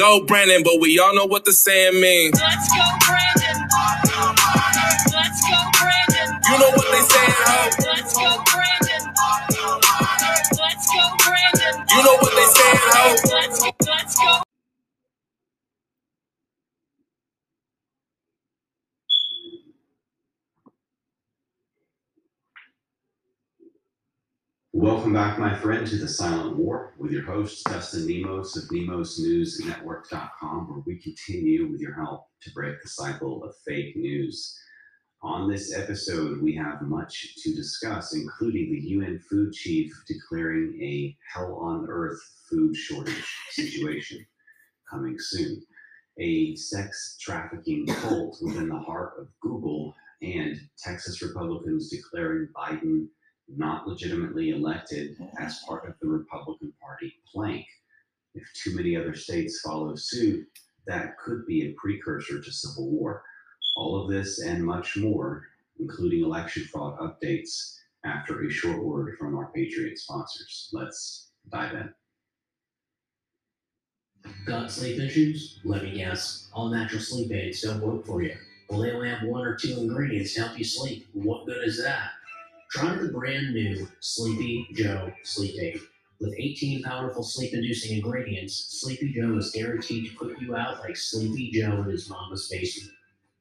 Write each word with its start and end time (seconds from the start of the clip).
go, 0.00 0.24
Brandon, 0.24 0.62
but 0.64 0.80
we 0.80 0.98
all 0.98 1.14
know 1.14 1.26
what 1.26 1.44
the 1.44 1.52
saying 1.52 2.00
means. 2.00 2.40
Let's 2.40 2.68
go, 2.72 2.80
Brandon. 3.06 3.68
Let's 5.12 5.40
go, 5.44 5.60
Brandon. 5.76 6.40
You 6.48 6.58
know 6.58 6.70
what 6.72 6.88
they 6.90 7.04
saying, 7.04 7.36
ho? 7.44 7.70
Let's 7.84 8.14
go, 8.16 8.42
Brandon. 8.48 9.12
Let's 10.56 10.86
go, 10.88 11.04
Brandon. 11.20 11.86
You 11.90 12.02
know 12.02 12.16
what 12.16 12.32
they 12.32 12.48
saying, 12.48 12.80
ho? 12.80 13.16
Let's 13.34 13.60
go, 13.60 13.70
let's 13.84 14.16
go. 14.16 14.49
Welcome 24.80 25.12
back, 25.12 25.38
my 25.38 25.54
friend, 25.54 25.86
to 25.88 25.96
the 25.96 26.08
Silent 26.08 26.56
War 26.56 26.94
with 26.96 27.12
your 27.12 27.26
host, 27.26 27.66
Dustin 27.66 28.06
Nemos 28.06 28.56
of 28.56 28.64
NemosNewsNetwork.com, 28.70 30.70
where 30.70 30.82
we 30.86 30.96
continue 30.96 31.70
with 31.70 31.82
your 31.82 31.92
help 31.92 32.28
to 32.40 32.50
break 32.52 32.80
the 32.80 32.88
cycle 32.88 33.44
of 33.44 33.54
fake 33.68 33.94
news. 33.94 34.58
On 35.20 35.50
this 35.50 35.76
episode, 35.76 36.40
we 36.40 36.54
have 36.54 36.80
much 36.80 37.34
to 37.42 37.54
discuss, 37.54 38.14
including 38.14 38.72
the 38.72 38.80
UN 38.80 39.18
food 39.18 39.52
chief 39.52 39.92
declaring 40.08 40.80
a 40.82 41.14
hell 41.30 41.56
on 41.56 41.86
earth 41.90 42.22
food 42.48 42.74
shortage 42.74 43.36
situation 43.50 44.24
coming 44.90 45.16
soon, 45.18 45.62
a 46.18 46.56
sex 46.56 47.18
trafficking 47.20 47.86
cult 47.86 48.38
within 48.40 48.70
the 48.70 48.78
heart 48.78 49.12
of 49.18 49.28
Google, 49.42 49.94
and 50.22 50.58
Texas 50.82 51.20
Republicans 51.20 51.90
declaring 51.90 52.48
Biden 52.56 53.08
not 53.56 53.86
legitimately 53.86 54.50
elected 54.50 55.16
as 55.38 55.60
part 55.66 55.88
of 55.88 55.94
the 56.00 56.08
Republican 56.08 56.72
Party 56.80 57.14
plank. 57.32 57.66
If 58.34 58.44
too 58.54 58.74
many 58.74 58.96
other 58.96 59.14
states 59.14 59.60
follow 59.60 59.94
suit, 59.96 60.46
that 60.86 61.18
could 61.18 61.46
be 61.46 61.62
a 61.62 61.74
precursor 61.80 62.40
to 62.40 62.52
civil 62.52 62.90
war. 62.90 63.22
All 63.76 64.00
of 64.00 64.10
this 64.10 64.40
and 64.40 64.64
much 64.64 64.96
more, 64.96 65.46
including 65.78 66.24
election 66.24 66.64
fraud 66.64 66.98
updates, 66.98 67.76
after 68.04 68.42
a 68.44 68.50
short 68.50 68.82
word 68.82 69.16
from 69.18 69.36
our 69.36 69.50
Patriot 69.54 69.98
sponsors. 69.98 70.70
Let's 70.72 71.32
dive 71.50 71.74
in. 71.74 71.94
Got 74.46 74.70
sleep 74.70 75.00
issues? 75.00 75.60
Let 75.64 75.82
me 75.82 75.92
guess. 75.92 76.48
All 76.52 76.68
natural 76.68 77.00
sleep 77.00 77.32
aids 77.32 77.62
don't 77.62 77.80
work 77.80 78.06
for 78.06 78.22
you. 78.22 78.36
Well, 78.68 78.80
they 78.80 78.92
only 78.92 79.10
have 79.10 79.26
one 79.26 79.46
or 79.46 79.56
two 79.56 79.74
ingredients 79.78 80.34
to 80.34 80.42
help 80.42 80.58
you 80.58 80.64
sleep. 80.64 81.08
What 81.12 81.46
good 81.46 81.66
is 81.66 81.82
that? 81.82 82.10
Try 82.70 82.94
the 82.94 83.08
brand 83.08 83.52
new 83.52 83.88
Sleepy 83.98 84.68
Joe 84.74 85.12
Sleep 85.24 85.60
Aid. 85.60 85.80
With 86.20 86.34
18 86.38 86.84
powerful 86.84 87.24
sleep 87.24 87.52
inducing 87.52 87.96
ingredients, 87.96 88.78
Sleepy 88.80 89.12
Joe 89.12 89.36
is 89.38 89.50
guaranteed 89.50 90.08
to 90.08 90.16
put 90.16 90.40
you 90.40 90.54
out 90.54 90.78
like 90.78 90.96
Sleepy 90.96 91.50
Joe 91.50 91.82
in 91.82 91.90
his 91.90 92.08
mama's 92.08 92.48
basement. 92.48 92.92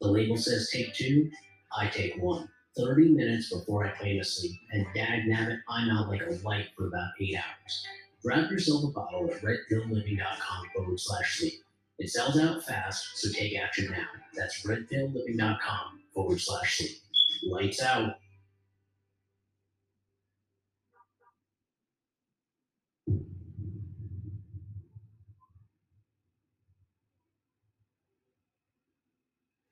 The 0.02 0.08
label 0.08 0.36
says 0.36 0.72
take 0.74 0.96
two, 0.96 1.30
I 1.78 1.90
take 1.90 2.18
one. 2.18 2.50
30 2.76 3.10
minutes 3.10 3.54
before 3.54 3.86
I 3.86 3.92
plan 3.92 4.18
to 4.18 4.24
sleep, 4.24 4.60
and 4.72 4.88
dag 4.96 5.26
nabbit, 5.26 5.60
I'm 5.70 5.92
out 5.92 6.10
like 6.10 6.22
a 6.22 6.40
light 6.44 6.70
for 6.76 6.88
about 6.88 7.12
8 7.22 7.36
hours. 7.36 7.88
Grab 8.24 8.50
yourself 8.50 8.84
a 8.86 8.88
bottle 8.88 9.30
at 9.32 9.42
redpillliving.com 9.44 10.66
forward 10.76 11.00
slash 11.00 11.38
sleep. 11.38 11.62
It 12.00 12.10
sells 12.10 12.40
out 12.40 12.64
fast, 12.64 13.20
so 13.20 13.32
take 13.32 13.56
action 13.60 13.92
now. 13.92 14.08
That's 14.34 14.66
redpillliving.com 14.66 16.00
forward 16.16 16.42
slash 16.42 16.80
sleep. 16.80 16.98
Lights 17.44 17.84
out. 17.84 18.16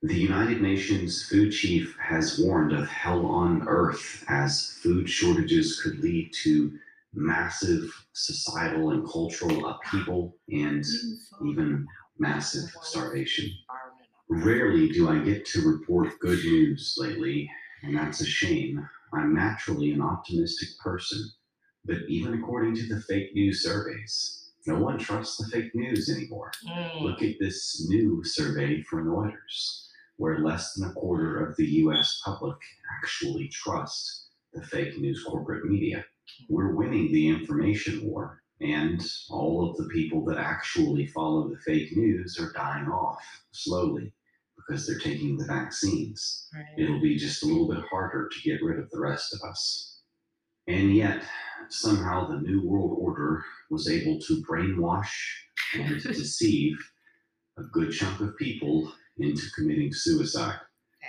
The 0.07 0.15
United 0.15 0.61
Nations 0.61 1.27
food 1.27 1.51
chief 1.51 1.97
has 1.97 2.39
warned 2.39 2.71
of 2.71 2.87
hell 2.87 3.25
on 3.25 3.67
earth 3.67 4.23
as 4.29 4.71
food 4.81 5.09
shortages 5.09 5.81
could 5.81 5.99
lead 5.99 6.31
to 6.43 6.79
massive 7.13 7.91
societal 8.13 8.91
and 8.91 9.05
cultural 9.05 9.67
upheaval 9.67 10.37
and 10.49 10.85
even 11.45 11.85
massive 12.19 12.69
starvation. 12.83 13.51
Rarely 14.29 14.87
do 14.87 15.09
I 15.09 15.19
get 15.19 15.45
to 15.47 15.67
report 15.67 16.17
good 16.19 16.39
news 16.39 16.95
lately, 16.97 17.51
and 17.83 17.93
that's 17.93 18.21
a 18.21 18.25
shame. 18.25 18.87
I'm 19.13 19.35
naturally 19.35 19.91
an 19.91 20.01
optimistic 20.01 20.69
person, 20.81 21.19
but 21.83 21.97
even 22.07 22.33
according 22.33 22.75
to 22.77 22.87
the 22.87 23.01
fake 23.01 23.35
news 23.35 23.61
surveys, 23.61 24.51
no 24.65 24.79
one 24.79 24.99
trusts 24.99 25.35
the 25.35 25.49
fake 25.49 25.75
news 25.75 26.09
anymore. 26.09 26.51
Mm. 26.65 27.01
Look 27.01 27.21
at 27.21 27.35
this 27.41 27.85
new 27.89 28.23
survey 28.23 28.81
from 28.83 29.07
Reuters, 29.07 29.86
where 30.17 30.39
less 30.39 30.73
than 30.73 30.89
a 30.89 30.93
quarter 30.93 31.45
of 31.45 31.55
the 31.55 31.65
US 31.65 32.21
public 32.25 32.57
actually 33.01 33.47
trust 33.49 34.27
the 34.53 34.65
fake 34.65 34.97
news 34.97 35.23
corporate 35.23 35.65
media. 35.65 36.03
We're 36.49 36.75
winning 36.75 37.11
the 37.11 37.29
information 37.29 38.05
war, 38.05 38.41
and 38.59 39.01
all 39.29 39.69
of 39.69 39.77
the 39.77 39.87
people 39.93 40.25
that 40.25 40.37
actually 40.37 41.07
follow 41.07 41.49
the 41.49 41.59
fake 41.65 41.95
news 41.95 42.39
are 42.39 42.51
dying 42.53 42.87
off 42.87 43.23
slowly 43.51 44.13
because 44.57 44.85
they're 44.85 44.99
taking 44.99 45.37
the 45.37 45.45
vaccines. 45.45 46.49
It'll 46.77 47.01
be 47.01 47.17
just 47.17 47.43
a 47.43 47.45
little 47.45 47.69
bit 47.69 47.83
harder 47.89 48.29
to 48.29 48.41
get 48.41 48.63
rid 48.63 48.79
of 48.79 48.89
the 48.89 48.99
rest 48.99 49.33
of 49.33 49.47
us. 49.47 50.01
And 50.67 50.95
yet, 50.95 51.23
somehow 51.69 52.27
the 52.27 52.41
New 52.41 52.67
World 52.67 52.97
Order 52.99 53.43
was 53.69 53.89
able 53.89 54.19
to 54.19 54.43
brainwash 54.49 55.13
and 55.75 56.01
deceive 56.03 56.75
a 57.57 57.63
good 57.63 57.91
chunk 57.91 58.19
of 58.19 58.35
people 58.37 58.91
into 59.19 59.49
committing 59.55 59.91
suicide. 59.93 60.59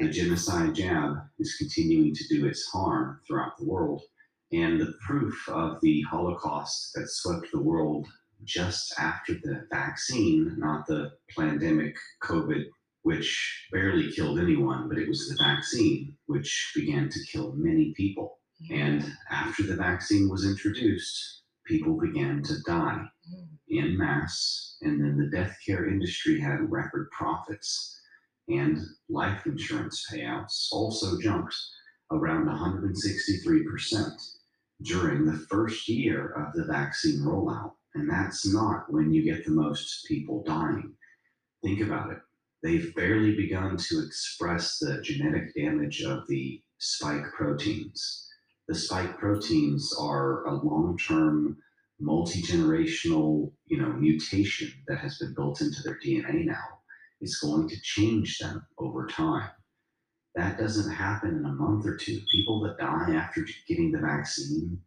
The 0.00 0.08
genocide 0.10 0.74
jab 0.74 1.16
is 1.38 1.56
continuing 1.56 2.14
to 2.14 2.28
do 2.28 2.46
its 2.46 2.64
harm 2.66 3.20
throughout 3.26 3.56
the 3.58 3.64
world, 3.64 4.02
and 4.52 4.80
the 4.80 4.94
proof 5.04 5.48
of 5.48 5.80
the 5.80 6.02
Holocaust 6.02 6.92
that 6.94 7.08
swept 7.08 7.50
the 7.52 7.60
world 7.60 8.06
just 8.44 8.94
after 8.98 9.34
the 9.34 9.66
vaccine, 9.72 10.54
not 10.58 10.86
the 10.86 11.12
pandemic 11.36 11.96
COVID, 12.22 12.64
which 13.02 13.66
barely 13.72 14.12
killed 14.12 14.38
anyone, 14.38 14.88
but 14.88 14.98
it 14.98 15.08
was 15.08 15.28
the 15.28 15.42
vaccine 15.42 16.16
which 16.26 16.72
began 16.76 17.08
to 17.08 17.26
kill 17.26 17.52
many 17.56 17.92
people. 17.96 18.38
Mm-hmm. 18.62 18.74
And 18.80 19.14
after 19.30 19.64
the 19.64 19.76
vaccine 19.76 20.28
was 20.28 20.46
introduced, 20.46 21.42
people 21.66 21.98
began 21.98 22.42
to 22.44 22.54
die 22.66 23.04
mm-hmm. 23.32 23.44
in 23.68 23.98
mass, 23.98 24.76
and 24.82 25.00
then 25.00 25.16
the 25.18 25.36
death 25.36 25.56
care 25.66 25.88
industry 25.88 26.40
had 26.40 26.70
record 26.70 27.10
profits 27.10 27.97
and 28.48 28.78
life 29.08 29.46
insurance 29.46 30.06
payouts 30.10 30.68
also 30.72 31.18
jumped 31.20 31.54
around 32.10 32.46
163% 32.46 34.12
during 34.82 35.26
the 35.26 35.46
first 35.50 35.88
year 35.88 36.30
of 36.32 36.54
the 36.54 36.64
vaccine 36.64 37.20
rollout. 37.20 37.72
And 37.94 38.08
that's 38.08 38.50
not 38.52 38.90
when 38.92 39.12
you 39.12 39.22
get 39.22 39.44
the 39.44 39.50
most 39.50 40.06
people 40.06 40.42
dying. 40.44 40.94
Think 41.62 41.80
about 41.80 42.10
it. 42.10 42.18
They've 42.62 42.94
barely 42.94 43.34
begun 43.36 43.76
to 43.76 44.02
express 44.04 44.78
the 44.78 45.00
genetic 45.02 45.54
damage 45.54 46.02
of 46.02 46.26
the 46.28 46.62
spike 46.78 47.24
proteins. 47.36 48.26
The 48.66 48.74
spike 48.74 49.18
proteins 49.18 49.94
are 49.98 50.44
a 50.46 50.54
long 50.54 50.98
term, 50.98 51.58
multi 52.00 52.42
generational 52.42 53.52
you 53.66 53.78
know, 53.78 53.92
mutation 53.92 54.72
that 54.86 54.98
has 54.98 55.18
been 55.18 55.34
built 55.34 55.60
into 55.60 55.82
their 55.82 55.98
DNA 56.04 56.44
now 56.44 56.77
is 57.20 57.38
going 57.38 57.68
to 57.68 57.80
change 57.82 58.38
them 58.38 58.66
over 58.78 59.06
time. 59.06 59.50
That 60.34 60.58
doesn't 60.58 60.92
happen 60.92 61.30
in 61.30 61.44
a 61.44 61.52
month 61.52 61.86
or 61.86 61.96
two. 61.96 62.20
People 62.30 62.60
that 62.62 62.78
die 62.78 63.14
after 63.14 63.46
getting 63.66 63.90
the 63.90 63.98
vaccine, 63.98 64.80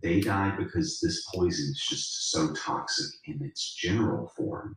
they 0.00 0.20
die 0.20 0.54
because 0.56 1.00
this 1.00 1.24
poison 1.34 1.70
is 1.70 1.86
just 1.88 2.30
so 2.30 2.54
toxic 2.54 3.12
in 3.26 3.44
its 3.44 3.74
general 3.74 4.30
form 4.36 4.76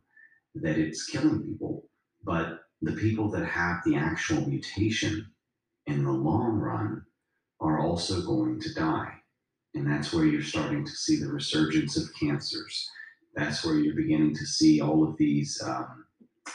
that 0.56 0.78
it's 0.78 1.06
killing 1.06 1.42
people. 1.42 1.88
But 2.24 2.60
the 2.82 2.92
people 2.92 3.30
that 3.30 3.44
have 3.44 3.78
the 3.84 3.96
actual 3.96 4.48
mutation 4.48 5.26
in 5.86 6.04
the 6.04 6.10
long 6.10 6.58
run 6.58 7.04
are 7.60 7.80
also 7.80 8.22
going 8.22 8.60
to 8.60 8.74
die. 8.74 9.12
And 9.74 9.86
that's 9.86 10.12
where 10.12 10.24
you're 10.24 10.42
starting 10.42 10.84
to 10.84 10.90
see 10.90 11.20
the 11.20 11.28
resurgence 11.28 11.96
of 11.96 12.12
cancers. 12.18 12.90
That's 13.34 13.64
where 13.64 13.76
you're 13.76 13.94
beginning 13.94 14.34
to 14.34 14.46
see 14.46 14.80
all 14.80 15.06
of 15.06 15.16
these 15.18 15.62
um, 15.64 16.05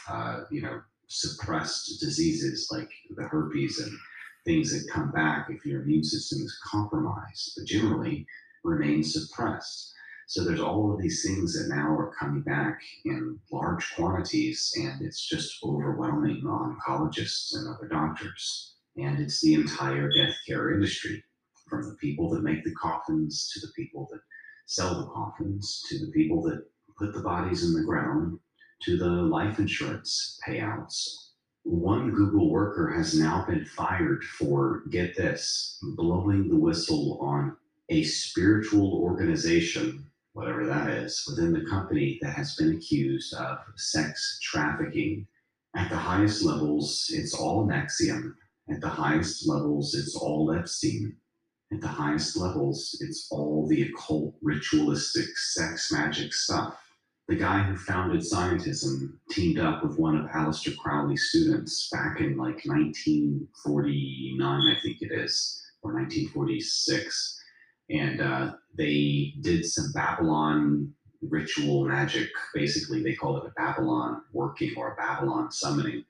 uh, 0.08 0.40
you 0.50 0.62
know, 0.62 0.80
suppressed 1.08 2.00
diseases 2.00 2.68
like 2.70 2.90
the 3.16 3.24
herpes 3.24 3.78
and 3.78 3.92
things 4.44 4.72
that 4.72 4.92
come 4.92 5.10
back 5.12 5.48
if 5.50 5.64
your 5.64 5.82
immune 5.82 6.04
system 6.04 6.40
is 6.40 6.58
compromised, 6.64 7.52
but 7.56 7.66
generally 7.66 8.26
remain 8.64 9.02
suppressed. 9.02 9.92
So 10.26 10.44
there's 10.44 10.60
all 10.60 10.92
of 10.92 11.00
these 11.00 11.22
things 11.24 11.52
that 11.52 11.74
now 11.74 11.94
are 11.94 12.14
coming 12.18 12.42
back 12.42 12.80
in 13.04 13.38
large 13.50 13.94
quantities, 13.94 14.72
and 14.76 15.02
it's 15.02 15.28
just 15.28 15.62
overwhelming 15.62 16.42
oncologists 16.44 17.54
and 17.54 17.68
other 17.68 17.88
doctors. 17.88 18.74
And 18.96 19.20
it's 19.20 19.40
the 19.40 19.54
entire 19.54 20.08
death 20.10 20.34
care 20.46 20.72
industry, 20.72 21.22
from 21.68 21.82
the 21.82 21.96
people 21.96 22.30
that 22.30 22.42
make 22.42 22.64
the 22.64 22.74
coffins 22.74 23.50
to 23.52 23.60
the 23.60 23.72
people 23.74 24.08
that 24.10 24.20
sell 24.66 24.94
the 25.00 25.06
coffins 25.06 25.82
to 25.88 25.98
the 25.98 26.10
people 26.12 26.42
that 26.42 26.64
put 26.98 27.12
the 27.12 27.22
bodies 27.22 27.64
in 27.64 27.72
the 27.74 27.84
ground 27.84 28.38
to 28.82 28.96
the 28.96 29.08
life 29.08 29.58
insurance 29.58 30.38
payouts. 30.46 31.30
One 31.64 32.10
Google 32.10 32.50
worker 32.50 32.92
has 32.96 33.18
now 33.18 33.44
been 33.46 33.64
fired 33.64 34.24
for, 34.24 34.82
get 34.90 35.16
this, 35.16 35.78
blowing 35.96 36.48
the 36.48 36.58
whistle 36.58 37.18
on 37.20 37.56
a 37.88 38.02
spiritual 38.02 38.94
organization, 38.94 40.06
whatever 40.32 40.66
that 40.66 40.88
is, 40.88 41.24
within 41.28 41.52
the 41.52 41.68
company 41.68 42.18
that 42.22 42.34
has 42.34 42.56
been 42.56 42.74
accused 42.74 43.34
of 43.34 43.58
sex 43.76 44.38
trafficking. 44.42 45.26
At 45.76 45.88
the 45.88 45.96
highest 45.96 46.42
levels, 46.42 47.10
it's 47.12 47.34
all 47.34 47.68
NXIVM. 47.68 48.34
At 48.70 48.80
the 48.80 48.88
highest 48.88 49.48
levels, 49.48 49.94
it's 49.94 50.16
all 50.16 50.52
Epstein. 50.52 51.16
At 51.72 51.80
the 51.80 51.88
highest 51.88 52.36
levels, 52.36 52.98
it's 53.00 53.28
all 53.30 53.66
the 53.68 53.82
occult, 53.82 54.34
ritualistic, 54.42 55.36
sex 55.36 55.90
magic 55.92 56.34
stuff. 56.34 56.76
The 57.28 57.36
guy 57.36 57.62
who 57.62 57.76
founded 57.76 58.20
scientism 58.20 59.18
teamed 59.30 59.58
up 59.58 59.82
with 59.82 59.98
one 59.98 60.16
of 60.16 60.26
Aleister 60.30 60.76
Crowley's 60.76 61.28
students 61.30 61.88
back 61.90 62.20
in 62.20 62.36
like 62.36 62.64
1949, 62.66 64.42
I 64.42 64.80
think 64.82 65.02
it 65.02 65.12
is, 65.12 65.62
or 65.82 65.94
1946. 65.94 67.40
And 67.90 68.20
uh, 68.20 68.52
they 68.76 69.34
did 69.40 69.64
some 69.64 69.92
Babylon 69.94 70.92
ritual 71.22 71.86
magic. 71.86 72.28
Basically, 72.54 73.02
they 73.02 73.14
called 73.14 73.44
it 73.44 73.50
a 73.50 73.60
Babylon 73.60 74.22
working 74.32 74.74
or 74.76 74.92
a 74.92 74.96
Babylon 74.96 75.50
summoning 75.52 76.04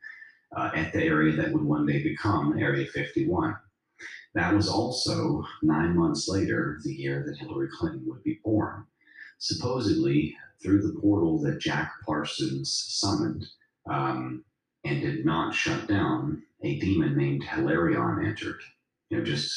uh, 0.57 0.71
at 0.75 0.93
the 0.93 1.03
area 1.03 1.37
that 1.37 1.53
would 1.53 1.63
one 1.63 1.87
day 1.87 2.03
become 2.03 2.59
Area 2.59 2.87
51. 2.87 3.57
That 4.35 4.55
was 4.55 4.69
also 4.69 5.45
nine 5.63 5.95
months 5.97 6.27
later, 6.29 6.79
the 6.85 6.95
year 6.95 7.23
that 7.27 7.37
Hillary 7.37 7.69
Clinton 7.71 8.03
would 8.07 8.23
be 8.23 8.41
born. 8.43 8.87
Supposedly, 9.45 10.37
through 10.63 10.83
the 10.83 11.01
portal 11.01 11.41
that 11.41 11.59
Jack 11.59 11.95
Parsons 12.07 12.85
summoned 12.91 13.45
um, 13.91 14.45
and 14.85 15.01
did 15.01 15.27
not 15.27 15.53
shut 15.53 15.89
down, 15.89 16.45
a 16.63 16.79
demon 16.79 17.17
named 17.17 17.43
Hilarion 17.43 18.25
entered. 18.25 18.61
You 19.11 19.19
know, 19.19 19.25
just 19.25 19.53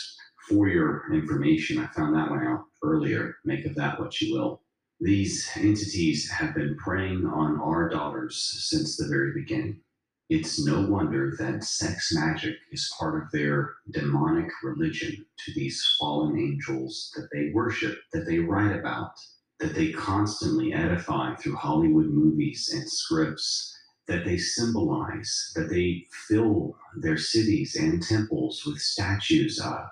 for 0.50 0.68
your 0.70 1.14
information, 1.14 1.78
I 1.78 1.86
found 1.86 2.16
that 2.16 2.32
one 2.32 2.48
out 2.48 2.66
earlier. 2.84 3.36
Make 3.46 3.64
of 3.68 3.76
that 3.76 4.00
what 4.00 4.20
you 4.20 4.34
will. 4.34 4.64
These 5.02 5.52
entities 5.56 6.32
have 6.32 6.56
been 6.56 6.76
preying 6.78 7.28
on 7.28 7.62
our 7.62 7.88
daughters 7.88 8.66
since 8.68 8.98
the 8.98 9.08
very 9.08 9.34
beginning. 9.36 9.82
It's 10.30 10.66
no 10.66 10.82
wonder 10.82 11.36
that 11.38 11.64
sex 11.64 12.12
magic 12.12 12.56
is 12.72 12.92
part 12.98 13.22
of 13.22 13.30
their 13.32 13.76
demonic 13.92 14.50
religion 14.64 15.28
to 15.46 15.54
these 15.54 15.86
fallen 16.00 16.40
angels 16.40 17.14
that 17.16 17.30
they 17.32 17.52
worship, 17.54 18.00
that 18.14 18.26
they 18.26 18.40
write 18.40 18.76
about, 18.76 19.12
that 19.60 19.74
they 19.74 19.92
constantly 19.92 20.74
edify 20.74 21.36
through 21.36 21.56
Hollywood 21.56 22.08
movies 22.08 22.70
and 22.74 22.90
scripts, 22.90 23.74
that 24.08 24.26
they 24.26 24.38
symbolize, 24.38 25.52
that 25.56 25.70
they 25.70 26.06
fill 26.28 26.78
their 26.98 27.18
cities 27.18 27.76
and 27.76 28.04
temples 28.04 28.64
with 28.66 28.80
statues 28.80 29.60
of, 29.60 29.88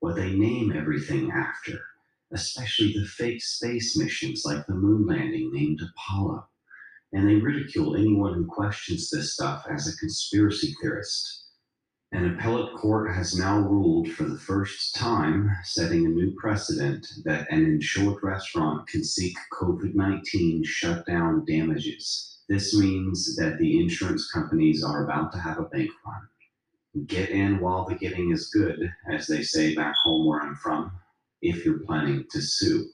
what 0.00 0.14
they 0.14 0.32
name 0.32 0.72
everything 0.72 1.30
after, 1.30 1.80
especially 2.32 2.92
the 2.92 3.04
fake 3.04 3.42
space 3.42 3.96
missions 3.96 4.42
like 4.44 4.66
the 4.66 4.74
moon 4.74 5.06
landing 5.06 5.50
named 5.52 5.80
Apollo. 5.82 6.46
And 7.12 7.28
they 7.28 7.36
ridicule 7.36 7.96
anyone 7.96 8.34
who 8.34 8.46
questions 8.46 9.10
this 9.10 9.34
stuff 9.34 9.66
as 9.70 9.88
a 9.88 9.96
conspiracy 9.96 10.74
theorist. 10.80 11.47
An 12.10 12.24
appellate 12.24 12.74
court 12.74 13.14
has 13.14 13.38
now 13.38 13.60
ruled 13.60 14.10
for 14.12 14.24
the 14.24 14.38
first 14.38 14.94
time, 14.94 15.50
setting 15.62 16.06
a 16.06 16.08
new 16.08 16.34
precedent 16.36 17.06
that 17.24 17.46
an 17.50 17.66
insured 17.66 18.22
restaurant 18.22 18.88
can 18.88 19.04
seek 19.04 19.36
COVID 19.52 19.94
19 19.94 20.64
shutdown 20.64 21.44
damages. 21.44 22.40
This 22.48 22.74
means 22.74 23.36
that 23.36 23.58
the 23.58 23.78
insurance 23.78 24.30
companies 24.32 24.82
are 24.82 25.04
about 25.04 25.32
to 25.32 25.38
have 25.38 25.58
a 25.58 25.64
bank 25.64 25.90
run. 26.06 27.06
Get 27.06 27.28
in 27.28 27.60
while 27.60 27.84
the 27.84 27.94
getting 27.94 28.30
is 28.30 28.48
good, 28.48 28.90
as 29.12 29.26
they 29.26 29.42
say 29.42 29.74
back 29.74 29.94
home 30.02 30.26
where 30.26 30.40
I'm 30.40 30.56
from, 30.56 30.90
if 31.42 31.62
you're 31.62 31.80
planning 31.80 32.24
to 32.30 32.40
sue. 32.40 32.86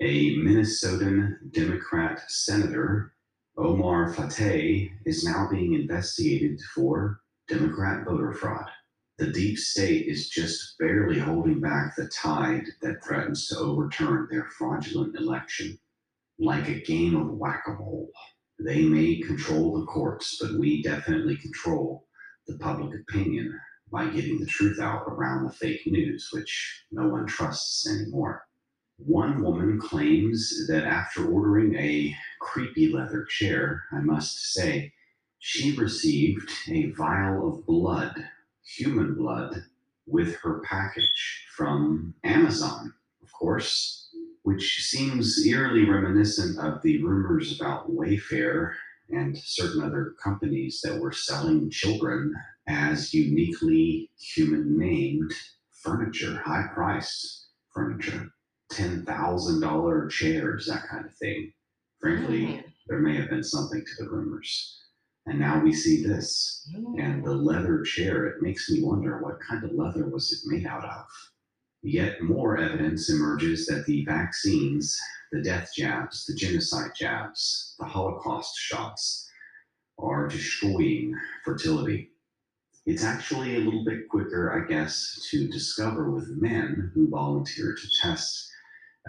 A 0.00 0.36
Minnesotan 0.36 1.52
Democrat 1.52 2.30
senator, 2.30 3.12
Omar 3.58 4.14
Fateh, 4.14 4.90
is 5.04 5.22
now 5.22 5.48
being 5.50 5.74
investigated 5.74 6.58
for 6.74 7.20
Democrat 7.46 8.06
voter 8.06 8.32
fraud. 8.32 8.70
The 9.18 9.30
deep 9.30 9.58
state 9.58 10.06
is 10.06 10.30
just 10.30 10.78
barely 10.78 11.18
holding 11.18 11.60
back 11.60 11.94
the 11.94 12.08
tide 12.08 12.64
that 12.80 13.04
threatens 13.04 13.48
to 13.48 13.58
overturn 13.58 14.28
their 14.30 14.46
fraudulent 14.46 15.14
election. 15.16 15.78
Like 16.38 16.68
a 16.68 16.80
game 16.80 17.14
of 17.14 17.36
whack 17.36 17.64
a 17.66 17.74
mole, 17.74 18.10
they 18.58 18.82
may 18.84 19.20
control 19.20 19.78
the 19.78 19.86
courts, 19.86 20.38
but 20.40 20.58
we 20.58 20.82
definitely 20.82 21.36
control 21.36 22.08
the 22.46 22.56
public 22.56 22.98
opinion 22.98 23.60
by 23.92 24.08
getting 24.08 24.40
the 24.40 24.46
truth 24.46 24.80
out 24.80 25.04
around 25.06 25.44
the 25.44 25.52
fake 25.52 25.86
news, 25.86 26.30
which 26.32 26.86
no 26.90 27.08
one 27.08 27.26
trusts 27.26 27.86
anymore. 27.86 28.46
One 28.96 29.42
woman 29.42 29.78
claims 29.78 30.66
that 30.68 30.84
after 30.84 31.26
ordering 31.26 31.74
a 31.74 32.16
creepy 32.40 32.90
leather 32.90 33.24
chair, 33.24 33.84
I 33.92 34.00
must 34.00 34.54
say, 34.54 34.94
she 35.46 35.76
received 35.76 36.50
a 36.70 36.86
vial 36.92 37.46
of 37.46 37.66
blood, 37.66 38.14
human 38.64 39.14
blood, 39.14 39.62
with 40.06 40.34
her 40.36 40.60
package 40.60 41.44
from 41.54 42.14
Amazon, 42.24 42.94
of 43.22 43.30
course, 43.30 44.08
which 44.44 44.82
seems 44.84 45.46
eerily 45.46 45.84
reminiscent 45.84 46.58
of 46.58 46.80
the 46.80 46.96
rumors 47.04 47.60
about 47.60 47.90
Wayfair 47.90 48.72
and 49.10 49.36
certain 49.36 49.82
other 49.82 50.14
companies 50.24 50.80
that 50.82 50.98
were 50.98 51.12
selling 51.12 51.68
children 51.68 52.34
as 52.66 53.12
uniquely 53.12 54.10
human 54.18 54.78
named 54.78 55.30
furniture, 55.70 56.40
high 56.42 56.68
priced 56.72 57.48
furniture, 57.70 58.30
$10,000 58.72 60.10
chairs, 60.10 60.66
that 60.68 60.88
kind 60.88 61.04
of 61.04 61.14
thing. 61.16 61.52
Frankly, 62.00 62.46
mm-hmm. 62.46 62.66
there 62.88 63.00
may 63.00 63.14
have 63.16 63.28
been 63.28 63.44
something 63.44 63.84
to 63.84 64.04
the 64.04 64.08
rumors. 64.08 64.83
And 65.26 65.38
now 65.38 65.62
we 65.62 65.72
see 65.72 66.04
this. 66.04 66.68
And 66.98 67.24
the 67.24 67.32
leather 67.32 67.82
chair, 67.82 68.26
it 68.26 68.42
makes 68.42 68.68
me 68.70 68.82
wonder 68.82 69.22
what 69.22 69.40
kind 69.40 69.64
of 69.64 69.72
leather 69.72 70.08
was 70.08 70.32
it 70.32 70.50
made 70.50 70.66
out 70.66 70.84
of? 70.84 71.06
Yet 71.82 72.22
more 72.22 72.58
evidence 72.58 73.10
emerges 73.10 73.66
that 73.66 73.86
the 73.86 74.04
vaccines, 74.04 74.98
the 75.32 75.42
death 75.42 75.70
jabs, 75.76 76.24
the 76.26 76.34
genocide 76.34 76.92
jabs, 76.96 77.74
the 77.78 77.86
Holocaust 77.86 78.56
shots 78.56 79.30
are 79.98 80.28
destroying 80.28 81.14
fertility. 81.44 82.10
It's 82.86 83.04
actually 83.04 83.56
a 83.56 83.60
little 83.60 83.84
bit 83.84 84.08
quicker, 84.10 84.52
I 84.52 84.70
guess, 84.70 85.26
to 85.30 85.48
discover 85.48 86.10
with 86.10 86.36
men 86.36 86.90
who 86.94 87.08
volunteer 87.08 87.74
to 87.74 87.88
test 88.02 88.50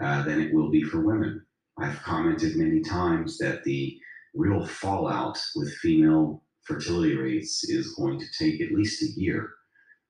uh, 0.02 0.22
than 0.22 0.40
it 0.40 0.54
will 0.54 0.70
be 0.70 0.82
for 0.82 1.00
women. 1.00 1.44
I've 1.78 2.02
commented 2.02 2.56
many 2.56 2.80
times 2.80 3.36
that 3.38 3.64
the 3.64 3.98
real 4.36 4.66
fallout 4.66 5.38
with 5.56 5.74
female 5.76 6.42
fertility 6.62 7.16
rates 7.16 7.64
is 7.64 7.94
going 7.94 8.20
to 8.20 8.26
take 8.38 8.60
at 8.60 8.72
least 8.72 9.02
a 9.02 9.20
year 9.20 9.50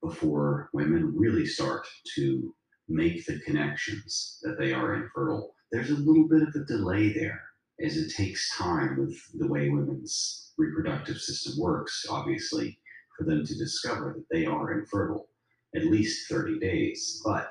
before 0.03 0.69
women 0.73 1.15
really 1.17 1.47
start 1.47 1.87
to 2.15 2.55
make 2.89 3.25
the 3.27 3.39
connections 3.41 4.39
that 4.43 4.59
they 4.59 4.73
are 4.73 4.95
infertile. 4.95 5.55
There's 5.71 5.91
a 5.91 5.95
little 5.95 6.29
bit 6.29 6.43
of 6.43 6.55
a 6.55 6.65
delay 6.65 7.13
there 7.13 7.43
as 7.81 7.97
it 7.97 8.13
takes 8.15 8.57
time 8.57 8.97
with 8.99 9.17
the 9.35 9.49
way 9.49 9.69
women's 9.69 10.53
reproductive 10.57 11.19
system 11.19 11.55
works, 11.59 12.07
obviously, 12.09 12.79
for 13.17 13.25
them 13.25 13.45
to 13.45 13.59
discover 13.59 14.15
that 14.17 14.27
they 14.35 14.47
are 14.47 14.79
infertile, 14.79 15.29
at 15.75 15.87
least 15.87 16.29
30 16.31 16.59
days. 16.59 17.21
But 17.25 17.51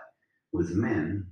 with 0.51 0.71
men, 0.71 1.27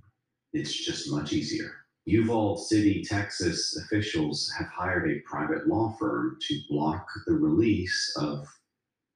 it's 0.53 0.85
just 0.85 1.11
much 1.11 1.33
easier. 1.33 1.82
Uvalde 2.05 2.59
City, 2.59 3.01
Texas 3.01 3.77
officials 3.77 4.51
have 4.57 4.67
hired 4.67 5.09
a 5.09 5.21
private 5.21 5.67
law 5.67 5.95
firm 5.97 6.37
to 6.41 6.59
block 6.69 7.07
the 7.25 7.33
release 7.33 8.13
of 8.17 8.45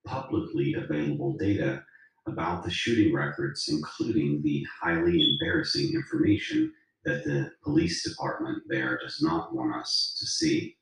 publicly 0.06 0.74
available 0.74 1.36
data 1.38 1.84
about 2.28 2.64
the 2.64 2.72
shooting 2.72 3.14
records, 3.14 3.68
including 3.68 4.42
the 4.42 4.66
highly 4.82 5.34
embarrassing 5.34 5.94
information 5.94 6.72
that 7.04 7.24
the 7.26 7.52
police 7.64 8.08
department 8.08 8.64
there 8.68 8.98
does 9.04 9.22
not 9.22 9.54
want 9.54 9.76
us 9.76 10.16
to 10.20 10.26
see. 10.26 10.78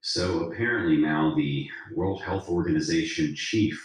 So 0.00 0.50
apparently, 0.50 0.96
now 0.96 1.34
the 1.34 1.68
World 1.94 2.22
Health 2.22 2.48
Organization 2.48 3.34
chief 3.36 3.80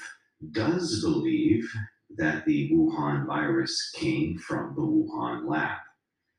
does 0.52 1.02
believe 1.02 1.72
that 2.18 2.46
the 2.46 2.72
Wuhan 2.72 3.26
virus 3.26 3.92
came 3.96 4.38
from 4.38 4.76
the 4.76 4.82
Wuhan 4.82 5.48
lab. 5.48 5.78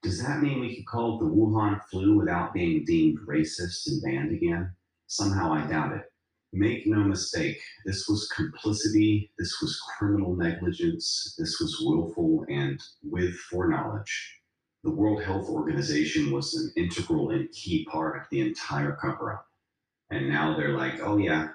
Does 0.02 0.20
that 0.20 0.42
mean 0.42 0.60
we 0.60 0.74
could 0.74 0.86
call 0.86 1.16
it 1.16 1.24
the 1.24 1.30
Wuhan 1.30 1.80
flu 1.88 2.16
without 2.18 2.52
being 2.52 2.84
deemed 2.84 3.18
racist 3.26 3.86
and 3.86 4.02
banned 4.02 4.32
again? 4.32 4.72
Somehow 5.06 5.52
I 5.52 5.64
doubt 5.66 5.92
it. 5.92 6.12
Make 6.52 6.86
no 6.86 6.98
mistake, 7.04 7.62
this 7.86 8.08
was 8.08 8.28
complicity, 8.34 9.30
this 9.38 9.60
was 9.62 9.80
criminal 9.96 10.36
negligence, 10.36 11.34
this 11.38 11.58
was 11.60 11.80
willful 11.80 12.44
and 12.48 12.78
with 13.02 13.34
foreknowledge. 13.34 14.40
The 14.84 14.90
World 14.90 15.22
Health 15.22 15.48
Organization 15.48 16.32
was 16.32 16.52
an 16.54 16.72
integral 16.76 17.30
and 17.30 17.50
key 17.52 17.86
part 17.90 18.20
of 18.20 18.28
the 18.30 18.40
entire 18.40 18.96
cover 19.00 19.32
up. 19.32 19.46
And 20.10 20.28
now 20.28 20.56
they're 20.56 20.76
like, 20.76 21.00
oh, 21.00 21.16
yeah, 21.16 21.50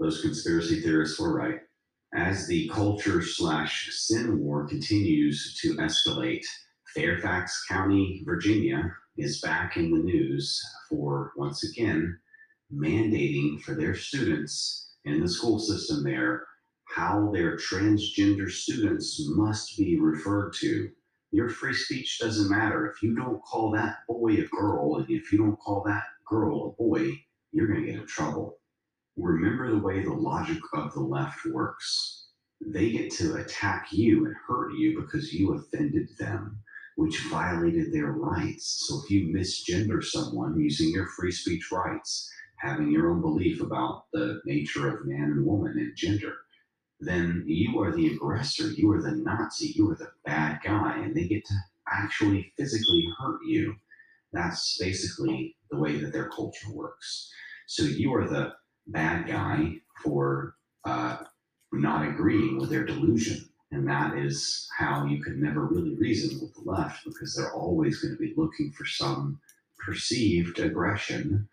those 0.00 0.20
conspiracy 0.20 0.80
theorists 0.80 1.18
were 1.18 1.32
right. 1.32 1.60
As 2.14 2.46
the 2.46 2.68
culture 2.68 3.22
slash 3.22 3.88
sin 3.92 4.40
war 4.40 4.66
continues 4.66 5.58
to 5.62 5.74
escalate, 5.76 6.44
Fairfax 6.94 7.64
County, 7.68 8.22
Virginia 8.24 8.94
is 9.16 9.40
back 9.40 9.76
in 9.76 9.90
the 9.90 10.02
news 10.02 10.60
for 10.88 11.32
once 11.36 11.64
again 11.70 12.18
mandating 12.72 13.60
for 13.60 13.74
their 13.74 13.94
students 13.94 14.94
in 15.04 15.20
the 15.20 15.28
school 15.28 15.58
system 15.58 16.02
there 16.02 16.46
how 16.84 17.30
their 17.32 17.56
transgender 17.56 18.50
students 18.50 19.20
must 19.30 19.76
be 19.76 19.98
referred 19.98 20.52
to. 20.52 20.90
Your 21.32 21.48
free 21.48 21.74
speech 21.74 22.18
doesn't 22.20 22.50
matter. 22.50 22.86
If 22.86 23.02
you 23.02 23.16
don't 23.16 23.42
call 23.42 23.72
that 23.72 23.98
boy 24.08 24.34
a 24.34 24.46
girl, 24.46 24.96
and 24.96 25.10
if 25.10 25.32
you 25.32 25.38
don't 25.38 25.58
call 25.58 25.82
that 25.86 26.04
girl 26.28 26.66
a 26.78 26.82
boy, 26.82 27.10
you're 27.52 27.66
going 27.66 27.80
to 27.80 27.86
get 27.86 28.00
in 28.00 28.06
trouble. 28.06 28.58
Remember 29.16 29.70
the 29.70 29.78
way 29.82 30.02
the 30.02 30.12
logic 30.12 30.60
of 30.74 30.92
the 30.94 31.00
left 31.00 31.44
works. 31.46 32.28
They 32.64 32.90
get 32.90 33.10
to 33.14 33.34
attack 33.34 33.88
you 33.90 34.26
and 34.26 34.34
hurt 34.46 34.74
you 34.74 35.00
because 35.00 35.32
you 35.32 35.54
offended 35.54 36.08
them, 36.18 36.62
which 36.96 37.20
violated 37.30 37.92
their 37.92 38.12
rights. 38.12 38.86
So 38.86 39.02
if 39.02 39.10
you 39.10 39.34
misgender 39.34 40.02
someone 40.02 40.58
using 40.58 40.90
your 40.90 41.06
free 41.06 41.32
speech 41.32 41.70
rights, 41.72 42.30
having 42.58 42.90
your 42.90 43.10
own 43.10 43.20
belief 43.20 43.60
about 43.60 44.04
the 44.12 44.40
nature 44.44 44.88
of 44.88 45.06
man 45.06 45.32
and 45.32 45.46
woman 45.46 45.72
and 45.78 45.96
gender, 45.96 46.34
then 47.00 47.44
you 47.46 47.78
are 47.80 47.92
the 47.92 48.14
aggressor. 48.14 48.68
You 48.68 48.92
are 48.92 49.02
the 49.02 49.12
Nazi. 49.12 49.72
You 49.74 49.90
are 49.90 49.96
the 49.96 50.12
bad 50.24 50.60
guy. 50.64 50.98
And 50.98 51.14
they 51.14 51.26
get 51.26 51.44
to 51.46 51.54
actually 51.90 52.52
physically 52.56 53.06
hurt 53.18 53.40
you. 53.44 53.74
That's 54.32 54.78
basically 54.78 55.56
the 55.70 55.78
way 55.78 55.98
that 55.98 56.12
their 56.12 56.28
culture 56.30 56.70
works. 56.72 57.30
So 57.66 57.82
you 57.82 58.14
are 58.14 58.26
the 58.26 58.54
bad 58.86 59.26
guy 59.26 59.76
for 60.02 60.56
uh, 60.84 61.18
not 61.72 62.06
agreeing 62.06 62.58
with 62.58 62.70
their 62.70 62.84
delusion. 62.84 63.48
And 63.70 63.88
that 63.88 64.16
is 64.16 64.68
how 64.76 65.06
you 65.06 65.22
can 65.22 65.40
never 65.40 65.66
really 65.66 65.96
reason 65.96 66.40
with 66.40 66.54
the 66.54 66.70
left 66.70 67.04
because 67.04 67.34
they're 67.34 67.54
always 67.54 68.00
going 68.00 68.14
to 68.14 68.20
be 68.20 68.34
looking 68.36 68.72
for 68.72 68.84
some 68.84 69.40
perceived 69.84 70.58
aggression 70.60 71.48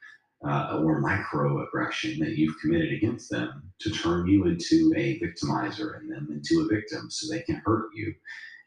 uh, 0.48 0.80
or 0.84 1.02
microaggression 1.02 2.20
that 2.20 2.38
you've 2.38 2.60
committed 2.60 2.94
against 2.94 3.30
them 3.30 3.72
to 3.80 3.92
turn 3.92 4.28
you 4.28 4.46
into 4.46 4.94
a 4.96 5.20
victimizer 5.20 5.98
and 5.98 6.12
them 6.12 6.28
into 6.32 6.62
a 6.62 6.74
victim 6.74 7.10
so 7.10 7.32
they 7.32 7.42
can 7.42 7.62
hurt 7.66 7.90
you 7.94 8.14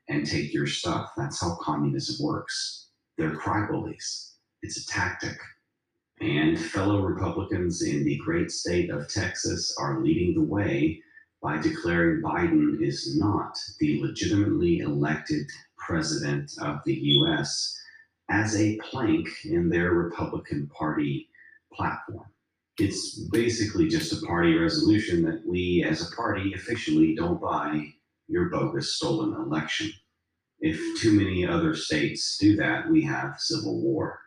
and 0.08 0.26
take 0.26 0.52
your 0.52 0.66
stuff. 0.66 1.10
That's 1.16 1.40
how 1.40 1.56
communism 1.62 2.24
works. 2.24 2.88
They're 3.16 3.34
cry 3.34 3.66
bullies. 3.66 4.34
It's 4.62 4.78
a 4.78 4.86
tactic. 4.86 5.36
And 6.20 6.58
fellow 6.58 7.00
Republicans 7.00 7.82
in 7.82 8.04
the 8.04 8.18
great 8.18 8.50
state 8.50 8.90
of 8.90 9.08
Texas 9.08 9.74
are 9.78 10.02
leading 10.02 10.34
the 10.34 10.44
way 10.44 11.02
by 11.44 11.58
declaring 11.58 12.22
Biden 12.22 12.80
is 12.80 13.18
not 13.18 13.54
the 13.78 14.00
legitimately 14.00 14.78
elected 14.78 15.46
president 15.76 16.50
of 16.62 16.78
the 16.86 16.94
US 16.94 17.78
as 18.30 18.56
a 18.56 18.78
plank 18.78 19.28
in 19.44 19.68
their 19.68 19.90
Republican 19.90 20.68
Party 20.68 21.28
platform. 21.70 22.30
It's 22.78 23.28
basically 23.30 23.88
just 23.88 24.10
a 24.14 24.26
party 24.26 24.56
resolution 24.56 25.22
that 25.24 25.46
we 25.46 25.84
as 25.86 26.00
a 26.00 26.16
party 26.16 26.54
officially 26.54 27.14
don't 27.14 27.42
buy 27.42 27.92
your 28.26 28.48
bogus 28.48 28.96
stolen 28.96 29.34
election. 29.34 29.90
If 30.60 30.80
too 30.98 31.12
many 31.12 31.46
other 31.46 31.74
states 31.74 32.38
do 32.38 32.56
that, 32.56 32.88
we 32.90 33.04
have 33.04 33.38
civil 33.38 33.82
war. 33.82 34.18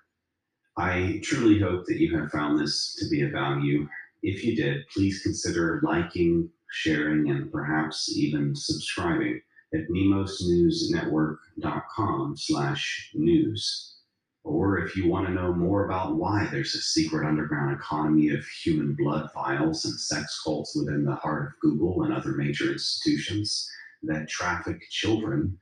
I 0.77 1.19
truly 1.23 1.59
hope 1.59 1.87
that 1.87 1.97
you 1.97 2.15
have 2.15 2.29
found 2.29 2.59
this 2.59 2.95
to 2.99 3.09
be 3.09 3.21
of 3.21 3.31
value. 3.31 3.89
If 4.21 4.43
you 4.43 4.55
did, 4.55 4.87
please 4.93 5.23
consider 5.23 5.81
liking, 5.83 6.51
sharing, 6.71 7.29
and 7.29 7.51
perhaps 7.51 8.09
even 8.15 8.55
subscribing 8.55 9.41
at 9.73 9.89
nemosnewsnetwork.com 9.89 12.37
slash 12.37 13.11
news. 13.13 13.95
Or 14.43 14.79
if 14.79 14.95
you 14.95 15.09
want 15.09 15.27
to 15.27 15.33
know 15.33 15.53
more 15.53 15.83
about 15.85 16.15
why 16.15 16.47
there's 16.49 16.73
a 16.73 16.79
secret 16.79 17.27
underground 17.27 17.75
economy 17.75 18.29
of 18.29 18.47
human 18.63 18.95
blood 18.95 19.29
vials 19.33 19.83
and 19.83 19.99
sex 19.99 20.41
cults 20.41 20.73
within 20.75 21.03
the 21.03 21.15
heart 21.15 21.47
of 21.47 21.59
Google 21.61 22.03
and 22.03 22.13
other 22.13 22.31
major 22.31 22.71
institutions 22.71 23.69
that 24.03 24.29
traffic 24.29 24.81
children, 24.89 25.57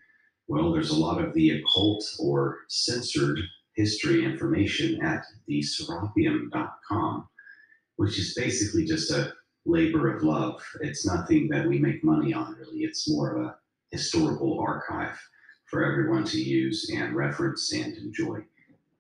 well, 0.47 0.71
there's 0.71 0.91
a 0.91 0.99
lot 0.99 1.23
of 1.23 1.33
the 1.33 1.51
occult 1.51 2.03
or 2.19 2.59
censored 2.69 3.39
history 3.75 4.23
information 4.23 5.03
at 5.03 5.25
theserapium.com, 5.49 7.27
which 7.95 8.19
is 8.19 8.35
basically 8.35 8.85
just 8.85 9.11
a 9.11 9.33
labor 9.65 10.15
of 10.15 10.23
love. 10.23 10.63
It's 10.81 11.05
nothing 11.05 11.47
that 11.49 11.67
we 11.67 11.79
make 11.79 12.03
money 12.03 12.33
on, 12.33 12.55
really. 12.55 12.79
It's 12.79 13.09
more 13.09 13.35
of 13.35 13.45
a 13.45 13.55
historical 13.91 14.59
archive 14.59 15.19
for 15.65 15.83
everyone 15.83 16.23
to 16.25 16.41
use 16.41 16.89
and 16.93 17.15
reference 17.15 17.73
and 17.73 17.97
enjoy. 17.97 18.39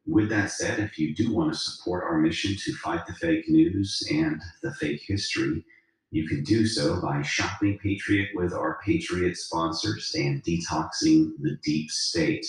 With 0.07 0.29
that 0.29 0.51
said, 0.51 0.79
if 0.79 0.99
you 0.99 1.15
do 1.15 1.33
want 1.33 1.53
to 1.53 1.59
support 1.59 2.03
our 2.03 2.17
mission 2.17 2.55
to 2.55 2.73
fight 2.75 3.05
the 3.07 3.13
fake 3.13 3.47
news 3.47 4.07
and 4.11 4.41
the 4.61 4.73
fake 4.75 5.03
history, 5.07 5.65
you 6.11 6.27
can 6.27 6.43
do 6.43 6.65
so 6.65 7.01
by 7.01 7.21
shopping 7.21 7.79
Patriot 7.79 8.29
with 8.35 8.53
our 8.53 8.79
Patriot 8.85 9.35
sponsors 9.35 10.13
and 10.15 10.43
detoxing 10.43 11.31
the 11.39 11.57
deep 11.63 11.89
state 11.89 12.45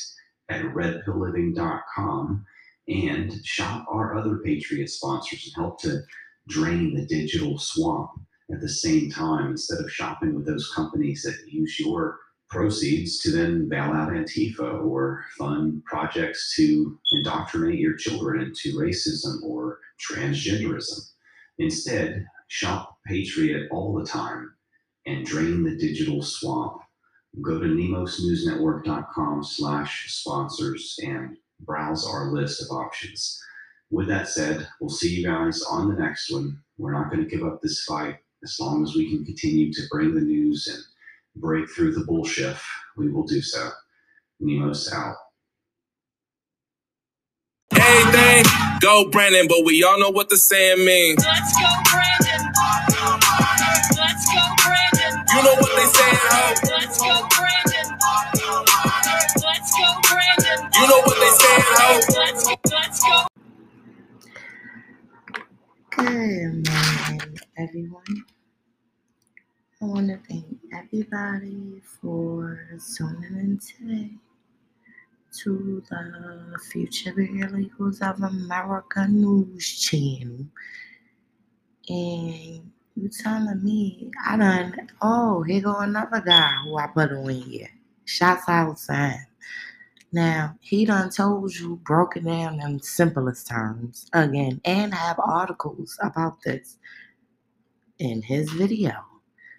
at 0.49 0.63
redpillliving.com 0.63 2.47
and 2.89 3.45
shop 3.45 3.87
our 3.91 4.17
other 4.17 4.39
Patriot 4.39 4.89
sponsors 4.89 5.47
and 5.47 5.65
help 5.65 5.81
to 5.81 6.03
drain 6.49 6.95
the 6.95 7.07
digital 7.07 7.59
swamp 7.59 8.11
at 8.53 8.61
the 8.61 8.69
same 8.69 9.11
time 9.11 9.51
instead 9.51 9.81
of 9.81 9.91
shopping 9.91 10.35
with 10.35 10.47
those 10.47 10.73
companies 10.75 11.23
that 11.23 11.51
use 11.51 11.81
your 11.81 12.19
proceeds 12.49 13.19
to 13.19 13.33
then 13.33 13.69
bail 13.69 13.93
out 13.93 14.11
Antifa 14.11 14.85
or 14.85 15.25
fund 15.37 15.85
projects 15.85 16.55
to 16.57 16.99
indoctrinate 17.13 17.81
your 17.81 17.97
children 17.97 18.43
into 18.43 18.79
racism 18.79 19.43
or 19.43 19.81
transgenderism. 20.01 21.11
Instead, 21.59 22.25
shop 22.49 22.99
Patriot 23.07 23.69
all 23.73 23.95
the 23.95 24.07
time 24.07 24.53
and 25.07 25.27
drain 25.27 25.65
the 25.65 25.77
digital 25.77 26.23
swamp. 26.23 26.81
Go 27.43 27.59
to 27.59 27.67
nemosnewsnetwork.com 27.67 29.43
slash 29.43 30.13
sponsors 30.13 30.99
and 31.03 31.37
browse 31.61 32.07
our 32.07 32.33
list 32.33 32.63
of 32.63 32.77
options. 32.77 33.41
With 33.91 34.09
that 34.09 34.29
said, 34.29 34.69
we'll 34.81 34.91
see 34.91 35.15
you 35.15 35.27
guys 35.27 35.63
on 35.63 35.89
the 35.89 36.01
next 36.01 36.33
one. 36.33 36.61
We're 36.79 36.93
not 36.93 37.11
going 37.11 37.23
to 37.23 37.31
give 37.31 37.47
up 37.47 37.63
this 37.63 37.85
fight 37.85 38.17
as 38.43 38.61
long 38.61 38.83
as 38.83 38.95
we 38.95 39.11
can 39.11 39.25
continue 39.25 39.73
to 39.73 39.83
bring 39.91 40.15
the 40.15 40.21
news 40.21 40.69
and 40.69 40.83
break 41.43 41.69
through 41.71 41.93
the 41.95 42.05
bullshit, 42.05 42.57
we 42.97 43.11
will 43.11 43.25
do 43.25 43.41
so. 43.41 43.71
Nemos 44.41 44.93
out. 44.93 45.17
Anything, 47.73 48.45
go 48.81 49.11
Brandon, 49.11 49.47
but 49.49 49.65
we 49.65 49.83
all 49.83 49.99
know 49.99 50.11
what 50.11 50.29
the 50.29 50.37
saying 50.37 50.85
means. 50.85 51.25
Let's 51.25 51.57
go, 51.59 51.69
Brandon. 51.91 52.53
Let's 53.97 54.27
go, 54.33 54.43
Brandon. 54.63 55.25
You 55.35 55.43
know 55.43 55.55
what 55.55 55.77
they 55.77 55.87
saying, 55.87 56.19
ho. 56.23 56.55
Let's 56.71 56.99
go, 56.99 57.29
Brandon. 57.35 57.99
Let's 59.43 59.73
go, 59.75 59.89
Brandon. 60.09 60.71
You 60.75 60.87
know 60.89 61.01
what 61.01 61.19
they 61.19 61.31
saying, 61.31 61.63
ho. 61.67 61.95
Let's 61.95 62.07
go, 62.15 62.21
let's 62.21 62.47
go. 62.49 62.56
Good 65.97 66.69
morning, 66.69 67.39
everyone. 67.57 68.25
I 69.81 69.85
want 69.87 70.09
to 70.09 70.19
thank 70.29 70.45
everybody 70.75 71.81
for 72.01 72.69
tuning 72.95 73.39
in 73.39 73.59
today 73.59 74.11
to 75.39 75.83
the 75.89 76.59
Future 76.71 77.13
Paralegals 77.13 78.03
of 78.03 78.23
America 78.23 79.07
news 79.09 79.81
channel. 79.81 80.47
And 81.89 82.71
you 82.95 83.09
telling 83.09 83.65
me 83.65 84.11
I 84.23 84.37
done, 84.37 84.91
oh, 85.01 85.45
here 85.45 85.63
go 85.63 85.79
another 85.79 86.21
guy 86.21 86.57
who 86.65 86.77
I 86.77 86.89
put 86.89 87.13
on 87.13 87.31
here. 87.31 87.71
Shots 88.05 88.45
outside. 88.49 89.27
Now, 90.17 90.57
he 90.61 90.87
done 90.87 91.11
told 91.11 91.55
you, 91.55 91.77
broken 91.85 92.25
down 92.25 92.59
in 92.63 92.81
simplest 92.81 93.49
terms 93.49 94.09
again, 94.15 94.63
and 94.65 94.95
have 94.95 95.21
articles 95.23 95.99
about 96.03 96.41
this 96.41 96.79
in 97.99 98.23
his 98.23 98.51
video. 98.53 98.95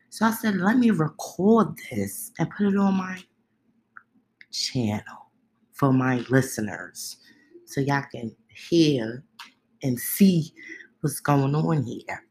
So 0.09 0.25
I 0.25 0.31
said, 0.31 0.55
let 0.55 0.79
me 0.79 0.89
record 0.89 1.77
this 1.91 2.31
and 2.39 2.49
put 2.49 2.65
it 2.65 2.75
on 2.75 2.95
my 2.95 3.21
channel 4.51 5.29
for 5.73 5.93
my 5.93 6.25
listeners 6.27 7.17
so 7.65 7.81
y'all 7.81 8.05
can 8.11 8.35
hear 8.47 9.23
and 9.83 9.99
see 9.99 10.51
what's 11.01 11.19
going 11.19 11.53
on 11.53 11.83
here. 11.83 12.23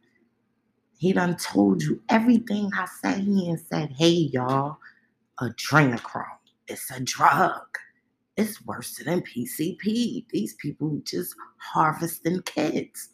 He 0.99 1.12
done 1.12 1.37
told 1.37 1.80
you 1.80 2.02
everything 2.09 2.73
I 2.75 2.88
said 3.00 3.21
here 3.21 3.50
and 3.50 3.61
said, 3.61 3.92
hey, 3.92 4.30
y'all, 4.33 4.78
a 5.38 5.45
adrenochrome. 5.45 6.25
It's 6.66 6.90
a 6.90 6.99
drug. 6.99 7.62
It's 8.36 8.64
worse 8.66 8.96
than 8.96 9.22
PCP. 9.22 10.26
These 10.30 10.54
people 10.54 11.00
just 11.04 11.34
harvesting 11.56 12.42
kids. 12.42 13.10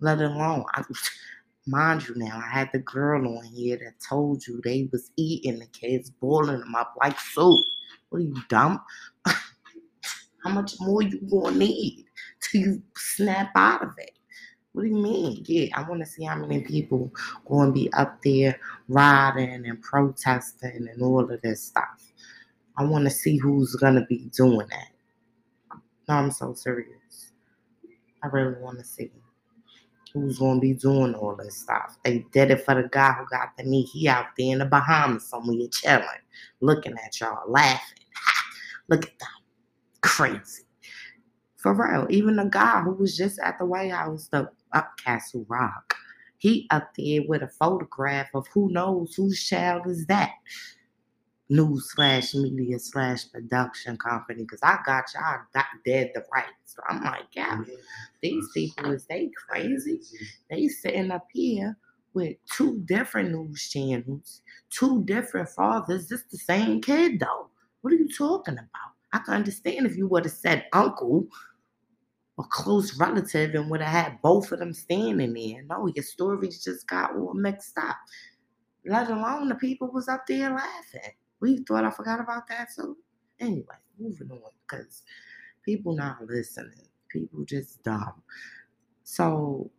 Let 0.00 0.20
alone, 0.20 0.64
I, 0.74 0.82
mind 1.66 2.08
you 2.08 2.14
now, 2.16 2.42
I 2.44 2.48
had 2.48 2.70
the 2.72 2.80
girl 2.80 3.38
on 3.38 3.44
here 3.44 3.76
that 3.76 3.94
told 4.08 4.46
you 4.46 4.60
they 4.64 4.88
was 4.90 5.10
eating 5.16 5.60
the 5.60 5.66
kids, 5.66 6.10
boiling 6.10 6.60
them 6.60 6.74
up 6.74 6.94
like 7.00 7.18
soup. 7.20 7.64
What 8.08 8.18
are 8.18 8.22
you 8.22 8.34
dumb? 8.48 8.80
How 9.26 10.50
much 10.50 10.74
more 10.80 11.02
you 11.02 11.20
gonna 11.30 11.56
need 11.56 12.06
till 12.40 12.60
you 12.60 12.82
snap 12.96 13.50
out 13.54 13.82
of 13.82 13.92
it? 13.98 14.18
What 14.72 14.82
do 14.82 14.88
you 14.88 14.94
mean? 14.96 15.44
Yeah, 15.46 15.66
I 15.74 15.88
want 15.88 16.00
to 16.00 16.06
see 16.06 16.24
how 16.24 16.36
many 16.36 16.60
people 16.60 17.12
going 17.46 17.70
to 17.70 17.72
be 17.72 17.92
up 17.94 18.22
there 18.22 18.60
riding 18.86 19.66
and 19.66 19.82
protesting 19.82 20.88
and 20.88 21.02
all 21.02 21.28
of 21.32 21.42
this 21.42 21.64
stuff. 21.64 22.07
I 22.78 22.84
want 22.84 23.04
to 23.04 23.10
see 23.10 23.36
who's 23.36 23.74
going 23.74 23.96
to 23.96 24.06
be 24.08 24.30
doing 24.34 24.66
that. 24.68 24.88
No, 26.08 26.14
I'm 26.14 26.30
so 26.30 26.54
serious. 26.54 27.32
I 28.22 28.28
really 28.28 28.54
want 28.60 28.78
to 28.78 28.84
see 28.84 29.10
who's 30.14 30.38
going 30.38 30.56
to 30.56 30.60
be 30.60 30.74
doing 30.74 31.14
all 31.14 31.36
this 31.36 31.56
stuff. 31.56 31.98
They 32.04 32.24
did 32.32 32.52
it 32.52 32.64
for 32.64 32.80
the 32.80 32.88
guy 32.88 33.12
who 33.12 33.26
got 33.26 33.56
the 33.56 33.64
knee. 33.64 33.82
He 33.82 34.08
out 34.08 34.26
there 34.38 34.52
in 34.52 34.58
the 34.58 34.64
Bahamas 34.64 35.26
somewhere 35.26 35.66
chilling, 35.72 36.06
looking 36.60 36.94
at 37.04 37.20
y'all, 37.20 37.50
laughing. 37.50 37.98
Look 38.88 39.04
at 39.04 39.18
them. 39.18 39.28
Crazy. 40.02 40.62
For 41.56 41.74
real. 41.74 42.06
Even 42.10 42.36
the 42.36 42.44
guy 42.44 42.80
who 42.80 42.92
was 42.92 43.16
just 43.16 43.40
at 43.40 43.58
the 43.58 43.66
White 43.66 43.90
House, 43.90 44.28
the 44.30 44.48
up 44.72 44.92
Castle 45.04 45.44
Rock. 45.48 45.94
He 46.38 46.68
up 46.70 46.92
there 46.96 47.22
with 47.26 47.42
a 47.42 47.48
photograph 47.48 48.28
of 48.34 48.46
who 48.54 48.70
knows 48.70 49.14
whose 49.16 49.42
child 49.42 49.88
is 49.88 50.06
that. 50.06 50.30
News 51.50 51.92
slash 51.94 52.34
media 52.34 52.78
slash 52.78 53.30
production 53.32 53.96
company, 53.96 54.42
because 54.42 54.60
I 54.62 54.78
got 54.84 55.04
y'all 55.14 55.40
dead 55.84 56.10
the 56.14 56.22
right. 56.32 56.44
So 56.66 56.82
I'm 56.88 57.02
like, 57.02 57.24
yeah, 57.32 57.62
these 58.22 58.46
people 58.52 58.92
is 58.92 59.06
they 59.06 59.30
crazy. 59.48 60.00
They 60.50 60.68
sitting 60.68 61.10
up 61.10 61.26
here 61.32 61.76
with 62.12 62.36
two 62.54 62.82
different 62.84 63.30
news 63.30 63.70
channels, 63.70 64.42
two 64.70 65.04
different 65.04 65.48
fathers. 65.48 66.08
This 66.08 66.24
the 66.30 66.36
same 66.36 66.82
kid 66.82 67.20
though. 67.20 67.48
What 67.80 67.94
are 67.94 67.96
you 67.96 68.08
talking 68.14 68.54
about? 68.54 68.92
I 69.14 69.20
can 69.20 69.34
understand 69.34 69.86
if 69.86 69.96
you 69.96 70.06
would 70.08 70.24
have 70.26 70.34
said 70.34 70.66
uncle 70.74 71.26
a 72.38 72.42
close 72.50 72.98
relative 72.98 73.54
and 73.54 73.70
would 73.70 73.80
have 73.80 74.04
had 74.04 74.22
both 74.22 74.52
of 74.52 74.58
them 74.58 74.72
standing 74.74 75.32
there. 75.32 75.62
No, 75.68 75.90
your 75.94 76.04
stories 76.04 76.62
just 76.62 76.86
got 76.86 77.16
all 77.16 77.34
mixed 77.34 77.76
up. 77.78 77.96
Let 78.84 79.10
alone 79.10 79.48
the 79.48 79.54
people 79.54 79.90
was 79.90 80.08
up 80.08 80.26
there 80.26 80.50
laughing. 80.50 81.12
We 81.40 81.58
thought 81.58 81.84
I 81.84 81.90
forgot 81.90 82.20
about 82.20 82.48
that 82.48 82.68
too. 82.74 82.96
Anyway, 83.40 83.64
moving 83.98 84.30
on 84.30 84.50
because 84.68 85.02
people 85.64 85.94
not 85.94 86.26
listening. 86.26 86.88
People 87.08 87.44
just 87.44 87.82
dumb. 87.82 88.22
So 89.04 89.70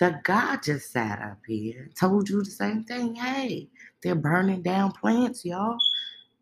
the 0.00 0.20
guy 0.24 0.56
just 0.56 0.90
sat 0.90 1.20
up 1.20 1.38
here, 1.46 1.90
told 1.98 2.28
you 2.28 2.42
the 2.42 2.50
same 2.50 2.84
thing. 2.84 3.14
Hey, 3.14 3.68
they're 4.02 4.14
burning 4.14 4.62
down 4.62 4.92
plants, 4.92 5.44
y'all. 5.44 5.78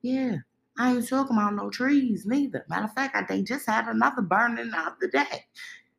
Yeah, 0.02 0.36
I 0.78 0.94
ain't 0.94 1.08
talking 1.08 1.36
about 1.36 1.54
no 1.54 1.68
trees 1.68 2.24
neither. 2.24 2.64
Matter 2.68 2.84
of 2.84 2.94
fact, 2.94 3.16
I, 3.16 3.24
they 3.28 3.42
just 3.42 3.66
had 3.66 3.88
another 3.88 4.22
burning 4.22 4.70
out 4.74 4.98
the 4.98 5.08
other 5.08 5.26
day. 5.26 5.44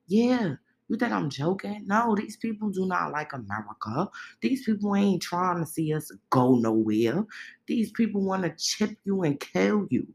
Yeah. 0.07 0.55
You 0.91 0.97
think 0.97 1.13
I'm 1.13 1.29
joking? 1.29 1.85
No, 1.87 2.15
these 2.15 2.35
people 2.35 2.69
do 2.69 2.85
not 2.85 3.13
like 3.13 3.31
America. 3.31 4.09
These 4.41 4.65
people 4.65 4.93
ain't 4.93 5.21
trying 5.21 5.63
to 5.63 5.65
see 5.65 5.93
us 5.93 6.11
go 6.31 6.55
nowhere. 6.55 7.25
These 7.65 7.93
people 7.93 8.21
want 8.21 8.43
to 8.43 8.53
chip 8.57 8.97
you 9.05 9.21
and 9.21 9.39
kill 9.39 9.87
you. 9.89 10.05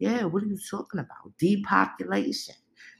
Yeah, 0.00 0.24
what 0.24 0.42
are 0.42 0.46
you 0.46 0.58
talking 0.68 0.98
about? 0.98 1.32
Depopulation. 1.38 2.56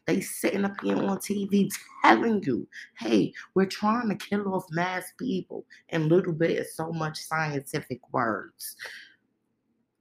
They 0.07 0.21
sitting 0.21 0.65
up 0.65 0.81
here 0.81 0.97
on 0.99 1.19
TV 1.19 1.69
telling 2.05 2.45
you, 2.45 2.69
hey, 3.01 3.33
we're 3.57 3.67
trying 3.67 4.09
to 4.09 4.15
kill 4.15 4.55
off 4.55 4.67
mass 4.71 5.13
people. 5.19 5.67
And 5.89 6.07
little 6.07 6.33
bit 6.33 6.53
is 6.53 6.77
so 6.77 6.93
much 6.93 7.19
scientific 7.19 8.03
words. 8.13 8.77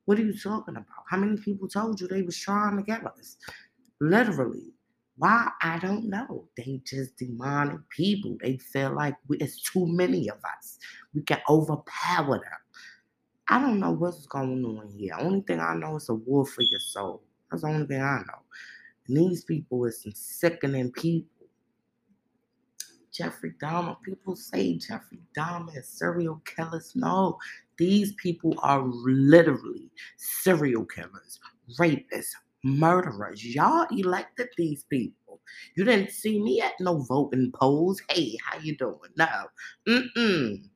What 0.06 0.20
are 0.20 0.24
you 0.24 0.38
talking 0.38 0.76
about? 0.76 1.06
How 1.10 1.18
many 1.18 1.38
people 1.38 1.68
told 1.68 2.00
you 2.00 2.08
they 2.08 2.22
was 2.22 2.38
trying 2.38 2.78
to 2.78 2.84
get 2.84 3.04
us? 3.04 3.38
Literally. 4.00 4.75
Why? 5.17 5.49
I 5.62 5.80
don't 5.80 6.10
know. 6.10 6.45
They 6.58 6.82
just 6.86 7.17
demonic 7.17 7.80
people. 7.89 8.38
They 8.41 8.58
feel 8.58 8.93
like 8.93 9.15
we, 9.28 9.38
it's 9.38 9.62
too 9.62 9.86
many 9.88 10.30
of 10.30 10.38
us. 10.38 10.78
We 11.13 11.21
can 11.21 11.39
overpower 11.49 12.39
them. 12.39 12.60
I 13.47 13.62
don't 13.62 13.80
know 13.80 13.91
what's 13.91 14.25
going 14.25 14.65
on 14.65 14.89
here. 14.97 15.15
Only 15.17 15.41
thing 15.41 15.60
I 15.60 15.75
know 15.75 15.95
is 15.95 16.10
a 16.10 16.15
war 16.15 16.45
for 16.45 16.63
your 16.63 16.80
soul. 16.80 17.23
That's 17.49 17.62
the 17.62 17.69
only 17.69 17.88
thing 17.88 18.01
I 18.01 18.17
know. 18.17 18.41
And 19.08 19.17
these 19.17 19.43
people 19.43 19.86
is 19.86 20.01
some 20.01 20.13
sickening 20.13 20.91
people. 20.91 21.30
Jeffrey 23.13 23.54
Dahmer. 23.62 23.95
People 24.01 24.36
say 24.36 24.78
Jeffrey 24.78 25.21
Dahmer 25.38 25.78
is 25.78 25.88
serial 25.88 26.41
killers. 26.43 26.91
No, 26.95 27.38
these 27.78 28.13
people 28.13 28.56
are 28.60 28.84
literally 28.86 29.89
serial 30.17 30.86
killers, 30.86 31.39
rapists, 31.80 32.36
murderers. 32.65 33.45
Y'all 33.45 33.86
elected 33.91 34.49
these 34.58 34.84
people. 34.86 35.39
You 35.75 35.86
didn't 35.86 36.10
see 36.10 36.41
me 36.41 36.62
at 36.62 36.73
no 36.80 36.97
voting 37.04 37.51
polls. 37.54 38.01
Hey, 38.10 38.36
how 38.43 38.60
you 38.60 38.75
doing? 38.75 38.97
No. 39.15 39.28
Mm-mm. 39.88 40.67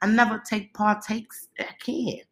I 0.00 0.06
never 0.06 0.42
take 0.48 0.72
partakes. 0.72 1.48
I 1.60 1.68
can't. 1.84 2.26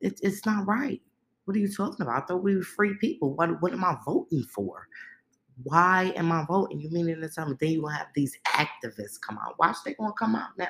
It, 0.00 0.18
it's 0.22 0.44
not 0.44 0.66
right. 0.66 1.00
What 1.44 1.56
are 1.56 1.60
you 1.60 1.72
talking 1.72 2.02
about? 2.02 2.22
I 2.22 2.26
thought 2.26 2.42
we 2.42 2.56
were 2.56 2.62
free 2.62 2.94
people. 3.00 3.34
What, 3.34 3.62
what 3.62 3.72
am 3.72 3.84
I 3.84 3.96
voting 4.04 4.44
for? 4.44 4.88
Why 5.62 6.12
am 6.16 6.32
I 6.32 6.44
voting? 6.44 6.80
You 6.80 6.90
mean 6.90 7.08
in 7.08 7.20
the 7.20 7.28
summer? 7.28 7.56
Then 7.60 7.70
you 7.70 7.82
will 7.82 7.88
have 7.90 8.08
these 8.14 8.36
activists 8.46 9.20
come 9.20 9.38
out. 9.38 9.58
Watch 9.58 9.76
they 9.84 9.94
gonna 9.94 10.12
come 10.18 10.34
out 10.34 10.56
now. 10.58 10.68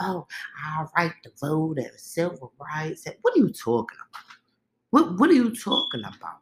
Oh, 0.00 0.26
our 0.64 0.88
right 0.96 1.12
to 1.24 1.30
vote 1.40 1.78
and 1.78 1.90
civil 1.96 2.52
rights. 2.60 3.04
What 3.22 3.34
are 3.34 3.38
you 3.38 3.50
talking 3.50 3.98
about? 3.98 4.24
What 4.90 5.18
what 5.18 5.30
are 5.30 5.34
you 5.34 5.54
talking 5.56 6.02
about? 6.02 6.38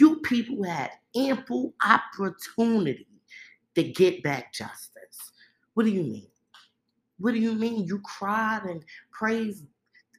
You 0.00 0.16
people 0.20 0.64
had 0.64 0.92
ample 1.14 1.74
opportunity 1.84 3.06
to 3.74 3.82
get 3.82 4.22
back 4.22 4.50
justice. 4.50 5.30
What 5.74 5.84
do 5.84 5.90
you 5.90 6.02
mean? 6.02 6.26
What 7.18 7.34
do 7.34 7.38
you 7.38 7.54
mean? 7.54 7.84
You 7.84 8.00
cried 8.00 8.62
and 8.64 8.82
praised 9.12 9.66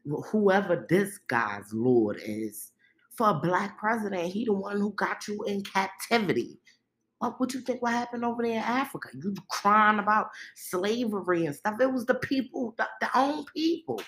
whoever 0.05 0.85
this 0.87 1.17
guy's 1.27 1.73
Lord 1.73 2.21
is 2.23 2.71
for 3.15 3.29
a 3.29 3.33
black 3.33 3.79
president. 3.79 4.31
He 4.31 4.45
the 4.45 4.53
one 4.53 4.79
who 4.79 4.93
got 4.93 5.27
you 5.27 5.41
in 5.45 5.63
captivity. 5.63 6.59
What 7.17 7.39
would 7.39 7.51
you 7.51 7.61
think 7.61 7.81
what 7.81 7.93
happened 7.93 8.23
over 8.23 8.43
there 8.43 8.51
in 8.51 8.57
Africa? 8.59 9.09
You 9.15 9.33
crying 9.49 9.97
about 9.97 10.29
slavery 10.55 11.47
and 11.47 11.55
stuff. 11.55 11.81
It 11.81 11.91
was 11.91 12.05
the 12.05 12.15
people, 12.15 12.75
the, 12.77 12.87
the 12.99 13.09
own 13.15 13.45
people. 13.45 13.99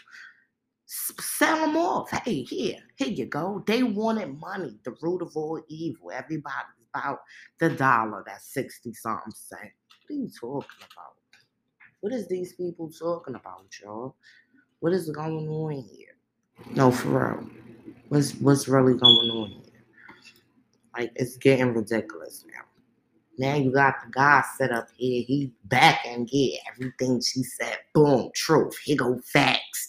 Sell 0.96 1.66
them 1.66 1.76
off. 1.76 2.12
Hey, 2.12 2.44
here, 2.44 2.78
here 2.96 3.08
you 3.08 3.26
go. 3.26 3.64
They 3.66 3.82
wanted 3.82 4.40
money, 4.40 4.78
the 4.84 4.96
root 5.02 5.24
of 5.24 5.36
all 5.36 5.60
evil. 5.68 6.12
Everybody's 6.12 6.84
about 6.94 7.22
the 7.60 7.72
dollar, 7.72 8.24
that 8.28 8.44
60 8.44 8.94
something 8.94 9.34
cent. 9.34 9.72
What 10.08 10.16
are 10.16 10.20
you 10.20 10.30
talking 10.40 10.78
about? 10.78 11.16
What 12.02 12.14
is 12.14 12.28
these 12.28 12.54
people 12.54 12.92
talking 12.92 13.34
about, 13.34 13.66
y'all? 13.82 14.16
What 14.82 14.94
is 14.94 15.10
going 15.10 15.48
on 15.48 15.72
here? 15.72 16.16
No, 16.76 16.92
for 16.92 17.08
real. 17.08 17.50
What's 18.10 18.36
what's 18.36 18.68
really 18.68 18.94
going 18.94 19.32
on 19.32 19.50
here? 19.50 19.84
Like 20.96 21.12
it's 21.16 21.38
getting 21.38 21.74
ridiculous 21.74 22.46
now. 22.54 22.66
Now 23.40 23.56
you 23.56 23.72
got 23.72 23.96
the 24.06 24.12
guy 24.12 24.44
set 24.58 24.72
up 24.72 24.90
here. 24.96 25.24
He 25.26 25.54
back 25.66 26.06
and 26.06 26.30
get 26.30 26.60
everything 26.72 27.20
she 27.20 27.42
said, 27.42 27.80
boom, 27.96 28.30
truth. 28.36 28.78
Here 28.84 28.98
go 28.98 29.20
facts. 29.26 29.88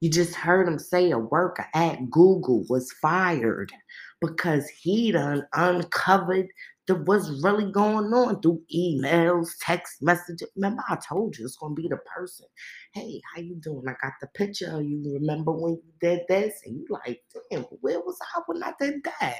You 0.00 0.10
just 0.10 0.34
heard 0.34 0.68
him 0.68 0.78
say 0.78 1.10
a 1.10 1.18
worker 1.18 1.66
at 1.74 2.10
Google 2.10 2.64
was 2.68 2.92
fired 3.00 3.72
because 4.20 4.68
he 4.68 5.12
done 5.12 5.46
uncovered 5.54 6.48
the 6.86 6.94
what's 6.94 7.28
really 7.42 7.70
going 7.72 8.12
on 8.12 8.40
through 8.40 8.62
emails, 8.74 9.48
text 9.60 10.02
messages. 10.02 10.48
Remember, 10.54 10.82
I 10.88 10.96
told 10.96 11.36
you 11.36 11.44
it's 11.44 11.56
gonna 11.56 11.74
be 11.74 11.88
the 11.88 11.96
person. 11.96 12.46
Hey, 12.92 13.20
how 13.34 13.40
you 13.40 13.56
doing? 13.56 13.84
I 13.88 13.94
got 14.02 14.12
the 14.20 14.28
picture. 14.28 14.80
You 14.80 15.02
remember 15.14 15.52
when 15.52 15.72
you 15.74 15.92
did 16.00 16.20
this? 16.28 16.60
And 16.64 16.76
you 16.76 16.86
like, 16.90 17.22
damn, 17.50 17.62
where 17.62 18.00
was 18.00 18.18
I 18.36 18.40
when 18.46 18.62
I 18.62 18.72
did 18.78 19.02
that? 19.04 19.36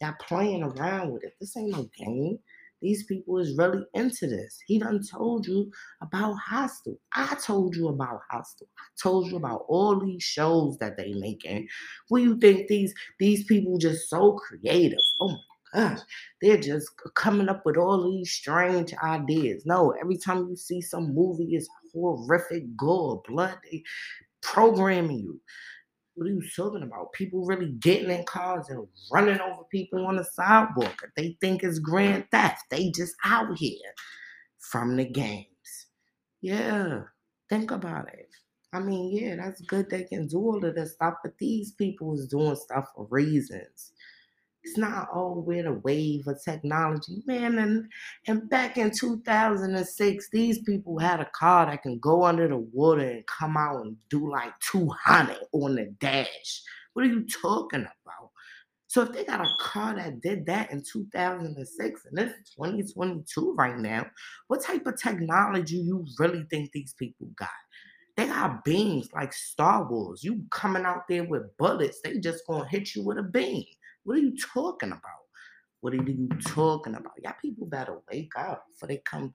Y'all 0.00 0.14
playing 0.20 0.62
around 0.62 1.12
with 1.12 1.24
it. 1.24 1.34
This 1.40 1.56
ain't 1.56 1.72
no 1.72 1.88
game. 1.98 2.38
These 2.80 3.04
people 3.04 3.38
is 3.38 3.56
really 3.56 3.84
into 3.94 4.26
this. 4.26 4.58
He 4.66 4.78
done 4.78 5.00
told 5.02 5.46
you 5.46 5.70
about 6.00 6.34
Hostel. 6.34 6.98
I 7.14 7.36
told 7.36 7.76
you 7.76 7.88
about 7.88 8.22
Hostel. 8.30 8.68
I 8.78 8.84
told 9.02 9.30
you 9.30 9.36
about 9.36 9.64
all 9.68 9.98
these 9.98 10.22
shows 10.22 10.78
that 10.78 10.96
they 10.96 11.12
making. 11.14 11.68
What 12.08 12.22
you 12.22 12.38
think 12.38 12.68
these 12.68 12.94
these 13.18 13.44
people 13.44 13.78
just 13.78 14.08
so 14.08 14.32
creative? 14.34 14.98
Oh 15.20 15.36
my 15.74 15.90
gosh, 15.90 16.00
they're 16.40 16.58
just 16.58 16.90
coming 17.14 17.48
up 17.48 17.64
with 17.66 17.76
all 17.76 18.10
these 18.10 18.30
strange 18.32 18.94
ideas. 19.02 19.64
No, 19.66 19.94
every 20.00 20.16
time 20.16 20.48
you 20.48 20.56
see 20.56 20.80
some 20.80 21.14
movie, 21.14 21.54
it's 21.54 21.68
horrific, 21.92 22.76
gore, 22.76 23.22
blood. 23.26 23.58
They 23.70 23.82
programming 24.42 25.18
you. 25.18 25.40
What 26.14 26.26
are 26.26 26.30
you 26.30 26.42
talking 26.54 26.82
about? 26.82 27.12
People 27.12 27.46
really 27.46 27.72
getting 27.80 28.10
in 28.10 28.24
cars 28.24 28.68
and 28.68 28.86
running 29.12 29.40
over 29.40 29.62
people 29.70 30.06
on 30.06 30.16
the 30.16 30.24
sidewalk. 30.24 31.02
They 31.16 31.36
think 31.40 31.62
it's 31.62 31.78
grand 31.78 32.26
theft. 32.30 32.64
They 32.70 32.90
just 32.90 33.14
out 33.24 33.56
here 33.56 33.94
from 34.58 34.96
the 34.96 35.04
games. 35.04 35.46
Yeah, 36.42 37.02
think 37.48 37.70
about 37.70 38.08
it. 38.08 38.28
I 38.72 38.78
mean, 38.80 39.16
yeah, 39.16 39.36
that's 39.36 39.60
good 39.62 39.90
they 39.90 40.04
can 40.04 40.26
do 40.28 40.38
all 40.38 40.64
of 40.64 40.74
this 40.74 40.92
stuff, 40.92 41.14
but 41.24 41.36
these 41.38 41.72
people 41.72 42.14
is 42.14 42.28
doing 42.28 42.54
stuff 42.54 42.86
for 42.94 43.06
reasons. 43.10 43.92
It's 44.62 44.76
not 44.76 45.08
all 45.12 45.42
with 45.42 45.66
a 45.66 45.72
wave 45.72 46.26
of 46.26 46.42
technology, 46.44 47.22
man. 47.26 47.58
And 47.58 47.86
and 48.26 48.48
back 48.50 48.76
in 48.76 48.90
2006, 48.90 50.28
these 50.30 50.58
people 50.60 50.98
had 50.98 51.20
a 51.20 51.30
car 51.34 51.66
that 51.66 51.82
can 51.82 51.98
go 51.98 52.24
under 52.24 52.46
the 52.46 52.58
water 52.58 53.08
and 53.08 53.26
come 53.26 53.56
out 53.56 53.80
and 53.80 53.96
do 54.10 54.30
like 54.30 54.52
200 54.60 55.36
on 55.52 55.76
the 55.76 55.94
dash. 55.98 56.62
What 56.92 57.06
are 57.06 57.08
you 57.08 57.26
talking 57.26 57.80
about? 57.80 58.30
So 58.90 59.02
if 59.02 59.12
they 59.12 59.24
got 59.24 59.40
a 59.40 59.48
car 59.60 59.94
that 59.94 60.20
did 60.20 60.46
that 60.46 60.72
in 60.72 60.82
2006 60.82 62.06
and 62.06 62.18
it's 62.18 62.54
2022 62.56 63.54
right 63.56 63.78
now, 63.78 64.04
what 64.48 64.64
type 64.64 64.84
of 64.84 65.00
technology 65.00 65.76
you 65.76 66.04
really 66.18 66.44
think 66.50 66.72
these 66.72 66.92
people 66.98 67.28
got? 67.36 67.48
They 68.16 68.26
got 68.26 68.64
beams 68.64 69.08
like 69.14 69.32
Star 69.32 69.88
Wars. 69.88 70.24
You 70.24 70.42
coming 70.50 70.84
out 70.84 71.06
there 71.08 71.22
with 71.22 71.56
bullets, 71.56 72.00
they 72.02 72.18
just 72.18 72.44
gonna 72.48 72.68
hit 72.68 72.94
you 72.96 73.04
with 73.04 73.18
a 73.18 73.22
beam. 73.22 73.64
What 74.10 74.18
are 74.18 74.22
you 74.22 74.36
talking 74.52 74.88
about? 74.88 75.02
What 75.82 75.92
are 75.92 76.02
you 76.02 76.28
talking 76.44 76.96
about? 76.96 77.12
Y'all 77.22 77.34
people 77.40 77.68
better 77.68 78.00
wake 78.10 78.32
up 78.36 78.64
before 78.68 78.88
they 78.88 79.00
come 79.08 79.32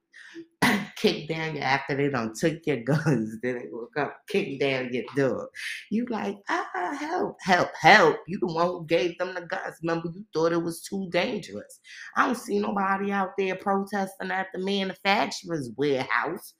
kick 0.97 1.29
down 1.29 1.55
you 1.55 1.61
after 1.61 1.95
they 1.95 2.09
done 2.09 2.33
took 2.37 2.59
your 2.65 2.81
guns. 2.83 3.37
Then 3.41 3.59
they 3.59 3.67
woke 3.71 3.95
up, 3.97 4.17
kick 4.27 4.59
down 4.59 4.89
your 4.91 5.05
door. 5.15 5.49
You 5.91 6.05
like, 6.09 6.35
ah, 6.49 6.93
help, 6.99 7.37
help, 7.39 7.69
help. 7.79 8.17
You 8.27 8.37
the 8.41 8.47
one 8.47 8.67
who 8.67 8.85
gave 8.85 9.17
them 9.17 9.33
the 9.33 9.43
guns. 9.43 9.77
Remember, 9.81 10.09
you 10.13 10.25
thought 10.33 10.51
it 10.51 10.61
was 10.61 10.81
too 10.81 11.07
dangerous. 11.09 11.79
I 12.17 12.25
don't 12.25 12.35
see 12.35 12.59
nobody 12.59 13.13
out 13.13 13.29
there 13.37 13.55
protesting 13.55 14.29
at 14.29 14.47
the 14.53 14.59
manufacturer's 14.59 15.71
warehouse. 15.77 16.53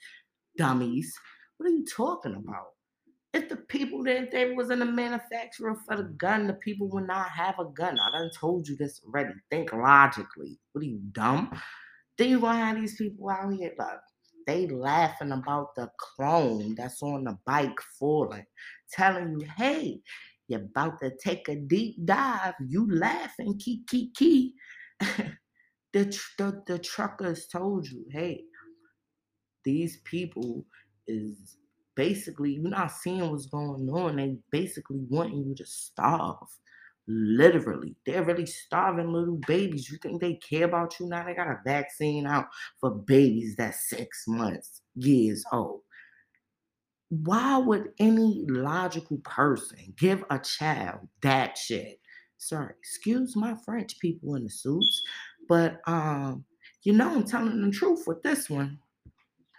Dummies. 0.58 1.14
What 1.58 1.68
are 1.68 1.74
you 1.74 1.86
talking 1.86 2.36
about? 2.36 2.75
If 3.36 3.50
the 3.50 3.58
people 3.58 4.02
that 4.06 4.32
they 4.32 4.54
was 4.54 4.70
in 4.70 4.80
the 4.80 4.86
manufacturer 4.86 5.76
for 5.86 5.98
the 5.98 6.04
gun, 6.04 6.48
the 6.48 6.54
people 6.54 6.88
would 6.92 7.06
not 7.06 7.28
have 7.32 7.60
a 7.60 7.66
gun. 7.66 8.00
I 8.00 8.18
done 8.18 8.32
told 8.40 8.66
you 8.66 8.78
this 8.78 9.02
already. 9.06 9.34
Think 9.52 9.74
logically. 9.74 10.58
What 10.72 10.84
are 10.84 10.88
you 10.88 11.02
dumb? 11.12 11.52
Then 12.18 12.30
you 12.30 12.40
gonna 12.40 12.66
have 12.66 12.78
these 12.78 12.96
people 12.96 13.30
out 13.30 13.54
here 13.54 13.74
like 13.78 14.00
they 14.48 14.68
laughing 14.68 15.34
about 15.34 15.76
the 15.76 15.90
clone 16.00 16.76
that's 16.76 17.04
on 17.04 17.26
the 17.26 17.38
bike 17.46 17.78
falling, 18.00 18.46
telling 18.94 19.42
you, 19.42 19.48
hey, 19.58 20.00
you're 20.48 20.62
about 20.62 21.02
to 21.02 21.12
take 21.22 21.50
a 21.50 21.58
deep 21.58 22.06
dive. 22.06 22.54
You 22.66 22.90
laughing, 22.90 23.60
key, 23.60 23.84
key, 23.90 24.14
key. 24.16 24.54
the, 25.92 26.06
tr- 26.06 26.32
the 26.38 26.64
the 26.68 26.80
truckers 26.80 27.48
told 27.48 27.86
you, 27.86 28.06
hey, 28.12 28.46
these 29.66 29.98
people 30.06 30.66
is 31.06 31.58
basically 31.96 32.54
you're 32.54 32.70
not 32.70 32.92
seeing 32.92 33.30
what's 33.30 33.48
going 33.48 33.90
on. 33.90 34.18
They 34.18 34.38
basically 34.52 35.00
wanting 35.10 35.46
you 35.46 35.56
to 35.56 35.66
starve. 35.66 36.48
Literally, 37.08 37.96
they're 38.06 38.24
really 38.24 38.48
starving 38.48 39.14
little 39.14 39.40
babies. 39.48 39.90
You 39.92 39.98
think 40.00 40.22
they 40.22 40.36
care 40.36 40.66
about 40.66 41.00
you 41.00 41.08
now? 41.08 41.24
They 41.24 41.36
got 41.36 41.48
a 41.48 41.60
vaccine 41.64 42.26
out 42.26 42.48
for 42.80 42.92
babies 42.92 43.56
that's 43.56 43.90
six 43.90 44.26
months, 44.28 44.82
years 44.96 45.44
old. 45.52 45.82
Why 47.10 47.58
would 47.60 47.92
any 48.00 48.46
logical 48.50 49.18
person 49.18 49.94
give 49.98 50.24
a 50.32 50.40
child 50.40 51.08
that 51.22 51.58
shit? 51.58 52.00
Sorry, 52.38 52.74
excuse 52.80 53.36
my 53.36 53.56
French 53.64 54.00
people 54.00 54.36
in 54.36 54.44
the 54.44 54.50
suits, 54.50 55.04
but 55.48 55.82
um, 55.86 56.44
you 56.82 56.94
know 56.94 57.12
I'm 57.12 57.24
telling 57.24 57.62
the 57.62 57.72
truth 57.72 58.06
with 58.08 58.24
this 58.24 58.50
one. 58.50 58.80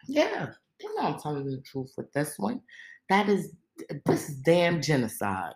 Yeah, 0.08 0.50
you 0.80 0.94
know 0.94 1.08
I'm 1.08 1.20
telling 1.20 1.44
you 1.44 1.56
the 1.56 1.62
truth 1.62 1.92
with 1.96 2.12
this 2.12 2.38
one. 2.38 2.60
That 3.08 3.28
is 3.28 3.52
this 4.04 4.28
is 4.28 4.36
damn 4.36 4.80
genocide. 4.80 5.54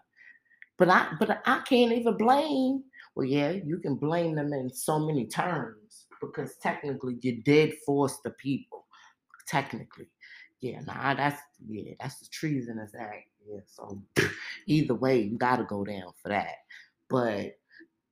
But 0.79 0.89
I 0.89 1.09
but 1.19 1.43
I 1.45 1.61
can't 1.69 1.93
even 1.93 2.17
blame. 2.17 2.85
Well, 3.15 3.27
yeah, 3.27 3.51
you 3.51 3.79
can 3.79 3.97
blame 3.97 4.35
them 4.35 4.53
in 4.53 4.71
so 4.71 4.99
many 4.99 5.27
terms 5.27 6.07
because 6.21 6.57
technically 6.57 7.19
you 7.21 7.43
did 7.43 7.75
force 7.85 8.19
the 8.25 8.31
people. 8.31 8.87
Technically. 9.47 10.09
Yeah, 10.61 10.81
nah, 10.81 11.15
that's 11.15 11.41
yeah, 11.67 11.95
that's 12.01 12.21
the 12.21 12.29
treasonous 12.31 12.93
act. 12.99 13.29
Yeah, 13.47 13.61
so 13.67 14.03
either 14.67 14.95
way, 14.95 15.23
you 15.23 15.39
gotta 15.39 15.65
go 15.65 15.85
down 15.85 16.13
for 16.23 16.29
that. 16.29 16.57
But 17.09 17.59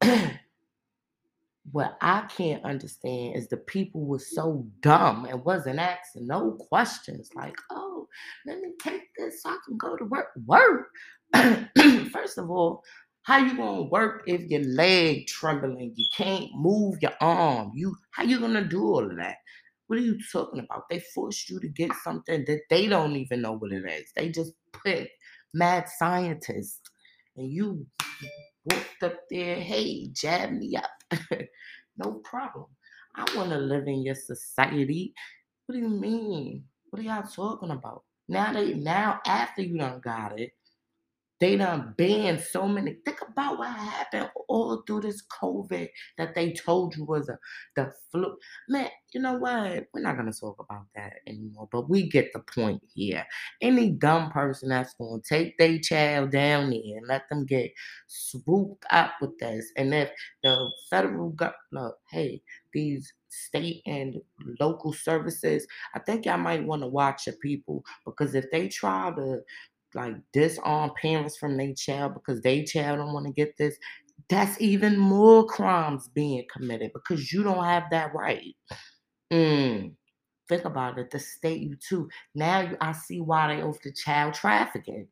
what 1.73 1.97
I 2.01 2.23
can't 2.35 2.65
understand 2.65 3.37
is 3.37 3.49
the 3.49 3.57
people 3.57 4.05
were 4.05 4.19
so 4.19 4.67
dumb 4.81 5.27
and 5.27 5.45
wasn't 5.45 5.79
asking 5.79 6.27
no 6.27 6.53
questions 6.53 7.31
like, 7.35 7.55
oh, 7.71 8.07
let 8.47 8.59
me 8.61 8.73
take 8.81 9.03
this 9.17 9.43
so 9.43 9.51
I 9.51 9.59
can 9.67 9.77
go 9.77 9.97
to 9.97 10.05
work. 10.05 10.29
Work. 10.47 10.89
First 12.13 12.39
of 12.39 12.51
all, 12.51 12.83
how 13.23 13.39
you 13.39 13.57
gonna 13.57 13.83
work 13.83 14.23
if 14.27 14.43
your 14.51 14.63
leg 14.63 15.27
trembling? 15.27 15.93
You 15.97 16.07
can't 16.17 16.49
move 16.55 16.97
your 17.03 17.13
arm. 17.21 17.73
You 17.75 17.95
how 18.13 18.23
you 18.23 18.41
gonna 18.41 18.65
do 18.65 18.83
all 18.83 19.05
of 19.05 19.17
that? 19.19 19.37
What 19.87 19.99
are 19.99 20.03
you 20.03 20.19
talking 20.33 20.61
about? 20.61 20.89
They 20.89 21.01
forced 21.15 21.51
you 21.51 21.61
to 21.61 21.69
get 21.69 21.91
something 22.03 22.45
that 22.47 22.61
they 22.71 22.87
don't 22.87 23.17
even 23.17 23.43
know 23.43 23.53
what 23.53 23.73
it 23.73 23.85
is. 23.85 24.11
They 24.17 24.31
just 24.31 24.53
put 24.73 25.09
mad 25.53 25.89
scientists 25.99 26.81
and 27.37 27.51
you 27.51 27.87
walked 28.65 29.03
up 29.03 29.21
there, 29.31 29.57
hey, 29.57 30.09
jab 30.13 30.53
me 30.53 30.77
up. 30.77 30.91
no 31.97 32.15
problem. 32.25 32.67
I 33.17 33.25
want 33.37 33.51
to 33.51 33.59
live 33.59 33.87
in 33.89 34.03
your 34.03 34.15
society. 34.15 35.15
What 35.67 35.75
do 35.75 35.81
you 35.81 35.89
mean? 35.89 36.65
What 36.91 37.01
are 37.01 37.05
y'all 37.05 37.23
talking 37.23 37.71
about? 37.71 38.05
Now 38.29 38.53
they 38.53 38.75
now 38.75 39.21
after 39.27 39.63
you 39.63 39.79
done 39.79 40.01
got 40.01 40.39
it, 40.39 40.53
they 41.41 41.57
done 41.57 41.95
banned 41.97 42.41
so 42.41 42.67
many. 42.67 42.97
Think 43.05 43.21
about 43.23 43.59
what 43.59 43.69
happened 43.69 44.31
all 44.49 44.83
through 44.87 45.03
this 45.03 45.23
COVID 45.41 45.89
that 46.17 46.35
they 46.35 46.53
told 46.53 46.97
you 46.97 47.05
was 47.05 47.29
a 47.29 47.39
the 47.77 47.93
flu. 48.11 48.37
Man, 48.69 48.89
you 49.13 49.21
know 49.21 49.35
what? 49.35 49.87
We're 49.95 50.03
not 50.03 50.17
gonna 50.17 50.33
talk 50.33 50.57
about 50.59 50.87
that 50.97 51.15
anymore. 51.27 51.69
But 51.71 51.89
we 51.89 52.09
get 52.09 52.33
the 52.33 52.41
point 52.41 52.83
here. 52.93 53.25
Any 53.63 53.91
dumb 53.91 54.31
person 54.31 54.71
that's 54.71 54.95
gonna 54.95 55.23
take 55.23 55.57
their 55.59 55.79
child 55.79 56.33
down 56.33 56.71
there 56.71 56.97
and 56.97 57.07
let 57.07 57.29
them 57.29 57.47
get 57.47 57.73
swooped 58.09 58.85
up 58.91 59.13
with 59.21 59.39
this, 59.39 59.71
and 59.77 59.95
if 59.95 60.11
the 60.43 60.57
federal 60.91 61.31
government, 61.31 61.95
hey, 62.11 62.43
these 62.73 63.13
state 63.31 63.83
and 63.87 64.17
local 64.61 64.93
services, 64.93 65.67
I 65.95 66.01
think 66.01 66.27
y'all 66.27 66.39
might 66.39 66.65
want 66.65 66.83
to 66.83 66.89
watch 66.89 67.27
your 67.27 67.37
people 67.37 67.85
because 68.05 68.35
if 68.35 68.51
they 68.51 68.69
try 68.69 69.13
to 69.15 69.41
like 69.95 70.15
disarm 70.33 70.93
parents 71.01 71.37
from 71.37 71.57
their 71.57 71.75
child 71.75 72.15
because 72.15 72.41
they 72.43 72.65
child 72.65 72.99
don't 72.99 73.13
want 73.13 73.27
to 73.27 73.33
get 73.33 73.57
this, 73.57 73.77
that's 74.29 74.61
even 74.61 74.99
more 74.99 75.47
crimes 75.47 76.09
being 76.15 76.45
committed 76.53 76.93
because 76.93 77.33
you 77.33 77.43
don't 77.43 77.65
have 77.65 77.85
that 77.91 78.15
right. 78.15 78.55
Mm. 79.33 79.93
Think 80.49 80.65
about 80.65 80.99
it. 80.99 81.11
The 81.11 81.19
state 81.19 81.61
you 81.61 81.77
too. 81.77 82.09
Now 82.35 82.71
I 82.81 82.93
see 82.93 83.21
why 83.21 83.55
they 83.55 83.63
over 83.63 83.79
to 83.83 83.93
child 83.93 84.35
trafficking. 84.35 85.09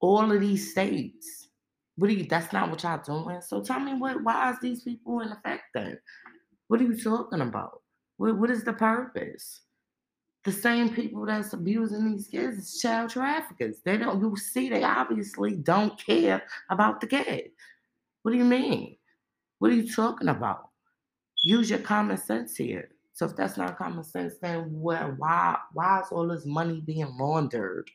All 0.00 0.30
of 0.30 0.40
these 0.40 0.70
states. 0.70 1.48
What 1.96 2.10
you? 2.10 2.26
That's 2.28 2.52
not 2.52 2.70
what 2.70 2.82
y'all 2.82 3.00
doing. 3.04 3.40
So 3.40 3.62
tell 3.62 3.80
me 3.80 3.94
what? 3.94 4.22
Why 4.22 4.50
is 4.50 4.58
these 4.60 4.82
people 4.82 5.20
in 5.20 5.30
effect 5.30 5.64
then? 5.74 5.98
What 6.68 6.80
are 6.80 6.84
you 6.84 6.96
talking 6.96 7.40
about? 7.40 7.82
What, 8.16 8.36
what 8.38 8.50
is 8.50 8.64
the 8.64 8.72
purpose? 8.72 9.60
The 10.44 10.52
same 10.52 10.90
people 10.90 11.24
that's 11.24 11.54
abusing 11.54 12.12
these 12.12 12.28
kids 12.28 12.58
is 12.58 12.80
child 12.80 13.10
traffickers. 13.10 13.78
They 13.84 13.96
don't, 13.96 14.20
you 14.20 14.36
see, 14.36 14.68
they 14.68 14.84
obviously 14.84 15.56
don't 15.56 15.98
care 16.04 16.42
about 16.70 17.00
the 17.00 17.06
kid. 17.06 17.50
What 18.22 18.32
do 18.32 18.36
you 18.36 18.44
mean? 18.44 18.96
What 19.58 19.70
are 19.70 19.74
you 19.74 19.90
talking 19.90 20.28
about? 20.28 20.68
Use 21.44 21.70
your 21.70 21.78
common 21.78 22.18
sense 22.18 22.56
here. 22.56 22.90
So 23.14 23.26
if 23.26 23.36
that's 23.36 23.56
not 23.56 23.78
common 23.78 24.04
sense, 24.04 24.34
then 24.42 24.68
where, 24.70 25.14
why, 25.18 25.56
why 25.72 26.00
is 26.00 26.08
all 26.10 26.28
this 26.28 26.44
money 26.44 26.82
being 26.84 27.16
laundered 27.18 27.90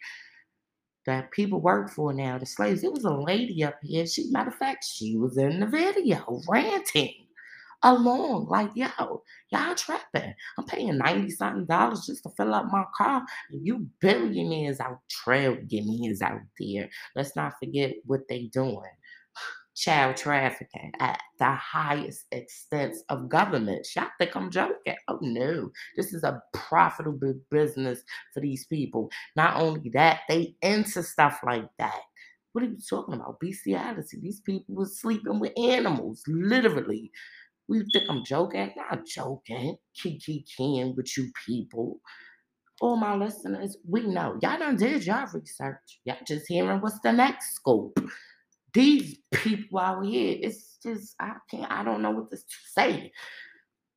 that 1.05 1.31
people 1.31 1.59
work 1.59 1.91
for 1.91 2.13
now? 2.13 2.39
The 2.39 2.45
slaves. 2.45 2.83
It 2.83 2.93
was 2.93 3.05
a 3.05 3.13
lady 3.13 3.63
up 3.63 3.79
here. 3.83 4.07
She, 4.07 4.31
matter 4.31 4.49
of 4.49 4.55
fact, 4.55 4.85
she 4.85 5.17
was 5.17 5.38
in 5.38 5.59
the 5.59 5.67
video 5.67 6.41
ranting 6.47 7.13
along. 7.83 8.47
Like, 8.49 8.71
yo, 8.75 9.23
y'all 9.51 9.75
trapping. 9.75 10.33
I'm 10.57 10.65
paying 10.65 10.97
90 10.97 11.29
something 11.31 11.65
dollars 11.65 12.05
just 12.05 12.23
to 12.23 12.29
fill 12.37 12.53
up 12.53 12.65
my 12.71 12.85
car. 12.95 13.25
You 13.51 13.87
billionaires 14.01 14.79
out, 14.79 14.99
trillionaires 15.25 16.21
out 16.21 16.41
there. 16.59 16.89
Let's 17.15 17.35
not 17.35 17.53
forget 17.63 17.95
what 18.05 18.21
they 18.29 18.43
doing. 18.53 18.81
Child 19.75 20.17
trafficking 20.17 20.91
at 20.99 21.21
the 21.39 21.51
highest 21.51 22.25
extent 22.31 22.95
of 23.07 23.29
government. 23.29 23.87
Y'all 23.95 24.07
think 24.17 24.35
I'm 24.35 24.51
joking? 24.51 24.95
Oh 25.07 25.19
no, 25.21 25.71
this 25.95 26.13
is 26.13 26.23
a 26.23 26.41
profitable 26.53 27.35
business 27.49 28.01
for 28.33 28.41
these 28.41 28.65
people. 28.65 29.09
Not 29.37 29.55
only 29.55 29.89
that, 29.93 30.21
they 30.27 30.55
into 30.61 31.01
stuff 31.01 31.39
like 31.45 31.69
that. 31.77 32.01
What 32.51 32.63
are 32.63 32.67
you 32.67 32.77
talking 32.89 33.13
about? 33.13 33.39
Bestiality. 33.39 34.19
These 34.21 34.41
people 34.41 34.75
were 34.75 34.85
sleeping 34.85 35.39
with 35.39 35.57
animals, 35.57 36.23
literally. 36.27 37.11
We 37.69 37.86
think 37.93 38.10
I'm 38.10 38.25
joking? 38.25 38.73
Not 38.77 39.05
joking. 39.08 39.77
Kiki 39.95 40.45
Ken 40.58 40.95
with 40.97 41.17
you 41.17 41.32
people. 41.45 42.01
all 42.82 42.97
my 42.97 43.15
listeners, 43.15 43.77
we 43.88 44.03
know 44.08 44.38
y'all 44.41 44.60
done 44.60 44.77
did 44.77 45.05
your 45.05 45.27
research. 45.34 46.01
Y'all 46.05 46.17
just 46.27 46.47
hearing 46.47 46.82
what's 46.82 46.99
the 47.01 47.12
next 47.12 47.55
scoop. 47.55 47.99
These 48.73 49.17
people 49.34 49.79
out 49.79 50.05
here, 50.05 50.38
it's 50.41 50.77
just 50.84 51.15
I 51.19 51.34
can't. 51.51 51.71
I 51.71 51.84
don't 51.84 52.01
know 52.01 52.12
what 52.12 52.32
to 52.32 52.38
say. 52.75 53.12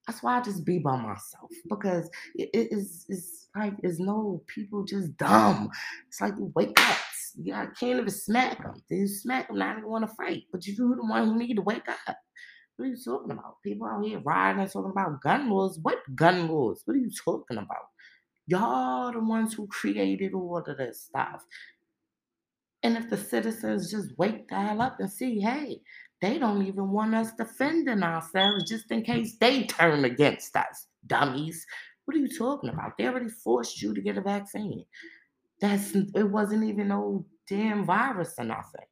That's 0.07 0.23
why 0.23 0.39
I 0.39 0.43
just 0.43 0.65
be 0.67 0.79
by 0.81 0.97
myself 0.97 1.51
because 1.71 2.11
it 2.35 2.51
is 2.55 3.07
it's 3.09 3.49
like 3.57 3.75
there's 3.83 4.01
no 4.01 4.43
people 4.49 4.85
just 4.85 5.17
dumb. 5.17 5.71
It's 6.09 6.21
like 6.21 6.35
you 6.39 6.53
wake 6.57 6.81
up. 6.81 6.99
You 7.41 7.55
I 7.55 7.67
can't 7.79 8.01
even 8.01 8.11
smack 8.11 8.63
them. 8.63 8.83
You 8.91 9.09
smack 9.09 9.49
them, 9.49 9.59
not 9.59 9.79
even 9.79 9.91
want 9.91 10.09
to 10.09 10.15
fight. 10.17 10.45
But 10.53 10.67
you 10.67 10.77
the 10.77 11.07
one 11.07 11.27
who 11.29 11.39
need 11.39 11.57
to 11.57 11.63
wake 11.63 11.89
up. 11.89 12.17
What 12.77 12.87
are 12.87 12.89
you 12.89 12.97
talking 12.97 13.31
about? 13.33 13.63
People 13.63 13.87
out 13.87 14.05
here 14.05 14.21
riding 14.21 14.63
and 14.63 14.71
talking 14.71 14.91
about 14.91 15.21
gun 15.23 15.51
laws. 15.51 15.79
What 15.83 15.99
gun 16.15 16.49
laws? 16.49 16.83
What 16.85 16.97
are 16.97 17.01
you 17.01 17.11
talking 17.25 17.59
about? 17.59 17.89
Y'all 18.47 19.13
the 19.13 19.21
ones 19.21 19.55
who 19.55 19.67
created 19.69 20.35
all 20.35 20.59
of 20.59 20.77
this 20.77 21.03
stuff. 21.03 21.45
And 22.83 22.97
if 22.97 23.09
the 23.09 23.17
citizens 23.17 23.91
just 23.91 24.17
wake 24.19 24.49
the 24.49 24.57
hell 24.57 24.83
up 24.83 24.99
and 24.99 25.11
see, 25.11 25.41
hey, 25.41 25.81
they 26.21 26.39
don't 26.39 26.67
even 26.67 26.91
want 26.91 27.15
us 27.15 27.33
defending 27.33 28.03
ourselves 28.03 28.69
just 28.69 28.91
in 28.91 29.03
case 29.03 29.37
they 29.39 29.65
turn 29.65 30.05
against 30.05 30.57
us, 30.57 30.87
dummies. 31.07 31.65
What 32.05 32.17
are 32.17 32.21
you 32.21 32.29
talking 32.29 32.71
about? 32.71 32.99
They 32.99 33.07
already 33.07 33.29
forced 33.29 33.81
you 33.81 33.95
to 33.95 34.01
get 34.01 34.19
a 34.19 34.21
vaccine. 34.21 34.85
That's 35.61 35.95
it 35.95 36.29
wasn't 36.29 36.65
even 36.65 36.89
no 36.89 37.25
damn 37.49 37.85
virus 37.85 38.35
or 38.39 38.45
nothing. 38.45 38.87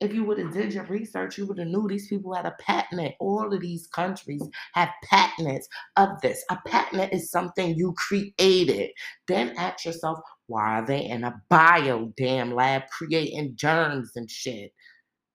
If 0.00 0.14
you 0.14 0.22
would 0.24 0.38
have 0.38 0.52
did 0.52 0.74
your 0.74 0.84
research, 0.84 1.38
you 1.38 1.46
would 1.46 1.58
have 1.58 1.66
knew 1.66 1.88
these 1.88 2.06
people 2.06 2.32
had 2.32 2.46
a 2.46 2.54
patent. 2.60 3.14
All 3.18 3.52
of 3.52 3.60
these 3.60 3.88
countries 3.88 4.42
have 4.74 4.90
patents 5.02 5.68
of 5.96 6.10
this. 6.22 6.44
A 6.50 6.58
patent 6.66 7.12
is 7.12 7.32
something 7.32 7.74
you 7.74 7.94
created. 7.96 8.90
Then 9.26 9.54
ask 9.56 9.84
yourself, 9.84 10.20
why 10.46 10.78
are 10.78 10.86
they 10.86 11.04
in 11.04 11.24
a 11.24 11.42
bio 11.48 12.12
damn 12.16 12.54
lab 12.54 12.82
creating 12.90 13.56
germs 13.56 14.12
and 14.14 14.30
shit? 14.30 14.72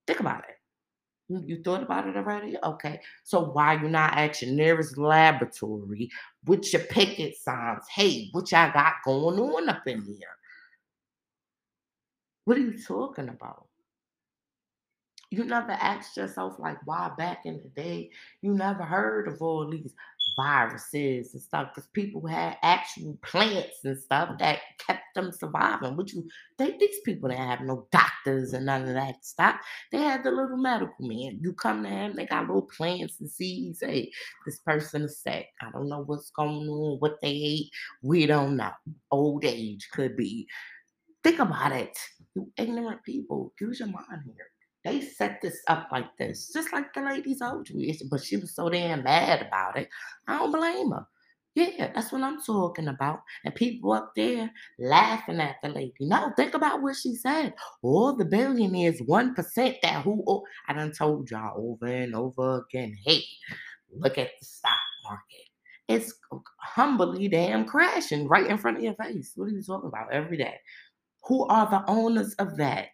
Think 0.08 0.21
about 0.21 0.45
it. 0.47 0.56
You, 1.28 1.62
thought 1.63 1.84
about 1.84 2.08
it 2.08 2.15
already? 2.15 2.56
Okay. 2.63 2.99
So 3.23 3.45
why 3.52 3.73
you 3.82 3.89
not 3.89 4.17
at 4.17 4.41
your 4.41 4.52
nearest 4.52 4.97
laboratory 4.97 6.10
with 6.45 6.71
your 6.71 6.84
picket 6.84 7.36
signs? 7.36 7.84
Hey, 7.93 8.30
what 8.32 8.52
y'all 8.52 8.71
got 8.71 8.93
going 9.04 9.39
on 9.39 9.67
up 9.69 9.88
in 9.88 10.04
here? 10.04 10.28
What 12.45 12.58
are 12.58 12.62
you 12.62 12.78
talking 12.82 13.30
about? 13.30 13.67
You 15.34 15.43
never 15.46 15.72
asked 15.72 16.15
yourself, 16.15 16.60
like, 16.60 16.78
why 16.86 17.10
back 17.17 17.39
in 17.46 17.58
the 17.58 17.82
day 17.82 18.12
you 18.43 18.54
never 18.54 18.84
heard 18.84 19.28
of 19.28 19.41
all 19.41 19.67
these 19.67 19.96
viruses 20.36 21.34
and 21.34 21.41
stuff 21.41 21.69
because 21.74 21.89
people 21.89 22.28
had 22.28 22.56
actual 22.62 23.17
plants 23.24 23.84
and 23.84 23.98
stuff 23.98 24.38
that 24.38 24.60
kept 24.78 25.02
them 25.15 25.32
surviving. 25.32 25.98
Which 25.98 26.13
you 26.13 26.30
they 26.60 26.78
these 26.78 27.00
people 27.04 27.30
didn't 27.30 27.48
have 27.48 27.62
no 27.62 27.88
doctors 27.91 28.54
and 28.54 28.67
none 28.67 28.84
of 28.84 28.93
that 28.93 29.26
stuff. 29.26 29.56
They 29.91 29.98
had 29.98 30.24
the 30.24 30.30
little 30.30 30.56
medical 30.56 30.93
man. 31.08 31.39
You 31.41 31.54
come 31.54 31.82
to 31.82 31.89
him, 31.89 32.15
they 32.15 32.28
got 32.28 32.46
little 32.46 32.69
plants 32.78 33.19
and 33.19 33.28
seeds. 33.28 33.80
Hey, 33.82 34.12
this 34.46 34.60
person 34.60 35.02
is 35.02 35.19
sick. 35.19 35.48
I 35.63 35.72
don't 35.72 35.89
know 35.89 36.04
what's 36.06 36.30
going 36.30 36.69
on, 36.69 37.00
what 37.00 37.19
they 37.24 37.32
ate. 37.32 37.72
We 38.04 38.28
don't 38.28 38.56
know. 38.56 38.72
Old 39.10 39.46
age 39.46 39.89
could 39.91 40.15
be. 40.15 40.48
Think 41.24 41.39
about 41.39 41.72
it. 41.72 41.98
You 42.36 42.52
ignorant 42.56 43.02
people. 43.04 43.52
Use 43.60 43.80
your 43.80 43.89
mind 43.89 44.22
here 44.26 44.52
they 44.84 45.02
set 45.02 45.41
this 45.41 45.60
up 45.67 45.88
like 45.91 46.15
this, 46.17 46.52
just 46.54 46.74
like 46.74 46.93
the 46.93 47.02
lady 47.02 47.36
told 47.36 47.69
you. 47.69 47.93
But 48.10 48.24
she 48.24 48.38
was 48.38 48.56
so 48.56 48.69
damn 48.69 49.04
mad 49.04 49.41
about 49.41 49.78
it. 49.78 49.89
I 50.28 50.38
don't 50.38 50.52
blame 50.52 50.91
her. 50.91 51.08
Yeah, 51.56 51.91
that's 51.93 52.12
what 52.12 52.24
I'm 52.24 52.41
talking 52.41 52.88
about. 52.88 53.19
And 53.46 53.54
people 53.54 53.93
up 53.93 54.13
there 54.15 54.52
laughing 54.80 55.39
at 55.39 55.58
the 55.62 55.69
lady. 55.69 55.93
No, 56.00 56.32
think 56.36 56.56
about 56.56 56.82
what 56.82 56.96
she 56.96 57.13
said. 57.13 57.54
All 57.84 58.15
the 58.15 58.26
billionaires, 58.26 59.00
1% 59.02 59.76
that 59.84 60.04
who, 60.04 60.24
oh, 60.28 60.43
I 60.67 60.74
done 60.74 60.91
told 60.91 61.30
y'all 61.30 61.54
over 61.56 61.86
and 61.86 62.15
over 62.15 62.63
again. 62.67 62.98
Hey, 63.06 63.22
look 63.96 64.17
at 64.17 64.32
the 64.39 64.46
stock 64.46 64.72
market. 65.04 65.48
It's 65.88 66.13
humbly 66.58 67.28
damn 67.28 67.65
crashing 67.65 68.28
right 68.28 68.48
in 68.48 68.58
front 68.58 68.78
of 68.78 68.84
your 68.84 68.96
face. 68.96 69.34
What 69.36 69.46
are 69.46 69.52
you 69.52 69.62
talking 69.62 69.89
about 69.89 70.12
every 70.12 70.38
day? 70.38 70.56
Who 71.26 71.46
are 71.46 71.69
the 71.69 71.84
owners 71.88 72.34
of 72.36 72.58
that? 72.58 72.88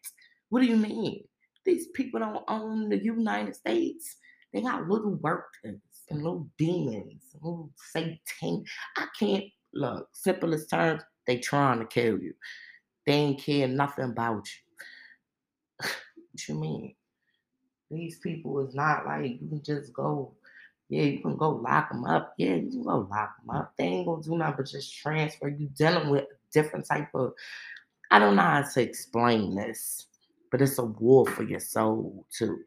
What 0.50 0.60
do 0.60 0.66
you 0.66 0.76
mean? 0.76 1.24
These 1.66 1.88
people 1.88 2.20
don't 2.20 2.44
own 2.48 2.90
the 2.90 2.98
United 2.98 3.56
States. 3.56 4.18
They 4.54 4.62
got 4.62 4.88
little 4.88 5.16
workers 5.16 5.80
and 6.10 6.24
little 6.24 6.48
demons, 6.58 7.24
little 7.42 7.72
Satan. 7.92 8.66
I 8.98 9.08
can't 9.18 9.46
look, 9.74 10.10
simplest 10.14 10.70
terms, 10.70 11.04
they 11.28 11.38
trying 11.38 11.80
to 11.80 11.86
kill 11.86 12.20
you. 12.20 12.34
They 13.06 13.14
ain't 13.14 13.42
care 13.42 13.68
nothing 13.68 14.06
about 14.06 14.48
you. 14.48 15.88
what 16.32 16.48
you 16.48 16.56
mean? 16.56 16.96
These 17.92 18.20
people 18.20 18.60
is 18.68 18.76
not 18.76 19.06
like 19.06 19.40
you 19.42 19.48
can 19.50 19.64
just 19.64 19.94
go, 19.94 20.34
yeah, 20.90 21.04
you 21.04 21.20
can 21.20 21.38
go 21.38 21.52
lock 21.52 21.90
them 21.92 22.06
up. 22.06 22.34
Yeah, 22.38 22.56
you 22.56 22.70
can 22.70 22.84
go 22.84 23.08
lock 23.10 23.38
them 23.40 23.56
up. 23.56 23.74
They 23.78 23.86
ain't 23.86 24.08
gonna 24.08 24.24
do 24.24 24.38
nothing 24.38 24.56
but 24.58 24.68
just 24.68 24.96
transfer 24.96 25.48
you 25.48 25.68
dealing 25.76 26.10
with 26.10 26.26
different 26.52 26.86
type 26.88 27.10
of 27.14 27.34
I 28.12 28.18
don't 28.18 28.36
know 28.36 28.42
how 28.42 28.64
to 28.64 28.82
explain 28.82 29.56
this 29.56 30.08
but 30.52 30.62
it's 30.62 30.78
a 30.78 30.86
war 30.86 31.26
for 31.26 31.44
your 31.44 31.60
soul 31.60 32.26
too. 32.36 32.60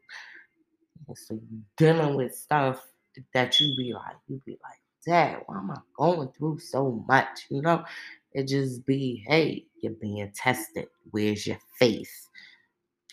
so 1.15 1.39
dealing 1.77 2.15
with 2.15 2.35
stuff 2.35 2.85
that 3.33 3.59
you 3.59 3.75
be 3.77 3.93
like, 3.93 4.15
you 4.27 4.41
be 4.45 4.57
like, 4.63 4.79
Dad, 5.05 5.41
why 5.45 5.57
am 5.57 5.71
I 5.71 5.77
going 5.97 6.29
through 6.37 6.59
so 6.59 7.03
much? 7.07 7.45
You 7.49 7.61
know, 7.61 7.83
it 8.31 8.47
just 8.47 8.85
be, 8.85 9.23
hey, 9.27 9.65
you're 9.81 9.93
being 9.93 10.31
tested. 10.33 10.87
Where's 11.11 11.45
your 11.45 11.59
faith? 11.77 12.29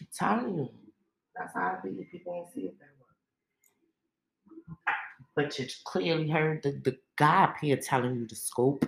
I'm 0.00 0.06
telling 0.16 0.59
you, 0.59 0.68
that's 1.37 1.52
how 1.54 1.78
I 1.78 1.80
be. 1.83 2.06
People 2.11 2.35
don't 2.35 2.54
see 2.54 2.68
it 2.68 2.78
that 2.78 2.87
way. 2.87 2.90
But 5.35 5.59
you 5.59 5.66
clearly 5.85 6.28
heard 6.28 6.62
the, 6.62 6.80
the 6.85 6.96
guy 7.16 7.44
up 7.44 7.56
here 7.61 7.76
telling 7.76 8.14
you 8.14 8.26
the 8.26 8.37
scope. 8.37 8.85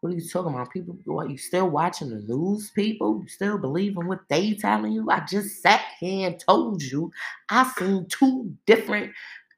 What 0.00 0.12
are 0.12 0.16
you 0.16 0.28
talking 0.28 0.54
about? 0.54 0.72
People, 0.72 0.96
what 1.04 1.30
you 1.30 1.38
still 1.38 1.68
watching 1.68 2.10
the 2.10 2.22
news? 2.22 2.70
People, 2.70 3.20
you 3.22 3.28
still 3.28 3.58
believing 3.58 4.06
what 4.06 4.20
they 4.30 4.54
telling 4.54 4.92
you? 4.92 5.10
I 5.10 5.20
just 5.26 5.60
sat 5.62 5.82
here 6.00 6.28
and 6.28 6.40
told 6.40 6.82
you 6.82 7.12
I 7.50 7.70
seen 7.78 8.06
two 8.08 8.54
different 8.66 9.12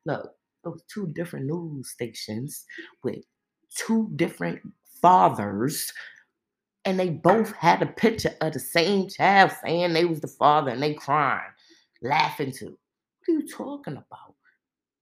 look, 0.07 0.33
those 0.65 0.83
two 0.93 1.09
different 1.09 1.47
news 1.47 1.91
stations 1.91 2.65
with 3.05 3.19
two 3.77 4.11
different 4.17 4.61
fathers, 5.03 5.93
and 6.85 6.99
they 6.99 7.11
both 7.11 7.53
had 7.53 7.83
a 7.83 7.87
picture 7.87 8.35
of 8.41 8.55
the 8.55 8.61
same 8.61 9.09
child 9.09 9.53
saying 9.65 9.93
they 9.93 10.07
was 10.07 10.21
the 10.21 10.29
father, 10.29 10.71
and 10.73 10.83
they 10.83 10.95
crying, 10.95 11.43
laughing 12.03 12.53
too. 12.53 12.79
What 13.27 13.35
are 13.35 13.39
you 13.41 13.49
talking 13.49 13.95
about? 13.95 14.35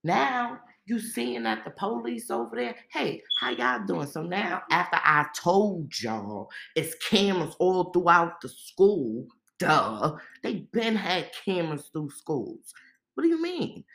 Now 0.03 0.59
you 0.91 0.99
seeing 0.99 1.43
that 1.43 1.63
the 1.63 1.71
police 1.71 2.29
over 2.29 2.53
there, 2.57 2.75
hey, 2.91 3.23
how 3.39 3.49
y'all 3.51 3.85
doing? 3.85 4.07
So 4.07 4.21
now, 4.23 4.61
after 4.69 4.97
I 5.01 5.25
told 5.33 5.97
y'all 6.01 6.49
it's 6.75 6.95
cameras 6.95 7.55
all 7.59 7.85
throughout 7.91 8.41
the 8.41 8.49
school, 8.49 9.25
duh, 9.57 10.17
they 10.43 10.67
been 10.73 10.97
had 10.97 11.31
cameras 11.45 11.89
through 11.93 12.09
schools. 12.09 12.73
What 13.13 13.23
do 13.23 13.29
you 13.29 13.41
mean? 13.41 13.85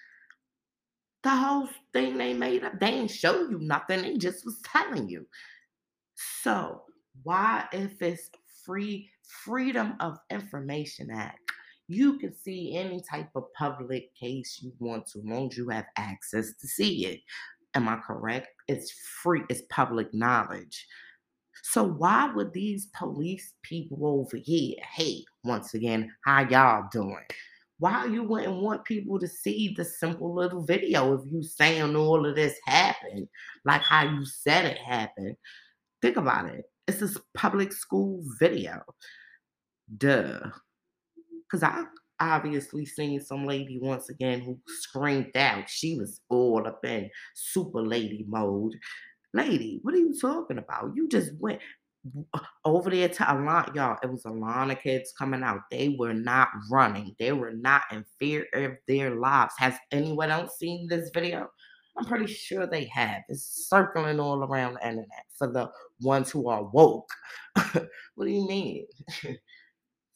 The 1.22 1.30
whole 1.30 1.68
thing 1.92 2.16
they 2.16 2.32
made 2.32 2.64
up, 2.64 2.80
they 2.80 2.86
ain't 2.86 3.10
show 3.10 3.42
you 3.42 3.58
nothing. 3.60 4.00
They 4.00 4.16
just 4.16 4.46
was 4.46 4.62
telling 4.64 5.06
you. 5.06 5.26
So 6.42 6.82
why, 7.24 7.66
if 7.72 8.00
it's 8.00 8.30
free 8.64 9.10
Freedom 9.44 9.96
of 10.00 10.16
Information 10.30 11.10
Act, 11.10 11.40
you 11.88 12.18
can 12.18 12.34
see 12.34 12.76
any 12.76 13.00
type 13.08 13.28
of 13.34 13.52
public 13.54 14.14
case 14.14 14.60
you 14.62 14.72
want 14.78 15.06
to, 15.08 15.18
as 15.18 15.24
long 15.24 15.48
as 15.50 15.56
you 15.56 15.68
have 15.68 15.86
access 15.96 16.52
to 16.60 16.66
see 16.66 17.06
it. 17.06 17.20
Am 17.74 17.88
I 17.88 17.96
correct? 17.96 18.48
It's 18.68 18.90
free, 19.22 19.42
it's 19.48 19.62
public 19.70 20.12
knowledge. 20.12 20.86
So 21.62 21.84
why 21.84 22.32
would 22.32 22.52
these 22.52 22.86
police 22.96 23.54
people 23.62 24.06
over 24.06 24.36
here, 24.36 24.76
hey, 24.94 25.24
once 25.44 25.74
again, 25.74 26.12
how 26.24 26.48
y'all 26.48 26.88
doing? 26.92 27.24
Why 27.78 28.06
you 28.06 28.22
wouldn't 28.22 28.62
want 28.62 28.84
people 28.84 29.18
to 29.18 29.28
see 29.28 29.74
the 29.76 29.84
simple 29.84 30.34
little 30.34 30.62
video 30.62 31.12
of 31.12 31.26
you 31.30 31.42
saying 31.42 31.94
all 31.94 32.24
of 32.24 32.34
this 32.34 32.56
happened, 32.64 33.28
like 33.64 33.82
how 33.82 34.04
you 34.04 34.24
said 34.24 34.64
it 34.64 34.78
happened? 34.78 35.36
Think 36.00 36.16
about 36.16 36.46
it. 36.46 36.64
It's 36.88 37.00
this 37.00 37.18
public 37.34 37.72
school 37.72 38.22
video. 38.38 38.82
Duh. 39.98 40.50
Because 41.50 41.62
I 41.62 41.84
obviously 42.20 42.84
seen 42.86 43.20
some 43.20 43.46
lady 43.46 43.78
once 43.80 44.08
again 44.08 44.40
who 44.40 44.58
screamed 44.66 45.36
out. 45.36 45.68
She 45.68 45.96
was 45.96 46.20
all 46.28 46.66
up 46.66 46.84
in 46.84 47.10
super 47.34 47.82
lady 47.82 48.24
mode. 48.28 48.74
Lady, 49.34 49.80
what 49.82 49.94
are 49.94 49.98
you 49.98 50.18
talking 50.18 50.58
about? 50.58 50.92
You 50.94 51.08
just 51.08 51.32
went 51.38 51.60
over 52.64 52.90
there 52.90 53.08
to 53.08 53.32
a 53.32 53.36
lot, 53.38 53.74
y'all. 53.74 53.98
It 54.02 54.10
was 54.10 54.24
a 54.24 54.30
lot 54.30 54.70
of 54.70 54.80
kids 54.80 55.12
coming 55.18 55.42
out. 55.42 55.60
They 55.70 55.96
were 55.98 56.14
not 56.14 56.48
running. 56.70 57.14
They 57.18 57.32
were 57.32 57.52
not 57.52 57.82
in 57.92 58.04
fear 58.18 58.46
of 58.54 58.72
their 58.88 59.16
lives. 59.16 59.54
Has 59.58 59.74
anyone 59.92 60.30
else 60.30 60.58
seen 60.58 60.86
this 60.88 61.10
video? 61.12 61.48
I'm 61.98 62.04
pretty 62.04 62.26
sure 62.26 62.66
they 62.66 62.84
have. 62.86 63.22
It's 63.28 63.68
circling 63.68 64.20
all 64.20 64.44
around 64.44 64.74
the 64.74 64.86
internet 64.86 65.24
for 65.38 65.50
the 65.50 65.70
ones 66.02 66.30
who 66.30 66.48
are 66.48 66.64
woke. 66.64 67.08
what 67.54 68.26
do 68.26 68.30
you 68.30 68.46
mean? 68.46 68.86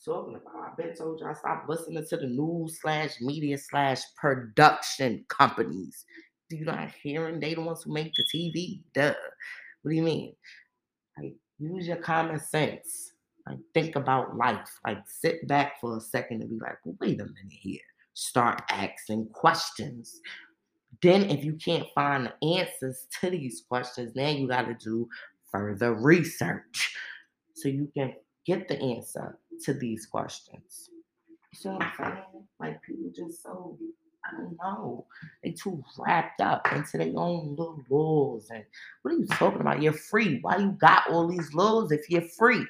Talking 0.02 0.36
about, 0.36 0.70
I've 0.70 0.76
been 0.78 0.96
told 0.96 1.22
I 1.22 1.34
stop 1.34 1.66
listening 1.68 2.06
to 2.08 2.16
the 2.16 2.26
news 2.26 2.80
slash 2.80 3.20
media 3.20 3.58
slash 3.58 4.00
production 4.16 5.26
companies. 5.28 6.06
Do 6.48 6.56
you 6.56 6.64
not 6.64 6.90
hearing 7.02 7.38
they 7.38 7.52
the 7.52 7.60
ones 7.60 7.82
who 7.82 7.92
make 7.92 8.12
the 8.14 8.24
TV? 8.34 8.80
Duh. 8.94 9.14
What 9.82 9.90
do 9.90 9.96
you 9.96 10.02
mean? 10.02 10.34
Like 11.18 11.34
use 11.58 11.86
your 11.86 11.98
common 11.98 12.40
sense. 12.40 13.12
Like 13.46 13.58
think 13.74 13.96
about 13.96 14.36
life. 14.36 14.70
Like 14.86 15.02
sit 15.06 15.46
back 15.46 15.80
for 15.80 15.98
a 15.98 16.00
second 16.00 16.40
and 16.40 16.50
be 16.50 16.58
like, 16.58 16.78
well, 16.84 16.96
wait 17.00 17.20
a 17.20 17.24
minute 17.24 17.34
here. 17.48 17.80
Start 18.14 18.62
asking 18.70 19.28
questions. 19.32 20.18
Then 21.02 21.28
if 21.28 21.44
you 21.44 21.54
can't 21.54 21.86
find 21.94 22.26
the 22.26 22.58
answers 22.58 23.06
to 23.20 23.30
these 23.30 23.64
questions, 23.68 24.12
then 24.14 24.38
you 24.38 24.48
got 24.48 24.62
to 24.62 24.74
do 24.74 25.08
further 25.52 25.92
research 25.92 26.96
so 27.54 27.68
you 27.68 27.90
can 27.94 28.14
get 28.46 28.68
the 28.68 28.80
answer 28.80 29.38
to 29.64 29.74
these 29.74 30.06
questions. 30.06 30.90
You 31.28 31.58
see 31.58 31.68
what 31.68 31.82
I'm 31.82 31.88
uh-huh. 31.88 32.10
saying? 32.14 32.44
Like 32.58 32.82
people 32.82 33.10
just 33.14 33.42
so 33.42 33.76
I 34.24 34.36
don't 34.36 34.56
know. 34.62 35.06
They 35.42 35.52
too 35.52 35.82
wrapped 35.98 36.40
up 36.40 36.66
into 36.72 36.98
their 36.98 37.12
own 37.16 37.56
little 37.56 37.82
laws. 37.88 38.48
And 38.50 38.64
what 39.02 39.14
are 39.14 39.18
you 39.18 39.26
talking 39.26 39.60
about? 39.60 39.82
You're 39.82 39.92
free. 39.92 40.38
Why 40.42 40.58
you 40.58 40.72
got 40.72 41.08
all 41.10 41.26
these 41.26 41.52
laws 41.54 41.90
if 41.90 42.10
you're 42.10 42.22
free? 42.22 42.64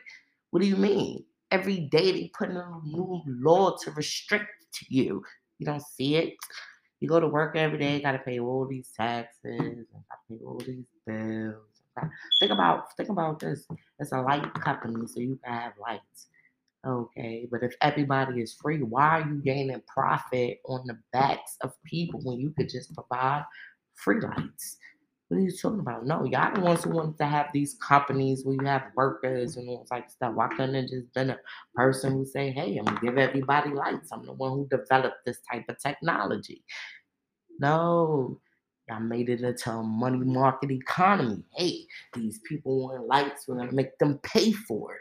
What 0.51 0.63
do 0.63 0.69
you 0.69 0.77
mean? 0.77 1.25
Every 1.51 1.81
day 1.81 2.13
they 2.13 2.31
put 2.37 2.51
in 2.51 2.57
a 2.57 2.81
new 2.85 3.23
law 3.27 3.77
to 3.83 3.91
restrict 3.93 4.85
you. 4.89 5.23
You 5.59 5.67
don't 5.67 5.83
see 5.83 6.17
it. 6.17 6.35
You 7.01 7.09
go 7.09 7.19
to 7.19 7.27
work 7.27 7.57
every 7.57 7.79
day, 7.79 8.01
gotta 8.01 8.19
pay 8.19 8.39
all 8.39 8.67
these 8.67 8.91
taxes 8.97 9.39
and 9.45 9.87
gotta 9.93 10.21
pay 10.29 10.39
all 10.45 10.59
these 10.59 10.85
bills. 11.07 11.70
Think 12.41 12.53
about 12.53 12.97
think 12.97 13.09
about 13.09 13.41
this. 13.41 13.67
It's 13.99 14.13
a 14.13 14.21
light 14.21 14.53
company, 14.55 15.07
so 15.07 15.21
you 15.21 15.39
can 15.45 15.53
have 15.53 15.73
lights. 15.81 16.29
Okay, 16.87 17.47
but 17.51 17.63
if 17.63 17.75
everybody 17.83 18.41
is 18.41 18.55
free, 18.55 18.83
why 18.83 19.21
are 19.21 19.29
you 19.29 19.43
gaining 19.45 19.83
profit 19.87 20.61
on 20.65 20.87
the 20.87 20.99
backs 21.13 21.57
of 21.63 21.75
people 21.85 22.21
when 22.25 22.41
you 22.41 22.51
could 22.57 22.71
just 22.71 22.95
provide 22.95 23.45
free 23.95 24.21
lights? 24.21 24.79
What 25.29 25.37
are 25.37 25.41
you 25.41 25.53
talking 25.53 25.81
about? 25.81 26.07
No, 26.07 26.25
y'all 26.25 26.55
the 26.55 26.61
ones 26.61 26.83
who 26.83 26.91
wanted 26.91 27.19
to 27.19 27.27
have 27.27 27.49
these 27.53 27.77
companies 27.87 28.45
where 28.45 28.57
you 28.57 28.67
have 28.67 28.91
workers 28.97 29.57
and 29.57 29.69
all 29.69 29.85
type 29.85 30.07
of 30.07 30.11
stuff. 30.11 30.35
Why 30.35 30.49
couldn't 30.49 30.75
it 30.75 30.89
just 30.89 31.13
been 31.15 31.31
a 31.31 31.39
person 31.75 32.15
who 32.15 32.25
say, 32.25 32.51
"Hey, 32.51 32.79
I'm 32.79 32.85
gonna 32.87 33.01
give 33.01 33.19
everybody 33.19 33.71
lights. 33.71 34.11
I'm 34.11 34.25
the 34.25 34.33
one 34.33 34.53
who 34.53 34.69
developed 34.69 35.19
this 35.27 35.41
type 35.43 35.67
of 35.69 35.79
technology." 35.79 36.65
No, 37.61 38.41
y'all 38.91 39.01
made 39.01 39.29
it 39.29 39.41
into 39.43 39.71
a 39.71 39.83
money 39.83 40.19
market 40.19 40.71
economy. 40.71 41.43
Hey, 41.57 41.87
these 42.15 42.41
people 42.41 42.89
want 42.89 43.07
lights. 43.07 43.47
We're 43.47 43.57
gonna 43.57 43.73
make 43.73 43.97
them 43.99 44.19
pay 44.23 44.53
for 44.53 44.95
it. 44.95 45.01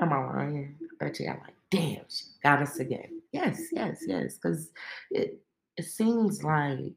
Am 0.00 0.12
I 0.12 0.24
lying? 0.26 0.76
I 0.82 1.04
bet 1.04 1.20
you 1.20 1.28
I'm 1.28 1.40
like, 1.40 1.54
damn, 1.70 2.04
she 2.08 2.24
got 2.42 2.60
us 2.60 2.78
again. 2.78 3.22
Yes, 3.32 3.60
yes, 3.72 4.02
yes. 4.06 4.34
Because 4.34 4.70
it 5.10 5.40
it 5.76 5.84
seems 5.84 6.42
like 6.42 6.92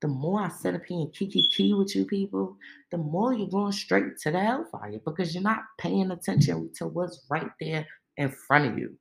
the 0.00 0.08
more 0.08 0.42
I 0.42 0.48
sit 0.48 0.74
up 0.74 0.82
here 0.86 1.00
and 1.00 1.12
kiki 1.12 1.46
key 1.54 1.74
with 1.74 1.94
you 1.94 2.06
people, 2.06 2.56
the 2.90 2.98
more 2.98 3.34
you're 3.34 3.48
going 3.48 3.72
straight 3.72 4.16
to 4.22 4.30
the 4.30 4.40
hellfire 4.40 5.00
because 5.04 5.34
you're 5.34 5.42
not 5.42 5.64
paying 5.78 6.10
attention 6.10 6.70
to 6.76 6.86
what's 6.86 7.26
right 7.30 7.50
there 7.60 7.86
in 8.16 8.30
front 8.30 8.72
of 8.72 8.78
you. 8.78 8.96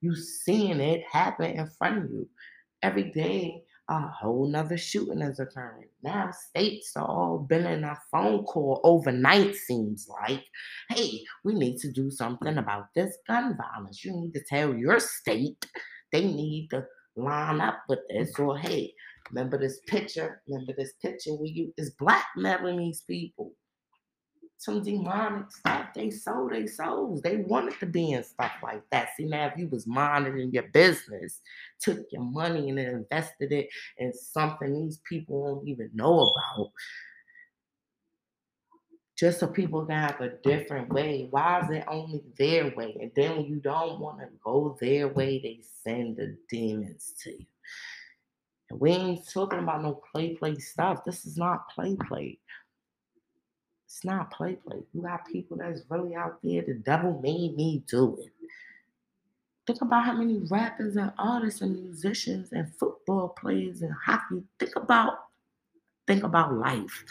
You 0.00 0.14
seeing 0.14 0.80
it 0.80 1.02
happen 1.10 1.52
in 1.52 1.66
front 1.66 2.04
of 2.04 2.10
you. 2.10 2.28
Every 2.82 3.10
day 3.10 3.64
a 3.88 4.00
whole 4.08 4.46
nother 4.46 4.76
shooting 4.76 5.22
is 5.22 5.40
occurring. 5.40 5.88
Now 6.02 6.30
states 6.30 6.92
are 6.96 7.06
all 7.06 7.46
in 7.50 7.84
a 7.84 7.98
phone 8.12 8.44
call 8.44 8.80
overnight, 8.84 9.54
seems 9.54 10.08
like. 10.08 10.44
Hey, 10.90 11.22
we 11.44 11.54
need 11.54 11.78
to 11.78 11.90
do 11.90 12.10
something 12.10 12.58
about 12.58 12.88
this 12.94 13.16
gun 13.26 13.56
violence. 13.56 14.04
You 14.04 14.12
need 14.12 14.34
to 14.34 14.44
tell 14.44 14.74
your 14.74 15.00
state 15.00 15.64
they 16.12 16.24
need 16.24 16.68
to 16.70 16.84
line 17.16 17.60
up 17.60 17.78
with 17.88 18.00
this. 18.10 18.38
Or 18.38 18.58
hey, 18.58 18.92
remember 19.30 19.58
this 19.58 19.80
picture? 19.86 20.42
Remember 20.48 20.74
this 20.76 20.92
picture 21.00 21.32
where 21.32 21.48
you 21.48 21.72
is 21.78 21.90
blackmailing 21.98 22.78
these 22.78 23.02
people 23.02 23.52
some 24.58 24.82
demonic 24.82 25.50
stuff. 25.52 25.86
They 25.94 26.10
sold 26.10 26.52
their 26.52 26.66
souls. 26.66 27.22
They 27.22 27.36
wanted 27.36 27.78
to 27.78 27.86
be 27.86 28.10
in 28.10 28.24
stuff 28.24 28.52
like 28.60 28.82
that. 28.90 29.10
See, 29.16 29.24
now 29.24 29.46
if 29.46 29.56
you 29.56 29.68
was 29.68 29.86
monitoring 29.86 30.50
your 30.50 30.64
business, 30.64 31.40
took 31.80 32.00
your 32.10 32.22
money 32.22 32.68
and 32.68 32.78
invested 32.78 33.52
it 33.52 33.68
in 33.98 34.12
something 34.12 34.74
these 34.74 35.00
people 35.08 35.40
won't 35.40 35.68
even 35.68 35.90
know 35.94 36.28
about, 36.28 36.72
just 39.16 39.38
so 39.38 39.46
people 39.46 39.86
can 39.86 39.94
have 39.94 40.20
a 40.20 40.30
different 40.42 40.92
way. 40.92 41.28
Why 41.30 41.60
is 41.60 41.70
it 41.70 41.84
only 41.86 42.24
their 42.36 42.74
way? 42.74 42.96
And 43.00 43.12
then 43.14 43.36
when 43.36 43.46
you 43.46 43.60
don't 43.60 44.00
want 44.00 44.18
to 44.18 44.26
go 44.44 44.76
their 44.80 45.06
way, 45.06 45.38
they 45.38 45.60
send 45.84 46.16
the 46.16 46.36
demons 46.50 47.14
to 47.22 47.30
you. 47.30 47.46
And 48.70 48.80
we 48.80 48.90
ain't 48.90 49.30
talking 49.30 49.60
about 49.60 49.82
no 49.82 50.02
play 50.12 50.34
play 50.34 50.56
stuff. 50.56 51.04
This 51.04 51.24
is 51.24 51.36
not 51.36 51.70
play 51.70 51.96
play. 52.08 52.40
It's 53.88 54.04
not 54.04 54.30
play 54.30 54.54
play. 54.54 54.82
You 54.92 55.00
got 55.00 55.26
people 55.26 55.56
that's 55.56 55.80
really 55.88 56.14
out 56.14 56.40
there. 56.42 56.60
The 56.60 56.74
devil 56.74 57.18
made 57.22 57.56
me 57.56 57.82
do 57.88 58.18
it. 58.20 58.32
Think 59.66 59.80
about 59.80 60.04
how 60.04 60.12
many 60.12 60.40
rappers 60.50 60.96
and 60.96 61.10
artists 61.18 61.62
and 61.62 61.74
musicians 61.74 62.52
and 62.52 62.70
football 62.74 63.30
players 63.30 63.80
and 63.80 63.94
hockey. 63.94 64.42
Think 64.60 64.76
about 64.76 65.14
think 66.06 66.22
about 66.22 66.52
life. 66.52 67.02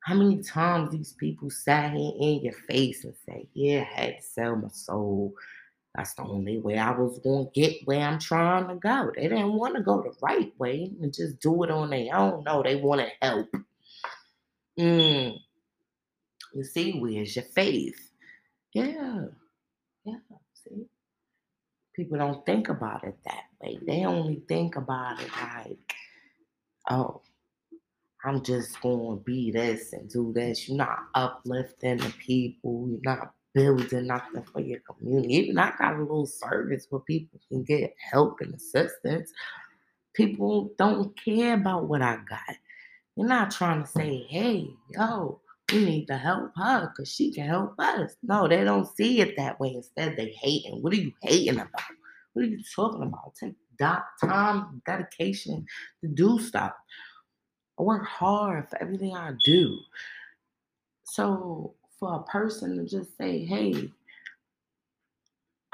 How 0.00 0.14
many 0.14 0.42
times 0.42 0.90
these 0.90 1.12
people 1.12 1.48
sat 1.48 1.92
here 1.92 2.12
in 2.18 2.40
your 2.42 2.54
face 2.68 3.04
and 3.04 3.14
say, 3.24 3.46
Yeah, 3.54 3.82
I 3.82 4.00
had 4.00 4.16
to 4.16 4.22
sell 4.22 4.56
my 4.56 4.68
soul. 4.72 5.32
That's 5.94 6.14
the 6.14 6.22
only 6.22 6.58
way 6.58 6.76
I 6.76 6.90
was 6.90 7.20
going 7.20 7.46
to 7.46 7.52
get 7.60 7.76
where 7.84 8.00
I'm 8.00 8.18
trying 8.18 8.66
to 8.66 8.74
go. 8.74 9.12
They 9.14 9.22
didn't 9.22 9.52
want 9.52 9.76
to 9.76 9.82
go 9.82 10.02
the 10.02 10.12
right 10.20 10.52
way 10.58 10.90
and 11.00 11.14
just 11.14 11.38
do 11.38 11.62
it 11.62 11.70
on 11.70 11.90
their 11.90 12.14
own. 12.16 12.42
No, 12.44 12.64
they 12.64 12.76
wanted 12.76 13.12
help. 13.22 13.48
Mm. 14.78 15.38
You 16.54 16.64
see, 16.64 16.98
where's 16.98 17.36
your 17.36 17.44
faith? 17.44 18.10
Yeah. 18.74 19.26
Yeah. 20.04 20.18
See? 20.54 20.86
People 21.94 22.18
don't 22.18 22.46
think 22.46 22.68
about 22.68 23.04
it 23.04 23.16
that 23.24 23.44
way. 23.60 23.78
They 23.86 24.04
only 24.04 24.42
think 24.48 24.76
about 24.76 25.20
it 25.20 25.30
like, 25.42 25.94
oh, 26.90 27.22
I'm 28.24 28.42
just 28.42 28.80
going 28.80 29.18
to 29.18 29.24
be 29.24 29.50
this 29.50 29.92
and 29.92 30.08
do 30.08 30.32
this. 30.32 30.68
You're 30.68 30.78
not 30.78 30.98
uplifting 31.14 31.98
the 31.98 32.12
people. 32.18 32.88
You're 32.90 33.00
not 33.02 33.32
building 33.54 34.06
nothing 34.06 34.44
for 34.52 34.60
your 34.60 34.80
community. 34.80 35.34
Even 35.34 35.58
I 35.58 35.72
got 35.78 35.96
a 35.96 36.00
little 36.00 36.26
service 36.26 36.86
where 36.90 37.00
people 37.00 37.40
can 37.48 37.62
get 37.64 37.94
help 38.10 38.40
and 38.40 38.54
assistance. 38.54 39.32
People 40.14 40.72
don't 40.78 41.16
care 41.22 41.54
about 41.54 41.88
what 41.88 42.02
I 42.02 42.16
got. 42.28 42.56
You're 43.16 43.28
not 43.28 43.50
trying 43.50 43.82
to 43.82 43.88
say, 43.88 44.26
hey, 44.28 44.68
yo, 44.90 45.40
we 45.72 45.84
need 45.84 46.06
to 46.06 46.16
help 46.16 46.52
her 46.56 46.90
because 46.90 47.12
she 47.12 47.32
can 47.32 47.46
help 47.46 47.74
us. 47.78 48.14
No, 48.22 48.48
they 48.48 48.64
don't 48.64 48.88
see 48.96 49.20
it 49.20 49.36
that 49.36 49.60
way. 49.60 49.74
Instead, 49.74 50.16
they 50.16 50.30
hating. 50.30 50.82
What 50.82 50.92
are 50.92 50.96
you 50.96 51.12
hating 51.22 51.60
about? 51.60 51.82
What 52.32 52.44
are 52.44 52.48
you 52.48 52.62
talking 52.74 53.02
about? 53.02 53.34
Take 53.38 53.54
time, 54.20 54.82
dedication 54.86 55.66
to 56.02 56.08
do 56.08 56.38
stuff. 56.38 56.72
I 57.78 57.82
work 57.82 58.04
hard 58.04 58.68
for 58.68 58.80
everything 58.82 59.14
I 59.14 59.32
do. 59.44 59.78
So 61.04 61.74
for 61.98 62.16
a 62.16 62.22
person 62.24 62.76
to 62.76 62.84
just 62.84 63.16
say, 63.16 63.44
hey, 63.44 63.90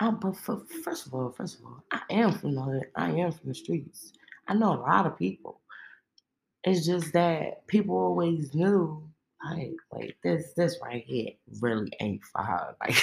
I'm 0.01 0.17
but 0.17 0.37
for, 0.37 0.63
first 0.83 1.07
of 1.07 1.15
all, 1.15 1.31
first 1.31 1.59
of 1.59 1.67
all, 1.67 1.85
I 1.93 2.01
am 2.11 2.33
from 2.33 2.57
the. 2.57 2.83
I 2.97 3.11
am 3.11 3.33
from 3.33 3.49
the 3.49 3.55
streets. 3.55 4.13
I 4.49 4.55
know 4.55 4.73
a 4.75 4.81
lot 4.81 5.07
of 5.07 5.17
people. 5.17 5.61
It's 6.65 6.85
just 6.85 7.13
that 7.13 7.67
people 7.69 7.97
always 7.97 8.55
knew 8.55 9.03
like, 9.45 9.73
like 9.93 10.17
this, 10.23 10.53
this 10.57 10.79
right 10.83 11.05
here 11.05 11.31
really 11.61 11.93
ain't 12.01 12.23
for 12.25 12.43
her. 12.43 12.77
Like, 12.81 12.97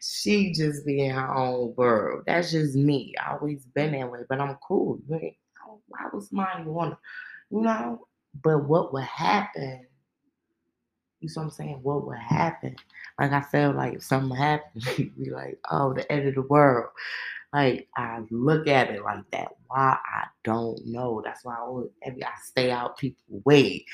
she 0.00 0.52
just 0.52 0.86
be 0.86 1.04
in 1.04 1.14
her 1.14 1.34
own 1.34 1.74
world. 1.76 2.24
That's 2.26 2.52
just 2.52 2.74
me. 2.76 3.14
I 3.20 3.34
always 3.34 3.64
been 3.74 3.92
that 3.92 4.10
way, 4.10 4.20
but 4.28 4.40
I'm 4.40 4.56
cool. 4.66 5.00
Like, 5.08 5.38
why 5.88 6.08
was 6.12 6.32
mine 6.32 6.66
wanna, 6.66 6.98
you 7.50 7.60
know? 7.62 8.06
But 8.42 8.64
what 8.68 8.92
would 8.92 9.04
happen? 9.04 9.86
You 11.20 11.28
see 11.28 11.40
what 11.40 11.44
I'm 11.44 11.50
saying? 11.50 11.80
What 11.82 12.06
would 12.06 12.18
happen? 12.18 12.76
Like 13.18 13.32
I 13.32 13.40
felt 13.40 13.76
like 13.76 13.94
if 13.94 14.02
something 14.02 14.36
happened, 14.36 14.84
be 15.18 15.30
like, 15.30 15.58
oh, 15.70 15.94
the 15.94 16.10
end 16.12 16.28
of 16.28 16.34
the 16.34 16.42
world. 16.42 16.90
Like 17.52 17.88
I 17.96 18.22
look 18.30 18.68
at 18.68 18.90
it 18.90 19.02
like 19.02 19.28
that. 19.32 19.48
Why 19.68 19.96
I 20.04 20.24
don't 20.44 20.84
know. 20.86 21.22
That's 21.24 21.44
why 21.44 21.54
I 21.54 21.60
always 21.60 21.90
I 22.04 22.12
stay 22.44 22.70
out 22.70 22.98
people 22.98 23.40
way. 23.44 23.84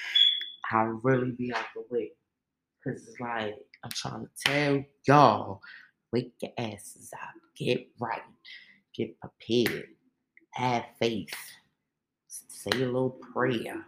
I 0.72 0.92
really 1.02 1.32
be 1.32 1.52
out 1.54 1.64
the 1.74 1.84
way. 1.90 2.12
Cause 2.84 3.06
it's 3.06 3.20
like 3.20 3.54
I'm 3.84 3.90
trying 3.90 4.26
to 4.26 4.30
tell 4.44 4.84
y'all, 5.06 5.60
wake 6.12 6.34
your 6.40 6.52
asses 6.58 7.10
up, 7.12 7.34
get 7.56 7.86
right, 8.00 8.22
get 8.96 9.16
prepared, 9.20 9.88
have 10.52 10.84
faith. 11.00 11.34
say 12.28 12.70
a 12.82 12.86
little 12.86 13.18
prayer. 13.32 13.84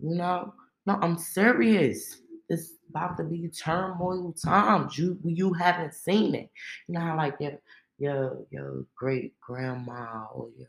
You 0.00 0.14
know? 0.16 0.54
No, 0.86 0.98
I'm 1.02 1.18
serious. 1.18 2.18
It's 2.48 2.74
about 2.90 3.16
to 3.16 3.24
be 3.24 3.48
turmoil 3.48 4.32
times. 4.32 4.96
You 4.96 5.18
you 5.24 5.52
haven't 5.52 5.94
seen 5.94 6.34
it. 6.34 6.50
You 6.86 6.94
know 6.94 7.00
how 7.00 7.16
like 7.16 7.36
your 7.40 7.58
your 7.98 8.38
your 8.50 8.84
great 8.96 9.38
grandma 9.40 10.26
or 10.32 10.48
your 10.56 10.68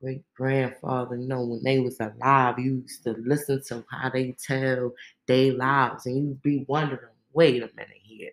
great 0.00 0.22
grandfather, 0.34 1.16
know, 1.16 1.44
when 1.44 1.62
they 1.62 1.80
was 1.80 1.98
alive, 2.00 2.58
you 2.58 2.82
used 2.82 3.04
to 3.04 3.14
listen 3.24 3.62
to 3.68 3.84
how 3.90 4.10
they 4.10 4.34
tell 4.44 4.92
their 5.26 5.52
lives 5.52 6.06
and 6.06 6.16
you'd 6.16 6.42
be 6.42 6.64
wondering, 6.68 7.10
wait 7.32 7.62
a 7.62 7.70
minute 7.76 8.00
here. 8.02 8.30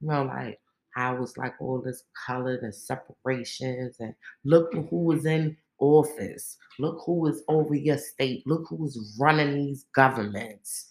You 0.00 0.08
know, 0.08 0.24
like 0.24 0.60
how 0.94 1.16
was 1.16 1.36
like 1.36 1.54
all 1.60 1.80
this 1.80 2.04
colored 2.26 2.62
and 2.62 2.74
separations 2.74 3.96
and 4.00 4.14
look 4.44 4.72
who 4.72 5.04
was 5.04 5.26
in 5.26 5.56
office. 5.78 6.56
Look 6.78 7.02
who 7.04 7.26
is 7.26 7.42
over 7.48 7.74
your 7.74 7.98
state. 7.98 8.46
Look 8.46 8.66
who's 8.68 9.16
running 9.18 9.54
these 9.54 9.86
governments. 9.94 10.88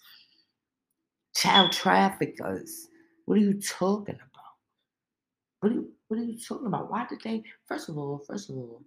Child 1.36 1.71
traffickers. 1.71 2.88
What 3.25 3.38
are 3.38 3.41
you 3.41 3.61
talking 3.61 4.15
about? 4.15 4.38
What 5.59 5.71
are 5.71 5.75
you, 5.75 5.91
what 6.07 6.19
are 6.19 6.23
you 6.23 6.39
talking 6.39 6.67
about? 6.67 6.91
Why 6.91 7.05
did 7.09 7.21
they? 7.23 7.43
First 7.65 7.89
of 7.89 7.97
all, 7.97 8.23
first 8.28 8.49
of 8.49 8.55
all, 8.55 8.82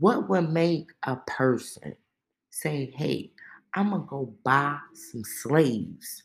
what 0.00 0.28
would 0.28 0.50
make 0.50 0.90
a 1.04 1.16
person 1.16 1.96
say, 2.50 2.92
"Hey, 2.96 3.32
I'm 3.74 3.90
gonna 3.90 4.04
go 4.08 4.34
buy 4.44 4.78
some 4.94 5.24
slaves"? 5.24 6.24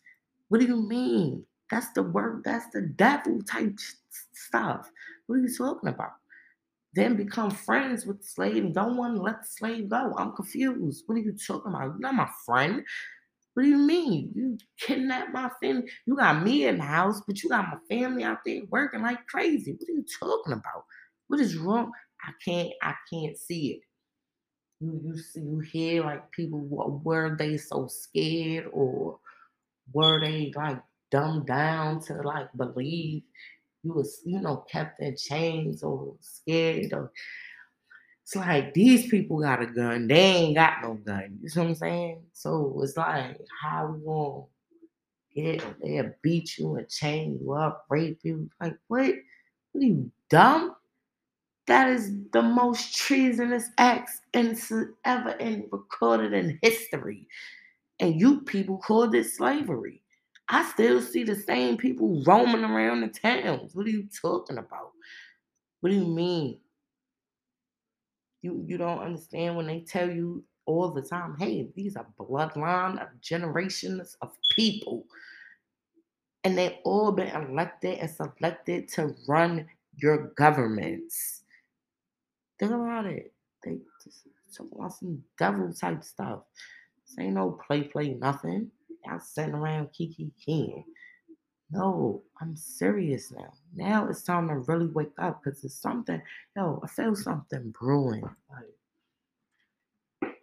What 0.50 0.62
do 0.62 0.68
you 0.68 0.78
mean? 0.88 1.46
That's 1.72 1.92
the 1.94 2.04
word. 2.04 2.44
That's 2.46 2.70
the 2.72 2.82
devil 2.84 3.42
type 3.44 3.78
stuff. 4.34 4.92
What 5.28 5.38
are 5.38 5.42
you 5.44 5.56
talking 5.56 5.90
about? 5.90 6.14
then 6.94 7.16
become 7.18 7.52
friends 7.52 8.06
with 8.06 8.22
the 8.22 8.28
slave 8.28 8.64
and 8.64 8.74
don't 8.74 8.98
want 8.98 9.16
to 9.16 9.22
let 9.22 9.42
the 9.42 9.48
slave 9.48 9.90
go. 9.90 10.16
I'm 10.18 10.32
confused. 10.34 11.04
What 11.08 11.16
are 11.16 11.22
you 11.22 11.34
talking 11.34 11.74
about? 11.74 11.84
You're 11.86 12.00
not 12.00 12.16
my 12.16 12.30
friend. 12.46 12.84
What 13.54 13.64
do 13.64 13.70
you 13.70 13.78
mean? 13.78 14.32
You 14.36 14.58
kidnapped 14.80 15.34
my 15.34 15.50
family. 15.62 15.90
You 16.06 16.16
got 16.16 16.44
me 16.44 16.68
in 16.68 16.78
the 16.78 16.84
house, 16.84 17.22
but 17.28 17.42
you 17.44 17.50
got 17.50 17.68
my 17.68 17.78
family 17.90 18.24
out 18.24 18.40
there 18.46 18.62
working 18.70 19.02
like 19.02 19.26
crazy. 19.28 19.74
What 19.74 19.90
are 19.90 19.94
you 19.94 20.06
talking 20.20 20.54
about? 20.54 20.86
What 21.28 21.40
is 21.40 21.58
wrong? 21.58 21.92
I 22.26 22.32
can't. 22.44 22.72
I 22.82 22.94
can't 23.12 23.38
see 23.38 23.74
it. 23.74 23.82
You 24.80 25.00
you 25.04 25.18
see 25.18 25.42
you 25.42 25.60
hear 25.60 26.04
like 26.04 26.32
people 26.32 26.60
were 26.60 27.36
they 27.38 27.58
so 27.58 27.88
scared 27.88 28.68
or 28.74 29.20
were 29.94 30.20
they 30.20 30.52
like 30.56 30.82
dumbed 31.12 31.48
down 31.48 32.02
to 32.02 32.16
like 32.22 32.50
believe 32.58 33.24
you 33.84 33.94
was, 33.94 34.22
you 34.26 34.42
know, 34.42 34.66
kept 34.70 35.00
in 35.00 35.16
chains 35.16 35.84
or 35.84 36.16
scared 36.20 36.92
or 36.92 37.12
it's 38.24 38.36
like 38.36 38.74
these 38.74 39.08
people 39.08 39.40
got 39.40 39.62
a 39.62 39.68
gun, 39.68 40.08
they 40.08 40.16
ain't 40.16 40.56
got 40.56 40.82
no 40.82 40.96
gun. 40.96 41.38
You 41.42 41.48
see 41.48 41.60
what 41.60 41.70
I'm 41.70 41.76
saying? 41.76 42.24
So 42.34 42.80
it's 42.82 42.98
like 42.98 43.40
how 43.62 43.86
we 43.88 44.04
gonna 44.04 44.44
get 45.36 45.80
they'll 45.82 46.12
beat 46.24 46.58
you 46.58 46.76
and 46.76 46.90
chain 46.90 47.38
you 47.40 47.54
up, 47.54 47.86
rape 47.88 48.20
you. 48.24 48.50
Like 48.60 48.78
what? 48.88 49.14
What 49.72 49.84
are 49.84 49.88
you 49.88 50.12
dumb? 50.30 50.76
That 51.68 51.90
is 51.90 52.12
the 52.32 52.42
most 52.42 52.96
treasonous 52.96 53.70
acts 53.78 54.22
in, 54.34 54.58
ever 55.04 55.32
in 55.32 55.68
recorded 55.72 56.34
in 56.34 56.60
history. 56.62 57.28
And 58.00 58.20
you 58.20 58.42
people 58.42 58.78
call 58.78 59.10
this 59.10 59.38
slavery. 59.38 60.02
I 60.50 60.64
still 60.72 61.02
see 61.02 61.24
the 61.24 61.36
same 61.36 61.78
people 61.78 62.24
roaming 62.26 62.64
around 62.64 63.02
the 63.02 63.08
towns. 63.08 63.74
What 63.74 63.88
are 63.88 63.92
you 63.92 64.08
talking 64.22 64.58
about? 64.58 64.92
What 65.82 65.90
do 65.90 65.96
you 65.96 66.06
mean? 66.06 66.60
You 68.42 68.64
you 68.68 68.78
don't 68.78 69.00
understand 69.00 69.56
when 69.56 69.66
they 69.66 69.80
tell 69.80 70.10
you 70.10 70.44
all 70.68 70.92
the 70.92 71.02
time, 71.02 71.36
hey, 71.40 71.68
these 71.76 71.96
are 71.96 72.06
bloodline 72.20 73.02
of 73.02 73.08
generations 73.22 74.18
of 74.22 74.32
people. 74.56 75.06
And 76.44 76.58
they've 76.58 76.78
all 76.84 77.12
been 77.12 77.30
elected 77.30 78.00
and 78.00 78.10
selected 78.10 78.88
to 78.90 79.16
run 79.28 79.68
your 79.98 80.28
governments. 80.36 81.44
Think 82.60 82.72
about 82.72 83.06
it. 83.06 83.34
They 83.64 83.78
just 84.04 84.28
talk 84.56 84.68
about 84.72 84.94
some 84.94 85.24
devil 85.38 85.74
type 85.74 86.04
stuff. 86.04 86.42
This 87.06 87.18
ain't 87.20 87.34
no 87.34 87.60
play 87.66 87.84
play 87.84 88.14
nothing. 88.14 88.72
Y'all 89.06 89.20
sitting 89.20 89.54
around 89.54 89.92
Kiki 89.92 90.32
King. 90.44 90.84
No, 91.72 92.24
I'm 92.40 92.56
serious 92.56 93.32
now. 93.32 93.52
Now 93.76 94.08
it's 94.08 94.24
time 94.24 94.48
to 94.48 94.56
really 94.60 94.88
wake 94.88 95.12
up 95.18 95.42
because 95.44 95.64
it's 95.64 95.76
something, 95.76 96.22
yo, 96.56 96.80
I 96.84 96.88
feel 96.88 97.16
something 97.16 97.74
brewing. 97.78 98.24
Like, 98.50 100.36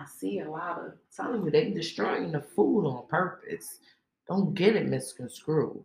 I 0.00 0.04
see 0.06 0.40
a 0.40 0.50
lot 0.50 0.78
of 0.78 0.92
telling 1.14 1.44
you 1.44 1.50
they 1.50 1.70
destroying 1.70 2.32
the 2.32 2.40
food 2.40 2.86
on 2.86 3.06
purpose. 3.08 3.78
Don't 4.26 4.54
get 4.54 4.76
it 4.76 4.88
misconstrued 4.88 5.84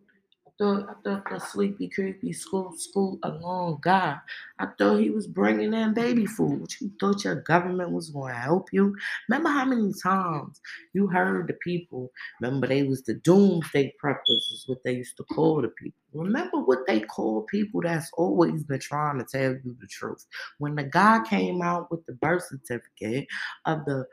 thought 0.58 0.89
I 0.89 0.93
thought 1.04 1.30
the 1.30 1.39
sleepy, 1.39 1.89
creepy 1.89 2.34
school 2.34 2.74
school 2.78 3.20
alone 3.24 3.80
guy. 3.82 4.18
I 4.60 4.68
thought 4.78 4.97
he 4.97 5.10
was 5.10 5.28
bringing 5.28 5.74
in 5.74 5.93
baby 5.93 6.26
food. 6.26 6.68
You 6.80 6.91
thought 6.99 7.24
your 7.24 7.41
government 7.41 7.91
was 7.91 8.10
going 8.10 8.34
to 8.34 8.39
help 8.39 8.68
you. 8.72 8.95
Remember 9.28 9.49
how 9.49 9.66
many 9.66 9.91
times 10.01 10.62
you 10.93 11.08
heard 11.08 11.47
the 11.47 11.54
people? 11.54 12.12
Remember 12.41 12.68
they 12.68 12.84
was 12.84 13.04
the 13.04 13.16
doomsday 13.16 13.93
preppers 14.04 14.20
is 14.28 14.64
what 14.68 14.84
they 14.84 14.93
used 14.93 15.18
to 15.18 15.24
call 15.24 15.62
the 15.62 15.70
people. 15.70 15.97
Remember 16.14 16.60
what 16.60 16.86
they 16.88 16.99
call 16.99 17.41
people 17.43 17.82
that's 17.82 18.12
always 18.18 18.64
been 18.64 18.80
trying 18.80 19.18
to 19.18 19.26
tell 19.26 19.51
you 19.51 19.76
the 19.80 19.88
truth. 19.88 20.26
When 20.60 20.76
the 20.76 20.84
guy 20.84 21.22
came 21.28 21.62
out 21.62 21.89
with 21.89 22.06
the 22.06 22.14
birth 22.14 22.43
certificate 22.47 23.28
of 23.66 23.84
the 23.86 24.06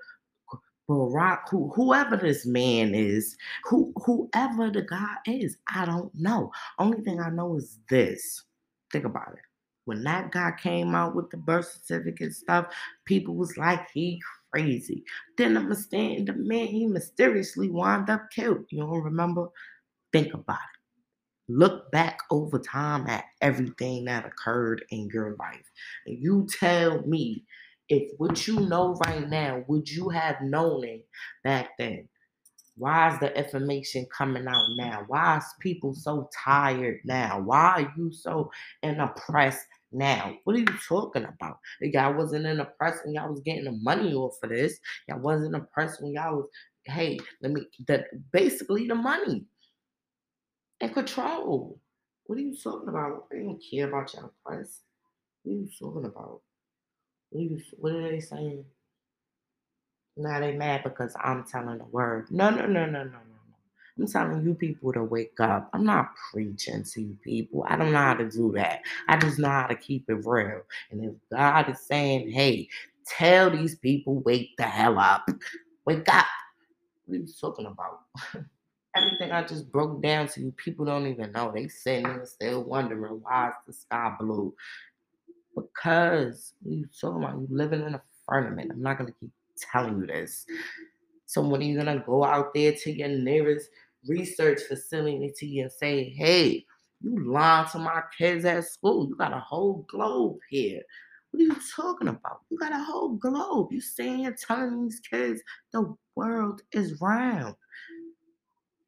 Barack, 0.91 1.49
who, 1.49 1.71
whoever 1.75 2.17
this 2.17 2.45
man 2.45 2.97
is, 2.97 3.37
who 3.65 3.93
whoever 4.05 4.71
the 4.71 4.83
guy 4.83 5.15
is, 5.25 5.57
I 5.73 5.85
don't 5.85 6.13
know. 6.17 6.51
Only 6.81 7.01
thing 7.03 7.21
I 7.21 7.31
know 7.31 7.57
is 7.57 7.79
this. 7.89 8.43
Think 8.91 9.05
about 9.05 9.35
it. 9.35 9.45
When 9.85 10.03
that 10.03 10.33
guy 10.33 10.53
came 10.61 10.97
out 10.97 11.15
with 11.15 11.31
the 11.31 11.37
birth 11.37 11.81
certificate 11.85 12.35
stuff, 12.35 12.67
people 13.05 13.37
was 13.37 13.57
like, 13.57 13.89
he 13.93 14.21
crazy. 14.53 15.05
Then 15.39 15.57
understand 15.57 16.27
the 16.27 16.33
man 16.33 16.67
he 16.67 16.87
mysteriously 16.87 17.71
wound 17.71 18.11
up 18.11 18.29
killed. 18.35 18.67
You 18.71 18.81
don't 18.81 19.05
remember? 19.05 19.47
Think 20.13 20.35
about 20.35 20.55
it. 20.57 21.53
Look 21.53 21.91
back 21.93 22.19
over 22.33 22.59
time 22.59 23.07
at 23.07 23.25
everything 23.41 24.07
that 24.07 24.27
occurred 24.27 24.85
in 24.91 25.09
your 25.13 25.37
life. 25.39 25.71
And 26.07 26.19
you 26.19 26.49
tell 26.59 27.03
me 27.03 27.45
if 27.91 28.13
what 28.19 28.47
you 28.47 28.61
know 28.61 28.95
right 29.05 29.29
now, 29.29 29.65
would 29.67 29.91
you 29.91 30.09
have 30.09 30.41
known 30.41 30.85
it 30.85 31.07
back 31.43 31.71
then? 31.77 32.09
Why 32.77 33.13
is 33.13 33.19
the 33.19 33.37
information 33.37 34.07
coming 34.17 34.47
out 34.47 34.65
now? 34.77 35.05
Why 35.09 35.39
is 35.39 35.45
people 35.61 35.93
so 35.93 36.31
tired 36.33 37.01
now? 37.05 37.41
Why 37.41 37.83
are 37.83 37.93
you 37.97 38.13
so 38.13 38.51
in 38.83 39.01
a 39.01 39.09
press 39.09 39.59
now? 39.93 40.35
What 40.45 40.57
are 40.57 40.61
you 40.61 40.67
talking 40.89 41.25
about? 41.25 41.59
Y'all 41.81 42.15
wasn't 42.15 42.47
in 42.47 42.61
a 42.61 42.65
press 42.65 43.01
when 43.05 43.15
y'all 43.15 43.31
was 43.31 43.41
getting 43.41 43.65
the 43.65 43.73
money 43.73 44.15
off 44.15 44.39
of 44.43 44.51
this. 44.51 44.79
Y'all 45.09 45.19
wasn't 45.19 45.73
press 45.73 46.01
when 46.01 46.13
y'all 46.13 46.37
was, 46.37 46.49
hey, 46.85 47.19
let 47.43 47.53
me 47.53 47.67
the 47.89 48.05
basically 48.33 48.87
the 48.87 48.95
money 48.95 49.45
and 50.81 50.95
control. 50.95 51.79
What 52.25 52.39
are 52.39 52.43
you 52.43 52.57
talking 52.57 52.89
about? 52.89 53.27
I 53.33 53.39
don't 53.39 53.61
care 53.69 53.89
about 53.89 54.15
y'all 54.15 54.33
press. 54.47 54.81
What 55.43 55.53
are 55.53 55.57
you 55.57 55.69
talking 55.79 56.05
about? 56.05 56.41
What 57.33 57.93
are 57.93 58.11
they 58.11 58.21
saying? 58.21 58.65
Now 60.17 60.41
they 60.41 60.53
mad 60.57 60.85
because 60.85 61.15
I'm 61.23 61.45
telling 61.45 61.79
the 61.79 61.87
word. 61.87 62.31
No, 62.31 62.51
no, 62.51 62.67
no, 62.67 62.87
no, 62.87 62.87
no, 62.87 63.05
no, 63.05 63.11
no. 63.11 63.19
I'm 63.99 64.09
telling 64.09 64.45
you 64.45 64.55
people 64.55 64.93
to 64.95 65.05
wake 65.05 65.41
up. 65.41 65.71
I'm 65.75 65.85
not 65.85 66.13
preaching 66.33 66.85
to 66.85 67.03
you 67.03 67.19
people. 67.25 67.67
I 67.69 67.77
don't 67.77 67.93
know 67.93 67.99
how 67.99 68.15
to 68.15 68.31
do 68.31 68.53
that. 68.57 68.83
I 69.09 69.19
just 69.19 69.39
know 69.39 69.49
how 69.51 69.67
to 69.69 69.77
keep 69.77 70.11
it 70.11 70.27
real. 70.27 70.63
And 70.91 71.05
if 71.05 71.13
God 71.33 71.71
is 71.71 71.81
saying, 71.87 72.31
hey, 72.31 72.69
tell 73.07 73.51
these 73.51 73.77
people, 73.77 74.21
wake 74.21 74.51
the 74.59 74.65
hell 74.65 74.99
up. 74.99 75.29
Wake 75.87 76.09
up. 76.15 76.27
What 77.07 77.17
are 77.17 77.19
you 77.19 77.29
talking 77.41 77.67
about? 77.67 78.01
Everything 78.97 79.33
I 79.33 79.45
just 79.45 79.73
broke 79.73 80.03
down 80.03 80.29
to 80.29 80.41
you, 80.41 80.53
people 80.53 80.85
don't 80.87 81.07
even 81.09 81.33
know. 81.33 81.53
They 81.55 81.69
sitting 81.69 82.05
there 82.05 82.27
still 82.27 82.65
wondering 82.65 83.21
why 83.23 83.49
is 83.49 83.55
the 83.67 83.73
sky 83.75 84.15
blue 84.21 84.55
because 85.57 86.55
you 86.65 86.87
talking 87.01 87.23
about 87.23 87.41
you 87.41 87.49
living 87.51 87.83
in 87.83 87.95
a 87.95 88.03
firmament. 88.29 88.71
I'm 88.73 88.83
not 88.83 88.99
gonna 88.99 89.13
keep 89.19 89.31
telling 89.73 90.01
you 90.01 90.07
this. 90.07 90.47
So 91.27 91.43
when 91.43 91.61
are 91.61 91.65
you 91.65 91.77
gonna 91.77 92.03
go 92.05 92.25
out 92.25 92.55
there 92.55 92.73
to 92.73 92.93
your 92.93 93.09
nearest 93.09 93.69
research 94.07 94.61
facility 94.69 95.61
and 95.61 95.73
say, 95.73 96.11
hey, 96.11 96.65
you 97.03 97.33
lied 97.33 97.69
to 97.71 97.79
my 97.79 98.03
kids 98.17 98.45
at 98.45 98.65
school. 98.65 99.09
You 99.09 99.17
got 99.17 99.33
a 99.33 99.41
whole 99.41 99.87
globe 99.89 100.39
here. 100.49 100.83
What 101.31 101.41
are 101.41 101.45
you 101.45 101.57
talking 101.75 102.09
about? 102.09 102.41
You 102.51 102.59
got 102.59 102.73
a 102.73 102.83
whole 102.83 103.11
globe. 103.11 103.69
You 103.71 103.81
saying 103.81 104.35
telling 104.47 104.83
these 104.83 105.01
kids 105.01 105.41
the 105.73 105.95
world 106.17 106.63
is 106.73 107.01
round. 107.01 107.55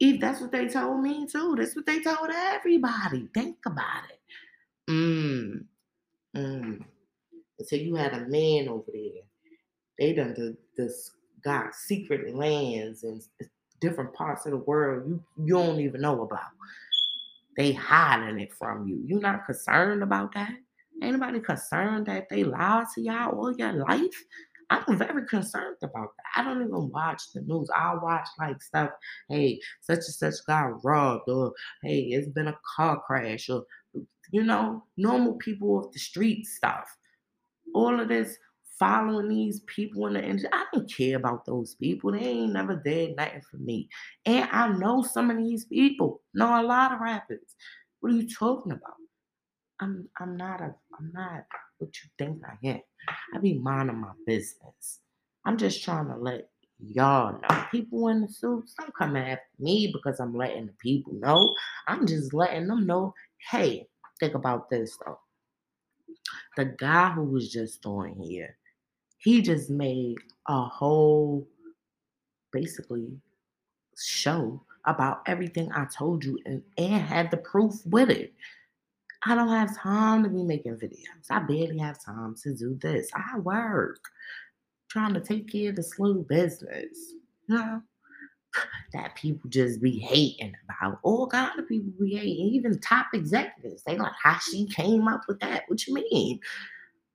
If 0.00 0.20
that's 0.20 0.40
what 0.40 0.50
they 0.50 0.68
told 0.68 1.00
me 1.00 1.26
too. 1.26 1.54
That's 1.56 1.76
what 1.76 1.86
they 1.86 2.00
told 2.00 2.30
everybody. 2.32 3.28
Think 3.34 3.58
about 3.64 4.02
it. 4.10 4.18
Mm. 4.90 5.64
Mm. 6.36 6.84
So 7.60 7.76
you 7.76 7.94
had 7.94 8.14
a 8.14 8.26
man 8.28 8.68
over 8.68 8.84
there 8.92 9.22
They 9.98 10.12
done 10.14 10.34
the 10.34 10.56
this 10.76 11.12
got 11.44 11.74
secret 11.74 12.34
lands 12.34 13.04
and 13.04 13.22
different 13.80 14.14
parts 14.14 14.46
of 14.46 14.52
the 14.52 14.58
world 14.58 15.08
you 15.08 15.22
you 15.44 15.54
don't 15.54 15.80
even 15.80 16.00
know 16.00 16.22
about. 16.22 16.50
They 17.56 17.72
hiding 17.72 18.40
it 18.40 18.52
from 18.54 18.86
you. 18.88 19.02
You 19.06 19.20
not 19.20 19.46
concerned 19.46 20.02
about 20.02 20.32
that? 20.34 20.52
Anybody 21.02 21.40
concerned 21.40 22.06
that 22.06 22.28
they 22.30 22.44
lied 22.44 22.86
to 22.94 23.00
y'all 23.02 23.38
all 23.38 23.52
your 23.54 23.72
life? 23.72 24.24
I'm 24.70 24.96
very 24.96 25.26
concerned 25.26 25.76
about 25.82 26.10
that. 26.16 26.40
I 26.40 26.44
don't 26.44 26.62
even 26.62 26.90
watch 26.90 27.32
the 27.34 27.42
news. 27.42 27.68
I 27.74 27.94
watch 27.96 28.26
like 28.38 28.62
stuff, 28.62 28.90
hey, 29.28 29.60
such 29.82 29.98
and 29.98 30.04
such 30.06 30.34
got 30.46 30.82
robbed, 30.84 31.28
or 31.28 31.52
hey, 31.82 32.00
it's 32.12 32.28
been 32.28 32.48
a 32.48 32.58
car 32.76 33.02
crash, 33.06 33.50
or 33.50 33.64
you 34.32 34.42
know, 34.42 34.82
normal 34.96 35.34
people 35.34 35.76
off 35.76 35.92
the 35.92 35.98
street 35.98 36.46
stuff. 36.46 36.88
All 37.74 38.00
of 38.00 38.08
this 38.08 38.36
following 38.78 39.28
these 39.28 39.60
people 39.66 40.06
in 40.06 40.14
the 40.14 40.24
industry. 40.24 40.50
I 40.52 40.64
don't 40.72 40.92
care 40.92 41.16
about 41.16 41.44
those 41.44 41.76
people. 41.76 42.10
They 42.10 42.18
ain't 42.18 42.52
never 42.52 42.74
did 42.74 43.14
nothing 43.16 43.42
for 43.48 43.58
me. 43.58 43.88
And 44.26 44.48
I 44.50 44.68
know 44.68 45.02
some 45.02 45.30
of 45.30 45.36
these 45.36 45.66
people, 45.66 46.20
know 46.34 46.60
a 46.60 46.64
lot 46.64 46.92
of 46.92 47.00
rappers. 47.00 47.54
What 48.00 48.12
are 48.12 48.16
you 48.16 48.28
talking 48.28 48.72
about? 48.72 48.96
I'm 49.80 50.08
I'm 50.18 50.36
not 50.36 50.60
a 50.60 50.74
I'm 50.98 51.12
not 51.12 51.44
what 51.78 51.90
you 52.02 52.10
think 52.18 52.42
I 52.44 52.66
am. 52.66 52.80
I 53.34 53.38
be 53.38 53.58
minding 53.58 54.00
my 54.00 54.12
business. 54.26 55.00
I'm 55.44 55.56
just 55.56 55.84
trying 55.84 56.08
to 56.08 56.16
let 56.16 56.48
y'all 56.78 57.32
know. 57.40 57.64
People 57.70 58.08
in 58.08 58.22
the 58.22 58.28
suits, 58.28 58.74
don't 58.78 58.94
come 58.96 59.16
after 59.16 59.42
me 59.58 59.92
because 59.92 60.20
I'm 60.20 60.36
letting 60.36 60.66
the 60.66 60.74
people 60.80 61.12
know. 61.14 61.54
I'm 61.88 62.06
just 62.06 62.32
letting 62.32 62.68
them 62.68 62.86
know, 62.86 63.14
hey, 63.50 63.88
think 64.22 64.34
about 64.36 64.70
this 64.70 64.96
though. 65.04 65.18
The 66.56 66.66
guy 66.66 67.10
who 67.10 67.24
was 67.24 67.50
just 67.50 67.84
on 67.84 68.14
here, 68.20 68.56
he 69.18 69.42
just 69.42 69.68
made 69.68 70.16
a 70.46 70.62
whole 70.62 71.48
basically 72.52 73.08
show 73.98 74.62
about 74.84 75.22
everything 75.26 75.70
I 75.72 75.86
told 75.86 76.24
you 76.24 76.38
and, 76.46 76.62
and 76.78 77.02
had 77.02 77.30
the 77.30 77.36
proof 77.38 77.74
with 77.86 78.10
it. 78.10 78.32
I 79.24 79.34
don't 79.34 79.48
have 79.48 79.76
time 79.76 80.22
to 80.22 80.28
be 80.28 80.42
making 80.42 80.76
videos. 80.76 81.26
I 81.30 81.40
barely 81.40 81.78
have 81.78 82.04
time 82.04 82.36
to 82.42 82.54
do 82.54 82.78
this. 82.80 83.10
I 83.14 83.38
work 83.38 84.00
trying 84.88 85.14
to 85.14 85.20
take 85.20 85.50
care 85.50 85.70
of 85.70 85.76
the 85.76 85.82
slow 85.82 86.14
business. 86.14 87.14
You 87.48 87.56
know? 87.56 87.82
That 88.92 89.14
people 89.14 89.48
just 89.48 89.80
be 89.80 89.98
hating 89.98 90.54
about. 90.64 90.98
All 91.02 91.26
kind 91.26 91.58
of 91.58 91.68
people 91.68 91.92
be 92.00 92.16
hating, 92.16 92.46
even 92.54 92.78
top 92.80 93.06
executives. 93.14 93.82
They 93.84 93.96
like 93.96 94.12
how 94.22 94.38
she 94.38 94.66
came 94.66 95.08
up 95.08 95.22
with 95.28 95.40
that. 95.40 95.64
What 95.68 95.86
you 95.86 95.94
mean? 95.94 96.40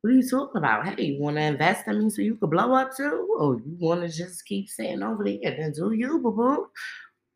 What 0.01 0.11
are 0.11 0.13
you 0.13 0.29
talking 0.29 0.57
about? 0.57 0.87
Hey, 0.87 1.05
you 1.05 1.21
want 1.21 1.37
to 1.37 1.41
invest 1.43 1.87
in 1.87 2.03
me 2.03 2.09
so 2.09 2.21
you 2.21 2.35
could 2.35 2.51
blow 2.51 2.73
up 2.73 2.95
too? 2.95 3.35
Or 3.39 3.55
you 3.55 3.77
want 3.79 4.01
to 4.01 4.09
just 4.09 4.45
keep 4.45 4.69
sitting 4.69 5.03
over 5.03 5.23
there 5.23 5.39
and 5.43 5.61
then 5.61 5.71
do 5.73 5.91
you, 5.91 6.19
boo 6.19 6.31
boo? 6.31 6.67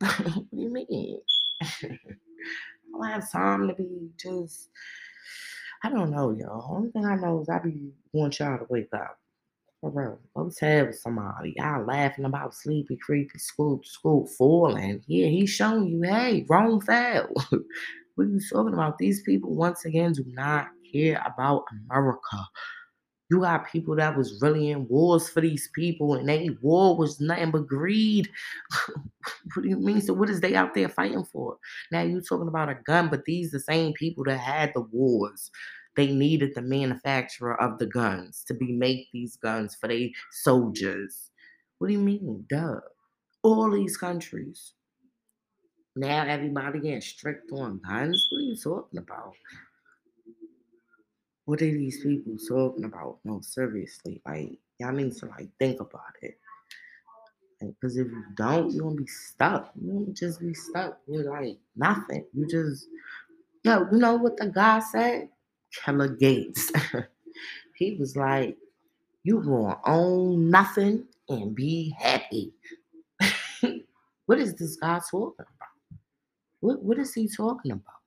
what 0.00 0.50
do 0.50 0.60
you 0.60 0.72
mean? 0.72 1.20
I 1.60 1.66
don't 2.92 3.06
have 3.06 3.30
time 3.30 3.68
to 3.68 3.74
be 3.74 4.10
just. 4.18 4.68
I 5.84 5.90
don't 5.90 6.10
know, 6.10 6.30
y'all. 6.30 6.76
Only 6.76 6.90
thing 6.92 7.04
I 7.04 7.16
know 7.16 7.40
is 7.40 7.48
I 7.48 7.58
be 7.58 7.90
want 8.12 8.38
y'all 8.38 8.58
to 8.58 8.66
wake 8.68 8.94
up. 8.94 9.18
For 9.82 9.90
real. 9.90 10.20
Go 10.36 10.50
tell 10.56 10.92
somebody. 10.92 11.54
Y'all 11.58 11.84
laughing 11.84 12.24
about 12.24 12.54
sleepy, 12.54 12.96
creepy, 12.96 13.38
school, 13.38 13.82
school 13.84 14.28
falling. 14.38 15.02
Yeah, 15.08 15.26
he's 15.26 15.50
showing 15.50 15.88
you, 15.88 16.02
hey, 16.02 16.46
wrong 16.48 16.80
fell. 16.80 17.28
what 18.14 18.24
are 18.26 18.30
you 18.30 18.40
talking 18.52 18.74
about? 18.74 18.98
These 18.98 19.22
people, 19.24 19.54
once 19.56 19.84
again, 19.84 20.12
do 20.12 20.24
not 20.28 20.68
care 20.92 21.20
about 21.26 21.64
America. 21.90 22.38
You 23.30 23.40
got 23.40 23.70
people 23.72 23.96
that 23.96 24.16
was 24.16 24.40
really 24.42 24.70
in 24.70 24.88
wars 24.88 25.28
for 25.28 25.40
these 25.40 25.70
people, 25.74 26.14
and 26.14 26.28
they 26.28 26.50
war 26.62 26.96
was 26.96 27.20
nothing 27.20 27.50
but 27.52 27.66
greed. 27.66 28.28
what 29.54 29.62
do 29.62 29.68
you 29.68 29.78
mean? 29.78 30.02
So 30.02 30.14
what 30.14 30.30
is 30.30 30.40
they 30.40 30.54
out 30.56 30.74
there 30.74 30.90
fighting 30.90 31.24
for? 31.24 31.58
Now 31.92 32.02
you 32.02 32.20
talking 32.20 32.48
about 32.48 32.70
a 32.70 32.76
gun, 32.86 33.08
but 33.10 33.24
these 33.24 33.50
the 33.52 33.60
same 33.60 33.94
people 33.94 34.24
that 34.24 34.38
had 34.38 34.72
the 34.74 34.82
wars. 34.82 35.50
They 35.96 36.12
needed 36.12 36.54
the 36.54 36.62
manufacturer 36.62 37.60
of 37.60 37.78
the 37.78 37.86
guns 37.86 38.44
to 38.46 38.54
be 38.54 38.72
make 38.72 39.08
these 39.12 39.36
guns 39.36 39.74
for 39.74 39.88
their 39.88 40.08
soldiers. 40.30 41.30
What 41.78 41.88
do 41.88 41.92
you 41.92 41.98
mean? 41.98 42.46
Duh. 42.48 42.80
All 43.42 43.70
these 43.70 43.96
countries. 43.96 44.72
Now 45.94 46.24
everybody 46.24 46.80
getting 46.80 47.00
strict 47.02 47.50
on 47.52 47.80
guns. 47.86 48.28
What 48.30 48.38
are 48.38 48.42
you 48.42 48.56
talking 48.56 48.98
about? 48.98 49.34
What 51.44 51.60
are 51.60 51.66
these 51.66 52.02
people 52.02 52.36
talking 52.48 52.84
about? 52.84 53.18
No, 53.24 53.40
seriously. 53.42 54.22
Like, 54.24 54.58
y'all 54.78 54.92
need 54.92 55.14
to 55.16 55.26
like 55.26 55.50
think 55.58 55.80
about 55.80 56.14
it. 56.22 56.38
Because 57.60 57.96
if 57.96 58.06
you 58.06 58.24
don't, 58.36 58.72
you're 58.72 58.84
gonna 58.84 58.96
be 58.96 59.06
stuck. 59.06 59.72
You're 59.80 59.94
gonna 59.94 60.12
just 60.12 60.40
be 60.40 60.54
stuck 60.54 60.98
You're 61.06 61.30
like 61.30 61.58
nothing. 61.76 62.24
You 62.32 62.46
just 62.46 62.86
yo, 63.64 63.86
you 63.90 63.98
know 63.98 64.16
what 64.16 64.36
the 64.36 64.48
guy 64.48 64.80
said? 64.80 65.28
Killer 65.72 66.08
Gates. 66.08 66.70
he 67.76 67.96
was 67.96 68.16
like, 68.16 68.56
you 69.24 69.40
gonna 69.42 69.78
own 69.86 70.50
nothing 70.50 71.04
and 71.28 71.54
be 71.54 71.94
happy. 71.98 72.52
what 74.26 74.38
is 74.38 74.54
this 74.54 74.76
guy 74.76 75.00
talking 75.10 75.34
about? 75.38 75.68
What 76.60 76.82
what 76.82 76.98
is 76.98 77.14
he 77.14 77.28
talking 77.28 77.72
about? 77.72 78.02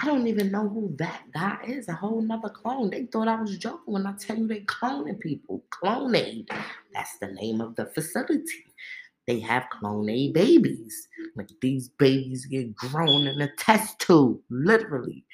I 0.00 0.06
don't 0.06 0.26
even 0.26 0.50
know 0.50 0.68
who 0.68 0.94
that 0.98 1.22
guy 1.34 1.58
is. 1.66 1.88
A 1.88 1.92
whole 1.92 2.22
nother 2.22 2.48
clone. 2.48 2.90
They 2.90 3.04
thought 3.04 3.28
I 3.28 3.40
was 3.40 3.58
joking 3.58 3.92
when 3.92 4.06
I 4.06 4.12
tell 4.14 4.36
you 4.38 4.48
they 4.48 4.60
cloning 4.60 5.20
people. 5.20 5.62
Clone 5.70 6.12
Clonaid. 6.12 6.48
That's 6.94 7.18
the 7.18 7.28
name 7.28 7.60
of 7.60 7.76
the 7.76 7.86
facility. 7.86 8.64
They 9.26 9.38
have 9.40 9.68
clone 9.70 10.06
Clonaid 10.06 10.32
babies. 10.32 11.08
Like 11.36 11.50
these 11.60 11.88
babies 11.88 12.46
get 12.46 12.74
grown 12.74 13.26
in 13.26 13.40
a 13.40 13.54
test 13.56 14.00
tube, 14.00 14.40
literally. 14.50 15.24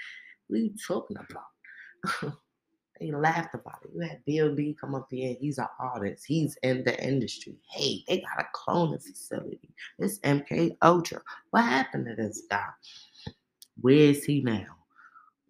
What 0.48 0.58
are 0.58 0.62
you 0.62 0.74
talking 0.86 1.16
about? 1.16 2.32
they 3.00 3.10
laughed 3.10 3.54
about 3.54 3.80
it. 3.84 3.90
You 3.94 4.00
had 4.00 4.24
Bill 4.24 4.54
B 4.54 4.76
come 4.78 4.94
up 4.94 5.08
here. 5.10 5.36
He's 5.40 5.58
an 5.58 5.68
artist. 5.78 6.24
He's 6.26 6.56
in 6.62 6.84
the 6.84 7.02
industry. 7.02 7.56
Hey, 7.70 8.04
they 8.08 8.20
got 8.20 8.44
a 8.44 8.46
cloning 8.56 9.02
facility. 9.02 9.70
It's 9.98 10.18
MK 10.20 10.76
Ultra. 10.82 11.20
What 11.50 11.64
happened 11.64 12.06
to 12.06 12.14
this 12.14 12.42
guy? 12.50 12.66
Where 13.80 13.94
is 13.94 14.24
he 14.24 14.40
now? 14.40 14.66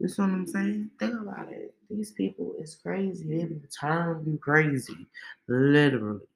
You 0.00 0.08
see 0.08 0.22
what 0.22 0.30
I'm 0.30 0.46
saying? 0.46 0.90
Think 0.98 1.14
about 1.20 1.50
it. 1.50 1.74
These 1.90 2.12
people 2.12 2.54
is 2.60 2.76
crazy. 2.76 3.24
They 3.24 3.44
be 3.44 3.60
turn 3.80 4.24
you 4.26 4.38
crazy. 4.38 5.06
Literally. 5.48 6.26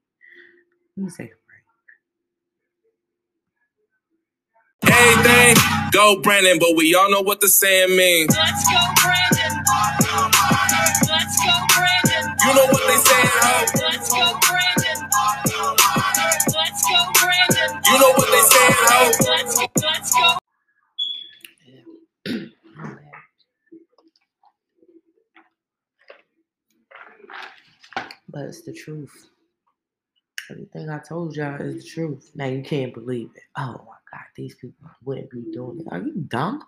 Let 0.97 1.05
me 1.05 1.11
take 1.11 1.31
a 1.31 1.35
break. 4.87 5.27
Anything, 5.43 5.65
go 5.93 6.21
Brandon, 6.23 6.59
but 6.61 6.77
we 6.77 6.95
all 6.95 7.11
know 7.11 7.23
what 7.23 7.41
the 7.41 7.49
saying 7.49 7.97
means. 7.97 8.37
Let's 8.37 8.65
go, 8.71 8.79
Brandon. 9.03 9.65
Let's 11.09 11.39
go, 11.45 11.55
Brandon. 11.75 12.37
You 12.47 12.55
know 12.55 12.67
what 12.67 12.87
they 12.87 12.99
saying, 12.99 13.31
ho? 13.43 13.67
Let's 13.83 14.11
go, 14.11 14.39
Brandon. 14.49 15.11
Let's 16.55 16.83
go, 16.89 16.99
Brandon. 17.21 17.83
You 17.87 17.99
know 18.01 18.13
what 18.13 18.31
they 18.31 18.43
saying, 18.53 18.77
ho? 18.79 19.13
Let's 19.31 19.59
go, 19.59 19.67
let's 19.83 20.15
go. 20.15 20.37
But 28.29 28.43
it's 28.47 28.63
the 28.63 28.73
truth. 28.73 29.29
Everything 30.51 30.91
I 30.91 31.01
told 31.01 31.37
y'all 31.37 31.61
is 31.61 31.85
the 31.85 31.91
truth. 31.91 32.31
Now 32.35 32.47
you 32.47 32.63
can't 32.63 32.95
believe 32.95 33.31
it. 33.37 33.43
Oh 33.57 33.85
my 33.87 33.97
God, 34.13 34.23
these 34.37 34.55
people 34.57 34.91
wouldn't 35.05 35.31
be 35.31 35.45
doing 35.53 35.81
it. 35.81 35.87
Mm-hmm. 35.87 35.95
Are 35.95 36.07
you 36.07 36.15
dumb? 36.29 36.63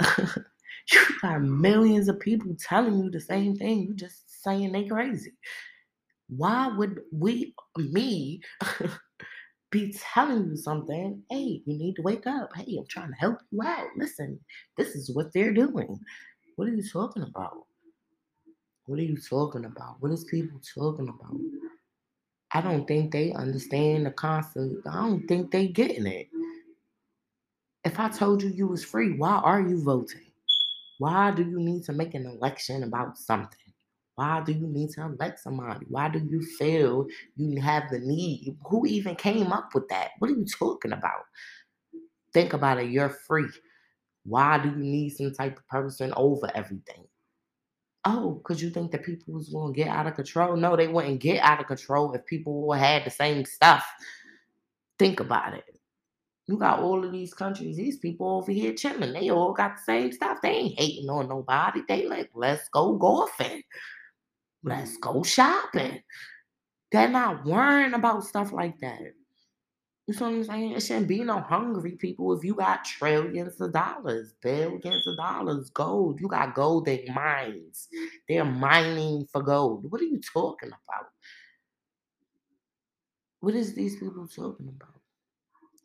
you 0.92 1.00
got 1.22 1.42
millions 1.42 2.08
of 2.08 2.18
people 2.20 2.54
telling 2.58 2.98
you 3.02 3.10
the 3.10 3.20
same 3.20 3.56
thing. 3.56 3.82
You 3.82 3.94
just 3.94 4.42
saying 4.42 4.72
they 4.72 4.86
crazy. 4.86 5.32
Why 6.28 6.68
would 6.68 7.00
we, 7.12 7.54
me, 7.76 8.40
be 9.70 9.94
telling 10.14 10.48
you 10.48 10.56
something? 10.56 11.22
Hey, 11.30 11.62
you 11.64 11.78
need 11.78 11.94
to 11.96 12.02
wake 12.02 12.26
up. 12.26 12.50
Hey, 12.56 12.76
I'm 12.78 12.86
trying 12.88 13.10
to 13.10 13.16
help 13.18 13.38
you 13.50 13.62
out. 13.62 13.88
Listen, 13.96 14.40
this 14.76 14.94
is 14.96 15.14
what 15.14 15.32
they're 15.32 15.52
doing. 15.52 16.00
What 16.56 16.68
are 16.68 16.74
you 16.74 16.82
talking 16.82 17.22
about? 17.22 17.66
What 18.86 18.98
are 18.98 19.02
you 19.04 19.18
talking 19.18 19.64
about? 19.64 19.96
What 20.00 20.10
is 20.10 20.24
people 20.24 20.60
talking 20.74 21.08
about? 21.08 21.36
I 22.54 22.60
don't 22.60 22.86
think 22.86 23.12
they 23.12 23.32
understand 23.32 24.06
the 24.06 24.10
concept. 24.10 24.86
I 24.90 24.94
don't 24.96 25.26
think 25.26 25.50
they 25.50 25.68
getting 25.68 26.06
it. 26.06 26.28
If 27.84 27.98
I 27.98 28.08
told 28.08 28.42
you 28.42 28.50
you 28.50 28.68
was 28.68 28.84
free, 28.84 29.16
why 29.16 29.40
are 29.42 29.60
you 29.60 29.82
voting? 29.82 30.30
Why 30.98 31.32
do 31.32 31.42
you 31.42 31.58
need 31.58 31.82
to 31.84 31.92
make 31.92 32.14
an 32.14 32.26
election 32.26 32.84
about 32.84 33.18
something? 33.18 33.58
Why 34.14 34.40
do 34.44 34.52
you 34.52 34.68
need 34.68 34.90
to 34.90 35.02
elect 35.02 35.40
somebody? 35.40 35.86
Why 35.88 36.08
do 36.08 36.20
you 36.20 36.42
feel 36.58 37.06
you 37.36 37.60
have 37.60 37.90
the 37.90 37.98
need? 37.98 38.56
Who 38.66 38.86
even 38.86 39.16
came 39.16 39.52
up 39.52 39.74
with 39.74 39.88
that? 39.88 40.10
What 40.20 40.30
are 40.30 40.34
you 40.34 40.44
talking 40.44 40.92
about? 40.92 41.24
Think 42.32 42.52
about 42.52 42.78
it. 42.78 42.90
You're 42.90 43.08
free. 43.08 43.48
Why 44.24 44.58
do 44.58 44.68
you 44.68 44.76
need 44.76 45.10
some 45.10 45.32
type 45.34 45.58
of 45.58 45.66
person 45.66 46.12
over 46.16 46.50
everything? 46.54 47.04
Oh, 48.04 48.34
because 48.34 48.62
you 48.62 48.70
think 48.70 48.92
that 48.92 49.04
people 49.04 49.34
was 49.34 49.48
going 49.48 49.74
to 49.74 49.76
get 49.76 49.88
out 49.88 50.06
of 50.06 50.14
control? 50.14 50.56
No, 50.56 50.76
they 50.76 50.88
wouldn't 50.88 51.20
get 51.20 51.40
out 51.40 51.60
of 51.60 51.66
control 51.66 52.12
if 52.12 52.24
people 52.26 52.72
had 52.72 53.04
the 53.04 53.10
same 53.10 53.44
stuff. 53.44 53.84
Think 54.98 55.20
about 55.20 55.54
it. 55.54 55.64
You 56.52 56.58
got 56.58 56.80
all 56.80 57.02
of 57.02 57.12
these 57.12 57.32
countries, 57.32 57.78
these 57.78 57.96
people 57.96 58.28
over 58.28 58.52
here 58.52 58.74
chilling. 58.74 59.14
They 59.14 59.30
all 59.30 59.54
got 59.54 59.78
the 59.78 59.82
same 59.84 60.12
stuff. 60.12 60.42
They 60.42 60.50
ain't 60.50 60.78
hating 60.78 61.08
on 61.08 61.30
nobody. 61.30 61.80
They 61.88 62.06
like, 62.06 62.28
let's 62.34 62.68
go 62.68 62.92
golfing. 62.92 63.62
Let's 64.62 64.98
go 64.98 65.22
shopping. 65.22 66.02
They're 66.90 67.08
not 67.08 67.46
worrying 67.46 67.94
about 67.94 68.24
stuff 68.24 68.52
like 68.52 68.78
that. 68.80 69.00
You 70.06 70.14
know 70.14 70.26
what 70.26 70.34
I'm 70.34 70.44
saying? 70.44 70.72
It 70.72 70.82
shouldn't 70.82 71.08
be 71.08 71.24
no 71.24 71.40
hungry 71.40 71.92
people 71.92 72.34
if 72.34 72.44
you 72.44 72.54
got 72.54 72.84
trillions 72.84 73.58
of 73.58 73.72
dollars, 73.72 74.34
billions 74.42 75.06
of 75.06 75.16
dollars, 75.16 75.70
gold. 75.70 76.20
You 76.20 76.28
got 76.28 76.54
golden 76.54 77.14
mines. 77.14 77.88
They're 78.28 78.44
mining 78.44 79.26
for 79.32 79.42
gold. 79.42 79.90
What 79.90 80.02
are 80.02 80.04
you 80.04 80.20
talking 80.20 80.68
about? 80.68 81.06
What 83.40 83.54
is 83.54 83.72
these 83.74 83.96
people 83.96 84.28
talking 84.28 84.68
about? 84.68 85.01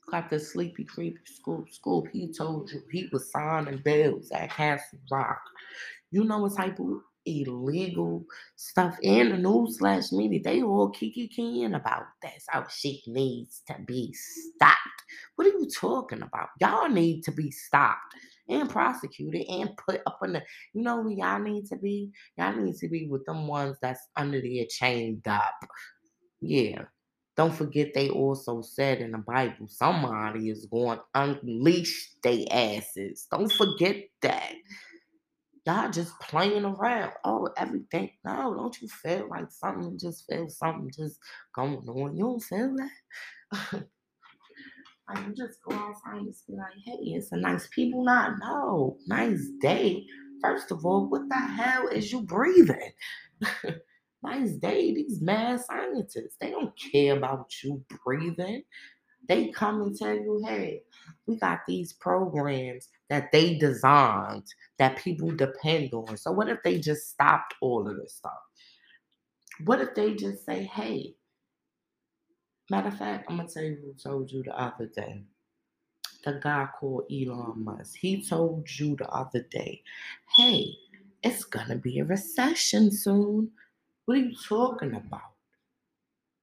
Got 0.09 0.29
the 0.29 0.39
sleepy 0.39 0.85
creepy 0.85 1.19
school 1.25 1.65
school. 1.69 2.07
He 2.13 2.31
told 2.31 2.71
you 2.71 2.81
he 2.91 3.09
was 3.11 3.29
signing 3.31 3.81
bills 3.83 4.31
at 4.31 4.51
Castle 4.51 4.99
Rock. 5.11 5.41
You 6.11 6.23
know 6.23 6.39
what 6.39 6.55
type 6.55 6.79
of 6.79 7.01
illegal 7.27 8.25
stuff 8.55 8.97
in 9.01 9.29
the 9.29 9.37
news 9.37 9.77
slash 9.77 10.11
media. 10.11 10.39
They 10.43 10.63
all 10.63 10.89
kiki 10.89 11.27
keying 11.27 11.73
about 11.73 12.05
that. 12.23 12.41
So 12.41 12.59
oh, 12.59 12.65
shit 12.69 13.01
needs 13.07 13.61
to 13.67 13.75
be 13.85 14.13
stopped. 14.13 14.77
What 15.35 15.47
are 15.47 15.51
you 15.51 15.67
talking 15.69 16.21
about? 16.21 16.49
Y'all 16.61 16.89
need 16.89 17.23
to 17.23 17.31
be 17.31 17.51
stopped 17.51 18.15
and 18.49 18.69
prosecuted 18.69 19.45
and 19.49 19.75
put 19.75 20.01
up 20.07 20.19
in 20.23 20.33
the 20.33 20.43
you 20.73 20.81
know 20.81 21.07
y'all 21.09 21.39
need 21.39 21.65
to 21.67 21.75
be? 21.75 22.11
Y'all 22.37 22.55
need 22.55 22.75
to 22.77 22.87
be 22.87 23.07
with 23.07 23.25
them 23.25 23.47
ones 23.47 23.77
that's 23.81 24.07
under 24.15 24.41
there 24.41 24.65
chained 24.69 25.27
up. 25.27 25.55
Yeah. 26.39 26.83
Don't 27.37 27.53
forget 27.53 27.93
they 27.93 28.09
also 28.09 28.61
said 28.61 28.99
in 28.99 29.11
the 29.11 29.19
Bible 29.19 29.67
somebody 29.67 30.49
is 30.49 30.65
going 30.65 30.97
to 30.97 31.03
unleash 31.13 32.15
they 32.23 32.47
asses. 32.47 33.27
Don't 33.29 33.51
forget 33.51 33.95
that. 34.21 34.53
Y'all 35.67 35.91
just 35.91 36.19
playing 36.19 36.65
around. 36.65 37.11
Oh, 37.23 37.47
everything. 37.55 38.09
No, 38.25 38.55
don't 38.55 38.81
you 38.81 38.87
feel 38.87 39.27
like 39.29 39.51
something 39.51 39.99
just 39.99 40.25
feel 40.25 40.49
something 40.49 40.89
just 40.89 41.19
going 41.53 41.87
on? 41.87 42.15
You 42.17 42.23
don't 42.23 42.43
feel 42.43 42.75
that? 42.77 43.71
like 45.09 45.27
you 45.27 45.35
just 45.35 45.61
go 45.61 45.75
outside 45.75 46.17
and 46.17 46.27
just 46.27 46.47
be 46.47 46.53
like, 46.53 46.73
hey, 46.83 46.97
it's 47.13 47.31
a 47.33 47.37
nice 47.37 47.67
people 47.67 48.03
not 48.03 48.39
no. 48.39 48.97
Nice 49.07 49.47
day. 49.61 50.05
First 50.41 50.71
of 50.71 50.85
all, 50.85 51.07
what 51.07 51.29
the 51.29 51.35
hell 51.35 51.87
is 51.89 52.11
you 52.11 52.21
breathing? 52.21 52.93
nice 54.23 54.51
day. 54.53 54.93
These 54.93 55.21
mad 55.21 55.61
scientists, 55.61 56.37
they 56.39 56.51
don't 56.51 56.73
care 56.91 57.15
about 57.17 57.51
you 57.63 57.83
breathing. 58.03 58.63
They 59.27 59.49
come 59.49 59.81
and 59.81 59.95
tell 59.95 60.15
you, 60.15 60.41
hey, 60.45 60.83
we 61.25 61.37
got 61.37 61.59
these 61.67 61.93
programs 61.93 62.89
that 63.09 63.31
they 63.31 63.57
designed 63.57 64.47
that 64.79 64.97
people 64.97 65.31
depend 65.31 65.93
on. 65.93 66.17
So 66.17 66.31
what 66.31 66.49
if 66.49 66.59
they 66.63 66.79
just 66.79 67.09
stopped 67.09 67.55
all 67.61 67.87
of 67.89 67.97
this 67.97 68.15
stuff? 68.15 68.39
What 69.65 69.81
if 69.81 69.95
they 69.95 70.13
just 70.13 70.45
say, 70.45 70.63
hey, 70.63 71.15
matter 72.69 72.89
of 72.89 72.97
fact, 72.97 73.25
I'm 73.29 73.37
gonna 73.37 73.49
tell 73.49 73.63
you 73.63 73.77
who 73.83 73.93
told 73.93 74.31
you 74.31 74.43
the 74.43 74.57
other 74.57 74.85
day. 74.85 75.23
The 76.23 76.39
guy 76.43 76.67
called 76.79 77.05
Elon 77.11 77.63
Musk. 77.63 77.95
He 77.99 78.23
told 78.23 78.67
you 78.77 78.95
the 78.95 79.07
other 79.09 79.45
day, 79.49 79.81
hey, 80.35 80.73
it's 81.23 81.43
gonna 81.43 81.77
be 81.77 81.99
a 81.99 82.05
recession 82.05 82.91
soon. 82.91 83.51
What 84.07 84.17
are 84.17 84.21
you 84.21 84.35
talking 84.37 84.95
about? 84.95 85.33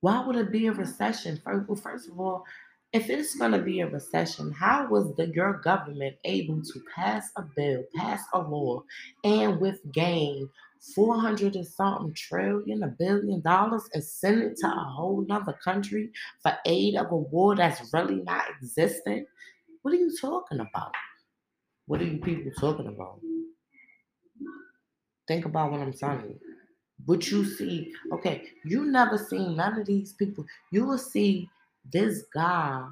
Why 0.02 0.22
would 0.26 0.36
it 0.36 0.52
be 0.52 0.66
a 0.66 0.72
recession? 0.72 1.40
First, 1.42 1.66
well, 1.66 1.76
first 1.76 2.10
of 2.10 2.20
all, 2.20 2.44
if 2.92 3.08
it's 3.08 3.36
going 3.36 3.52
to 3.52 3.58
be 3.58 3.80
a 3.80 3.86
recession, 3.86 4.52
how 4.52 4.86
was 4.86 5.16
the, 5.16 5.28
your 5.28 5.54
government 5.64 6.16
able 6.26 6.60
to 6.60 6.82
pass 6.94 7.30
a 7.36 7.42
bill, 7.56 7.82
pass 7.96 8.20
a 8.34 8.38
law, 8.38 8.82
and 9.24 9.58
with 9.62 9.80
gain 9.92 10.46
400 10.94 11.56
and 11.56 11.66
something 11.66 12.12
trillion, 12.12 12.82
a 12.82 12.88
billion 12.88 13.40
dollars, 13.40 13.88
and 13.94 14.04
send 14.04 14.42
it 14.42 14.58
to 14.58 14.66
a 14.66 14.70
whole 14.70 15.24
nother 15.26 15.58
country 15.64 16.10
for 16.42 16.52
aid 16.66 16.96
of 16.96 17.12
a 17.12 17.16
war 17.16 17.56
that's 17.56 17.94
really 17.94 18.22
not 18.24 18.44
existing? 18.60 19.24
What 19.80 19.94
are 19.94 19.96
you 19.96 20.14
talking 20.20 20.60
about? 20.60 20.92
What 21.86 22.02
are 22.02 22.04
you 22.04 22.18
people 22.18 22.52
talking 22.60 22.88
about? 22.88 23.20
Think 25.26 25.46
about 25.46 25.72
what 25.72 25.80
I'm 25.80 25.94
telling 25.94 26.28
you. 26.28 26.53
What 27.06 27.30
you 27.30 27.44
see, 27.44 27.92
okay, 28.12 28.48
you 28.64 28.86
never 28.86 29.18
seen 29.18 29.56
none 29.56 29.78
of 29.80 29.86
these 29.86 30.12
people. 30.14 30.46
You 30.70 30.86
will 30.86 30.98
see 30.98 31.48
this 31.92 32.24
guy 32.32 32.86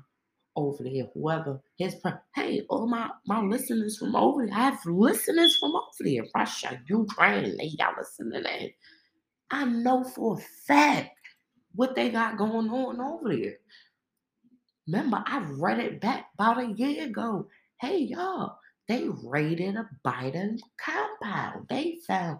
over 0.54 0.82
there, 0.84 1.08
whoever 1.14 1.60
his 1.78 1.96
hey, 2.34 2.66
all 2.68 2.86
my 2.86 3.10
my 3.26 3.40
listeners 3.40 3.96
from 3.98 4.14
over 4.14 4.46
there, 4.46 4.54
I 4.54 4.70
have 4.70 4.84
listeners 4.84 5.56
from 5.56 5.74
over 5.74 5.86
there, 6.00 6.24
Russia, 6.34 6.80
Ukraine, 6.88 7.56
they 7.56 7.72
y'all 7.78 7.94
listening 7.96 8.44
in. 8.44 8.70
I 9.50 9.64
know 9.64 10.04
for 10.04 10.36
a 10.36 10.42
fact 10.66 11.16
what 11.74 11.94
they 11.94 12.10
got 12.10 12.36
going 12.36 12.68
on 12.68 13.00
over 13.00 13.34
there. 13.34 13.56
Remember, 14.86 15.22
I 15.26 15.38
read 15.58 15.78
it 15.78 16.00
back 16.00 16.26
about 16.34 16.62
a 16.62 16.72
year 16.72 17.06
ago. 17.06 17.48
Hey, 17.80 17.98
y'all, 17.98 18.58
they 18.88 19.08
raided 19.22 19.76
a 19.76 19.88
Biden 20.04 20.58
compound. 20.76 21.66
They 21.68 21.98
found 22.06 22.38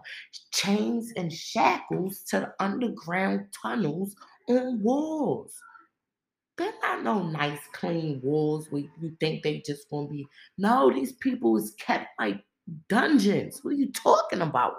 chains 0.51 1.13
and 1.15 1.31
shackles 1.31 2.19
to 2.29 2.41
the 2.41 2.53
underground 2.63 3.47
tunnels 3.61 4.15
on 4.49 4.83
walls. 4.83 5.53
They're 6.57 6.73
not 6.81 7.03
no 7.03 7.23
nice, 7.23 7.61
clean 7.71 8.21
walls 8.23 8.67
where 8.69 8.83
you 9.01 9.15
think 9.19 9.43
they 9.43 9.63
just 9.65 9.89
gonna 9.89 10.07
be. 10.07 10.27
No, 10.57 10.91
these 10.91 11.13
people 11.13 11.57
is 11.57 11.73
kept 11.79 12.07
like 12.19 12.43
dungeons. 12.89 13.59
What 13.63 13.71
are 13.71 13.77
you 13.77 13.91
talking 13.91 14.41
about? 14.41 14.73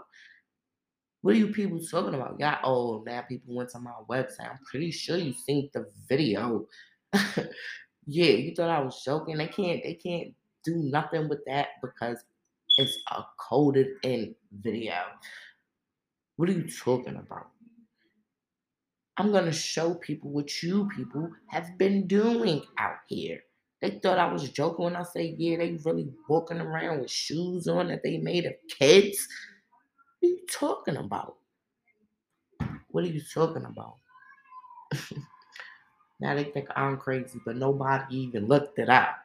What 1.22 1.34
are 1.34 1.38
you 1.38 1.48
people 1.48 1.80
talking 1.80 2.14
about? 2.14 2.36
Yeah, 2.38 2.58
oh, 2.62 3.02
now 3.06 3.22
people 3.22 3.54
went 3.56 3.70
to 3.70 3.80
my 3.80 3.94
website. 4.08 4.50
I'm 4.50 4.58
pretty 4.70 4.90
sure 4.90 5.16
you 5.16 5.32
seen 5.32 5.70
the 5.72 5.90
video. 6.08 6.66
yeah, 8.06 8.26
you 8.26 8.54
thought 8.54 8.68
I 8.68 8.80
was 8.80 9.02
joking. 9.02 9.38
They 9.38 9.48
can't, 9.48 9.82
they 9.82 9.94
can't 9.94 10.34
do 10.64 10.76
nothing 10.76 11.28
with 11.28 11.44
that 11.46 11.68
because 11.82 12.18
it's 12.78 12.98
a 13.10 13.22
coded 13.38 13.88
in 14.02 14.34
video. 14.52 14.94
What 16.36 16.48
are 16.48 16.52
you 16.52 16.68
talking 16.68 17.16
about? 17.16 17.48
I'm 19.16 19.30
going 19.30 19.44
to 19.44 19.52
show 19.52 19.94
people 19.94 20.30
what 20.30 20.62
you 20.62 20.88
people 20.96 21.30
have 21.48 21.78
been 21.78 22.06
doing 22.08 22.62
out 22.78 22.96
here. 23.08 23.40
They 23.80 24.00
thought 24.02 24.18
I 24.18 24.32
was 24.32 24.48
joking 24.50 24.86
when 24.86 24.96
I 24.96 25.02
say, 25.04 25.34
yeah, 25.38 25.58
they 25.58 25.78
really 25.84 26.10
walking 26.28 26.60
around 26.60 27.00
with 27.00 27.10
shoes 27.10 27.68
on 27.68 27.88
that 27.88 28.02
they 28.02 28.18
made 28.18 28.46
of 28.46 28.54
kids. 28.68 29.28
What 30.20 30.28
are 30.28 30.32
you 30.32 30.40
talking 30.50 30.96
about? 30.96 31.36
What 32.88 33.04
are 33.04 33.08
you 33.08 33.22
talking 33.32 33.64
about? 33.64 33.96
now 36.20 36.34
they 36.34 36.44
think 36.44 36.68
I'm 36.74 36.96
crazy, 36.96 37.38
but 37.44 37.56
nobody 37.56 38.16
even 38.16 38.46
looked 38.46 38.78
it 38.78 38.88
up. 38.88 39.23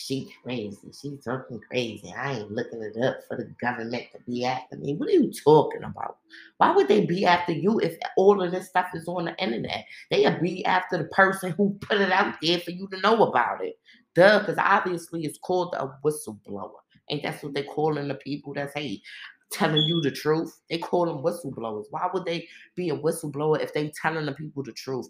She 0.00 0.32
crazy. 0.44 0.92
She's 0.92 1.24
talking 1.24 1.60
crazy. 1.68 2.14
I 2.16 2.38
ain't 2.38 2.52
looking 2.52 2.80
it 2.82 2.96
up 3.02 3.18
for 3.26 3.36
the 3.36 3.52
government 3.60 4.04
to 4.12 4.20
be 4.30 4.44
after 4.44 4.76
me. 4.76 4.94
What 4.94 5.08
are 5.08 5.12
you 5.12 5.32
talking 5.32 5.82
about? 5.82 6.18
Why 6.58 6.70
would 6.70 6.86
they 6.86 7.04
be 7.04 7.26
after 7.26 7.50
you 7.50 7.80
if 7.80 7.98
all 8.16 8.40
of 8.40 8.52
this 8.52 8.68
stuff 8.68 8.86
is 8.94 9.08
on 9.08 9.24
the 9.24 9.36
internet? 9.42 9.86
They'll 10.12 10.40
be 10.40 10.64
after 10.64 10.98
the 10.98 11.04
person 11.06 11.50
who 11.50 11.76
put 11.80 12.00
it 12.00 12.12
out 12.12 12.36
there 12.40 12.60
for 12.60 12.70
you 12.70 12.86
to 12.92 13.00
know 13.00 13.24
about 13.24 13.64
it. 13.64 13.76
Duh, 14.14 14.38
because 14.38 14.56
obviously 14.56 15.24
it's 15.24 15.38
called 15.38 15.74
a 15.76 15.92
whistleblower. 16.06 16.78
Ain't 17.10 17.24
that's 17.24 17.42
what 17.42 17.54
they 17.54 17.64
calling 17.64 18.06
the 18.06 18.14
people 18.14 18.54
that's 18.54 18.74
hey 18.74 19.02
telling 19.50 19.82
you 19.82 20.00
the 20.00 20.12
truth? 20.12 20.60
They 20.70 20.78
call 20.78 21.06
them 21.06 21.24
whistleblowers. 21.24 21.86
Why 21.90 22.08
would 22.14 22.24
they 22.24 22.46
be 22.76 22.90
a 22.90 22.96
whistleblower 22.96 23.60
if 23.60 23.74
they 23.74 23.92
telling 24.00 24.26
the 24.26 24.32
people 24.32 24.62
the 24.62 24.72
truth? 24.72 25.08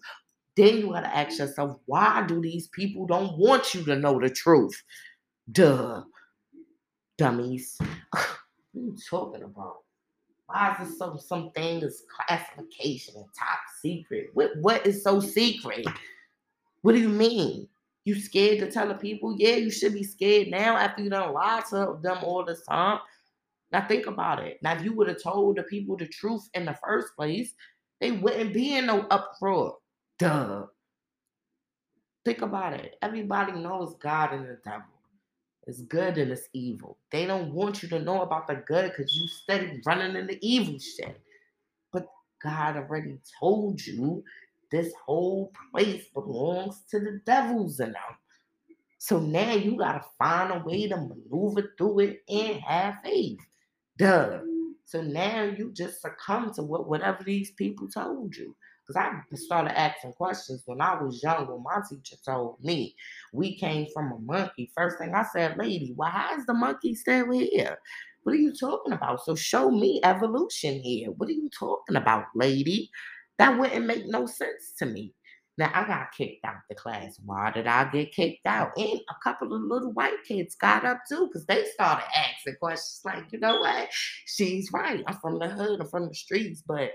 Then 0.59 0.79
you 0.79 0.89
gotta 0.89 1.17
ask 1.17 1.39
yourself, 1.39 1.79
why 1.87 2.25
do 2.27 2.43
these 2.43 2.67
people 2.67 3.07
don't 3.07 3.39
want 3.39 3.75
you 3.75 3.85
to 3.85 3.95
know 3.95 4.19
the 4.19 4.29
truth? 4.29 4.83
Duh. 5.53 6.03
Dummies. 7.17 7.77
what 8.11 8.23
are 8.75 8.81
you 8.81 8.97
talking 9.09 9.45
about? 9.45 9.77
Why 10.47 10.77
is 10.81 10.89
this 10.89 10.99
so 10.99 11.17
something 11.17 11.83
is 11.83 12.03
classification 12.11 13.15
and 13.19 13.27
top 13.39 13.61
secret? 13.81 14.31
What 14.35 14.51
what 14.61 14.85
is 14.85 15.05
so 15.05 15.21
secret? 15.21 15.87
What 16.83 16.95
do 16.95 16.99
you 16.99 17.09
mean? 17.09 17.69
You 18.05 18.17
scared 18.17 18.59
to 18.59 18.69
tell 18.69 18.89
the 18.89 18.95
people? 18.95 19.37
Yeah, 19.39 19.55
you 19.55 19.71
should 19.71 19.95
be 19.95 20.03
scared 20.03 20.49
now 20.49 20.77
after 20.77 21.03
you 21.03 21.11
done 21.11 21.35
lied 21.35 21.67
to 21.67 22.01
them 22.03 22.19
all 22.25 22.45
the 22.45 22.57
time. 22.69 22.99
Now 23.71 23.87
think 23.87 24.07
about 24.07 24.43
it. 24.43 24.59
Now, 24.61 24.75
if 24.75 24.83
you 24.83 24.93
would 24.95 25.07
have 25.07 25.23
told 25.23 25.57
the 25.57 25.63
people 25.63 25.97
the 25.97 26.09
truth 26.09 26.49
in 26.55 26.65
the 26.65 26.77
first 26.85 27.15
place, 27.15 27.55
they 28.01 28.11
wouldn't 28.11 28.53
be 28.53 28.75
in 28.75 28.87
no 28.87 29.07
uproar. 29.11 29.77
Duh. 30.19 30.67
Think 32.25 32.43
about 32.43 32.75
it. 32.75 32.97
Everybody 33.03 33.53
knows 33.53 33.97
God 34.01 34.33
and 34.33 34.47
the 34.47 34.59
devil. 34.65 34.87
It's 35.67 35.83
good 35.83 36.19
and 36.19 36.33
it's 36.33 36.49
evil. 36.53 36.99
They 37.13 37.27
don't 37.27 37.53
want 37.53 37.83
you 37.83 37.89
to 37.91 37.99
know 37.99 38.23
about 38.23 38.49
the 38.49 38.57
good 38.67 38.91
because 38.91 39.15
you 39.15 39.29
steady 39.29 39.81
running 39.87 40.17
in 40.17 40.27
the 40.27 40.39
evil 40.41 40.79
shit. 40.79 41.21
But 41.93 42.07
God 42.43 42.77
already 42.77 43.19
told 43.39 43.85
you 43.87 44.25
this 44.73 44.93
whole 45.07 45.53
place 45.71 46.05
belongs 46.15 46.83
to 46.91 47.01
the 47.01 47.21
devils 47.25 47.81
and 47.81 47.95
them. 47.95 48.17
So 48.99 49.21
now 49.21 49.53
you 49.53 49.77
gotta 49.77 50.05
find 50.19 50.53
a 50.53 50.65
way 50.65 50.89
to 50.89 50.97
maneuver 50.97 51.73
through 51.79 52.01
it 52.01 52.23
and 52.29 52.61
have 52.63 52.97
faith. 53.05 53.39
Duh. 53.99 54.41
So 54.85 55.03
now 55.03 55.43
you 55.45 55.71
just 55.73 56.01
succumb 56.01 56.53
to 56.55 56.63
what 56.63 56.89
whatever 56.89 57.23
these 57.23 57.51
people 57.53 57.89
told 57.89 58.35
you. 58.35 58.57
Because 58.89 59.05
I 59.05 59.37
started 59.37 59.79
asking 59.79 60.15
questions 60.15 60.63
when 60.65 60.81
I 60.81 61.01
was 61.01 61.23
young, 61.23 61.47
when 61.47 61.63
my 61.63 61.83
teacher 61.89 62.17
told 62.25 62.57
me 62.65 62.97
we 63.35 63.59
came 63.59 63.87
from 63.93 64.13
a 64.13 64.19
monkey. 64.19 64.71
First 64.75 64.99
thing 64.99 65.15
I 65.15 65.25
said, 65.25 65.59
lady, 65.59 65.93
why 65.95 66.35
is 66.39 66.47
the 66.47 66.55
monkey 66.55 66.95
still 66.95 67.31
here? 67.33 67.77
What 68.23 68.35
are 68.35 68.39
you 68.39 68.53
talking 68.53 68.95
about? 68.95 69.25
So 69.25 69.35
show 69.35 69.71
me 69.71 70.01
evolution 70.05 70.81
here. 70.81 71.11
What 71.11 71.29
are 71.29 71.33
you 71.33 71.51
talking 71.57 71.97
about, 71.97 72.25
lady? 72.35 72.91
That 73.39 73.59
wouldn't 73.59 73.87
make 73.87 74.07
no 74.07 74.25
sense 74.27 74.73
to 74.79 74.87
me. 74.87 75.15
Now 75.59 75.71
I 75.75 75.87
got 75.87 76.13
kicked 76.17 76.45
out 76.45 76.55
the 76.69 76.75
class. 76.75 77.19
Why 77.25 77.51
did 77.51 77.67
I 77.67 77.91
get 77.91 78.13
kicked 78.13 78.47
out? 78.47 78.71
And 78.77 79.01
a 79.11 79.15
couple 79.23 79.53
of 79.53 79.63
little 79.63 79.93
white 79.93 80.23
kids 80.27 80.55
got 80.55 80.85
up 80.85 81.01
too 81.09 81.27
because 81.27 81.47
they 81.47 81.65
started 81.65 82.05
asking 82.17 82.57
questions 82.61 83.01
like, 83.05 83.25
you 83.33 83.41
know 83.41 83.61
what? 83.61 83.89
She's 84.27 84.71
right. 84.73 85.03
I'm 85.07 85.17
from 85.17 85.39
the 85.39 85.49
hood. 85.49 85.81
I'm 85.81 85.89
from 85.89 86.09
the 86.09 86.15
streets, 86.15 86.63
but 86.67 86.93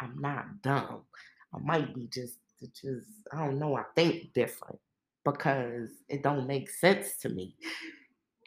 I'm 0.00 0.20
not 0.20 0.62
dumb. 0.62 1.02
I 1.54 1.58
might 1.58 1.94
be 1.94 2.08
just 2.12 2.38
just 2.74 3.08
I 3.32 3.44
don't 3.44 3.58
know. 3.58 3.76
I 3.76 3.84
think 3.94 4.32
different 4.32 4.78
because 5.24 5.90
it 6.08 6.22
don't 6.22 6.46
make 6.46 6.70
sense 6.70 7.16
to 7.18 7.28
me. 7.28 7.54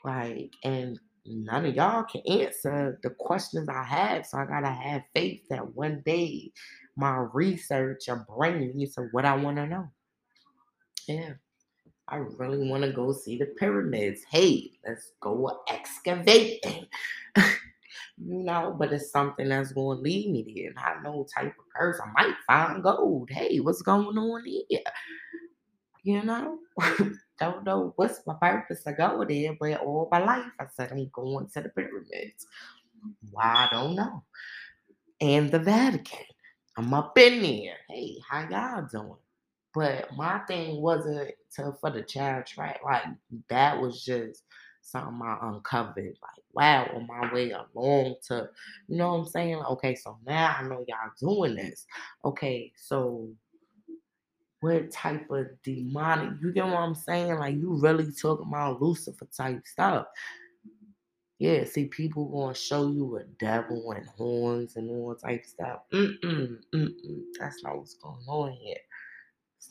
Like 0.04 0.54
and 0.64 1.00
none 1.26 1.66
of 1.66 1.76
y'all 1.76 2.04
can 2.04 2.22
answer 2.28 3.00
the 3.04 3.12
questions 3.12 3.70
I 3.70 3.84
have. 3.84 4.26
So 4.26 4.38
I 4.38 4.46
gotta 4.46 4.70
have 4.72 5.04
faith 5.14 5.42
that 5.50 5.76
one 5.76 6.02
day 6.06 6.52
my 6.96 7.26
research 7.34 8.06
will 8.08 8.26
bring 8.38 8.76
me 8.76 8.88
to 8.88 9.08
what 9.12 9.26
I 9.26 9.36
want 9.36 9.58
to 9.58 9.68
know. 9.68 9.90
Yeah. 11.08 11.34
I 12.08 12.18
really 12.18 12.68
want 12.68 12.84
to 12.84 12.92
go 12.92 13.14
see 13.14 13.38
the 13.38 13.46
pyramids. 13.46 14.22
Hey, 14.30 14.72
let's 14.86 15.14
go 15.22 15.62
excavating. 15.70 16.86
you 18.18 18.44
know, 18.44 18.76
but 18.78 18.94
it's 18.94 19.12
something 19.12 19.50
that's 19.50 19.74
going 19.74 19.98
to 19.98 20.04
lead 20.04 20.32
me 20.32 20.54
there. 20.56 20.74
I 20.78 21.02
know 21.02 21.26
type 21.36 21.56
of 21.58 21.70
person. 21.70 22.06
I 22.18 22.24
might 22.24 22.36
find 22.48 22.84
gold. 22.84 23.30
Hey, 23.32 23.60
what's 23.60 23.82
going 23.82 24.18
on 24.18 24.46
here? 24.46 24.80
You 26.04 26.24
know, 26.24 26.60
don't 27.40 27.64
know 27.64 27.94
what's 27.96 28.26
my 28.26 28.36
purpose 28.42 28.84
to 28.84 28.94
go 28.94 29.24
there, 29.28 29.56
but 29.60 29.82
all 29.82 30.10
my 30.12 30.20
life 30.24 30.52
I 30.60 30.66
said 30.76 30.92
I'm 30.92 31.10
going 31.14 31.48
to 31.54 31.62
the 31.62 31.70
pyramids. 31.70 32.48
Why 33.32 33.44
I 33.44 33.70
don't 33.72 33.96
know. 33.96 34.24
And 35.20 35.52
the 35.52 35.60
Vatican. 35.60 36.26
I'm 36.78 36.94
up 36.94 37.18
in 37.18 37.42
there. 37.42 37.76
Hey, 37.90 38.18
how 38.30 38.48
y'all 38.50 38.88
doing? 38.92 39.18
But 39.74 40.16
my 40.16 40.40
thing 40.48 40.82
wasn't 40.82 41.32
to 41.56 41.74
for 41.80 41.92
the 41.92 42.02
child 42.02 42.46
track. 42.46 42.80
Like 42.84 43.04
that 43.50 43.80
was 43.80 44.04
just 44.04 44.44
something 44.82 45.22
I 45.24 45.38
uncovered. 45.42 46.18
Like, 46.22 46.44
wow, 46.54 46.90
on 46.96 47.08
my 47.08 47.34
way 47.34 47.52
along 47.52 48.16
to, 48.28 48.50
you 48.88 48.98
know 48.98 49.14
what 49.14 49.20
I'm 49.20 49.28
saying? 49.28 49.62
Okay, 49.72 49.96
so 49.96 50.18
now 50.26 50.56
I 50.60 50.64
know 50.64 50.86
y'all 50.88 51.12
doing 51.20 51.56
this. 51.56 51.86
Okay, 52.26 52.72
so 52.76 53.30
what 54.62 54.92
type 54.92 55.30
of 55.32 55.48
demonic, 55.64 56.42
you 56.42 56.52
get 56.52 56.66
what 56.66 56.76
I'm 56.78 56.96
saying? 56.96 57.40
Like, 57.40 57.56
you 57.56 57.80
really 57.82 58.12
talking 58.12 58.48
about 58.48 58.82
Lucifer 58.82 59.28
type 59.36 59.66
stuff. 59.66 60.08
Yeah, 61.40 61.64
see, 61.64 61.86
people 61.86 62.26
gonna 62.26 62.54
show 62.54 62.90
you 62.90 63.18
a 63.18 63.24
devil 63.40 63.94
and 63.94 64.06
horns 64.06 64.76
and 64.76 64.92
all 64.92 65.16
type 65.16 65.44
stuff. 65.44 65.80
Mm-mm, 65.92 66.60
mm-mm. 66.72 67.22
That's 67.40 67.64
not 67.64 67.78
what's 67.80 67.96
going 67.96 68.24
on 68.28 68.52
here. 68.52 68.78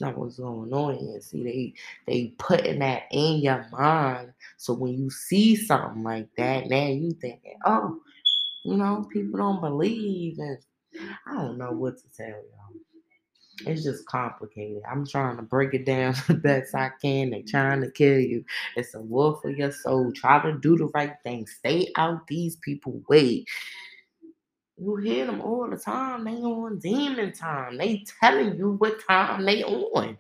Not 0.00 0.18
what's 0.18 0.38
going 0.38 0.72
on 0.72 0.96
here. 0.98 1.20
See, 1.20 1.44
they 1.44 1.74
they 2.06 2.28
putting 2.38 2.80
that 2.80 3.04
in 3.12 3.38
your 3.38 3.66
mind. 3.72 4.32
So 4.58 4.74
when 4.74 4.94
you 4.94 5.10
see 5.10 5.56
something 5.56 6.02
like 6.02 6.28
that, 6.38 6.68
now 6.68 6.86
you 6.88 7.12
thinking, 7.20 7.58
oh, 7.64 8.00
you 8.64 8.76
know, 8.76 9.08
people 9.12 9.38
don't 9.38 9.60
believe, 9.60 10.38
and 10.38 10.58
I 11.26 11.34
don't 11.34 11.58
know 11.58 11.72
what 11.72 11.98
to 11.98 12.04
tell 12.16 12.28
y'all. 12.28 12.60
It's 13.66 13.84
just 13.84 14.06
complicated. 14.06 14.82
I'm 14.90 15.06
trying 15.06 15.36
to 15.36 15.42
break 15.42 15.74
it 15.74 15.86
down 15.86 16.14
the 16.28 16.34
best 16.34 16.74
I 16.74 16.90
can. 17.02 17.30
They're 17.30 17.42
trying 17.48 17.82
to 17.82 17.90
kill 17.90 18.18
you. 18.18 18.44
It's 18.76 18.94
a 18.94 19.00
war 19.00 19.38
for 19.42 19.50
your 19.50 19.72
soul. 19.72 20.12
Try 20.14 20.42
to 20.42 20.58
do 20.58 20.76
the 20.76 20.86
right 20.94 21.14
thing. 21.24 21.46
Stay 21.46 21.88
out 21.96 22.26
these 22.26 22.56
people' 22.56 23.02
way. 23.08 23.44
You 24.80 24.96
hear 24.96 25.26
them 25.26 25.42
all 25.42 25.68
the 25.68 25.76
time. 25.76 26.24
They 26.24 26.32
on 26.32 26.78
demon 26.78 27.32
time. 27.32 27.76
They 27.76 28.04
telling 28.20 28.56
you 28.56 28.76
what 28.78 29.06
time 29.06 29.44
they 29.44 29.62
on. 29.62 30.16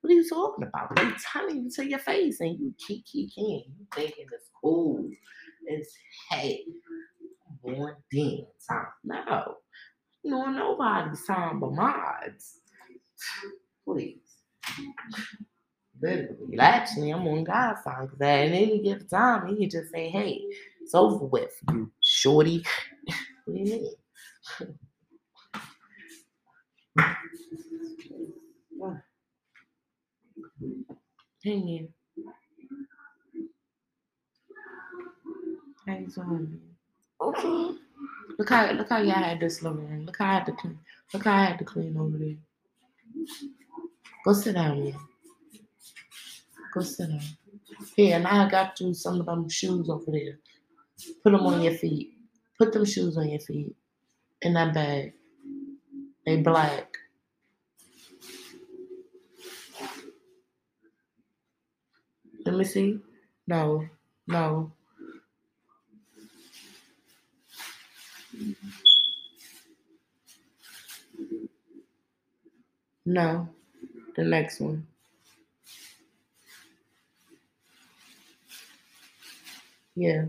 What 0.00 0.10
are 0.10 0.12
you 0.12 0.28
talking 0.28 0.66
about? 0.66 0.94
They 0.94 1.10
telling 1.32 1.64
you 1.64 1.70
to 1.72 1.88
your 1.88 1.98
face 1.98 2.40
and 2.40 2.58
you 2.58 2.74
keep 2.78 3.04
keep. 3.06 3.32
You 3.36 3.64
thinking 3.94 4.26
it's 4.32 4.50
cool. 4.62 5.10
It's 5.66 5.92
hey, 6.30 6.64
on 7.64 7.96
demon 8.10 8.46
time. 8.68 8.86
No. 9.02 9.56
You 10.22 10.30
know 10.30 10.46
nobody's 10.46 11.26
time 11.26 11.58
but 11.60 11.72
mods. 11.72 12.60
Please. 13.84 14.18
Literally. 16.00 16.58
Actually, 16.58 17.10
I'm 17.10 17.26
on 17.26 17.44
God's 17.44 17.82
side 17.82 18.02
because 18.02 18.20
at 18.20 18.52
any 18.52 18.80
given 18.82 19.08
time, 19.08 19.48
he 19.48 19.56
can 19.56 19.70
just 19.70 19.92
say, 19.92 20.08
hey, 20.10 20.40
it's 20.82 20.94
over 20.94 21.24
with, 21.24 21.58
you 21.72 21.90
shorty. 22.02 22.64
what 23.44 23.54
do 23.54 23.60
you 23.60 23.64
mean? 23.64 23.94
Hang 31.44 31.68
in. 31.68 31.88
How 35.86 35.94
you 35.98 36.06
doing? 36.06 36.60
Okay. 37.20 37.78
Look 38.38 38.48
how 38.48 38.70
look 38.72 38.88
how 38.88 38.98
y'all 38.98 39.12
had 39.12 39.40
this 39.40 39.62
living 39.62 40.06
Look 40.06 40.16
how 40.18 40.30
I 40.30 40.34
had 40.34 40.46
to 40.46 40.52
clean. 40.52 40.78
Look 41.12 41.24
how 41.24 41.34
I 41.34 41.44
had 41.44 41.58
to 41.58 41.64
clean 41.64 41.96
over 41.98 42.16
there. 42.16 42.36
Go 44.24 44.32
sit 44.32 44.54
down, 44.54 44.82
here. 44.82 44.94
Go 46.72 46.80
sit 46.80 47.08
down. 47.10 47.20
Here, 47.94 48.16
and 48.16 48.26
I 48.26 48.48
got 48.48 48.80
you 48.80 48.94
some 48.94 49.20
of 49.20 49.26
them 49.26 49.48
shoes 49.48 49.90
over 49.90 50.10
there. 50.10 50.38
Put 51.22 51.32
them 51.32 51.46
on 51.46 51.60
your 51.60 51.74
feet. 51.74 52.14
Put 52.58 52.72
them 52.72 52.86
shoes 52.86 53.18
on 53.18 53.28
your 53.28 53.40
feet. 53.40 53.76
In 54.44 54.52
that 54.52 54.74
bag. 54.74 55.14
They 56.26 56.36
black. 56.36 56.98
Let 62.44 62.54
me 62.54 62.64
see. 62.64 63.00
No, 63.46 63.86
no. 64.26 64.72
No, 73.06 73.48
the 74.16 74.24
next 74.24 74.60
one. 74.60 74.86
Yeah. 79.94 80.26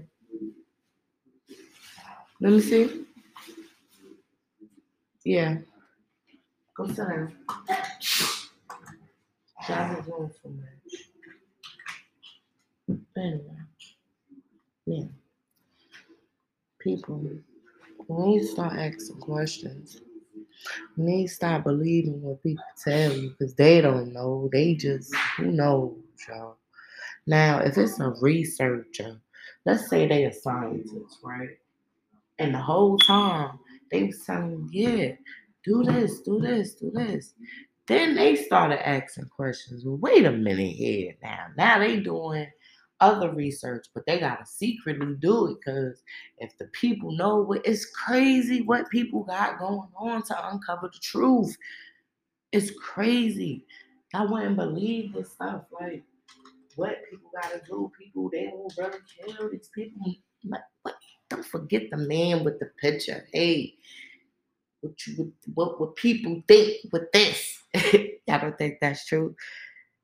Let 2.40 2.54
me 2.54 2.62
see. 2.62 3.06
Yeah. 5.26 5.58
Go 6.78 6.88
sit 6.88 6.98
down. 6.98 7.36
That 9.68 10.00
is 10.00 10.06
doing 10.06 10.32
for 10.42 10.50
me. 10.50 10.64
Anyway. 13.18 13.42
Yeah. 14.86 15.06
People, 16.80 17.28
when 18.06 18.30
you 18.30 18.44
start 18.44 18.74
asking 18.74 19.20
questions, 19.20 20.00
to 20.96 21.28
stop 21.28 21.64
believing 21.64 22.22
what 22.22 22.44
people 22.44 22.64
tell 22.84 23.12
you 23.12 23.32
because 23.32 23.56
they 23.56 23.82
don't 23.82 24.14
know. 24.14 24.48
They 24.52 24.76
just, 24.76 25.12
who 25.38 25.52
knows, 25.52 25.98
y'all. 26.30 26.58
Now, 27.26 27.60
if 27.60 27.80
it's 27.80 28.00
a 28.00 28.14
researcher, 28.22 29.20
let's 29.66 29.90
say 29.90 30.08
they 30.08 30.26
a 30.26 30.34
scientist, 30.34 31.18
right? 31.24 31.58
And 32.38 32.54
the 32.54 32.60
whole 32.60 33.00
time 33.00 33.58
they 33.92 34.04
was 34.04 34.20
telling 34.26 34.70
you, 34.72 34.88
yeah, 34.90 35.12
do 35.64 35.84
this, 35.84 36.22
do 36.22 36.40
this, 36.40 36.76
do 36.76 36.92
this. 36.92 37.34
Then 37.88 38.16
they 38.16 38.36
started 38.36 38.88
asking 38.88 39.26
questions. 39.26 39.86
Well, 39.86 39.98
wait 39.98 40.26
a 40.26 40.32
minute 40.32 40.76
here 40.76 41.14
now. 41.22 41.48
Now 41.56 41.80
they 41.80 42.00
doing 42.00 42.48
other 43.00 43.32
research, 43.32 43.88
but 43.94 44.06
they 44.06 44.20
gotta 44.20 44.46
secretly 44.46 45.16
do 45.20 45.48
it 45.48 45.58
because 45.60 46.02
if 46.38 46.58
the 46.58 46.66
people 46.68 47.12
know 47.12 47.38
what 47.42 47.66
it's 47.66 47.86
crazy 47.86 48.62
what 48.62 48.90
people 48.90 49.24
got 49.24 49.60
going 49.60 49.90
on 49.98 50.24
to 50.24 50.50
uncover 50.50 50.90
the 50.92 51.00
truth. 51.00 51.56
It's 52.52 52.72
crazy. 52.80 53.66
I 54.14 54.26
wouldn't 54.26 54.56
believe 54.56 55.14
this 55.14 55.34
stuff. 55.34 55.64
Like 55.80 56.04
what 56.76 57.04
people 57.10 57.30
gotta 57.42 57.62
do. 57.68 57.92
People 58.00 58.30
they 58.30 58.50
won't 58.54 58.74
really 58.78 58.98
kill 59.20 59.50
these 59.50 59.70
people. 59.76 60.16
But 60.46 60.62
what? 60.84 60.96
Don't 61.36 61.46
forget 61.46 61.90
the 61.92 61.98
man 61.98 62.46
with 62.46 62.60
the 62.60 62.68
picture. 62.80 63.28
Hey, 63.34 63.74
what 64.80 65.06
you 65.06 65.34
what 65.54 65.82
what 65.82 65.98
people 65.98 66.42
think 66.48 66.78
with 66.94 67.12
this? 67.12 67.62
I 67.76 68.38
don't 68.40 68.58
think 68.58 68.78
that's 68.80 69.06
true. 69.06 69.36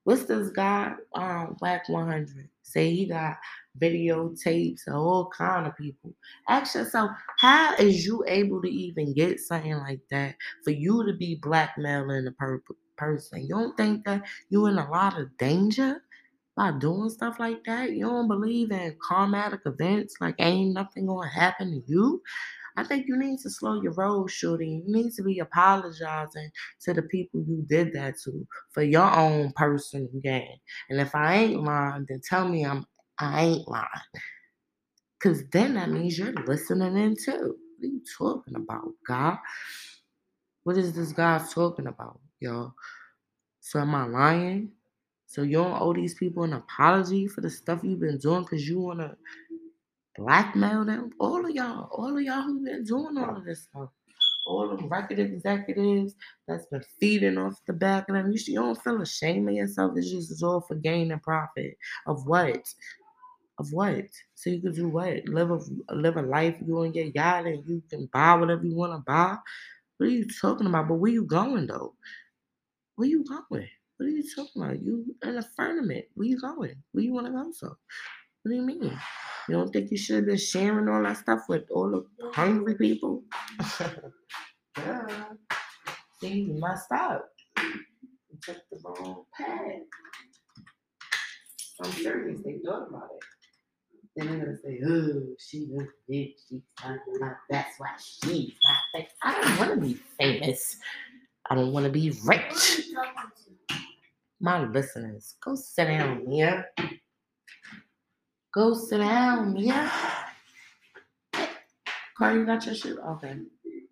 What's 0.03 0.25
this 0.25 0.49
guy? 0.49 0.95
Um, 1.15 1.55
Wack 1.61 1.87
100 1.87 2.49
say 2.63 2.93
he 2.93 3.05
got 3.05 3.37
videotapes 3.81 4.87
of 4.87 4.95
all 4.95 5.29
kind 5.29 5.67
of 5.67 5.77
people. 5.77 6.13
Ask 6.49 6.75
yourself, 6.75 7.11
how 7.39 7.75
is 7.75 8.05
you 8.05 8.25
able 8.27 8.61
to 8.61 8.67
even 8.69 9.13
get 9.13 9.39
something 9.39 9.77
like 9.77 10.01
that 10.09 10.35
for 10.65 10.71
you 10.71 11.05
to 11.05 11.13
be 11.13 11.35
blackmailing 11.35 12.27
a 12.27 12.31
per- 12.31 12.61
person? 12.97 13.43
You 13.43 13.55
don't 13.55 13.77
think 13.77 14.03
that 14.03 14.23
you're 14.49 14.69
in 14.69 14.79
a 14.79 14.89
lot 14.89 15.17
of 15.17 15.37
danger 15.37 16.03
by 16.55 16.71
doing 16.79 17.09
stuff 17.09 17.39
like 17.39 17.63
that? 17.65 17.91
You 17.91 18.07
don't 18.07 18.27
believe 18.27 18.71
in 18.71 18.95
karmatic 19.09 19.61
events 19.65 20.15
like 20.19 20.35
ain't 20.39 20.73
nothing 20.73 21.07
gonna 21.07 21.29
happen 21.29 21.71
to 21.71 21.91
you? 21.91 22.21
I 22.77 22.83
think 22.83 23.07
you 23.07 23.17
need 23.17 23.39
to 23.39 23.49
slow 23.49 23.81
your 23.81 23.93
roll, 23.93 24.27
shooting. 24.27 24.83
You 24.85 24.93
need 24.93 25.11
to 25.13 25.23
be 25.23 25.39
apologizing 25.39 26.49
to 26.81 26.93
the 26.93 27.01
people 27.03 27.43
you 27.45 27.65
did 27.67 27.93
that 27.93 28.15
to 28.23 28.47
for 28.71 28.83
your 28.83 29.11
own 29.13 29.51
personal 29.55 30.07
gain. 30.23 30.57
And 30.89 30.99
if 31.01 31.13
I 31.13 31.35
ain't 31.35 31.63
lying, 31.63 32.05
then 32.07 32.21
tell 32.27 32.47
me 32.47 32.65
I'm 32.65 32.85
I 33.19 33.43
ain't 33.43 33.67
lying. 33.67 33.87
Cause 35.21 35.43
then 35.51 35.75
that 35.75 35.89
means 35.91 36.17
you're 36.17 36.33
listening 36.47 36.97
in 36.97 37.15
too. 37.15 37.55
What 37.77 37.87
are 37.87 37.91
you 37.91 38.01
talking 38.17 38.55
about, 38.55 38.89
God? 39.07 39.37
What 40.63 40.77
is 40.77 40.93
this 40.93 41.11
guy 41.11 41.43
talking 41.53 41.87
about, 41.87 42.19
y'all? 42.39 42.73
So 43.59 43.79
am 43.79 43.93
I 43.93 44.05
lying? 44.05 44.71
So 45.31 45.43
you 45.43 45.63
don't 45.63 45.81
owe 45.81 45.93
these 45.93 46.13
people 46.15 46.43
an 46.43 46.51
apology 46.51 47.25
for 47.25 47.39
the 47.39 47.49
stuff 47.49 47.79
you've 47.83 48.01
been 48.01 48.17
doing 48.17 48.41
because 48.41 48.67
you 48.67 48.81
wanna 48.81 49.15
blackmail 50.17 50.83
them? 50.83 51.11
All 51.21 51.45
of 51.45 51.51
y'all, 51.51 51.87
all 51.89 52.17
of 52.17 52.21
y'all 52.21 52.41
who've 52.41 52.65
been 52.65 52.83
doing 52.83 53.17
all 53.17 53.37
of 53.37 53.45
this 53.45 53.63
stuff. 53.63 53.87
All 54.45 54.75
the 54.75 54.85
record 54.89 55.19
executives 55.19 56.15
that's 56.49 56.65
been 56.65 56.83
feeding 56.99 57.37
off 57.37 57.61
the 57.65 57.71
back 57.71 58.09
of 58.09 58.15
them. 58.15 58.33
You, 58.33 58.39
you 58.45 58.55
don't 58.55 58.83
feel 58.83 59.01
ashamed 59.01 59.47
of 59.47 59.55
yourself. 59.55 59.93
It's 59.95 60.11
just 60.11 60.31
it's 60.31 60.43
all 60.43 60.59
for 60.59 60.75
gain 60.75 61.13
and 61.13 61.23
profit. 61.23 61.77
Of 62.07 62.25
what? 62.27 62.67
Of 63.57 63.71
what? 63.71 64.07
So 64.35 64.49
you 64.49 64.59
can 64.59 64.73
do 64.73 64.89
what? 64.89 65.29
Live 65.29 65.51
a 65.51 65.59
live 65.95 66.17
a 66.17 66.23
life. 66.23 66.57
You 66.65 66.81
and 66.81 66.93
your 66.93 67.05
yacht, 67.05 67.45
and 67.45 67.65
you 67.65 67.81
can 67.89 68.09
buy 68.11 68.35
whatever 68.35 68.65
you 68.65 68.75
want 68.75 68.91
to 68.91 69.03
buy. 69.09 69.37
What 69.95 70.07
are 70.07 70.09
you 70.09 70.27
talking 70.41 70.67
about? 70.67 70.89
But 70.89 70.95
where 70.95 71.11
you 71.11 71.23
going 71.23 71.67
though? 71.67 71.93
Where 72.95 73.07
you 73.07 73.23
going? 73.23 73.69
What 74.01 74.07
are 74.07 74.13
you 74.13 74.23
talking 74.35 74.63
about? 74.63 74.81
You 74.81 75.15
in 75.21 75.37
a 75.37 75.43
firmament. 75.55 76.05
Where 76.15 76.27
you 76.27 76.41
going? 76.41 76.73
Where 76.91 77.03
you 77.03 77.13
want 77.13 77.27
to 77.27 77.33
go? 77.33 77.51
So, 77.51 77.67
what 77.67 78.49
do 78.49 78.55
you 78.55 78.63
mean? 78.63 78.99
You 79.47 79.55
don't 79.55 79.71
think 79.71 79.91
you 79.91 79.97
should 79.97 80.15
have 80.15 80.25
been 80.25 80.37
sharing 80.37 80.89
all 80.89 81.03
that 81.03 81.17
stuff 81.17 81.41
with 81.47 81.65
all 81.69 81.91
the 81.91 82.31
hungry 82.33 82.73
people? 82.73 83.21
yeah. 84.79 85.05
See, 86.19 86.29
you 86.29 86.59
messed 86.59 86.91
up. 86.91 87.29
You 87.59 88.39
took 88.41 88.57
the 88.71 88.79
wrong 88.83 89.25
path. 89.37 89.83
I'm 91.83 91.91
serious. 91.91 92.41
They 92.43 92.57
thought 92.65 92.87
about 92.89 93.03
it. 93.03 93.23
Then 94.15 94.27
they're 94.29 94.45
gonna 94.45 94.57
say, 94.57 94.81
"Oh, 94.83 95.35
she 95.37 95.67
was 95.69 95.85
rich. 96.09 96.39
She's 96.49 96.61
not 96.83 97.37
that's 97.51 97.79
why 97.79 97.89
she's 97.99 98.53
not 98.63 98.79
famous." 98.95 99.11
I 99.21 99.41
don't 99.41 99.59
want 99.59 99.75
to 99.75 99.87
be 99.87 99.93
famous. 100.19 100.77
I 101.51 101.53
don't 101.53 101.71
want 101.71 101.85
to 101.85 101.91
be 101.91 102.09
rich. 102.25 102.81
My 104.43 104.65
listeners, 104.65 105.35
go 105.39 105.53
sit 105.53 105.85
down, 105.85 106.27
Mia. 106.27 106.65
Go 108.51 108.73
sit 108.73 108.97
down, 108.97 109.53
Mia. 109.53 109.91
Carl, 112.17 112.37
you 112.37 112.45
got 112.47 112.65
your 112.65 112.73
shoe? 112.73 112.99
Okay. 112.99 113.35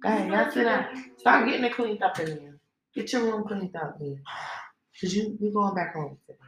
Go 0.02 0.10
ahead, 0.10 0.52
sit 0.52 0.64
down. 0.64 0.86
Start 1.18 1.45
getting 1.47 1.66
it 1.66 1.76
cleaned 1.76 2.02
up 2.02 2.20
in 2.20 2.28
here. 2.28 2.60
Get 2.95 3.14
your 3.14 3.26
room 3.26 3.43
cleaned 3.47 3.76
up, 3.76 4.02
Mia. 4.02 4.18
Cause 5.00 5.14
you 5.14 5.38
you 5.39 5.54
going 5.54 5.76
back 5.76 5.93
home 5.93 6.18
today. 6.26 6.39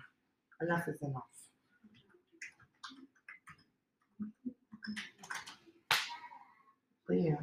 Enough 0.61 0.87
is 0.87 1.01
enough. 1.03 1.23
But 7.07 7.17
yeah. 7.21 7.35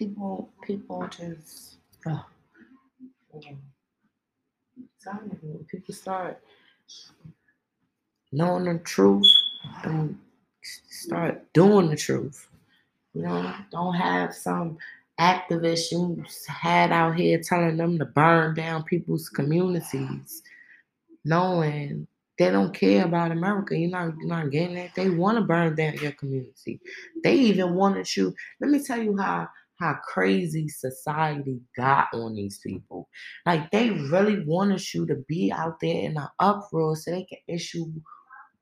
People 0.00 0.48
people 0.66 1.06
just 1.08 1.76
oh, 2.08 2.24
yeah. 3.38 3.52
Telling 5.04 5.30
you, 5.30 5.38
when 5.42 5.64
people 5.64 5.94
start 5.94 6.42
knowing 8.32 8.64
the 8.64 8.78
truth 8.78 9.26
and 9.84 10.18
start 10.62 11.52
doing 11.52 11.90
the 11.90 11.96
truth. 11.96 12.48
You 13.14 13.22
know, 13.22 13.52
don't 13.70 13.94
have 13.94 14.34
some 14.34 14.78
activists 15.20 15.92
you 15.92 16.24
had 16.48 16.92
out 16.92 17.16
here 17.16 17.38
telling 17.42 17.76
them 17.76 17.98
to 17.98 18.06
burn 18.06 18.54
down 18.54 18.84
people's 18.84 19.28
communities, 19.28 20.42
knowing 21.26 22.06
they 22.38 22.50
don't 22.50 22.72
care 22.72 23.04
about 23.04 23.32
America. 23.32 23.76
You're 23.76 23.90
not, 23.90 24.14
you're 24.16 24.28
not 24.28 24.50
getting 24.50 24.78
it. 24.78 24.92
They 24.94 25.10
want 25.10 25.36
to 25.36 25.44
burn 25.44 25.74
down 25.74 25.98
your 25.98 26.12
community. 26.12 26.80
They 27.22 27.34
even 27.34 27.74
wanted 27.74 28.16
you. 28.16 28.34
Let 28.60 28.70
me 28.70 28.82
tell 28.82 29.02
you 29.02 29.16
how 29.18 29.48
how 29.80 29.94
crazy 30.06 30.68
society 30.68 31.58
got 31.76 32.08
on 32.12 32.34
these 32.34 32.58
people. 32.58 33.08
Like 33.46 33.70
they 33.70 33.90
really 33.90 34.44
wanted 34.44 34.82
you 34.92 35.06
to 35.06 35.16
be 35.26 35.50
out 35.50 35.80
there 35.80 36.04
in 36.04 36.16
an 36.16 36.28
uproar 36.38 36.96
so 36.96 37.10
they 37.10 37.24
can 37.24 37.38
issue 37.48 37.86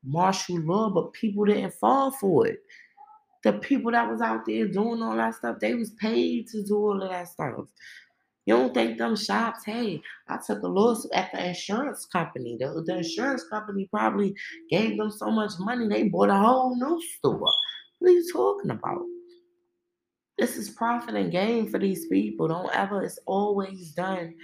martial 0.05 0.61
law, 0.61 0.91
but 0.91 1.13
people 1.13 1.45
didn't 1.45 1.75
fall 1.75 2.13
for 2.13 2.47
it. 2.47 2.61
The 3.45 3.55
people 3.55 3.93
that 3.93 4.09
was 4.11 4.21
out 4.21 4.47
there 4.47 4.69
doing 4.69 5.03
all 5.03 5.17
that 5.17 5.35
stuff, 5.35 5.59
they 5.61 5.75
was 5.75 5.91
paid 6.01 6.47
to 6.49 6.63
do 6.63 6.77
all 6.77 7.03
of 7.03 7.11
that 7.11 7.29
stuff. 7.29 7.67
You 8.47 8.57
don't 8.57 8.73
think 8.73 8.97
them 8.97 9.15
shops, 9.15 9.65
hey, 9.67 10.01
I 10.29 10.39
took 10.45 10.63
a 10.63 10.69
loss 10.69 11.07
at 11.13 11.31
the 11.33 11.49
insurance 11.49 12.07
company. 12.07 12.57
The, 12.59 12.83
the 12.87 12.99
insurance 12.99 13.45
company 13.45 13.89
probably 13.93 14.35
gave 14.71 14.97
them 14.97 15.11
so 15.11 15.31
much 15.31 15.53
money, 15.59 15.87
they 15.87 16.09
bought 16.09 16.31
a 16.31 16.37
whole 16.37 16.75
new 16.75 17.03
store. 17.17 17.41
What 17.99 18.09
are 18.09 18.11
you 18.11 18.33
talking 18.33 18.71
about? 18.71 19.03
This 20.39 20.57
is 20.57 20.71
profit 20.71 21.17
and 21.17 21.33
gain 21.33 21.69
for 21.69 21.79
these 21.79 22.07
people. 22.07 22.47
Don't 22.47 22.73
ever, 22.73 23.03
it's 23.03 23.19
always 23.27 23.91
done 23.91 24.35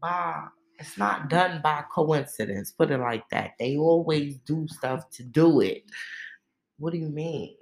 by, 0.00 0.44
it's 0.78 0.98
not 0.98 1.30
done 1.30 1.62
by 1.62 1.84
coincidence. 1.90 2.70
Put 2.70 2.90
it 2.90 2.98
like 2.98 3.26
that. 3.30 3.52
They 3.58 3.78
always 3.78 4.36
do 4.44 4.66
stuff 4.68 5.08
to 5.10 5.22
do 5.22 5.62
it. 5.62 5.84
What 6.78 6.92
do 6.92 6.98
you 6.98 7.08
mean? 7.08 7.56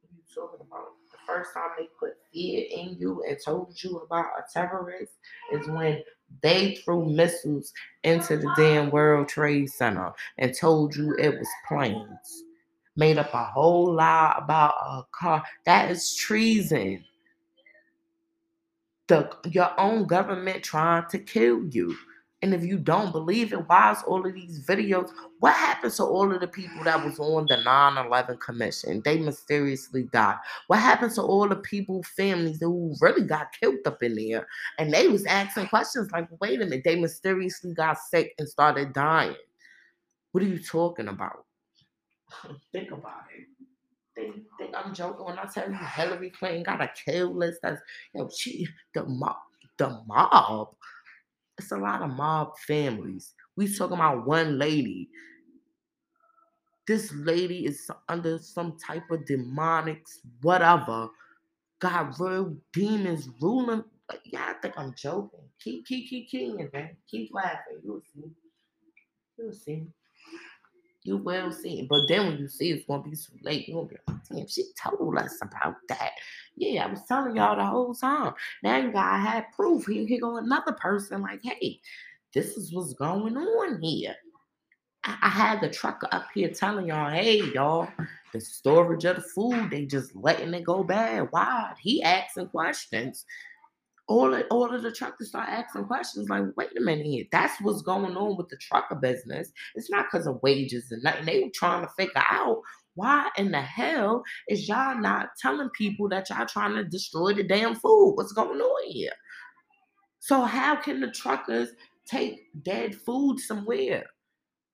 What 0.00 0.10
are 0.10 0.16
you 0.16 0.22
talking 0.34 0.66
about? 0.66 0.86
The 1.12 1.18
first 1.24 1.54
time 1.54 1.70
they 1.78 1.88
put 2.00 2.14
fear 2.32 2.64
in 2.72 2.96
you 2.98 3.22
and 3.28 3.38
told 3.44 3.80
you 3.80 3.98
about 3.98 4.26
a 4.36 4.52
terrorist 4.52 5.12
is 5.52 5.68
when 5.68 6.02
they 6.42 6.74
threw 6.84 7.08
missiles 7.08 7.72
into 8.02 8.36
the 8.36 8.52
damn 8.56 8.90
World 8.90 9.28
Trade 9.28 9.70
Center 9.70 10.12
and 10.38 10.52
told 10.52 10.96
you 10.96 11.14
it 11.18 11.38
was 11.38 11.48
planes 11.68 12.43
made 12.96 13.18
up 13.18 13.32
a 13.34 13.44
whole 13.44 13.92
lie 13.92 14.34
about 14.36 14.74
a 14.74 15.02
car. 15.12 15.44
That 15.66 15.90
is 15.90 16.14
treason. 16.14 17.04
The 19.08 19.30
your 19.50 19.78
own 19.78 20.06
government 20.06 20.62
trying 20.62 21.06
to 21.10 21.18
kill 21.18 21.64
you. 21.66 21.94
And 22.44 22.52
if 22.52 22.62
you 22.62 22.76
don't 22.76 23.10
believe 23.10 23.54
it, 23.54 23.68
why 23.68 23.92
is 23.92 24.02
all 24.06 24.26
of 24.26 24.34
these 24.34 24.66
videos? 24.66 25.10
What 25.40 25.54
happens 25.54 25.96
to 25.96 26.04
all 26.04 26.30
of 26.30 26.42
the 26.42 26.46
people 26.46 26.84
that 26.84 27.02
was 27.02 27.18
on 27.18 27.46
the 27.48 27.56
9-11 27.56 28.38
commission? 28.38 29.00
They 29.02 29.18
mysteriously 29.18 30.02
died. 30.12 30.36
What 30.66 30.80
happens 30.80 31.14
to 31.14 31.22
all 31.22 31.48
the 31.48 31.56
people, 31.56 32.02
families 32.02 32.58
who 32.60 32.94
really 33.00 33.26
got 33.26 33.54
killed 33.58 33.78
up 33.86 34.02
in 34.02 34.14
there? 34.16 34.46
And 34.78 34.92
they 34.92 35.08
was 35.08 35.24
asking 35.24 35.68
questions 35.68 36.10
like, 36.12 36.28
wait 36.38 36.60
a 36.60 36.66
minute, 36.66 36.82
they 36.84 36.96
mysteriously 36.96 37.72
got 37.72 37.98
sick 37.98 38.34
and 38.38 38.46
started 38.46 38.92
dying. 38.92 39.36
What 40.32 40.44
are 40.44 40.46
you 40.48 40.62
talking 40.62 41.08
about? 41.08 41.43
Think 42.72 42.90
about 42.90 43.24
it. 43.36 43.46
Think, 44.14 44.44
think 44.58 44.74
I'm 44.76 44.94
joking 44.94 45.24
when 45.24 45.38
I 45.38 45.44
tell 45.44 45.68
you 45.68 45.74
Hillary 45.74 46.30
Clinton 46.30 46.62
got 46.62 46.80
a 46.80 46.88
kill 47.04 47.34
list. 47.34 47.58
That's 47.62 47.80
you 48.14 48.22
know, 48.22 48.30
she 48.32 48.68
the 48.94 49.04
mob, 49.04 49.36
the 49.76 50.00
mob. 50.06 50.68
It's 51.58 51.72
a 51.72 51.76
lot 51.76 52.02
of 52.02 52.10
mob 52.10 52.56
families. 52.58 53.34
We 53.56 53.72
talking 53.74 53.96
about 53.96 54.26
one 54.26 54.58
lady. 54.58 55.08
This 56.86 57.12
lady 57.12 57.66
is 57.66 57.90
under 58.08 58.38
some 58.38 58.76
type 58.78 59.10
of 59.10 59.24
demonics, 59.24 60.18
whatever. 60.42 61.08
Got 61.80 62.18
real 62.20 62.56
demons 62.72 63.28
ruling. 63.40 63.84
Yeah, 64.24 64.46
I 64.50 64.52
think 64.54 64.74
I'm 64.76 64.94
joking. 64.96 65.40
Keep, 65.60 65.86
keep, 65.86 66.08
keep, 66.08 66.28
keep, 66.28 66.72
man. 66.72 66.96
Keep 67.10 67.30
laughing. 67.32 67.80
You'll 67.82 68.02
see. 68.14 68.30
You'll 69.38 69.52
see. 69.52 69.86
You 71.04 71.18
will 71.18 71.52
see. 71.52 71.80
it. 71.80 71.88
But 71.88 72.08
then 72.08 72.26
when 72.26 72.38
you 72.38 72.48
see 72.48 72.70
it's 72.70 72.86
gonna 72.86 73.02
be 73.02 73.10
too 73.10 73.38
late, 73.42 73.68
you're 73.68 73.76
gonna 73.76 73.88
be 73.88 73.96
like, 74.08 74.18
damn, 74.30 74.48
she 74.48 74.64
told 74.82 75.16
us 75.18 75.38
about 75.42 75.76
that. 75.88 76.12
Yeah, 76.56 76.84
I 76.84 76.90
was 76.90 77.04
telling 77.06 77.36
y'all 77.36 77.56
the 77.56 77.64
whole 77.64 77.94
time. 77.94 78.32
Now 78.62 78.78
you 78.78 78.90
gotta 78.90 79.18
have 79.18 79.44
proof. 79.54 79.86
Here, 79.86 80.06
here 80.06 80.20
go 80.20 80.38
another 80.38 80.72
person 80.72 81.20
like, 81.20 81.40
hey, 81.42 81.80
this 82.32 82.56
is 82.56 82.72
what's 82.72 82.94
going 82.94 83.36
on 83.36 83.82
here. 83.82 84.16
I, 85.04 85.18
I 85.22 85.28
had 85.28 85.60
the 85.60 85.68
trucker 85.68 86.08
up 86.10 86.28
here 86.34 86.48
telling 86.48 86.86
y'all, 86.86 87.10
hey, 87.10 87.42
y'all, 87.52 87.88
the 88.32 88.40
storage 88.40 89.04
of 89.04 89.16
the 89.16 89.22
food, 89.22 89.70
they 89.70 89.84
just 89.84 90.16
letting 90.16 90.54
it 90.54 90.64
go 90.64 90.82
bad. 90.82 91.28
Why? 91.30 91.74
He 91.78 92.02
asking 92.02 92.48
questions 92.48 93.26
all 94.06 94.34
of, 94.34 94.44
all 94.50 94.74
of 94.74 94.82
the 94.82 94.92
truckers 94.92 95.28
start 95.28 95.48
asking 95.48 95.84
questions 95.84 96.28
like, 96.28 96.44
wait 96.56 96.76
a 96.76 96.80
minute 96.80 97.06
here, 97.06 97.24
that's 97.32 97.60
what's 97.62 97.82
going 97.82 98.16
on 98.16 98.36
with 98.36 98.48
the 98.48 98.56
trucker 98.58 98.96
business. 98.96 99.50
It's 99.74 99.90
not 99.90 100.06
because 100.10 100.26
of 100.26 100.42
wages 100.42 100.90
and 100.90 101.02
nothing. 101.02 101.24
They 101.24 101.40
were 101.42 101.50
trying 101.54 101.82
to 101.82 101.92
figure 101.96 102.22
out 102.30 102.60
why 102.96 103.28
in 103.36 103.50
the 103.50 103.60
hell 103.60 104.22
is 104.48 104.68
y'all 104.68 104.98
not 104.98 105.30
telling 105.40 105.70
people 105.70 106.08
that 106.10 106.30
y'all 106.30 106.46
trying 106.46 106.74
to 106.74 106.84
destroy 106.84 107.32
the 107.32 107.42
damn 107.42 107.74
food? 107.74 108.14
What's 108.14 108.32
going 108.32 108.60
on 108.60 108.90
here? 108.90 109.12
So 110.20 110.42
how 110.42 110.76
can 110.76 111.00
the 111.00 111.10
truckers 111.10 111.70
take 112.06 112.40
dead 112.62 112.94
food 112.94 113.40
somewhere? 113.40 114.04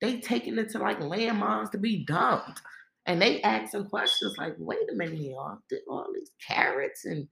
They 0.01 0.19
taking 0.19 0.59
it 0.59 0.71
to 0.71 0.79
like 0.79 1.01
landmines 1.01 1.71
to 1.73 1.79
be 1.79 2.05
dumped. 2.05 2.61
And 3.07 3.21
they 3.21 3.41
asking 3.43 3.87
questions 3.87 4.37
like, 4.37 4.55
wait 4.59 4.91
a 4.93 4.95
minute 4.95 5.19
here, 5.19 5.37
all, 5.37 5.59
did 5.69 5.81
all 5.89 6.07
these 6.15 6.31
carrots 6.47 7.07
and 7.07 7.27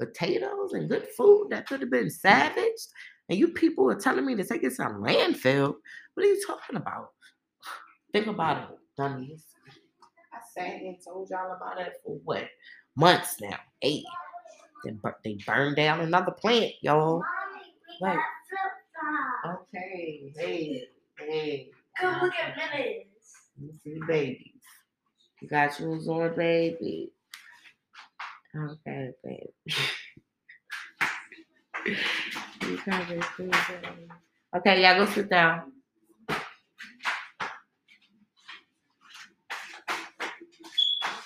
potatoes 0.00 0.72
and 0.72 0.88
good 0.88 1.06
food 1.16 1.48
that 1.50 1.66
could 1.66 1.80
have 1.80 1.90
been 1.90 2.10
savaged. 2.10 2.88
And 3.28 3.38
you 3.38 3.48
people 3.48 3.90
are 3.90 3.98
telling 3.98 4.26
me 4.26 4.34
to 4.36 4.44
take 4.44 4.62
it 4.62 4.76
to 4.76 4.82
a 4.86 4.90
landfill. 4.90 5.74
What 6.14 6.26
are 6.26 6.28
you 6.28 6.42
talking 6.46 6.76
about? 6.76 7.10
Think 8.12 8.26
about 8.26 8.70
it, 8.70 8.78
dummies. 8.96 9.44
I 10.32 10.38
sat 10.52 10.80
and 10.80 10.96
told 11.04 11.30
y'all 11.30 11.56
about 11.56 11.80
it 11.80 11.94
for 12.04 12.18
what? 12.24 12.48
Months 12.96 13.40
now. 13.40 13.58
Eight. 13.82 14.04
Then 14.84 15.00
bur- 15.02 15.16
they 15.24 15.38
burned 15.46 15.76
down 15.76 16.00
another 16.00 16.32
plant, 16.32 16.72
y'all. 16.82 17.22
Like, 18.00 18.18
okay, 19.46 20.32
hey, 20.36 20.84
hey. 21.18 21.70
Come 21.98 22.22
look 22.22 22.34
at 22.34 22.56
minutes. 22.56 23.50
Let 23.56 23.68
me 23.68 23.80
see 23.82 24.00
babies. 24.06 24.50
You 25.40 25.48
got 25.48 25.78
yours 25.78 26.08
on, 26.08 26.34
baby. 26.36 27.12
Okay, 28.56 29.10
baby. 29.24 29.48
You 32.62 32.78
got 32.86 33.10
it, 33.10 33.22
baby. 33.38 33.52
okay, 34.56 34.82
y'all 34.82 35.04
go 35.04 35.12
sit 35.12 35.28
down. 35.30 35.72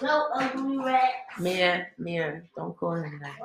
No 0.02 0.28
ugly 0.34 0.78
rat. 0.78 1.12
Mia, 1.40 1.86
Mia, 1.98 2.42
don't 2.56 2.76
call 2.76 2.94
him 2.94 3.20
that. 3.22 3.36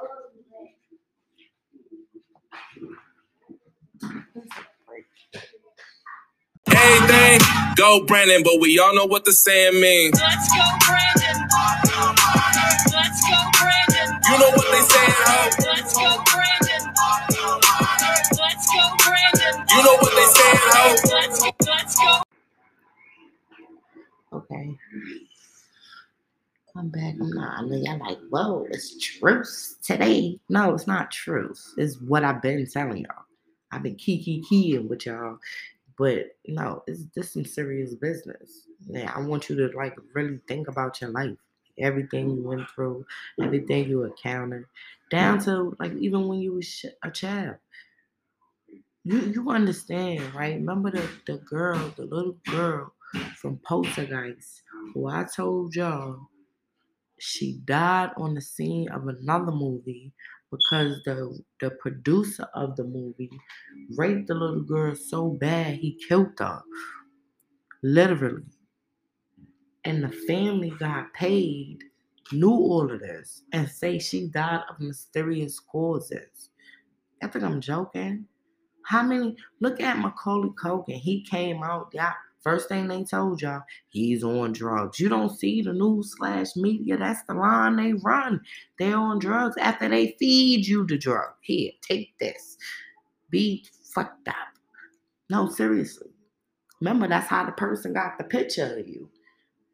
Anything, 6.76 7.40
go 7.76 8.06
Brandon, 8.06 8.44
but 8.44 8.60
we 8.60 8.80
all 8.80 8.96
know 8.96 9.06
what 9.06 9.26
the 9.26 9.34
saying 9.34 9.80
means. 9.82 10.20
Let's 10.20 10.50
go, 10.54 10.64
Brandon. 10.88 11.50
Let's 14.26 14.38
go, 14.38 14.40
Brandon. 14.40 14.40
You 14.40 14.40
know 14.40 14.52
what 14.56 14.72
they 14.72 14.82
saying, 14.82 15.14
ho? 15.20 15.50
Let's 15.68 15.94
go, 15.94 16.24
Brandon. 16.32 16.84
Let's 18.40 18.68
go, 18.72 18.84
Brandon. 19.04 19.56
You 19.70 19.84
know 19.84 19.96
what 20.00 20.14
they 20.16 20.28
saying, 20.32 20.60
ho? 20.64 20.84
Let's 21.14 21.40
go, 21.40 21.50
let's 21.68 21.96
go. 22.00 22.22
Okay. 24.34 24.78
Come 26.74 26.90
back. 26.90 27.16
I'm 27.20 27.30
not. 27.32 27.60
I 27.60 27.62
know 27.64 27.76
y'all 27.76 28.00
like, 28.00 28.20
whoa, 28.30 28.66
it's 28.70 28.98
truth 29.00 29.78
today. 29.84 30.40
No, 30.50 30.74
it's 30.74 30.88
not 30.88 31.12
truth. 31.12 31.74
It's 31.78 32.00
what 32.02 32.24
I've 32.24 32.42
been 32.42 32.66
telling 32.66 33.00
y'all. 33.00 33.26
I've 33.72 33.84
been 33.84 33.96
kiki 33.96 34.42
keying 34.48 34.88
with 34.88 35.06
y'all. 35.06 35.38
But 35.98 36.38
no, 36.48 36.84
it's 36.88 37.04
this 37.16 37.34
some 37.34 37.46
serious 37.46 37.94
business. 37.94 38.68
Yeah, 38.88 39.12
I 39.14 39.20
want 39.20 39.50
you 39.50 39.56
to 39.58 39.78
like 39.78 39.96
really 40.14 40.40
think 40.48 40.68
about 40.68 41.02
your 41.02 41.12
life. 41.12 41.38
Everything 41.80 42.32
you 42.32 42.44
went 42.44 42.70
through, 42.70 43.06
everything 43.42 43.90
you 43.90 44.04
encountered, 44.04 44.68
down 45.10 45.40
to 45.40 45.76
like 45.80 45.94
even 45.94 46.28
when 46.28 46.40
you 46.40 46.54
was 46.54 46.86
a 47.04 47.12
child. 47.12 47.58
You 49.04 49.20
you 49.20 49.50
understand, 49.50 50.34
right? 50.34 50.56
Remember 50.56 50.92
the, 50.92 51.10
the 51.28 51.38
girl, 51.40 51.90
the 51.98 52.06
little 52.06 52.38
girl 52.46 52.94
from 53.38 53.60
Poltergeist, 53.60 54.62
who 54.94 55.08
I 55.08 55.26
told 55.26 55.76
y'all 55.76 56.28
she 57.20 57.60
died 57.60 58.12
on 58.18 58.36
the 58.36 58.42
scene 58.42 58.90
of 58.90 59.08
another 59.08 59.52
movie 59.52 60.14
because 60.52 61.04
the 61.06 61.44
the 61.62 61.72
producer 61.72 62.48
of 62.56 62.76
the 62.78 62.84
movie 62.86 63.32
raped 63.98 64.28
the 64.28 64.36
little 64.36 64.64
girl 64.64 64.96
so 64.96 65.32
bad 65.32 65.76
he 65.78 65.96
killed 66.08 66.40
her. 66.40 66.64
Literally. 67.84 68.53
And 69.86 70.04
the 70.04 70.10
family 70.10 70.72
got 70.72 71.14
paid, 71.14 71.84
knew 72.32 72.52
all 72.52 72.90
of 72.92 73.00
this, 73.00 73.44
and 73.52 73.68
say 73.70 74.00
she 74.00 74.28
died 74.28 74.62
of 74.70 74.80
mysterious 74.80 75.60
causes. 75.60 76.50
I 77.22 77.28
think 77.28 77.44
I'm 77.44 77.62
joking. 77.62 78.26
How 78.86 79.04
many 79.04 79.36
look 79.60 79.80
at 79.82 80.00
Macaulay 80.00 80.50
Culkin? 80.62 80.98
He 80.98 81.24
came 81.24 81.64
out, 81.64 81.90
yeah. 81.94 82.14
First 82.42 82.68
thing 82.68 82.90
they 82.90 83.06
told 83.06 83.42
y'all, 83.42 83.62
he's 83.88 84.22
on 84.22 84.52
drugs. 84.52 85.00
You 85.00 85.08
don't 85.08 85.30
see 85.30 85.62
the 85.62 85.72
news 85.72 86.14
slash 86.18 86.58
media. 86.58 86.98
That's 86.98 87.24
the 87.24 87.34
line 87.34 87.78
they 87.78 87.94
run. 87.94 88.42
They're 88.78 88.98
on 88.98 89.20
drugs 89.20 89.56
after 89.58 89.88
they 89.88 90.18
feed 90.20 90.68
you 90.68 90.86
the 90.86 90.98
drug. 90.98 91.30
Here, 91.40 91.72
take 91.82 92.18
this. 92.20 92.58
Be 93.30 93.66
fucked 93.96 94.28
up. 94.28 94.36
No, 95.30 95.48
seriously. 95.50 96.10
Remember, 96.82 97.08
that's 97.08 97.28
how 97.28 97.46
the 97.46 97.54
person 97.54 97.94
got 97.94 98.18
the 98.18 98.26
picture 98.26 98.78
of 98.78 98.90
you. 98.90 99.10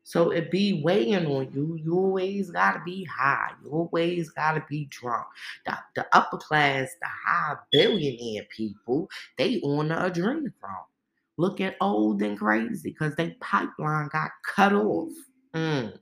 So 0.10 0.32
it 0.32 0.50
be 0.50 0.82
weighing 0.82 1.28
on 1.28 1.52
you. 1.54 1.76
You 1.76 1.94
always 1.94 2.50
gotta 2.50 2.82
be 2.84 3.04
high. 3.04 3.52
You 3.64 3.70
always 3.70 4.32
gotta 4.32 4.66
be 4.68 4.86
drunk. 4.86 5.28
The, 5.68 5.78
the 5.96 6.08
upper 6.18 6.38
class, 6.38 6.90
the 7.00 7.08
high 7.08 7.58
billionaire 7.72 8.48
people, 8.50 9.08
they 9.38 9.62
on 9.62 9.90
the 9.90 9.94
adrenaline. 9.94 10.52
Look 11.38 11.62
at 11.62 11.76
old 11.80 12.24
and 12.24 12.40
crazy 12.40 12.90
because 12.90 13.16
they 13.18 13.38
pipeline 13.40 14.10
got 14.12 14.32
cut 14.44 14.74
off. 14.74 15.12
Mm. 15.54 16.00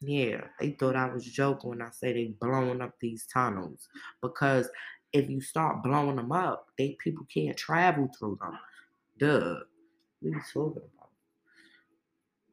Yeah, 0.00 0.42
they 0.60 0.70
thought 0.70 0.94
I 0.94 1.12
was 1.12 1.24
joking 1.24 1.70
when 1.70 1.82
I 1.82 1.90
say 1.90 2.12
they 2.12 2.36
blowing 2.40 2.80
up 2.80 2.92
these 3.00 3.26
tunnels 3.26 3.88
because 4.22 4.70
if 5.12 5.28
you 5.28 5.40
start 5.40 5.82
blowing 5.82 6.14
them 6.14 6.30
up, 6.30 6.68
they 6.78 6.96
people 7.02 7.26
can't 7.34 7.56
travel 7.56 8.08
through 8.16 8.38
them. 8.40 8.56
Duh. 9.18 9.56
What 10.20 10.28
are 10.28 10.36
you 10.36 10.42
talking? 10.52 10.93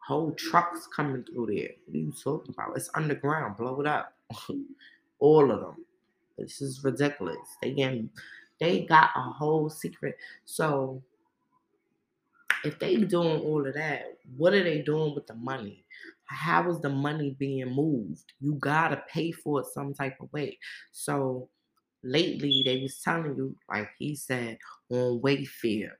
Whole 0.07 0.31
trucks 0.33 0.87
coming 0.87 1.23
through 1.23 1.47
there. 1.47 1.69
What 1.85 1.95
are 1.95 1.97
you 1.97 2.13
talking 2.23 2.53
about? 2.53 2.75
It's 2.75 2.89
underground. 2.95 3.57
Blow 3.57 3.79
it 3.81 3.87
up. 3.87 4.13
All 5.19 5.51
of 5.51 5.59
them. 5.59 5.85
This 6.37 6.61
is 6.61 6.83
ridiculous. 6.83 7.37
They 7.61 7.73
getting, 7.73 8.09
they 8.59 8.85
got 8.85 9.11
a 9.15 9.21
whole 9.21 9.69
secret. 9.69 10.15
So 10.45 11.03
if 12.63 12.79
they 12.79 12.95
doing 12.97 13.41
all 13.41 13.65
of 13.67 13.73
that, 13.73 14.17
what 14.37 14.53
are 14.53 14.63
they 14.63 14.81
doing 14.81 15.13
with 15.15 15.27
the 15.27 15.35
money? 15.35 15.85
How 16.25 16.69
is 16.69 16.79
the 16.79 16.89
money 16.89 17.35
being 17.37 17.69
moved? 17.73 18.33
You 18.39 18.53
gotta 18.53 19.03
pay 19.07 19.31
for 19.31 19.61
it 19.61 19.67
some 19.67 19.93
type 19.93 20.17
of 20.21 20.31
way. 20.31 20.57
So 20.91 21.49
lately 22.03 22.61
they 22.65 22.81
was 22.81 22.99
telling 23.01 23.35
you, 23.35 23.55
like 23.69 23.89
he 23.97 24.15
said, 24.15 24.57
on 24.89 25.19
Wayfair, 25.21 25.91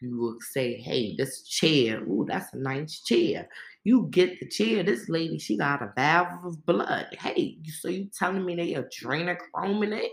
you 0.00 0.20
would 0.20 0.42
say, 0.42 0.76
hey, 0.80 1.14
this 1.16 1.42
chair, 1.42 2.02
ooh, 2.02 2.26
that's 2.28 2.52
a 2.52 2.58
nice 2.58 3.00
chair. 3.00 3.48
You 3.84 4.08
get 4.10 4.40
the 4.40 4.48
chair, 4.48 4.82
this 4.82 5.08
lady, 5.08 5.38
she 5.38 5.56
got 5.56 5.82
a 5.82 5.92
valve 5.96 6.44
of 6.44 6.64
blood. 6.66 7.08
Hey, 7.18 7.58
so 7.80 7.88
you 7.88 8.10
telling 8.18 8.44
me 8.44 8.56
they 8.56 8.74
adrenochrome 8.74 9.84
in 9.84 9.92
it? 9.92 10.12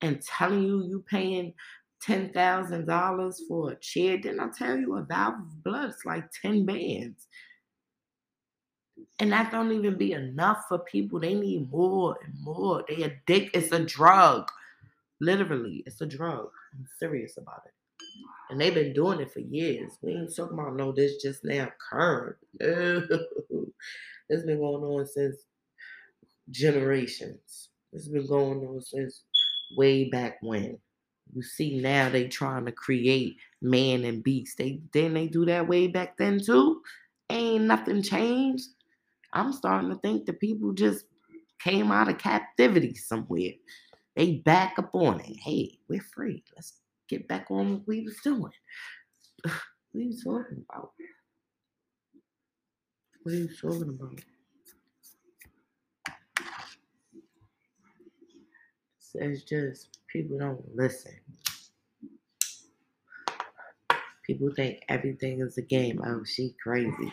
And 0.00 0.22
telling 0.22 0.62
you 0.62 0.84
you 0.84 1.04
paying 1.10 1.54
ten 2.00 2.32
thousand 2.32 2.86
dollars 2.86 3.42
for 3.48 3.72
a 3.72 3.76
chair? 3.76 4.16
Didn't 4.16 4.40
I 4.40 4.48
tell 4.56 4.76
you 4.76 4.96
a 4.96 5.02
valve 5.02 5.34
of 5.40 5.64
blood 5.64 5.90
is 5.90 6.04
like 6.04 6.30
ten 6.30 6.64
bands? 6.64 7.26
And 9.18 9.32
that 9.32 9.50
don't 9.50 9.72
even 9.72 9.98
be 9.98 10.12
enough 10.12 10.66
for 10.68 10.78
people. 10.78 11.18
They 11.18 11.34
need 11.34 11.70
more 11.72 12.16
and 12.24 12.34
more. 12.42 12.84
They 12.88 13.02
addict. 13.02 13.56
It's 13.56 13.72
a 13.72 13.84
drug. 13.84 14.48
Literally, 15.20 15.82
it's 15.84 16.00
a 16.00 16.06
drug. 16.06 16.48
I'm 16.74 16.86
serious 17.00 17.36
about 17.36 17.62
it. 17.66 17.72
And 18.50 18.60
they've 18.60 18.74
been 18.74 18.94
doing 18.94 19.20
it 19.20 19.32
for 19.32 19.40
years. 19.40 19.98
We 20.00 20.12
ain't 20.12 20.34
talking 20.34 20.58
about 20.58 20.76
no 20.76 20.92
this 20.92 21.22
just 21.22 21.44
now 21.44 21.68
current. 21.90 22.36
It's 24.30 24.44
been 24.44 24.58
going 24.58 24.84
on 24.84 25.06
since 25.06 25.36
generations. 26.50 27.70
It's 27.92 28.08
been 28.08 28.26
going 28.26 28.66
on 28.66 28.82
since 28.82 29.22
way 29.76 30.10
back 30.10 30.38
when. 30.42 30.78
You 31.34 31.42
see 31.42 31.78
now 31.78 32.08
they 32.08 32.28
trying 32.28 32.66
to 32.66 32.72
create 32.72 33.36
man 33.62 34.04
and 34.04 34.22
beast. 34.22 34.58
They 34.58 34.80
didn't 34.92 35.14
they 35.14 35.28
do 35.28 35.44
that 35.46 35.68
way 35.68 35.86
back 35.86 36.16
then 36.16 36.40
too? 36.40 36.82
Ain't 37.30 37.64
nothing 37.64 38.02
changed. 38.02 38.66
I'm 39.32 39.52
starting 39.52 39.90
to 39.90 39.96
think 39.96 40.24
the 40.24 40.32
people 40.32 40.72
just 40.72 41.04
came 41.60 41.90
out 41.90 42.08
of 42.08 42.18
captivity 42.18 42.94
somewhere. 42.94 43.52
They 44.16 44.36
back 44.36 44.78
up 44.78 44.90
on 44.94 45.20
it. 45.20 45.36
Hey, 45.38 45.78
we're 45.88 46.00
free. 46.00 46.42
Let's 46.56 46.80
get 47.08 47.28
back 47.28 47.46
on 47.50 47.72
what 47.72 47.82
we 47.86 48.02
was 48.02 48.16
doing. 48.22 48.52
what 49.42 49.54
are 49.94 50.00
you 50.00 50.16
talking 50.22 50.64
about? 50.68 50.90
What 53.22 53.34
are 53.34 53.38
you 53.38 53.48
talking 53.60 53.98
about? 54.00 54.20
It's 59.20 59.42
just 59.42 59.98
people 60.12 60.38
don't 60.38 60.64
listen. 60.74 61.14
People 64.24 64.50
think 64.54 64.84
everything 64.88 65.40
is 65.40 65.56
a 65.56 65.62
game. 65.62 66.00
Oh, 66.06 66.22
she 66.24 66.54
crazy. 66.62 67.12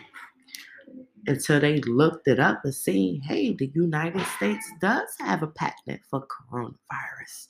Until 1.28 1.60
they 1.60 1.80
looked 1.82 2.28
it 2.28 2.40
up 2.40 2.62
and 2.64 2.76
seen, 2.76 3.22
hey, 3.22 3.54
the 3.54 3.72
United 3.74 4.26
States 4.38 4.70
does 4.82 5.10
have 5.20 5.42
a 5.42 5.48
patent 5.48 6.02
for 6.10 6.28
coronavirus. 6.28 7.48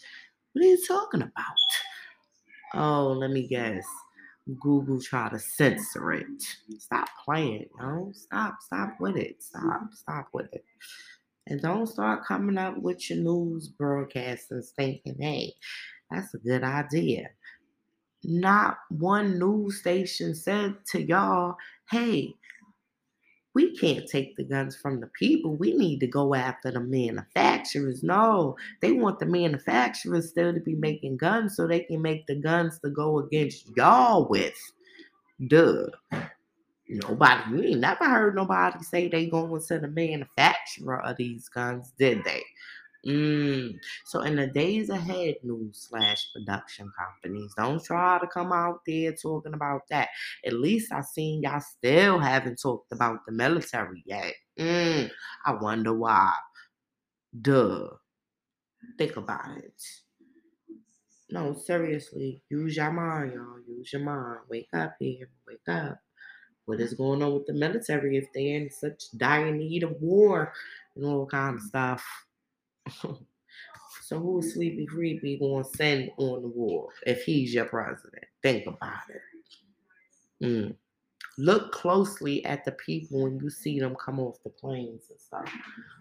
What 0.53 0.63
are 0.63 0.67
you 0.67 0.87
talking 0.87 1.21
about? 1.21 1.33
Oh, 2.76 3.15
let 3.17 3.32
me 3.32 3.47
guess. 3.47 3.86
Google 4.59 5.01
try 5.01 5.30
to 5.30 5.39
censor 5.39 6.13
it. 6.13 6.28
Stop 6.78 7.07
playing, 7.23 7.67
yo. 7.80 8.11
Stop, 8.13 8.57
stop 8.61 8.97
with 8.99 9.15
it. 9.15 9.41
Stop, 9.41 9.89
stop 9.93 10.28
with 10.34 10.53
it. 10.53 10.63
And 11.47 11.61
don't 11.61 11.88
start 11.88 12.26
coming 12.26 12.57
up 12.57 12.78
with 12.78 13.09
your 13.09 13.19
news 13.19 13.71
broadcasters 13.80 14.69
thinking, 14.76 15.15
hey, 15.19 15.53
that's 16.11 16.34
a 16.34 16.39
good 16.39 16.63
idea. 16.63 17.30
Not 18.23 18.78
one 18.89 19.39
news 19.39 19.80
station 19.80 20.36
said 20.36 20.76
to 20.91 21.01
y'all, 21.01 21.55
hey, 21.89 22.34
we 23.56 23.76
can't 23.78 24.06
take 24.08 24.36
the 24.36 24.43
guns 24.43 24.76
from 24.76 24.99
the 24.99 25.08
people. 25.08 25.56
We 25.56 25.74
need 25.74 25.99
to 26.01 26.08
go 26.08 26.36
after 26.36 26.72
the 26.72 26.82
manufacturers. 26.82 28.03
No, 28.03 28.58
they 28.82 28.91
want 28.91 29.18
the 29.18 29.26
manufacturers 29.26 30.30
still 30.30 30.53
to 30.53 30.60
be 30.60 30.76
making 30.76 31.18
guns 31.18 31.56
so 31.56 31.66
they 31.66 31.80
can 31.80 32.01
make 32.01 32.28
the 32.28 32.36
guns 32.36 32.78
to 32.80 32.89
go 32.89 33.20
against 33.20 33.76
y'all 33.76 34.28
with. 34.28 34.53
Duh. 35.47 35.88
Nobody, 36.88 37.41
you 37.49 37.64
ain't 37.64 37.80
never 37.80 38.08
heard 38.08 38.36
nobody 38.36 38.84
say 38.84 39.08
they 39.08 39.26
going 39.26 39.60
to 39.60 39.80
the 39.80 39.88
manufacturer 39.88 41.01
of 41.01 41.18
these 41.18 41.49
guns, 41.49 41.93
did 41.97 42.24
they? 42.24 42.43
Mm. 43.06 43.78
So 44.06 44.22
in 44.22 44.36
the 44.36 44.47
days 44.47 44.89
ahead, 44.89 45.36
news 45.43 45.88
slash 45.89 46.28
production 46.34 46.91
companies, 46.97 47.53
don't 47.56 47.84
try 47.84 48.18
to 48.20 48.28
come 48.28 48.51
out 48.51 48.80
there 48.88 49.14
talking 49.14 49.53
about 49.53 49.82
that. 49.89 50.10
At 50.45 50.53
least 50.53 50.91
I 50.91 51.01
seen 51.01 51.43
y'all 51.43 51.60
still 51.60 52.20
haven't 52.20 52.60
talked 52.62 52.91
about 52.91 53.20
the 53.26 53.32
military 53.32 54.03
yet. 54.06 54.34
Mm. 54.60 55.12
I 55.45 55.53
wonder 55.53 55.93
why. 55.93 56.34
Duh. 57.39 57.89
Think 58.97 59.18
about 59.18 59.58
it. 59.58 59.82
No, 61.30 61.53
seriously, 61.53 62.43
use 62.49 62.78
your 62.78 62.91
mind, 62.91 63.34
y'all. 63.34 63.60
Use 63.68 63.91
your 63.93 64.03
mind. 64.03 64.41
Wake 64.49 64.70
up 64.74 64.95
here. 64.99 65.30
Wake 65.47 65.68
up. 65.68 65.99
What 66.66 66.80
is 66.80 66.93
going 66.93 67.22
on 67.22 67.34
with 67.34 67.45
the 67.45 67.53
military 67.53 68.18
if 68.18 68.26
they're 68.34 68.58
in 68.58 68.70
such 68.72 69.12
dire 69.18 69.51
need 69.51 69.84
of 69.84 69.95
war 70.01 70.53
and 70.95 71.06
all 71.06 71.26
kind 71.28 71.58
of 71.58 71.62
stuff? 71.62 72.03
so 74.03 74.19
who 74.19 74.39
is 74.39 74.53
Sleepy 74.53 74.86
Creepy 74.86 75.38
going 75.38 75.63
to 75.63 75.69
send 75.77 76.11
on 76.17 76.41
the 76.41 76.47
war 76.47 76.89
if 77.05 77.23
he's 77.23 77.53
your 77.53 77.65
president? 77.65 78.25
Think 78.41 78.67
about 78.67 79.01
it. 79.09 80.45
Mm. 80.45 80.75
Look 81.38 81.73
closely 81.73 82.45
at 82.45 82.63
the 82.63 82.71
people 82.73 83.23
when 83.23 83.39
you 83.39 83.49
see 83.49 83.79
them 83.79 83.95
come 83.95 84.19
off 84.19 84.38
the 84.43 84.49
planes 84.49 85.03
and 85.09 85.19
stuff. 85.19 85.51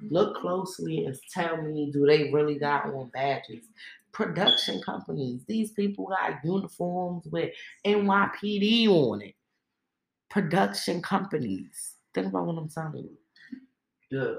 Look 0.09 0.37
closely 0.37 1.07
and 1.07 1.17
tell 1.33 1.61
me, 1.61 1.91
do 1.93 2.07
they 2.07 2.31
really 2.31 2.57
got 2.57 2.87
on 2.87 3.11
badges? 3.13 3.65
Production 4.13 4.81
companies, 4.83 5.43
these 5.49 5.73
people 5.73 6.07
got 6.07 6.45
uniforms 6.45 7.27
with 7.33 7.53
NYPD 7.85 8.87
on 8.87 9.23
it. 9.23 9.35
Production 10.31 11.03
companies. 11.03 11.97
Think 12.13 12.29
about 12.29 12.47
what 12.47 12.57
I'm 12.57 12.69
telling 12.69 13.09
you. 14.11 14.39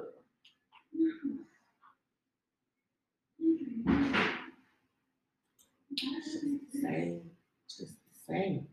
Same. 6.82 7.22
Just 7.68 7.80
the 7.80 7.88
same. 8.28 8.68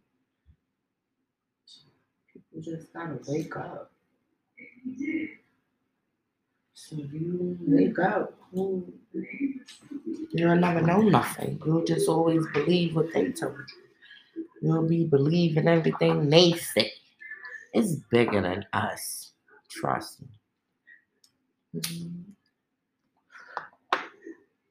People 2.33 2.63
just 2.63 2.93
gotta 2.93 3.19
wake 3.29 3.57
up. 3.57 3.93
So 6.75 6.97
you 6.97 7.57
wake 7.61 7.99
up. 7.99 8.35
You'll 8.53 8.85
never 10.57 10.83
know 10.83 11.01
nothing. 11.03 11.61
You'll 11.65 11.85
just 11.85 12.09
always 12.09 12.45
believe 12.53 12.97
what 12.97 13.13
they 13.13 13.31
told 13.33 13.57
you. 13.57 14.45
You'll 14.63 14.89
be 14.89 15.05
believing 15.05 15.69
everything 15.69 16.29
they 16.29 16.53
say. 16.53 16.93
It's 17.73 17.95
bigger 18.11 18.43
than 18.43 18.65
us. 18.73 19.33
Trust 19.71 20.23
me. 20.23 20.29
Mm-hmm. 21.77 22.32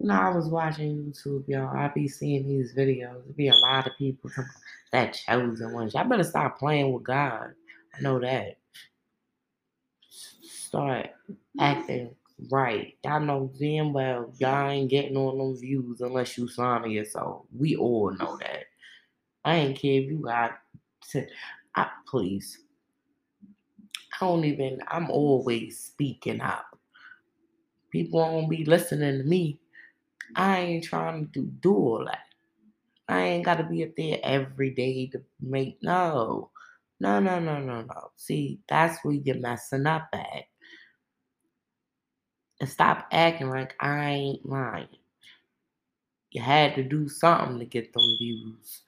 You 0.02 0.08
know, 0.08 0.20
I 0.20 0.30
was 0.30 0.47
watching 0.47 0.97
YouTube, 0.97 1.47
y'all. 1.47 1.78
I 1.78 1.89
be 1.89 2.08
seeing 2.08 2.47
these 2.47 2.74
videos. 2.74 3.24
There 3.24 3.34
be 3.38 3.49
a 3.49 3.56
lot 3.56 3.86
of 3.86 3.93
people 3.99 4.32
that 4.91 5.14
chosen 5.14 5.74
ones. 5.74 5.93
Y'all 5.93 6.10
better 6.10 6.24
stop 6.24 6.58
playing 6.58 6.91
with 6.91 7.04
God. 7.04 7.52
I 7.95 8.02
know 8.02 8.20
that. 8.20 8.58
Start 10.10 11.12
acting 11.60 12.16
right. 12.49 12.97
Y'all 13.06 13.20
know 13.20 13.52
damn 13.60 13.93
well 13.93 14.34
y'all 14.39 14.72
ain't 14.72 14.89
getting 14.89 15.18
on 15.18 15.38
them 15.38 15.56
views 15.56 16.02
unless 16.02 16.36
you 16.36 16.47
sign 16.47 16.89
yourself. 16.89 17.43
We 17.56 17.76
all 17.76 18.12
know 18.18 18.39
that. 18.39 18.64
I 19.45 19.58
ain't 19.58 19.78
care 19.78 20.02
if 20.02 20.10
you 20.10 20.18
got 20.18 20.54
to, 21.12 21.28
I, 21.76 21.88
please. 22.08 22.58
I 24.20 24.26
don't 24.26 24.45
even, 24.45 24.80
I'm 24.88 25.12
always 25.12 25.78
speaking 25.78 26.41
up. 26.41 26.66
People 27.91 28.20
won't 28.20 28.49
be 28.49 28.66
listening 28.66 29.20
to 29.20 29.24
me 29.24 29.60
I 30.36 30.60
ain't 30.60 30.84
trying 30.84 31.30
to 31.32 31.42
do, 31.44 31.74
all 31.74 32.06
that. 32.06 32.26
I 33.08 33.22
ain't 33.22 33.46
got 33.46 33.58
to 33.58 33.64
be 33.64 33.84
up 33.84 33.92
there 33.98 34.20
every 34.24 34.72
day 34.72 35.08
to 35.08 35.22
make 35.42 35.78
no. 35.82 36.50
No, 37.00 37.20
no, 37.20 37.40
no, 37.40 37.60
no, 37.60 37.82
no. 37.82 38.12
See, 38.16 38.60
that's 38.70 39.04
where 39.04 39.16
you're 39.16 39.38
messing 39.38 39.88
up 39.88 40.08
at. 40.14 40.44
And 42.60 42.70
stop 42.70 43.08
acting 43.12 43.50
like 43.50 43.76
I 43.80 44.10
ain't 44.12 44.46
lying. 44.46 44.88
You 46.32 46.42
had 46.42 46.76
to 46.76 46.84
do 46.84 47.10
something 47.10 47.60
to 47.60 47.66
get 47.66 47.92
them 47.92 48.04
views. 48.20 48.82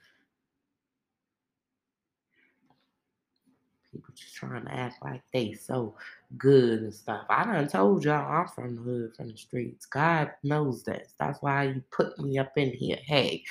People 3.93 4.13
just 4.15 4.36
trying 4.36 4.65
to 4.65 4.74
act 4.74 5.03
like 5.03 5.21
they 5.32 5.53
so 5.53 5.95
good 6.37 6.82
and 6.82 6.93
stuff. 6.93 7.25
I 7.29 7.45
done 7.45 7.67
told 7.67 8.03
y'all 8.03 8.29
I'm 8.29 8.47
from 8.47 8.75
the 8.75 8.82
hood, 8.82 9.15
from 9.15 9.29
the 9.29 9.37
streets. 9.37 9.86
God 9.86 10.32
knows 10.41 10.83
that. 10.83 11.07
That's 11.20 11.41
why 11.41 11.65
you 11.65 11.83
put 11.91 12.17
me 12.20 12.39
up 12.39 12.57
in 12.57 12.74
here. 12.74 12.97
Hey, 13.05 13.43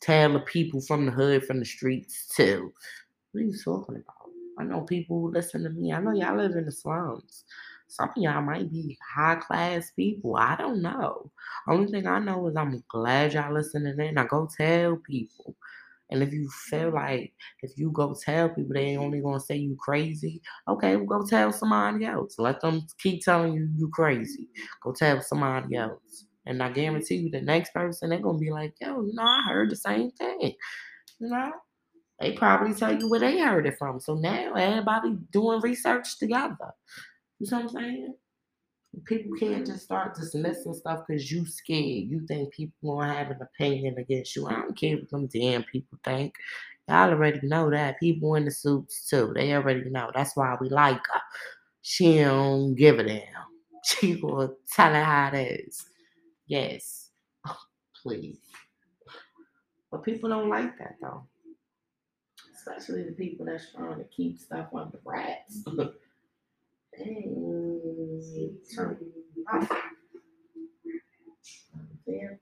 tell 0.00 0.32
the 0.32 0.40
people 0.40 0.80
from 0.80 1.06
the 1.06 1.12
hood, 1.12 1.44
from 1.46 1.60
the 1.60 1.64
streets 1.64 2.26
too. 2.26 2.72
What 3.30 3.42
are 3.42 3.44
you 3.44 3.56
talking 3.56 3.94
about? 3.96 4.16
I 4.58 4.64
know 4.64 4.82
people 4.82 5.30
listen 5.30 5.62
to 5.62 5.70
me. 5.70 5.92
I 5.92 6.00
know 6.00 6.12
y'all 6.12 6.36
live 6.36 6.56
in 6.56 6.64
the 6.64 6.72
slums. 6.72 7.44
Some 7.88 8.08
of 8.08 8.16
y'all 8.16 8.42
might 8.42 8.70
be 8.70 8.98
high 9.14 9.36
class 9.36 9.90
people. 9.90 10.36
I 10.36 10.56
don't 10.56 10.82
know. 10.82 11.30
Only 11.68 11.90
thing 11.90 12.06
I 12.06 12.18
know 12.18 12.46
is 12.48 12.56
I'm 12.56 12.82
glad 12.88 13.34
y'all 13.34 13.52
listening 13.52 13.98
in. 14.00 14.18
I 14.18 14.24
go 14.24 14.48
tell 14.56 14.96
people. 14.96 15.54
And 16.12 16.22
if 16.22 16.32
you 16.32 16.48
feel 16.68 16.92
like 16.92 17.32
if 17.62 17.72
you 17.76 17.90
go 17.90 18.14
tell 18.14 18.50
people 18.50 18.74
they 18.74 18.96
only 18.96 19.20
gonna 19.20 19.40
say 19.40 19.56
you 19.56 19.76
crazy, 19.80 20.42
okay, 20.68 20.96
well 20.96 21.20
go 21.20 21.26
tell 21.26 21.52
somebody 21.52 22.04
else. 22.04 22.38
Let 22.38 22.60
them 22.60 22.86
keep 22.98 23.22
telling 23.22 23.54
you 23.54 23.68
you 23.76 23.88
crazy. 23.88 24.48
Go 24.82 24.92
tell 24.92 25.20
somebody 25.22 25.76
else. 25.76 26.26
And 26.44 26.62
I 26.62 26.70
guarantee 26.70 27.16
you 27.16 27.30
the 27.30 27.40
next 27.40 27.72
person 27.72 28.10
they're 28.10 28.20
gonna 28.20 28.38
be 28.38 28.50
like, 28.50 28.74
yo, 28.80 29.02
you 29.02 29.14
know, 29.14 29.22
I 29.22 29.42
heard 29.48 29.70
the 29.70 29.76
same 29.76 30.10
thing. 30.12 30.54
You 31.18 31.28
know? 31.28 31.52
They 32.20 32.32
probably 32.32 32.74
tell 32.74 32.96
you 32.96 33.08
where 33.08 33.20
they 33.20 33.40
heard 33.40 33.66
it 33.66 33.78
from. 33.78 33.98
So 33.98 34.14
now 34.14 34.54
everybody 34.54 35.16
doing 35.32 35.60
research 35.60 36.18
together. 36.18 36.72
You 37.40 37.50
know 37.50 37.56
what 37.58 37.62
I'm 37.62 37.68
saying? 37.70 38.14
People 39.04 39.36
can't 39.38 39.66
just 39.66 39.84
start 39.84 40.14
dismissing 40.14 40.74
stuff 40.74 41.04
because 41.06 41.30
you 41.32 41.46
scared. 41.46 42.08
You 42.08 42.26
think 42.26 42.52
people 42.52 42.96
gonna 42.96 43.12
have 43.12 43.30
an 43.30 43.40
opinion 43.40 43.96
against 43.98 44.36
you. 44.36 44.46
I 44.46 44.52
don't 44.52 44.76
care 44.76 44.96
what 44.96 45.10
them 45.10 45.26
damn 45.28 45.64
people 45.64 45.98
think. 46.04 46.34
Y'all 46.88 47.10
already 47.10 47.40
know 47.46 47.70
that. 47.70 47.98
People 47.98 48.34
in 48.34 48.44
the 48.44 48.50
suits 48.50 49.08
too. 49.08 49.32
They 49.34 49.54
already 49.54 49.88
know. 49.88 50.10
That's 50.14 50.36
why 50.36 50.56
we 50.60 50.68
like 50.68 51.00
her. 51.06 51.20
She 51.80 52.18
don't 52.18 52.74
give 52.74 52.98
a 52.98 53.04
damn. 53.04 53.22
She 53.84 54.14
will 54.14 54.56
tell 54.72 54.94
it 54.94 55.02
how 55.02 55.30
it 55.32 55.66
is. 55.66 55.86
Yes. 56.46 57.10
please. 58.02 58.38
But 59.90 60.04
people 60.04 60.28
don't 60.28 60.48
like 60.48 60.78
that 60.78 60.96
though. 61.00 61.24
Especially 62.54 63.02
the 63.02 63.12
people 63.12 63.46
that's 63.46 63.72
trying 63.72 63.98
to 63.98 64.04
keep 64.04 64.38
stuff 64.38 64.68
under 64.72 64.98
wraps. 65.04 65.64
Dang, 66.98 68.60
turn 68.74 68.98
off. 69.52 69.68
Damn. 72.06 72.38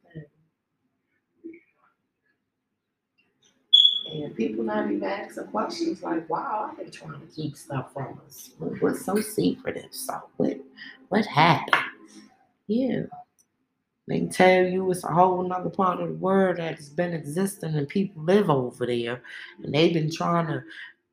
And 4.13 4.35
people 4.35 4.65
not 4.65 4.91
even 4.91 5.05
asking 5.05 5.47
questions 5.49 6.03
like, 6.03 6.29
"Wow, 6.29 6.73
are 6.73 6.85
they 6.85 6.91
trying 6.91 7.21
to 7.21 7.27
keep 7.29 7.57
stuff 7.57 7.93
from 7.93 8.21
us? 8.27 8.51
What, 8.59 8.83
what's 8.83 9.05
so 9.05 9.21
secretive? 9.21 9.93
So 9.95 10.21
what? 10.37 10.59
What 11.11 11.27
happened?" 11.27 11.83
Yeah, 12.67 13.03
they 14.09 14.27
tell 14.27 14.65
you 14.65 14.91
it's 14.91 15.05
a 15.05 15.09
whole 15.13 15.43
nother 15.47 15.71
part 15.71 16.01
of 16.01 16.09
the 16.09 16.15
world 16.15 16.57
that 16.57 16.77
has 16.77 16.89
been 16.89 17.15
existing 17.15 17.77
and 17.77 17.89
people 17.89 18.25
live 18.25 18.51
over 18.51 18.85
there, 18.87 19.23
and 19.63 19.73
they've 19.73 19.95
been 19.95 20.11
trying 20.11 20.49
to 20.49 20.63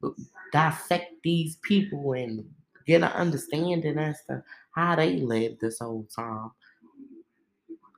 uh, 0.03 0.09
dissect 0.51 1.14
these 1.23 1.57
people 1.57 2.14
and 2.14 2.43
get 2.88 3.03
an 3.03 3.11
understanding 3.11 3.97
as 3.99 4.23
to 4.27 4.41
how 4.72 4.95
they 4.95 5.18
lived 5.18 5.59
this 5.61 5.80
whole 5.80 6.07
time. 6.15 6.51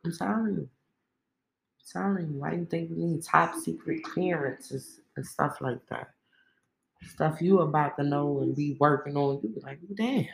I'm 0.04 0.12
telling 0.18 0.56
you. 0.56 0.70
I'm 1.96 2.04
telling 2.04 2.34
you, 2.34 2.40
why 2.40 2.52
do 2.52 2.58
you 2.58 2.66
think 2.66 2.90
we 2.90 2.98
need 2.98 3.24
top 3.24 3.56
secret 3.56 4.04
clearances 4.04 5.00
and 5.16 5.26
stuff 5.26 5.62
like 5.62 5.86
that? 5.90 6.10
Stuff 7.04 7.42
you 7.42 7.60
about 7.60 7.98
to 7.98 8.04
know 8.04 8.40
and 8.42 8.56
be 8.56 8.76
working 8.80 9.16
on, 9.16 9.40
you 9.42 9.50
be 9.50 9.62
like, 9.62 9.80
damn, 9.96 10.26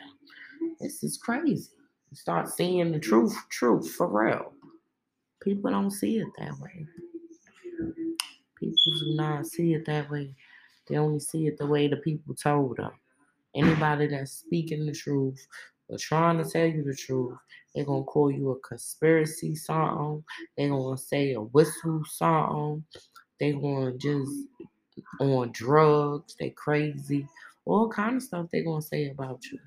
this 0.80 1.04
is 1.04 1.16
crazy. 1.16 1.70
You 2.10 2.16
start 2.16 2.48
seeing 2.48 2.92
the 2.92 2.98
truth, 2.98 3.36
truth 3.50 3.90
for 3.92 4.06
real. 4.08 4.52
People 5.42 5.70
don't 5.70 5.90
see 5.90 6.18
it 6.18 6.28
that 6.38 6.58
way. 6.58 6.86
People 8.58 8.92
do 8.98 9.14
not 9.14 9.46
see 9.46 9.74
it 9.74 9.84
that 9.86 10.10
way. 10.10 10.34
They 10.88 10.96
only 10.96 11.20
see 11.20 11.46
it 11.46 11.58
the 11.58 11.66
way 11.66 11.88
the 11.88 11.96
people 11.96 12.34
told 12.34 12.78
them. 12.78 12.92
Anybody 13.56 14.06
that's 14.06 14.32
speaking 14.32 14.86
the 14.86 14.92
truth 14.92 15.46
or 15.88 15.98
trying 15.98 16.42
to 16.42 16.48
tell 16.48 16.66
you 16.66 16.84
the 16.84 16.94
truth, 16.94 17.36
they're 17.74 17.84
gonna 17.84 18.04
call 18.04 18.30
you 18.30 18.50
a 18.50 18.60
conspiracy 18.60 19.54
song. 19.54 20.24
They're 20.56 20.68
gonna 20.68 20.98
say 20.98 21.32
a 21.32 21.40
whistle 21.40 22.02
song. 22.06 22.84
They 23.40 23.52
gonna 23.52 23.92
just 23.96 24.32
on 25.20 25.52
drugs. 25.52 26.36
They 26.38 26.50
crazy. 26.50 27.26
All 27.64 27.88
kind 27.88 28.16
of 28.16 28.22
stuff 28.22 28.46
they're 28.52 28.64
gonna 28.64 28.82
say 28.82 29.08
about 29.08 29.44
you. 29.46 29.58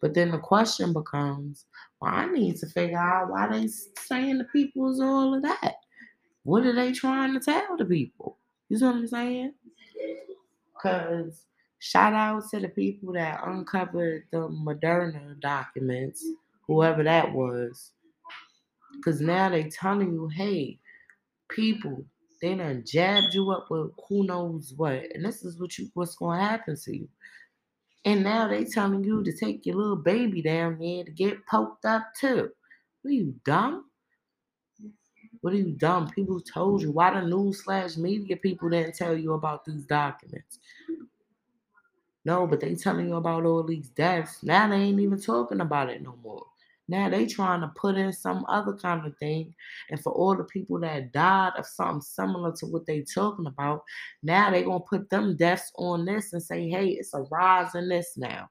But 0.00 0.14
then 0.14 0.30
the 0.30 0.38
question 0.38 0.92
becomes, 0.92 1.66
well, 2.00 2.12
I 2.12 2.26
need 2.26 2.56
to 2.56 2.66
figure 2.66 2.98
out 2.98 3.30
why 3.30 3.48
they 3.48 3.68
saying 3.98 4.38
the 4.38 4.44
people 4.44 4.90
is 4.90 5.00
all 5.00 5.34
of 5.34 5.42
that. 5.42 5.76
What 6.42 6.66
are 6.66 6.74
they 6.74 6.92
trying 6.92 7.34
to 7.34 7.40
tell 7.40 7.76
the 7.76 7.84
people? 7.84 8.38
You 8.68 8.78
see 8.78 8.84
what 8.84 8.96
I'm 8.96 9.06
saying? 9.06 9.54
Cause 10.80 11.46
shout 11.84 12.14
out 12.14 12.48
to 12.48 12.60
the 12.60 12.68
people 12.68 13.12
that 13.12 13.42
uncovered 13.46 14.24
the 14.32 14.38
Moderna 14.48 15.38
documents, 15.40 16.24
whoever 16.66 17.04
that 17.04 17.30
was. 17.30 17.92
Cause 19.04 19.20
now 19.20 19.50
they 19.50 19.64
telling 19.64 20.12
you, 20.14 20.28
hey, 20.28 20.78
people, 21.50 22.06
they 22.40 22.54
done 22.54 22.84
jabbed 22.86 23.34
you 23.34 23.50
up 23.50 23.70
with 23.70 23.90
who 24.08 24.24
knows 24.24 24.72
what, 24.76 25.14
and 25.14 25.22
this 25.24 25.44
is 25.44 25.60
what 25.60 25.76
you 25.76 25.90
what's 25.92 26.16
gonna 26.16 26.42
happen 26.42 26.74
to 26.84 26.96
you. 26.96 27.08
And 28.06 28.24
now 28.24 28.48
they 28.48 28.64
telling 28.64 29.04
you 29.04 29.22
to 29.22 29.32
take 29.36 29.66
your 29.66 29.76
little 29.76 29.96
baby 29.96 30.40
down 30.40 30.78
there 30.78 31.04
to 31.04 31.10
get 31.10 31.46
poked 31.46 31.84
up 31.84 32.06
too. 32.18 32.50
What 33.02 33.10
are 33.10 33.14
you 33.14 33.34
dumb? 33.44 33.84
What 35.42 35.52
are 35.52 35.56
you 35.58 35.72
dumb? 35.72 36.08
People 36.10 36.40
told 36.40 36.80
you. 36.82 36.92
Why 36.92 37.12
the 37.12 37.26
news 37.26 37.64
slash 37.64 37.96
media 37.98 38.36
people 38.36 38.70
didn't 38.70 38.94
tell 38.94 39.16
you 39.16 39.34
about 39.34 39.64
these 39.66 39.84
documents? 39.84 40.58
No, 42.24 42.46
but 42.46 42.60
they 42.60 42.74
telling 42.74 43.08
you 43.08 43.16
about 43.16 43.44
all 43.44 43.62
these 43.62 43.88
deaths. 43.90 44.42
Now 44.42 44.68
they 44.68 44.76
ain't 44.76 45.00
even 45.00 45.20
talking 45.20 45.60
about 45.60 45.90
it 45.90 46.02
no 46.02 46.16
more. 46.22 46.46
Now 46.88 47.08
they 47.08 47.26
trying 47.26 47.62
to 47.62 47.68
put 47.68 47.96
in 47.96 48.12
some 48.12 48.44
other 48.46 48.74
kind 48.74 49.06
of 49.06 49.16
thing. 49.18 49.54
And 49.90 50.00
for 50.00 50.12
all 50.12 50.36
the 50.36 50.44
people 50.44 50.78
that 50.80 51.12
died 51.12 51.52
of 51.56 51.66
something 51.66 52.02
similar 52.02 52.52
to 52.56 52.66
what 52.66 52.86
they 52.86 53.02
talking 53.02 53.46
about, 53.46 53.84
now 54.22 54.50
they 54.50 54.62
gonna 54.62 54.80
put 54.80 55.08
them 55.10 55.36
deaths 55.36 55.72
on 55.76 56.04
this 56.04 56.32
and 56.32 56.42
say, 56.42 56.68
hey, 56.68 56.88
it's 56.88 57.14
a 57.14 57.22
rise 57.30 57.74
in 57.74 57.88
this 57.88 58.16
now. 58.16 58.50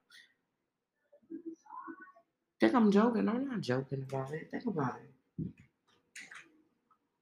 Think 2.60 2.74
I'm 2.74 2.90
joking? 2.90 3.28
I'm 3.28 3.48
not 3.48 3.60
joking 3.60 4.04
about 4.08 4.32
it. 4.32 4.48
Think 4.50 4.66
about 4.66 4.96
it. 4.96 5.46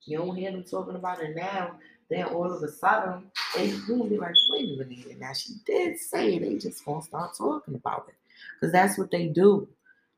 You 0.04 0.18
don't 0.18 0.36
hear 0.36 0.50
them 0.50 0.64
talking 0.64 0.96
about 0.96 1.22
it 1.22 1.36
now. 1.36 1.76
Then 2.12 2.24
all 2.26 2.52
of 2.52 2.62
a 2.62 2.68
sudden, 2.70 3.30
they 3.56 3.68
be 3.68 4.18
like, 4.18 4.34
wait 4.50 4.78
a 4.78 4.84
minute. 4.84 5.18
Now 5.18 5.32
she 5.32 5.54
did 5.64 5.98
say 5.98 6.34
it. 6.34 6.42
They 6.42 6.58
just 6.58 6.84
gonna 6.84 7.00
start 7.00 7.34
talking 7.38 7.74
about 7.74 8.04
it. 8.08 8.14
Because 8.60 8.70
that's 8.70 8.98
what 8.98 9.10
they 9.10 9.28
do. 9.28 9.66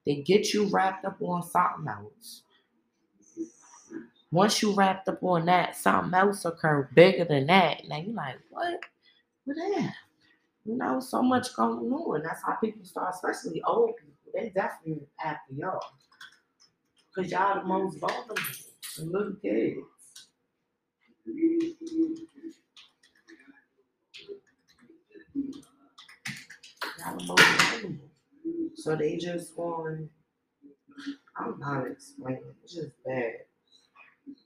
They 0.04 0.16
get 0.16 0.52
you 0.52 0.66
wrapped 0.66 1.04
up 1.04 1.22
on 1.22 1.44
something 1.44 1.86
else. 1.86 2.42
Once 4.32 4.60
you 4.60 4.74
wrapped 4.74 5.08
up 5.08 5.22
on 5.22 5.46
that, 5.46 5.76
something 5.76 6.12
else 6.18 6.44
occur 6.44 6.88
bigger 6.96 7.26
than 7.26 7.46
that. 7.46 7.86
Now 7.86 7.98
you're 7.98 8.12
like, 8.12 8.40
what? 8.50 8.80
What 9.44 9.54
that? 9.54 9.94
You 10.64 10.76
know, 10.76 10.98
so 10.98 11.22
much 11.22 11.54
going 11.54 11.92
on. 11.92 12.22
That's 12.24 12.42
how 12.44 12.54
people 12.54 12.84
start, 12.84 13.14
especially 13.14 13.62
old 13.62 13.96
people. 13.96 14.14
They 14.34 14.48
definitely 14.48 15.06
after 15.24 15.54
y'all. 15.54 15.80
Because 17.14 17.30
y'all 17.30 17.60
the 17.60 17.68
most 17.68 18.00
vulnerable. 18.00 18.34
The 18.96 19.04
little 19.04 19.36
kids. 19.40 19.93
So 28.74 28.94
they 28.96 29.16
just 29.16 29.56
want, 29.56 30.10
I'm 31.36 31.58
not 31.58 31.86
explaining. 31.86 32.42
It's 32.62 32.74
just 32.74 32.90
bad. 33.04 33.32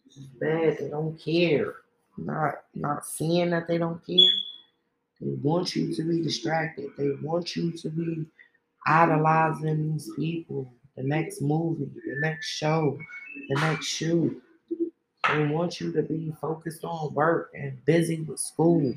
It's 0.07 0.17
bad. 0.41 0.79
They 0.79 0.89
don't 0.89 1.19
care. 1.19 1.75
Not 2.17 2.55
not 2.75 3.07
seeing 3.07 3.51
that 3.51 3.69
they 3.69 3.79
don't 3.79 4.05
care. 4.07 4.17
They 5.21 5.35
want 5.43 5.75
you 5.77 5.95
to 5.95 6.03
be 6.03 6.23
distracted. 6.23 6.91
They 6.97 7.11
want 7.23 7.57
you 7.57 7.73
to 7.73 7.91
be 7.91 8.27
idolizing 8.87 9.93
these 9.93 10.11
people. 10.17 10.73
The 10.97 11.05
next 11.05 11.43
movie, 11.43 11.87
the 12.07 12.21
next 12.21 12.47
show, 12.47 12.99
the 13.49 13.61
next 13.61 13.87
shoot. 13.87 14.43
They 15.33 15.47
want 15.47 15.81
you 15.81 15.93
to 15.93 16.03
be 16.03 16.33
focused 16.41 16.85
on 16.85 17.13
work 17.15 17.51
and 17.55 17.85
busy 17.85 18.23
with 18.23 18.41
school. 18.41 18.95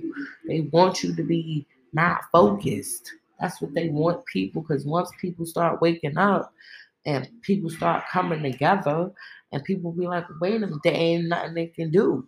They 0.47 0.61
want 0.71 1.03
you 1.03 1.15
to 1.15 1.23
be 1.23 1.65
not 1.93 2.21
focused. 2.31 3.11
That's 3.39 3.61
what 3.61 3.73
they 3.73 3.89
want 3.89 4.25
people 4.25 4.61
because 4.61 4.85
once 4.85 5.11
people 5.19 5.45
start 5.45 5.81
waking 5.81 6.17
up 6.17 6.53
and 7.05 7.27
people 7.41 7.69
start 7.69 8.03
coming 8.11 8.43
together 8.43 9.11
and 9.51 9.63
people 9.63 9.91
be 9.91 10.07
like, 10.07 10.25
wait 10.39 10.55
a 10.55 10.59
minute, 10.59 10.79
there 10.83 10.93
ain't 10.93 11.27
nothing 11.27 11.53
they 11.55 11.67
can 11.67 11.91
do. 11.91 12.27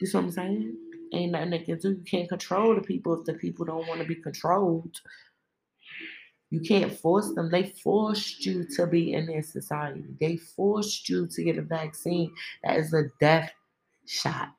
You 0.00 0.06
see 0.06 0.16
what 0.18 0.24
I'm 0.24 0.30
saying? 0.32 0.76
Ain't 1.14 1.32
nothing 1.32 1.50
they 1.50 1.58
can 1.60 1.78
do. 1.78 1.90
You 1.90 2.04
can't 2.04 2.28
control 2.28 2.74
the 2.74 2.80
people 2.80 3.18
if 3.18 3.24
the 3.24 3.34
people 3.34 3.64
don't 3.64 3.88
want 3.88 4.00
to 4.00 4.06
be 4.06 4.16
controlled. 4.16 5.00
You 6.52 6.60
can't 6.60 6.92
force 6.92 7.32
them. 7.32 7.50
They 7.50 7.70
forced 7.82 8.44
you 8.44 8.66
to 8.76 8.86
be 8.86 9.14
in 9.14 9.24
their 9.24 9.42
society. 9.42 10.04
They 10.20 10.36
forced 10.36 11.08
you 11.08 11.26
to 11.26 11.42
get 11.42 11.56
a 11.56 11.62
vaccine. 11.62 12.30
That 12.62 12.76
is 12.76 12.92
a 12.92 13.04
death 13.20 13.50
shot. 14.06 14.52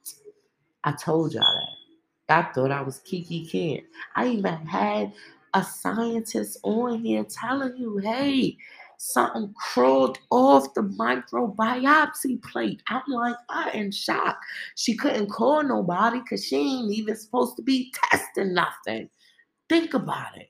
I 0.84 0.94
told 0.94 1.34
y'all 1.34 1.44
that. 1.44 2.36
I 2.36 2.52
thought 2.52 2.72
I 2.72 2.82
was 2.82 2.98
Kiki 3.06 3.46
Ken. 3.46 3.86
I 4.16 4.30
even 4.30 4.66
had 4.66 5.14
a 5.54 5.64
scientist 5.64 6.58
on 6.64 7.00
here 7.06 7.26
telling 7.26 7.78
you, 7.78 7.98
hey, 7.98 8.58
something 8.98 9.54
crawled 9.56 10.18
off 10.32 10.74
the 10.74 10.82
microbiopsy 10.82 12.42
plate. 12.42 12.82
I'm 12.88 13.04
like, 13.08 13.36
I 13.50 13.70
am 13.70 13.92
shocked. 13.92 14.44
She 14.76 14.98
couldn't 14.98 15.30
call 15.30 15.62
nobody 15.62 16.22
because 16.22 16.44
she 16.44 16.56
ain't 16.56 16.92
even 16.92 17.16
supposed 17.16 17.56
to 17.58 17.62
be 17.62 17.94
testing 18.10 18.56
nothing. 18.56 19.12
Think 19.70 19.94
about 19.94 20.36
it. 20.40 20.50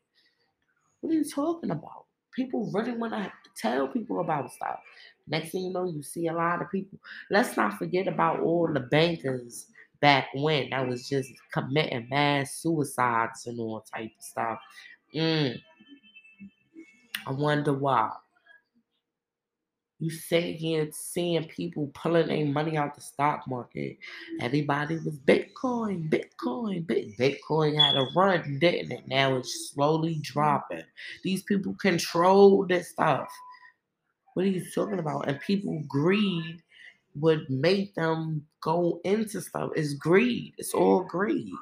What 1.03 1.11
are 1.11 1.17
you 1.17 1.25
talking 1.25 1.69
about? 1.69 2.05
People 2.33 2.71
really 2.73 2.93
want 2.93 3.11
to 3.11 3.29
tell 3.57 3.89
people 3.89 4.21
about 4.21 4.53
stuff. 4.53 4.79
Next 5.27 5.51
thing 5.51 5.65
you 5.65 5.73
know, 5.73 5.83
you 5.83 6.01
see 6.01 6.27
a 6.27 6.33
lot 6.33 6.61
of 6.61 6.71
people. 6.71 6.97
Let's 7.29 7.57
not 7.57 7.77
forget 7.77 8.07
about 8.07 8.39
all 8.39 8.71
the 8.71 8.79
bankers 8.79 9.67
back 9.99 10.29
when 10.33 10.69
that 10.69 10.87
was 10.87 11.09
just 11.09 11.29
committing 11.51 12.07
mass 12.09 12.55
suicides 12.55 13.47
and 13.47 13.59
all 13.59 13.81
type 13.93 14.11
of 14.17 14.23
stuff. 14.23 14.59
Mm. 15.13 15.57
I 17.27 17.31
wonder 17.33 17.73
why. 17.73 18.09
You 20.03 20.09
sit 20.09 20.55
here 20.57 20.89
seeing 20.91 21.45
people 21.45 21.89
pulling 21.93 22.27
their 22.27 22.45
money 22.45 22.75
out 22.75 22.93
the 22.93 22.99
stock 22.99 23.47
market. 23.47 23.97
Everybody 24.41 24.95
was 24.95 25.17
Bitcoin, 25.17 26.09
Bitcoin, 26.09 26.85
Bitcoin 26.85 27.79
had 27.79 27.95
a 27.95 28.09
run, 28.13 28.59
didn't 28.59 28.91
it? 28.91 29.07
Now 29.07 29.37
it's 29.37 29.71
slowly 29.71 30.15
mm-hmm. 30.15 30.21
dropping. 30.23 30.83
These 31.23 31.43
people 31.43 31.73
control 31.75 32.65
this 32.67 32.89
stuff. 32.89 33.29
What 34.33 34.43
are 34.43 34.49
you 34.49 34.69
talking 34.75 34.99
about? 34.99 35.29
And 35.29 35.39
people 35.39 35.81
greed 35.87 36.61
would 37.15 37.49
make 37.49 37.95
them 37.95 38.45
go 38.61 38.99
into 39.05 39.39
stuff. 39.39 39.69
It's 39.73 39.93
greed. 39.93 40.53
It's 40.57 40.73
all 40.73 41.05
greed. 41.05 41.53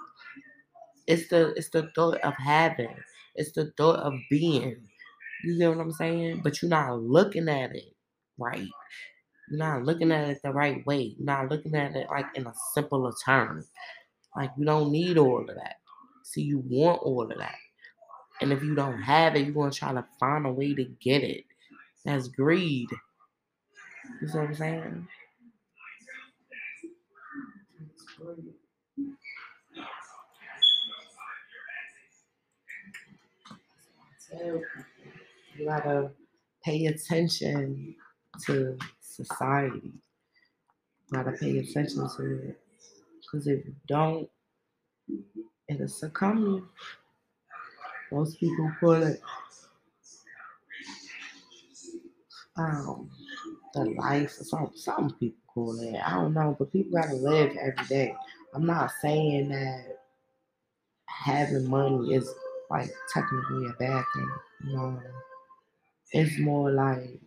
It's 1.05 1.27
the 1.27 1.53
it's 1.53 1.69
the 1.69 1.91
thought 1.93 2.17
of 2.21 2.33
having. 2.39 2.95
It's 3.35 3.51
the 3.51 3.71
thought 3.77 3.99
of 3.99 4.15
being. 4.31 4.77
You 5.43 5.59
get 5.59 5.69
what 5.69 5.79
I'm 5.79 5.91
saying? 5.91 6.41
But 6.43 6.59
you're 6.59 6.69
not 6.69 7.03
looking 7.03 7.47
at 7.47 7.75
it 7.75 7.93
right. 8.41 8.67
You're 9.49 9.59
not 9.59 9.83
looking 9.83 10.11
at 10.11 10.29
it 10.29 10.39
the 10.43 10.51
right 10.51 10.85
way. 10.85 11.15
You're 11.17 11.25
not 11.25 11.49
looking 11.49 11.75
at 11.75 11.95
it 11.95 12.07
like 12.09 12.27
in 12.35 12.47
a 12.47 12.53
simpler 12.73 13.11
term. 13.25 13.65
Like 14.35 14.51
you 14.57 14.65
don't 14.65 14.91
need 14.91 15.17
all 15.17 15.41
of 15.41 15.55
that. 15.55 15.75
See, 16.23 16.41
you 16.41 16.63
want 16.65 17.01
all 17.03 17.29
of 17.29 17.37
that. 17.37 17.55
And 18.41 18.51
if 18.53 18.63
you 18.63 18.75
don't 18.75 19.01
have 19.01 19.35
it, 19.35 19.45
you're 19.45 19.53
gonna 19.53 19.71
try 19.71 19.93
to 19.93 20.05
find 20.19 20.45
a 20.45 20.51
way 20.51 20.73
to 20.73 20.85
get 21.01 21.23
it. 21.23 21.45
That's 22.05 22.27
greed. 22.29 22.89
You 24.21 24.27
see 24.27 24.37
what 24.37 24.47
I'm 24.47 24.55
saying? 24.55 25.07
You 35.57 35.65
gotta 35.65 36.11
pay 36.63 36.85
attention 36.85 37.95
to 38.45 38.77
society. 39.01 39.81
You 39.83 41.13
gotta 41.13 41.31
pay 41.33 41.57
attention 41.59 42.07
to 42.17 42.49
it. 42.49 42.59
Because 43.21 43.47
if 43.47 43.65
you 43.65 43.75
don't, 43.87 44.29
it'll 45.67 45.87
succumb 45.87 46.39
you. 46.45 46.67
Most 48.11 48.39
people 48.39 48.71
call 48.79 49.03
it 49.03 49.21
um 52.57 53.09
the 53.73 53.85
life 53.85 54.39
or 54.39 54.43
some 54.43 54.71
some 54.75 55.13
people 55.19 55.37
call 55.47 55.79
it. 55.79 55.95
I 55.95 56.15
don't 56.15 56.33
know, 56.33 56.55
but 56.57 56.71
people 56.71 56.99
gotta 56.99 57.15
live 57.15 57.55
every 57.57 57.85
day. 57.87 58.15
I'm 58.53 58.65
not 58.65 58.91
saying 59.01 59.49
that 59.49 60.01
having 61.05 61.69
money 61.69 62.13
is 62.15 62.29
like 62.69 62.91
technically 63.13 63.67
a 63.67 63.73
bad 63.73 64.03
thing. 64.13 64.31
No. 64.65 64.99
It's 66.11 66.37
more 66.39 66.71
like 66.71 67.21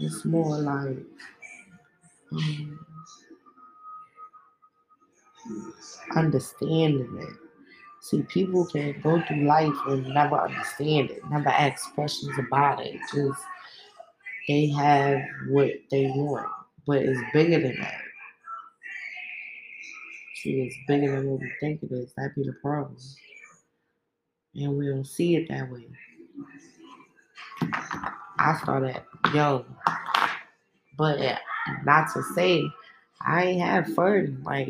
it's 0.00 0.24
more 0.24 0.58
like 0.58 0.98
um, 2.32 2.86
understanding 6.14 7.18
it. 7.20 7.34
See, 8.02 8.22
people 8.22 8.66
can 8.66 9.00
go 9.00 9.20
through 9.22 9.46
life 9.46 9.74
and 9.88 10.06
never 10.08 10.36
understand 10.40 11.10
it, 11.10 11.22
never 11.30 11.48
ask 11.48 11.92
questions 11.94 12.32
about 12.38 12.84
it. 12.84 13.00
Just 13.12 13.40
they 14.48 14.68
have 14.68 15.20
what 15.48 15.70
they 15.90 16.06
want, 16.06 16.48
but 16.86 16.98
it's 16.98 17.20
bigger 17.32 17.60
than 17.60 17.76
that. 17.80 18.00
See, 20.36 20.60
it's 20.62 20.76
bigger 20.86 21.16
than 21.16 21.30
what 21.30 21.40
we 21.40 21.50
think 21.60 21.82
it 21.82 21.92
is. 21.92 22.12
That 22.16 22.34
be 22.36 22.44
the 22.44 22.54
problem, 22.62 22.96
and 24.56 24.76
we 24.76 24.88
don't 24.88 25.06
see 25.06 25.36
it 25.36 25.48
that 25.48 25.70
way. 25.70 25.86
I 28.38 28.58
started 28.62 29.02
yo, 29.34 29.64
but 30.96 31.18
not 31.84 32.12
to 32.14 32.22
say 32.34 32.64
I 33.26 33.44
ain't 33.44 33.62
have 33.62 33.94
fun, 33.94 34.42
like 34.44 34.68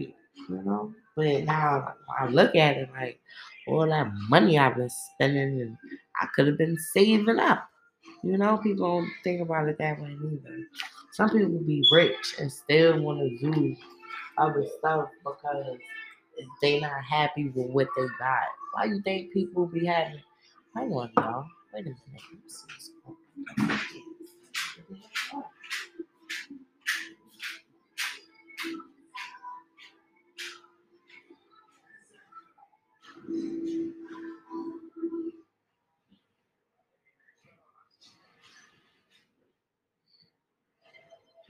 you 0.48 0.62
know. 0.64 0.94
But 1.14 1.44
now 1.44 1.94
I 2.18 2.26
look 2.26 2.54
at 2.54 2.76
it 2.76 2.90
like 2.92 3.20
all 3.66 3.86
that 3.86 4.12
money 4.28 4.58
I've 4.58 4.76
been 4.76 4.90
spending, 5.14 5.60
and 5.60 5.76
I 6.20 6.26
could 6.34 6.46
have 6.46 6.58
been 6.58 6.78
saving 6.92 7.38
up. 7.38 7.68
You 8.22 8.38
know, 8.38 8.58
people 8.58 9.00
don't 9.00 9.10
think 9.24 9.40
about 9.40 9.68
it 9.68 9.78
that 9.78 10.00
way 10.00 10.10
either. 10.10 10.58
Some 11.12 11.30
people 11.30 11.58
be 11.60 11.82
rich 11.92 12.36
and 12.38 12.52
still 12.52 13.00
want 13.00 13.20
to 13.20 13.52
do 13.52 13.76
other 14.38 14.66
stuff 14.78 15.08
because 15.24 15.78
they 16.60 16.80
not 16.80 17.02
happy 17.02 17.48
with 17.54 17.70
what 17.70 17.88
they 17.96 18.06
got. 18.18 18.48
Why 18.76 18.86
you 18.86 19.00
think 19.02 19.32
people 19.32 19.66
be 19.68 19.86
having? 19.86 20.20
Hang 20.76 20.92
on, 20.92 21.10
y'all. 21.16 21.46
Wait 21.74 21.80
a 21.82 21.84
minute. 21.84 21.96
Let 22.12 22.32
me 22.34 22.40
see. 22.48 22.66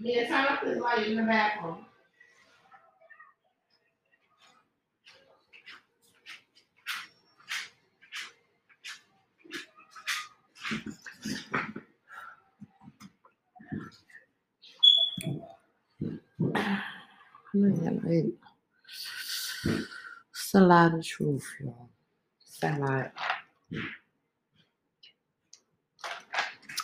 Yeah, 0.01 0.29
up 0.53 0.65
this 0.65 0.79
light 0.81 1.09
in 1.09 1.17
the 1.17 1.25
bathroom. 1.25 1.87
Man, 16.39 18.01
like, 18.05 18.27
it's 20.31 20.55
a 20.55 20.61
lot 20.61 20.95
of 20.95 21.05
truth, 21.05 21.49
y'all. 21.61 21.89
It's 22.41 22.63
a 22.63 22.79
lot. 22.79 23.13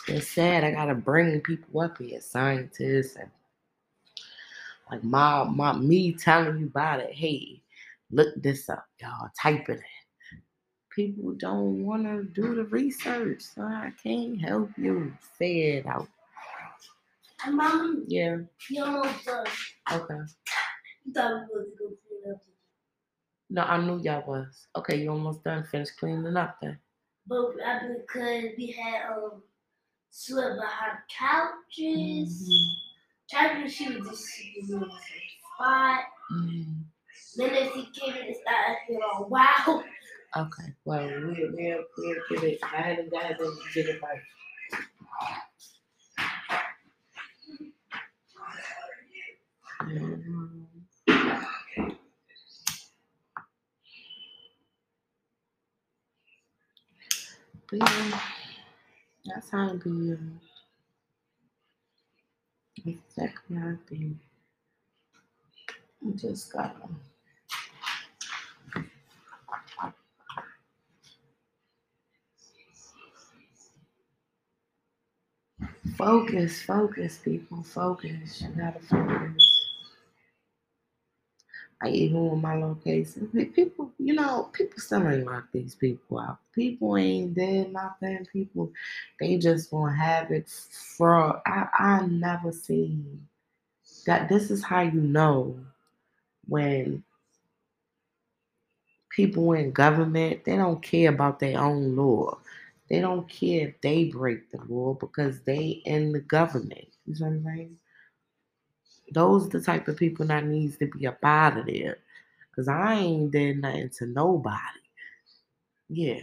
It's 0.07 0.27
sad. 0.27 0.63
I 0.63 0.71
gotta 0.71 0.95
bring 0.95 1.39
people 1.41 1.81
up 1.81 1.97
here, 1.99 2.19
scientists 2.19 3.15
and 3.15 3.29
like 4.91 5.03
my 5.03 5.43
my 5.43 5.73
me 5.73 6.13
telling 6.13 6.59
you 6.59 6.65
about 6.65 6.99
it. 6.99 7.13
Hey, 7.13 7.61
look 8.11 8.33
this 8.41 8.69
up, 8.69 8.85
y'all. 9.01 9.29
Type 9.39 9.69
it 9.69 9.79
in. 9.79 10.41
People 10.89 11.33
don't 11.33 11.83
want 11.83 12.03
to 12.03 12.23
do 12.23 12.55
the 12.55 12.65
research, 12.65 13.41
so 13.41 13.63
I 13.63 13.91
can't 14.01 14.39
help 14.39 14.69
you. 14.77 15.13
Say 15.39 15.77
it 15.77 15.85
out. 15.87 16.07
And 17.45 17.55
mom, 17.57 18.05
Yeah. 18.07 18.37
you 18.69 18.83
almost 18.83 19.25
done. 19.25 19.45
Okay. 19.91 20.19
You 21.05 21.13
thought 21.13 21.45
we 21.53 21.59
was 21.59 21.67
go 21.77 21.85
clean 22.07 22.33
up, 22.33 22.41
No, 23.49 23.61
I 23.63 23.77
knew 23.85 23.99
y'all 24.01 24.23
was. 24.27 24.67
Okay, 24.75 25.01
you 25.03 25.09
almost 25.11 25.43
done. 25.43 25.63
Finish 25.65 25.91
cleaning 25.91 26.37
up 26.37 26.57
then. 26.61 26.79
but 27.27 27.51
I 27.65 27.79
because 27.97 28.45
we 28.57 28.67
had 28.71 29.11
um 29.11 29.43
swept 30.09 30.55
behind 30.59 30.97
couches. 31.17 32.49
Trying 33.29 33.63
to 33.63 33.69
she 33.69 33.87
was 33.97 34.07
just 34.09 34.23
sitting 34.25 34.69
in 34.69 34.79
the 34.79 34.91
spot. 35.55 35.99
Mhm. 36.31 36.83
Then 37.35 37.49
if 37.55 37.73
he 37.73 37.85
came 37.91 38.13
in 38.15 38.27
and 38.27 38.35
started 38.35 38.69
acting 38.69 38.99
all 39.03 39.25
wow. 39.29 39.83
Okay. 40.35 40.73
Well, 40.85 41.05
we'll 41.07 41.51
we'll 41.53 41.83
we'll 41.97 42.43
it. 42.43 42.59
I 42.63 42.81
haven't 42.81 43.11
got 43.11 43.31
it. 43.31 43.37
Get 43.73 43.87
it 43.87 44.01
right. 44.01 44.19
But 57.69 57.79
yeah, 57.79 58.19
that's 59.25 59.49
how 59.51 59.69
it 59.71 59.83
be. 59.83 60.15
Exactly 62.85 63.57
how 63.57 63.69
it 63.69 63.87
be. 63.87 64.17
You 66.01 66.13
just 66.15 66.51
gotta. 66.53 66.73
Focus, 75.97 76.61
focus, 76.63 77.19
people, 77.23 77.63
focus. 77.63 78.41
You 78.41 78.49
gotta 78.49 78.79
focus. 78.79 79.52
I 81.83 81.89
even 81.89 82.29
with 82.29 82.41
my 82.41 82.55
location, 82.55 83.29
people, 83.55 83.91
you 83.99 84.15
know, 84.15 84.49
people 84.53 84.79
still 84.79 85.07
ain't 85.09 85.25
lock 85.27 85.45
these 85.53 85.75
people 85.75 86.19
out. 86.19 86.39
People 86.55 86.97
ain't 86.97 87.35
dead, 87.35 87.73
nothing. 87.73 88.27
People, 88.33 88.71
they 89.19 89.37
just 89.37 89.71
gonna 89.71 89.95
have 89.95 90.31
it 90.31 90.49
for. 90.49 91.41
I, 91.47 91.67
I 91.79 92.07
never 92.07 92.53
seen 92.53 93.27
that. 94.07 94.29
This 94.29 94.51
is 94.51 94.63
how 94.63 94.81
you 94.81 95.01
know 95.01 95.59
when 96.47 97.03
people 99.09 99.53
in 99.53 99.71
government 99.71 100.45
they 100.45 100.55
don't 100.57 100.81
care 100.83 101.09
about 101.09 101.39
their 101.39 101.59
own 101.59 101.95
law. 101.95 102.37
They 102.89 103.01
don't 103.01 103.29
care 103.29 103.69
if 103.69 103.81
they 103.81 104.05
break 104.05 104.51
the 104.51 104.59
law 104.69 104.95
because 104.95 105.41
they 105.41 105.81
in 105.85 106.13
the 106.13 106.21
government. 106.21 106.87
You 107.07 107.15
know 107.19 107.27
what 107.27 107.33
I'm 107.33 107.45
saying? 107.45 107.77
Those 109.13 109.49
the 109.49 109.61
type 109.61 109.87
of 109.87 109.97
people 109.97 110.25
that 110.27 110.45
needs 110.45 110.77
to 110.77 110.87
be 110.87 111.07
up 111.07 111.23
out 111.23 111.57
of 111.57 111.65
there. 111.67 111.99
Cause 112.55 112.67
I 112.67 112.95
ain't 112.95 113.31
did 113.31 113.61
nothing 113.61 113.89
to 113.97 114.05
nobody. 114.05 114.79
Yeah. 115.89 116.21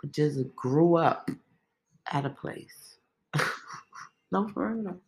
but 0.00 0.12
just 0.12 0.54
grew 0.54 0.96
up 0.96 1.30
at 2.12 2.26
a 2.26 2.30
place. 2.30 2.96
no, 4.32 4.48
for 4.48 4.74
real. 4.74 5.00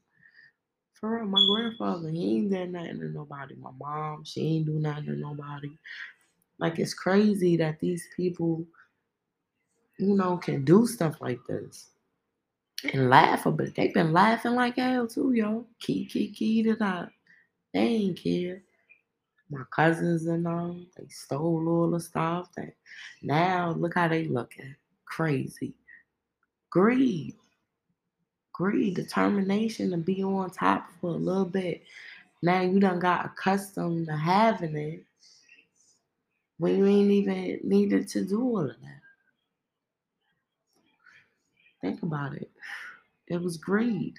For 0.95 1.17
real, 1.17 1.27
my 1.27 1.43
grandfather, 1.49 2.11
he 2.11 2.37
ain't 2.39 2.51
did 2.51 2.73
nothing 2.73 3.01
to 3.01 3.09
nobody. 3.09 3.55
My 3.57 3.71
mom, 3.79 4.25
she 4.25 4.43
ain't 4.43 4.67
do 4.67 4.79
nothing 4.79 5.07
to 5.07 5.17
nobody. 5.17 5.71
Like 6.59 6.79
it's 6.79 6.95
crazy 6.95 7.57
that 7.57 7.81
these 7.81 8.07
people, 8.17 8.67
you 9.99 10.15
know, 10.15 10.37
can 10.37 10.65
do 10.65 10.87
stuff 10.87 11.21
like 11.21 11.41
this 11.49 11.91
and 12.93 13.11
laugh 13.11 13.47
it. 13.47 13.75
They've 13.75 13.95
been 13.95 14.13
laughing 14.13 14.55
like 14.55 14.77
hell 14.77 15.07
too, 15.07 15.33
yo. 15.33 15.67
Key, 15.81 16.07
key, 16.07 16.29
key 16.31 16.61
it 16.61 16.81
up. 16.81 17.11
They 17.73 17.81
ain't 17.81 18.23
care. 18.23 18.63
My 19.51 19.65
cousins 19.75 20.27
and 20.27 20.47
all, 20.47 20.77
they 20.97 21.09
stole 21.09 21.69
all 21.69 21.91
the 21.91 22.01
stuff. 22.01 22.51
That 22.57 22.75
now 23.23 23.73
look 23.73 23.95
how 23.95 24.09
they 24.09 24.25
looking. 24.25 24.75
Crazy. 25.05 25.75
Greed. 26.71 27.35
Greed, 28.53 28.95
determination 28.95 29.91
to 29.91 29.97
be 29.97 30.23
on 30.23 30.51
top 30.51 30.87
for 31.01 31.11
a 31.11 31.15
little 31.15 31.47
bit. 31.47 31.83
Now 32.43 32.61
you 32.61 32.79
done 32.79 33.01
got 33.01 33.27
accustomed 33.27 34.07
to 34.07 34.17
having 34.17 34.77
it 34.77 35.05
when 36.59 36.77
you 36.77 36.87
ain't 36.87 37.11
even 37.11 37.61
needed 37.65 38.09
to 38.09 38.25
do 38.25 38.41
all 38.43 38.61
of 38.61 38.69
that. 38.69 39.01
Think 41.81 42.03
about 42.03 42.35
it. 42.35 42.50
It 43.31 43.41
was 43.41 43.57
greed. 43.57 44.15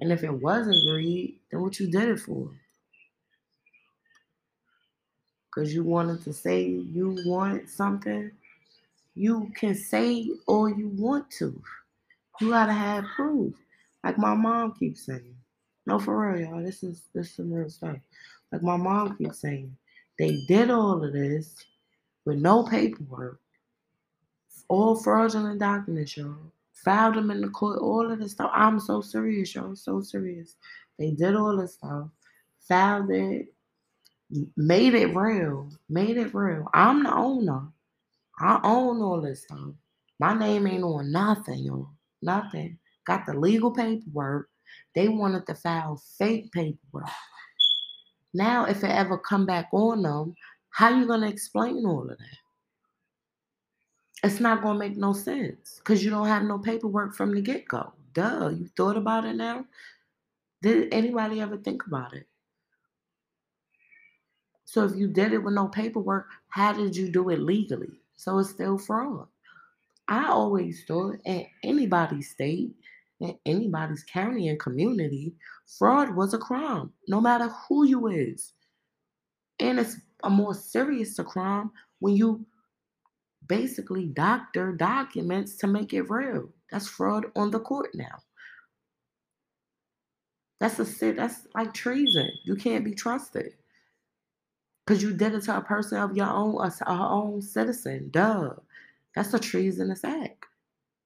And 0.00 0.12
if 0.12 0.24
it 0.24 0.32
wasn't 0.32 0.84
greed, 0.84 1.38
then 1.50 1.62
what 1.62 1.78
you 1.80 1.90
did 1.90 2.08
it 2.08 2.20
for? 2.20 2.50
Because 5.46 5.72
you 5.72 5.84
wanted 5.84 6.22
to 6.24 6.32
say 6.32 6.64
you 6.64 7.16
want 7.24 7.68
something, 7.70 8.30
you 9.14 9.50
can 9.54 9.74
say 9.74 10.30
all 10.46 10.68
you 10.68 10.88
want 10.88 11.30
to. 11.38 11.60
You 12.40 12.50
gotta 12.50 12.72
have 12.72 13.04
proof. 13.16 13.54
Like 14.04 14.18
my 14.18 14.34
mom 14.34 14.74
keeps 14.74 15.06
saying. 15.06 15.34
No, 15.86 15.98
for 15.98 16.32
real, 16.32 16.40
y'all. 16.40 16.62
This 16.62 16.82
is 16.82 17.02
this 17.14 17.28
is 17.28 17.34
some 17.34 17.52
real 17.52 17.70
stuff. 17.70 17.96
Like 18.52 18.62
my 18.62 18.76
mom 18.76 19.16
keeps 19.16 19.40
saying, 19.40 19.76
they 20.18 20.44
did 20.48 20.70
all 20.70 21.04
of 21.04 21.12
this 21.12 21.54
with 22.24 22.38
no 22.38 22.64
paperwork, 22.64 23.40
all 24.68 24.96
fraudulent 24.96 25.60
documents, 25.60 26.16
y'all. 26.16 26.36
Filed 26.84 27.16
them 27.16 27.30
in 27.30 27.40
the 27.40 27.48
court, 27.48 27.80
all 27.80 28.10
of 28.10 28.20
this 28.20 28.32
stuff. 28.32 28.50
I'm 28.54 28.78
so 28.78 29.00
serious, 29.00 29.54
y'all. 29.54 29.74
So 29.74 30.00
serious. 30.00 30.56
They 30.98 31.10
did 31.12 31.36
all 31.36 31.56
this 31.56 31.74
stuff, 31.74 32.08
filed 32.60 33.10
it, 33.10 33.46
made 34.56 34.94
it 34.94 35.14
real, 35.14 35.70
made 35.88 36.16
it 36.16 36.34
real. 36.34 36.68
I'm 36.74 37.04
the 37.04 37.14
owner. 37.14 37.68
I 38.40 38.60
own 38.62 39.00
all 39.00 39.20
this 39.20 39.42
stuff. 39.42 39.74
My 40.20 40.34
name 40.34 40.66
ain't 40.66 40.84
on 40.84 41.12
nothing, 41.12 41.60
y'all. 41.60 41.88
Nothing. 42.22 42.78
Got 43.06 43.26
the 43.26 43.34
legal 43.34 43.70
paperwork. 43.70 44.48
They 44.94 45.08
wanted 45.08 45.46
to 45.46 45.54
file 45.54 46.02
fake 46.18 46.50
paperwork. 46.52 47.08
Now, 48.34 48.64
if 48.66 48.84
it 48.84 48.90
ever 48.90 49.18
come 49.18 49.46
back 49.46 49.68
on 49.72 50.02
them, 50.02 50.34
how 50.70 50.90
you 50.90 51.06
gonna 51.06 51.28
explain 51.28 51.86
all 51.86 52.02
of 52.02 52.18
that? 52.18 52.38
It's 54.24 54.40
not 54.40 54.62
gonna 54.62 54.78
make 54.78 54.96
no 54.96 55.12
sense 55.12 55.76
because 55.78 56.04
you 56.04 56.10
don't 56.10 56.26
have 56.26 56.42
no 56.42 56.58
paperwork 56.58 57.14
from 57.14 57.34
the 57.34 57.40
get 57.40 57.68
go. 57.68 57.92
Duh, 58.14 58.48
you 58.48 58.68
thought 58.76 58.96
about 58.96 59.24
it 59.24 59.36
now? 59.36 59.64
Did 60.60 60.92
anybody 60.92 61.40
ever 61.40 61.56
think 61.56 61.86
about 61.86 62.14
it? 62.14 62.26
So 64.64 64.84
if 64.84 64.96
you 64.96 65.08
did 65.08 65.32
it 65.32 65.38
with 65.38 65.54
no 65.54 65.68
paperwork, 65.68 66.26
how 66.48 66.72
did 66.72 66.96
you 66.96 67.10
do 67.10 67.30
it 67.30 67.38
legally? 67.38 68.00
So 68.16 68.38
it's 68.38 68.50
still 68.50 68.76
fraud. 68.76 69.28
I 70.08 70.26
always 70.26 70.84
thought 70.84 71.16
in 71.24 71.46
anybody's 71.62 72.30
state, 72.30 72.74
in 73.20 73.38
anybody's 73.46 74.02
county 74.04 74.48
and 74.48 74.58
community, 74.58 75.34
fraud 75.78 76.14
was 76.14 76.34
a 76.34 76.38
crime, 76.38 76.92
no 77.06 77.20
matter 77.20 77.48
who 77.48 77.86
you 77.86 78.08
is. 78.08 78.52
And 79.60 79.78
it's 79.78 79.96
a 80.24 80.30
more 80.30 80.54
serious 80.54 81.18
crime 81.20 81.70
when 82.00 82.16
you 82.16 82.44
basically 83.48 84.06
doctor 84.06 84.72
documents 84.72 85.56
to 85.56 85.66
make 85.66 85.92
it 85.92 86.10
real. 86.10 86.48
That's 86.70 86.86
fraud 86.86 87.26
on 87.34 87.50
the 87.50 87.60
court 87.60 87.90
now. 87.94 88.22
That's 90.60 90.78
a. 90.78 91.12
That's 91.12 91.46
like 91.54 91.72
treason. 91.72 92.30
You 92.44 92.56
can't 92.56 92.84
be 92.84 92.94
trusted 92.94 93.52
because 94.86 95.02
you 95.02 95.12
did 95.12 95.34
it 95.34 95.44
to 95.44 95.56
a 95.56 95.60
person 95.60 95.98
of 95.98 96.16
your 96.16 96.28
own, 96.28 96.56
a, 96.56 96.72
a 96.90 97.08
own 97.10 97.42
citizen. 97.42 98.08
Duh, 98.10 98.54
that's 99.14 99.34
a 99.34 99.38
treasonous 99.38 100.04
act. 100.04 100.46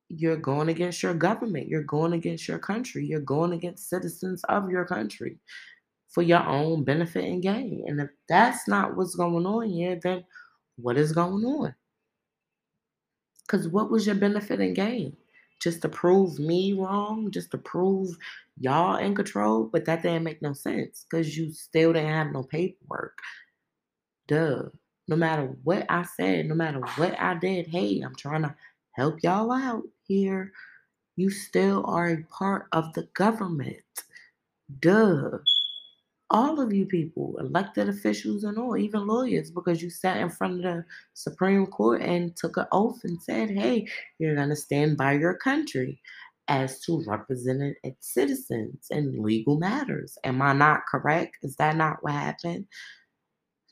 You're 0.08 0.36
going 0.36 0.68
against 0.68 1.02
your 1.02 1.14
government. 1.14 1.68
You're 1.68 1.82
going 1.82 2.12
against 2.12 2.48
your 2.48 2.58
country. 2.58 3.06
You're 3.06 3.20
going 3.20 3.52
against 3.52 3.88
citizens 3.88 4.42
of 4.44 4.70
your 4.70 4.84
country 4.84 5.38
for 6.08 6.22
your 6.22 6.46
own 6.46 6.84
benefit 6.84 7.24
and 7.24 7.42
gain. 7.42 7.84
And 7.86 8.00
if 8.00 8.10
that's 8.28 8.68
not 8.68 8.96
what's 8.96 9.14
going 9.14 9.46
on 9.46 9.68
here, 9.68 9.98
then 10.02 10.24
what 10.76 10.98
is 10.98 11.12
going 11.12 11.44
on? 11.44 11.74
Because 13.52 13.68
what 13.68 13.90
was 13.90 14.06
your 14.06 14.14
benefit 14.14 14.60
and 14.60 14.74
gain? 14.74 15.14
Just 15.60 15.82
to 15.82 15.88
prove 15.88 16.38
me 16.38 16.72
wrong, 16.72 17.30
just 17.30 17.50
to 17.50 17.58
prove 17.58 18.16
y'all 18.58 18.96
in 18.96 19.14
control, 19.14 19.68
but 19.70 19.84
that 19.84 20.02
didn't 20.02 20.24
make 20.24 20.40
no 20.40 20.54
sense 20.54 21.04
because 21.08 21.36
you 21.36 21.52
still 21.52 21.92
didn't 21.92 22.08
have 22.08 22.32
no 22.32 22.44
paperwork. 22.44 23.18
Duh. 24.26 24.62
No 25.06 25.16
matter 25.16 25.54
what 25.64 25.84
I 25.90 26.04
said, 26.16 26.46
no 26.46 26.54
matter 26.54 26.80
what 26.96 27.20
I 27.20 27.34
did, 27.34 27.66
hey, 27.66 28.00
I'm 28.00 28.14
trying 28.14 28.42
to 28.42 28.54
help 28.92 29.22
y'all 29.22 29.52
out 29.52 29.82
here. 30.06 30.52
You 31.16 31.28
still 31.28 31.84
are 31.86 32.08
a 32.08 32.24
part 32.30 32.68
of 32.72 32.94
the 32.94 33.08
government. 33.14 33.82
Duh 34.80 35.40
all 36.32 36.60
of 36.60 36.72
you 36.72 36.86
people, 36.86 37.36
elected 37.38 37.88
officials 37.88 38.44
and 38.44 38.58
all, 38.58 38.76
even 38.76 39.06
lawyers, 39.06 39.50
because 39.50 39.82
you 39.82 39.90
sat 39.90 40.16
in 40.16 40.30
front 40.30 40.56
of 40.56 40.62
the 40.62 40.84
Supreme 41.14 41.66
Court 41.66 42.00
and 42.02 42.34
took 42.34 42.56
an 42.56 42.66
oath 42.72 43.04
and 43.04 43.22
said, 43.22 43.50
hey, 43.50 43.86
you're 44.18 44.34
going 44.34 44.48
to 44.48 44.56
stand 44.56 44.96
by 44.96 45.12
your 45.12 45.34
country 45.34 46.00
as 46.48 46.80
to 46.80 47.04
represent 47.06 47.76
its 47.84 48.12
citizens 48.12 48.88
in 48.90 49.22
legal 49.22 49.58
matters. 49.58 50.18
Am 50.24 50.42
I 50.42 50.52
not 50.52 50.86
correct? 50.86 51.36
Is 51.42 51.54
that 51.56 51.76
not 51.76 52.02
what 52.02 52.14
happened? 52.14 52.66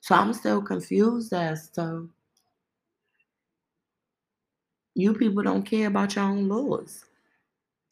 So 0.02 0.14
I'm 0.14 0.32
still 0.32 0.62
confused 0.62 1.32
as 1.32 1.70
to 1.70 2.08
you 4.94 5.14
people 5.14 5.42
don't 5.42 5.62
care 5.62 5.88
about 5.88 6.14
your 6.14 6.24
own 6.24 6.48
laws. 6.48 7.04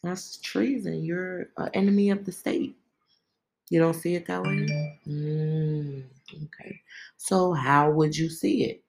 That's 0.02 0.36
treason. 0.38 1.04
You're 1.04 1.48
an 1.56 1.70
enemy 1.74 2.10
of 2.10 2.24
the 2.24 2.32
state. 2.32 2.76
You 3.70 3.80
don't 3.80 3.94
see 3.94 4.14
it 4.14 4.26
that 4.26 4.42
way? 4.42 4.66
Mm, 5.06 6.04
okay. 6.44 6.80
So, 7.16 7.52
how 7.52 7.90
would 7.90 8.16
you 8.16 8.30
see 8.30 8.64
it? 8.64 8.82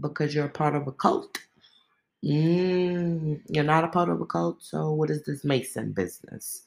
Because 0.00 0.34
you're 0.34 0.46
a 0.46 0.50
part 0.50 0.74
of 0.76 0.86
a 0.86 0.92
cult. 0.92 1.38
Mm, 2.24 3.40
you're 3.48 3.64
not 3.64 3.84
a 3.84 3.88
part 3.88 4.08
of 4.08 4.20
a 4.20 4.26
cult. 4.26 4.62
So, 4.62 4.92
what 4.92 5.10
is 5.10 5.22
this 5.24 5.44
Mason 5.44 5.92
business? 5.92 6.64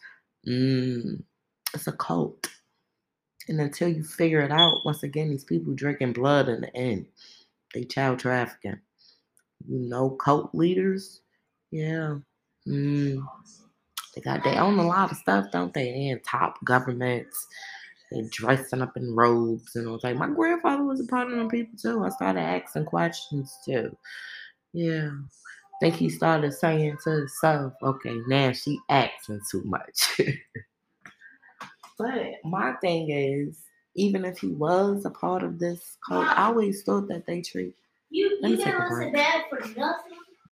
Mm, 0.48 1.23
it's 1.73 1.88
a 1.88 1.94
cult. 1.94 2.48
And 3.48 3.61
until 3.61 3.88
you 3.90 4.03
figure 4.03 4.41
it 4.41 4.52
out, 4.52 4.82
once 4.86 5.03
again, 5.03 5.30
these 5.30 5.44
people 5.44 5.73
drinking 5.76 6.14
blood 6.14 6.49
in 6.49 6.61
the 6.61 6.76
end. 6.76 7.06
They 7.73 7.84
child 7.84 8.19
trafficking. 8.19 8.80
You 9.68 9.80
know, 9.80 10.11
cult 10.11 10.53
leaders? 10.53 11.22
Yeah. 11.72 12.18
Mm. 12.68 13.23
They 14.16 14.22
got 14.22 14.44
they 14.44 14.58
own 14.58 14.80
a 14.80 14.88
lot 14.88 15.12
of 15.12 15.18
stuff, 15.18 15.48
don't 15.52 15.74
they? 15.74 15.92
They 15.92 16.08
in 16.08 16.20
top 16.22 16.64
governments. 16.64 17.48
They 18.12 18.22
dressing 18.32 18.82
up 18.82 18.96
in 18.96 19.16
robes 19.16 19.76
and 19.76 19.88
I 19.88 19.92
was 19.92 20.04
like, 20.04 20.16
my 20.16 20.30
grandfather 20.30 20.84
was 20.84 21.02
a 21.02 21.06
part 21.06 21.30
of 21.30 21.38
them 21.38 21.50
people 21.50 21.78
too. 21.78 22.04
I 22.04 22.10
started 22.10 22.40
asking 22.40 22.86
questions 22.86 23.58
too. 23.66 23.96
Yeah. 24.74 25.10
I 25.10 25.78
think 25.82 25.96
he 25.96 26.10
started 26.10 26.54
saying 26.54 26.98
to 27.04 27.10
himself, 27.10 27.74
okay, 27.82 28.16
now 28.28 28.54
she 28.54 28.80
acting 28.90 29.42
too 29.52 29.64
much. 29.66 30.22
but 31.98 32.34
my 32.46 32.74
thing 32.82 33.10
is, 33.10 33.62
even 33.96 34.24
if 34.24 34.38
he 34.38 34.48
was 34.48 35.06
a 35.06 35.10
part 35.10 35.44
of 35.44 35.60
this 35.60 35.98
cult, 36.08 36.28
I 36.28 36.46
always 36.46 36.84
thought 36.84 37.08
that 37.10 37.26
they 37.26 37.42
treat. 37.42 37.76
You, 38.10 38.38
you 38.42 38.58
take 38.58 38.76
a 38.76 38.88
listen 38.90 39.12
bad 39.12 39.44
for 39.50 39.60
nothing. 39.78 40.05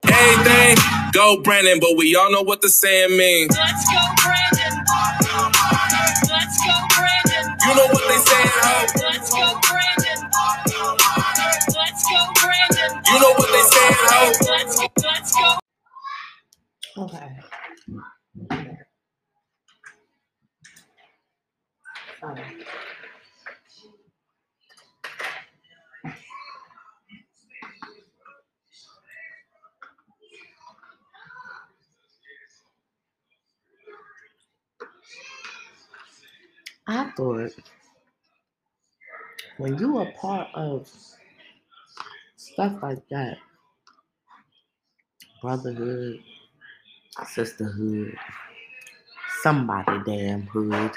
Everything 0.09 0.77
go 1.13 1.43
Brandon, 1.43 1.81
but 1.81 1.97
we 1.97 2.17
all 2.17 2.31
know 2.33 2.43
what 2.43 2.63
the 2.63 2.71
saying 2.71 3.17
means. 3.17 3.57
Let's 3.57 3.87
go, 3.91 4.01
Brandon. 4.25 4.85
Let's 6.29 6.59
go, 6.67 6.75
Brandon. 6.97 7.57
You 7.67 7.75
know 7.77 7.87
what 7.89 8.09
they 8.09 8.19
saying, 8.19 8.51
ho? 8.55 8.87
Let's 9.09 9.31
go, 9.31 9.61
Brandon. 9.69 10.31
Let's 11.77 12.05
go, 12.11 12.21
Brandon. 12.41 13.03
You 13.07 13.21
know 13.21 13.35
what 13.39 13.51
they 13.53 13.63
saying, 13.63 13.95
ho? 13.99 14.33
Let's 14.51 14.79
go, 14.79 14.87
let's 15.05 15.37
go. 15.37 15.59
Okay. 17.05 17.29
Sorry. 22.21 22.45
I 36.91 37.11
thought 37.17 37.53
when 39.59 39.79
you 39.79 39.99
are 39.99 40.13
part 40.21 40.49
of 40.55 40.91
stuff 42.37 42.75
like 42.83 43.09
that, 43.11 43.39
brotherhood, 45.43 46.21
sisterhood, 47.29 48.17
somebody 49.43 50.01
damn 50.07 50.43
hood, 50.49 50.93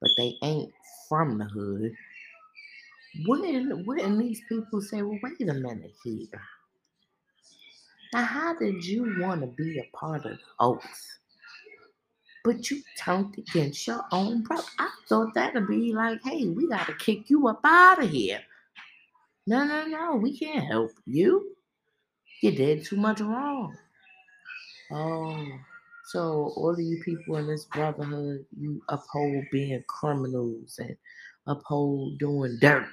but 0.00 0.10
they 0.16 0.36
ain't 0.42 0.72
from 1.08 1.38
the 1.38 1.46
hood. 1.46 1.92
Wouldn't 3.26 3.86
wouldn't 3.86 4.18
these 4.18 4.42
people 4.48 4.80
say, 4.82 5.02
well, 5.02 5.18
wait 5.22 5.40
a 5.48 5.54
minute 5.54 5.94
here. 6.04 6.28
Now, 8.14 8.24
how 8.24 8.54
did 8.58 8.84
you 8.84 9.16
want 9.20 9.42
to 9.42 9.48
be 9.48 9.78
a 9.78 9.96
part 9.96 10.26
of 10.26 10.32
the 10.32 10.38
oath? 10.60 11.18
But 12.46 12.70
you 12.70 12.80
turned 12.96 13.36
against 13.38 13.88
your 13.88 14.04
own 14.12 14.44
brother. 14.44 14.62
I 14.78 14.88
thought 15.08 15.34
that'd 15.34 15.66
be 15.66 15.92
like, 15.92 16.20
hey, 16.22 16.46
we 16.46 16.68
gotta 16.68 16.94
kick 16.94 17.28
you 17.28 17.48
up 17.48 17.58
out 17.64 18.04
of 18.04 18.08
here. 18.08 18.40
No, 19.48 19.64
no, 19.64 19.84
no, 19.84 20.14
we 20.14 20.38
can't 20.38 20.64
help 20.64 20.92
you. 21.06 21.56
You 22.42 22.52
did 22.52 22.84
too 22.84 22.98
much 22.98 23.20
wrong. 23.20 23.76
Oh, 24.92 25.44
so 26.04 26.52
all 26.54 26.70
of 26.70 26.78
you 26.78 27.02
people 27.04 27.36
in 27.38 27.48
this 27.48 27.64
brotherhood, 27.64 28.46
you 28.56 28.80
uphold 28.90 29.44
being 29.50 29.82
criminals 29.88 30.78
and 30.78 30.96
uphold 31.48 32.16
doing 32.20 32.58
dirt, 32.60 32.86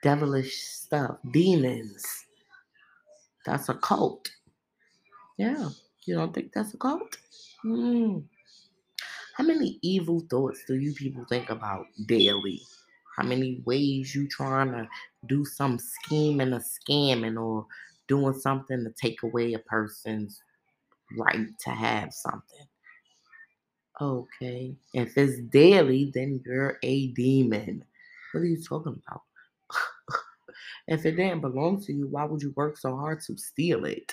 devilish 0.00 0.58
stuff, 0.58 1.16
demons. 1.32 2.04
That's 3.44 3.68
a 3.68 3.74
cult. 3.74 4.30
Yeah, 5.38 5.70
you 6.04 6.14
don't 6.14 6.32
think 6.32 6.52
that's 6.52 6.72
a 6.72 6.76
cult? 6.76 7.18
Hmm. 7.64 8.18
How 9.36 9.44
many 9.44 9.78
evil 9.82 10.20
thoughts 10.30 10.64
do 10.66 10.74
you 10.74 10.92
people 10.92 11.24
think 11.28 11.50
about 11.50 11.86
daily? 12.06 12.60
How 13.16 13.24
many 13.24 13.62
ways 13.64 14.14
you 14.14 14.28
trying 14.28 14.72
to 14.72 14.88
do 15.26 15.44
some 15.44 15.78
scheming 15.78 16.52
or 16.52 16.60
scamming 16.60 17.40
or 17.40 17.66
doing 18.08 18.34
something 18.34 18.84
to 18.84 18.92
take 19.00 19.22
away 19.22 19.54
a 19.54 19.58
person's 19.60 20.40
right 21.16 21.48
to 21.60 21.70
have 21.70 22.12
something? 22.12 22.66
Okay. 24.00 24.76
If 24.92 25.16
it's 25.16 25.40
daily, 25.50 26.10
then 26.14 26.40
you're 26.44 26.78
a 26.82 27.08
demon. 27.08 27.84
What 28.32 28.40
are 28.40 28.46
you 28.46 28.62
talking 28.62 29.00
about? 29.06 29.22
if 30.88 31.06
it 31.06 31.16
didn't 31.16 31.40
belong 31.40 31.80
to 31.84 31.92
you, 31.92 32.08
why 32.08 32.24
would 32.24 32.42
you 32.42 32.52
work 32.56 32.76
so 32.78 32.96
hard 32.96 33.20
to 33.22 33.36
steal 33.38 33.84
it? 33.84 34.12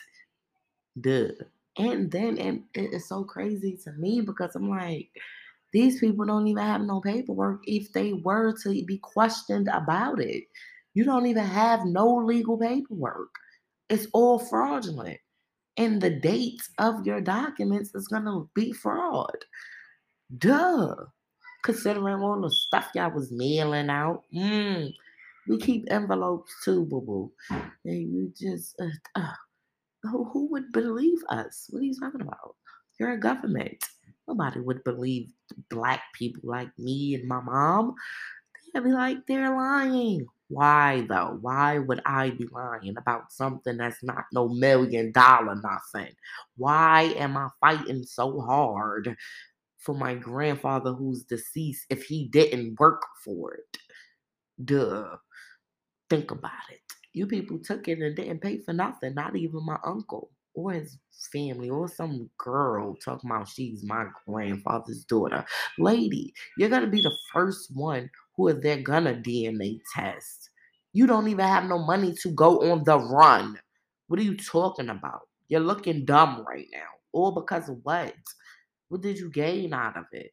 Duh. 0.99 1.31
And 1.77 2.11
then 2.11 2.37
and 2.37 2.63
it's 2.73 3.07
so 3.07 3.23
crazy 3.23 3.77
to 3.83 3.91
me 3.93 4.21
because 4.21 4.55
I'm 4.55 4.69
like, 4.69 5.09
these 5.71 5.99
people 5.99 6.25
don't 6.25 6.47
even 6.47 6.63
have 6.63 6.81
no 6.81 6.99
paperwork 6.99 7.61
if 7.65 7.93
they 7.93 8.13
were 8.13 8.53
to 8.63 8.83
be 8.85 8.97
questioned 8.97 9.69
about 9.71 10.19
it. 10.19 10.43
You 10.93 11.05
don't 11.05 11.27
even 11.27 11.45
have 11.45 11.85
no 11.85 12.15
legal 12.17 12.57
paperwork. 12.57 13.29
It's 13.89 14.07
all 14.13 14.39
fraudulent. 14.39 15.19
And 15.77 16.01
the 16.01 16.09
dates 16.09 16.69
of 16.77 17.05
your 17.05 17.21
documents 17.21 17.95
is 17.95 18.07
gonna 18.09 18.43
be 18.53 18.73
fraud. 18.73 19.45
Duh. 20.37 20.95
Considering 21.63 22.21
all 22.21 22.41
the 22.41 22.49
stuff 22.49 22.89
y'all 22.95 23.11
was 23.11 23.31
mailing 23.31 23.89
out. 23.89 24.23
Mm. 24.35 24.93
We 25.47 25.57
keep 25.57 25.85
envelopes 25.89 26.53
too, 26.65 26.85
boo 26.85 27.01
boo. 27.01 27.31
And 27.85 28.13
you 28.13 28.33
just, 28.37 28.75
uh, 28.81 29.19
uh, 29.19 29.33
who, 30.03 30.47
would 30.51 30.71
believe 30.71 31.19
us? 31.29 31.67
What 31.69 31.81
are 31.81 31.85
you 31.85 31.95
talking 31.99 32.21
about? 32.21 32.55
You're 32.99 33.13
a 33.13 33.19
government. 33.19 33.83
Nobody 34.27 34.59
would 34.59 34.83
believe 34.83 35.29
black 35.69 36.01
people 36.13 36.41
like 36.43 36.69
me 36.77 37.15
and 37.15 37.27
my 37.27 37.41
mom. 37.41 37.95
They'd 38.73 38.83
be 38.83 38.91
like, 38.91 39.25
they're 39.27 39.55
lying. 39.55 40.25
Why 40.47 41.05
though? 41.07 41.37
Why 41.41 41.79
would 41.79 42.01
I 42.05 42.31
be 42.31 42.47
lying 42.51 42.97
about 42.97 43.31
something 43.31 43.77
that's 43.77 44.03
not 44.03 44.25
no 44.33 44.49
million 44.49 45.11
dollar 45.11 45.55
nothing? 45.55 46.13
Why 46.57 47.13
am 47.17 47.37
I 47.37 47.49
fighting 47.59 48.03
so 48.03 48.41
hard 48.41 49.15
for 49.77 49.95
my 49.95 50.13
grandfather 50.15 50.93
who's 50.93 51.23
deceased 51.23 51.85
if 51.89 52.03
he 52.03 52.27
didn't 52.27 52.79
work 52.79 53.01
for 53.23 53.55
it? 53.55 53.77
Duh. 54.63 55.17
Think 56.09 56.31
about 56.31 56.51
it. 56.71 56.81
You 57.13 57.27
people 57.27 57.59
took 57.59 57.87
it 57.87 57.99
and 57.99 58.15
didn't 58.15 58.39
pay 58.39 58.59
for 58.59 58.73
nothing, 58.73 59.15
not 59.15 59.35
even 59.35 59.65
my 59.65 59.77
uncle 59.85 60.29
or 60.53 60.71
his 60.73 60.97
family 61.31 61.69
or 61.69 61.87
some 61.87 62.29
girl 62.37 62.95
talking 62.95 63.29
about 63.29 63.47
she's 63.47 63.83
my 63.83 64.05
grandfather's 64.27 65.03
daughter. 65.05 65.45
Lady, 65.77 66.33
you're 66.57 66.69
gonna 66.69 66.87
be 66.87 67.01
the 67.01 67.15
first 67.33 67.69
one 67.73 68.09
who 68.35 68.47
is 68.49 68.61
they're 68.61 68.81
gonna 68.81 69.13
DNA 69.13 69.79
test. 69.93 70.49
You 70.93 71.07
don't 71.07 71.27
even 71.27 71.45
have 71.45 71.65
no 71.65 71.79
money 71.79 72.13
to 72.21 72.31
go 72.31 72.71
on 72.71 72.83
the 72.83 72.97
run. 72.97 73.57
What 74.07 74.19
are 74.19 74.23
you 74.23 74.35
talking 74.35 74.89
about? 74.89 75.21
You're 75.47 75.61
looking 75.61 76.05
dumb 76.05 76.45
right 76.47 76.67
now. 76.71 76.79
All 77.13 77.31
because 77.31 77.69
of 77.69 77.79
what? 77.83 78.13
What 78.89 79.01
did 79.01 79.17
you 79.17 79.29
gain 79.29 79.73
out 79.73 79.97
of 79.97 80.05
it? 80.11 80.31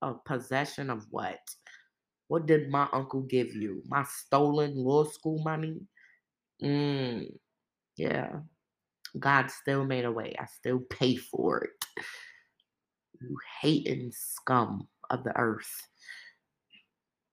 A 0.00 0.14
possession 0.14 0.90
of 0.90 1.04
what? 1.10 1.38
What 2.28 2.46
did 2.46 2.70
my 2.70 2.88
uncle 2.92 3.22
give 3.22 3.54
you? 3.54 3.82
My 3.86 4.04
stolen 4.04 4.74
law 4.74 5.04
school 5.04 5.42
money? 5.42 5.80
Mm, 6.64 7.30
yeah. 7.96 8.30
God 9.18 9.50
still 9.50 9.84
made 9.84 10.04
a 10.04 10.10
way. 10.12 10.34
I 10.38 10.46
still 10.46 10.80
pay 10.80 11.16
for 11.16 11.64
it. 11.64 12.04
You 13.20 13.36
hating 13.60 14.12
scum 14.12 14.88
of 15.10 15.24
the 15.24 15.36
earth. 15.36 15.88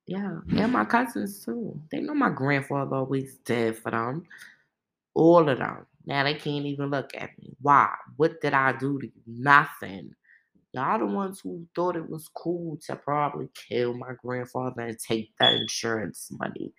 Yeah, 0.08 0.40
and 0.58 0.74
my 0.74 0.86
cousins 0.86 1.44
too. 1.46 1.80
They 1.92 2.02
know 2.02 2.14
my 2.14 2.30
grandfather 2.30 2.98
always 2.98 3.36
did 3.46 3.78
for 3.78 3.92
them. 3.92 4.26
All 5.14 5.48
of 5.48 5.58
them. 5.60 5.86
Now 6.06 6.24
they 6.24 6.34
can't 6.34 6.66
even 6.66 6.90
look 6.90 7.12
at 7.16 7.38
me. 7.40 7.56
Why? 7.62 7.94
What 8.18 8.42
did 8.42 8.54
I 8.54 8.74
do 8.74 9.00
to 9.00 9.06
you? 9.06 9.22
Nothing. 9.28 10.14
Y'all 10.74 11.00
the 11.00 11.06
ones 11.06 11.42
who 11.42 11.68
thought 11.76 11.98
it 11.98 12.10
was 12.10 12.30
cool 12.30 12.78
to 12.86 12.96
probably 12.96 13.50
kill 13.54 13.94
my 13.94 14.14
grandfather 14.24 14.82
and 14.84 14.98
take 14.98 15.32
the 15.38 15.54
insurance 15.54 16.30
money. 16.40 16.72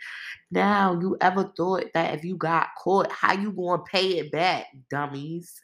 Now, 0.51 0.99
you 0.99 1.17
ever 1.21 1.53
thought 1.57 1.85
that 1.93 2.15
if 2.15 2.25
you 2.25 2.37
got 2.37 2.69
caught, 2.83 3.13
how 3.13 3.35
you 3.35 3.53
gonna 3.53 3.83
pay 3.83 4.19
it 4.19 4.33
back, 4.33 4.67
dummies? 4.89 5.61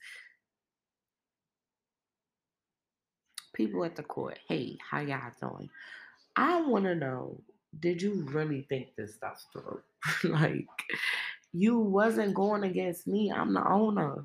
People 3.55 3.85
at 3.85 3.97
the 3.97 4.03
court, 4.03 4.39
hey, 4.47 4.77
how 4.91 5.01
y'all 5.01 5.33
doing? 5.41 5.71
I 6.37 6.61
want 6.61 6.85
to 6.85 6.95
know, 6.95 7.41
did 7.81 8.01
you 8.03 8.25
really 8.29 8.67
think 8.69 8.95
this 8.97 9.15
stuff 9.15 9.43
through? 9.53 9.81
like, 10.25 10.67
you 11.53 11.79
wasn't 11.79 12.35
going 12.35 12.65
against 12.65 13.07
me. 13.07 13.33
I'm 13.33 13.55
the 13.55 13.67
owner. 13.67 14.23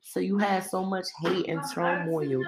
So 0.00 0.20
you 0.20 0.38
had 0.38 0.64
so 0.64 0.84
much 0.84 1.06
hate 1.22 1.48
and 1.48 1.60
turmoil. 1.72 2.42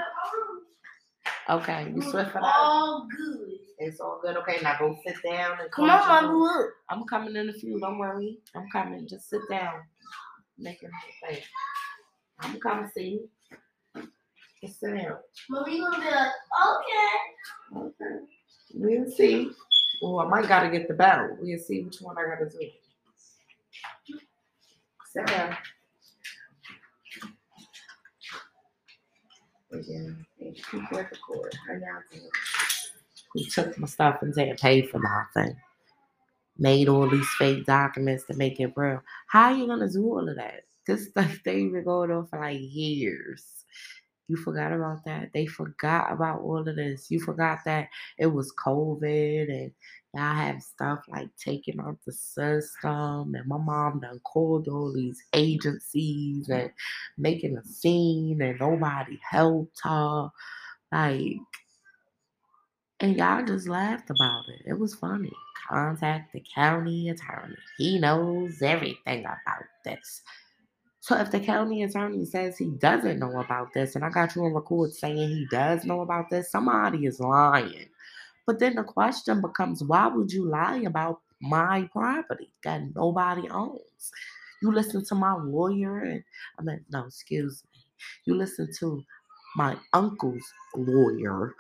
Okay, 1.49 1.93
you 1.95 2.03
swift? 2.03 2.35
All 2.43 3.07
good. 3.17 3.59
It's 3.79 4.01
all 4.01 4.19
good. 4.23 4.37
Okay, 4.39 4.59
now 4.63 4.77
go 4.79 4.99
sit 5.07 5.17
down 5.25 5.59
and 5.61 5.71
Come 5.71 5.89
on, 5.89 6.09
Mama, 6.09 6.37
look. 6.37 6.71
I'm 6.91 7.05
coming 7.05 7.37
in 7.37 7.49
a 7.49 7.53
few. 7.53 7.79
Don't 7.79 7.99
worry. 7.99 8.39
I'm 8.55 8.67
coming. 8.73 9.07
Just 9.07 9.31
sit 9.31 9.43
down. 9.49 9.75
Making 10.59 10.91
my 10.91 11.29
face. 11.29 11.45
I'm 12.41 12.59
coming 12.59 12.89
see 12.93 13.21
you. 13.95 14.09
Just 14.63 14.81
sit 14.81 14.97
down. 14.97 15.19
Mommy 15.49 15.79
gonna 15.79 15.99
be 16.01 16.05
like, 16.05 16.33
okay. 16.67 17.77
Okay. 17.77 18.25
We'll 18.75 19.11
see. 19.11 19.51
Oh, 20.03 20.19
I 20.19 20.29
might 20.29 20.49
gotta 20.49 20.69
get 20.69 20.89
the 20.89 20.95
bell. 20.95 21.37
We'll 21.41 21.59
see 21.59 21.83
which 21.83 21.99
one 22.01 22.17
I 22.19 22.25
gotta 22.25 22.51
do. 22.51 22.59
Sit 25.13 25.27
down. 25.27 25.57
Again, 29.73 30.26
Who 33.35 33.45
took 33.45 33.79
my 33.79 33.87
stuff 33.87 34.23
and 34.23 34.35
didn't 34.35 34.61
pay 34.61 34.83
for 34.83 34.99
nothing. 34.99 35.57
Made 36.59 36.89
all 36.89 37.09
these 37.09 37.29
fake 37.39 37.67
documents 37.67 38.25
to 38.27 38.35
make 38.35 38.61
it 38.61 38.73
real. 38.77 39.03
How 39.29 39.51
you 39.51 39.67
gonna 39.67 39.91
do 39.91 40.05
all 40.05 40.29
of 40.29 40.37
that? 40.37 40.65
This 40.87 41.09
stuff 41.09 41.39
they've 41.45 41.73
been 41.73 41.85
going 41.85 42.11
on 42.11 42.27
for 42.27 42.41
like 42.41 42.59
years. 42.61 43.56
You 44.29 44.37
forgot 44.37 44.73
about 44.73 45.05
that. 45.05 45.31
They 45.33 45.47
forgot 45.47 46.13
about 46.13 46.41
all 46.41 46.67
of 46.67 46.77
this. 46.77 47.11
You 47.11 47.21
forgot 47.21 47.61
that 47.65 47.89
it 48.19 48.27
was 48.27 48.53
COVID 48.55 49.49
and 49.49 49.73
y'all 50.15 50.35
have 50.35 50.63
stuff 50.63 51.05
like 51.09 51.29
taking 51.37 51.79
out 51.81 51.99
the 52.05 52.13
system. 52.13 53.35
And 53.35 53.47
my 53.47 53.59
mom 53.59 54.01
done 54.01 54.21
called 54.25 54.67
all 54.69 54.93
these 54.93 55.23
agencies 55.33 56.49
and 56.49 56.71
making 57.17 57.57
a 57.57 57.65
scene 57.65 58.41
and 58.43 58.59
nobody 58.59 59.19
helped 59.31 59.79
her. 59.85 60.31
Like, 60.91 61.37
and 62.99 63.17
y'all 63.17 63.45
just 63.45 63.69
laughed 63.69 64.11
about 64.11 64.45
it. 64.49 64.63
It 64.67 64.79
was 64.79 64.95
funny. 64.95 65.33
Contact 65.69 66.33
the 66.33 66.43
county 66.55 67.11
attorney. 67.11 67.57
He 67.77 67.99
knows 67.99 68.63
everything 68.63 69.21
about 69.21 69.65
this. 69.85 70.23
So 71.07 71.17
if 71.17 71.31
the 71.31 71.39
county 71.39 71.85
attorney 71.85 72.25
says 72.25 72.59
he 72.59 72.65
doesn't 72.65 73.21
know 73.21 73.39
about 73.39 73.73
this, 73.73 73.95
and 73.95 74.05
I 74.05 74.11
got 74.11 74.35
you 74.35 74.45
on 74.45 74.55
record 74.55 74.93
saying 74.93 75.17
he 75.17 75.47
does 75.53 75.85
know 75.85 76.01
about 76.01 76.31
this, 76.31 76.51
somebody 76.51 77.07
is 77.07 77.21
lying. 77.21 77.87
But 78.45 78.59
then 78.59 78.75
the 78.75 78.83
question 78.83 79.41
becomes, 79.41 79.85
why 79.85 80.09
would 80.09 80.33
you 80.33 80.49
lie 80.49 80.79
about 80.79 81.21
my 81.41 81.89
property 81.93 82.51
that 82.65 82.93
nobody 82.97 83.49
owns? 83.49 84.11
You 84.61 84.73
listen 84.73 85.05
to 85.05 85.15
my 85.15 85.35
lawyer, 85.35 85.99
and 85.99 86.25
I 86.59 86.63
mean, 86.63 86.85
no, 86.91 87.05
excuse 87.07 87.63
me. 87.73 87.85
You 88.25 88.35
listen 88.35 88.69
to 88.81 89.05
my 89.55 89.77
uncle's 89.93 90.53
lawyer, 90.75 91.55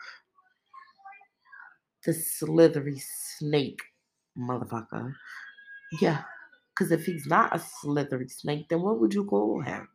the 2.04 2.12
slithery 2.12 3.00
snake 3.38 3.80
motherfucker. 4.36 5.14
Yeah, 6.00 6.24
because 6.76 6.92
if 6.92 7.06
he's 7.06 7.26
not 7.26 7.56
a 7.56 7.58
slithery 7.58 8.28
snake, 8.28 8.68
then 8.68 8.82
what 8.82 9.00
would 9.00 9.14
you 9.14 9.24
call 9.24 9.62
him? 9.62 9.88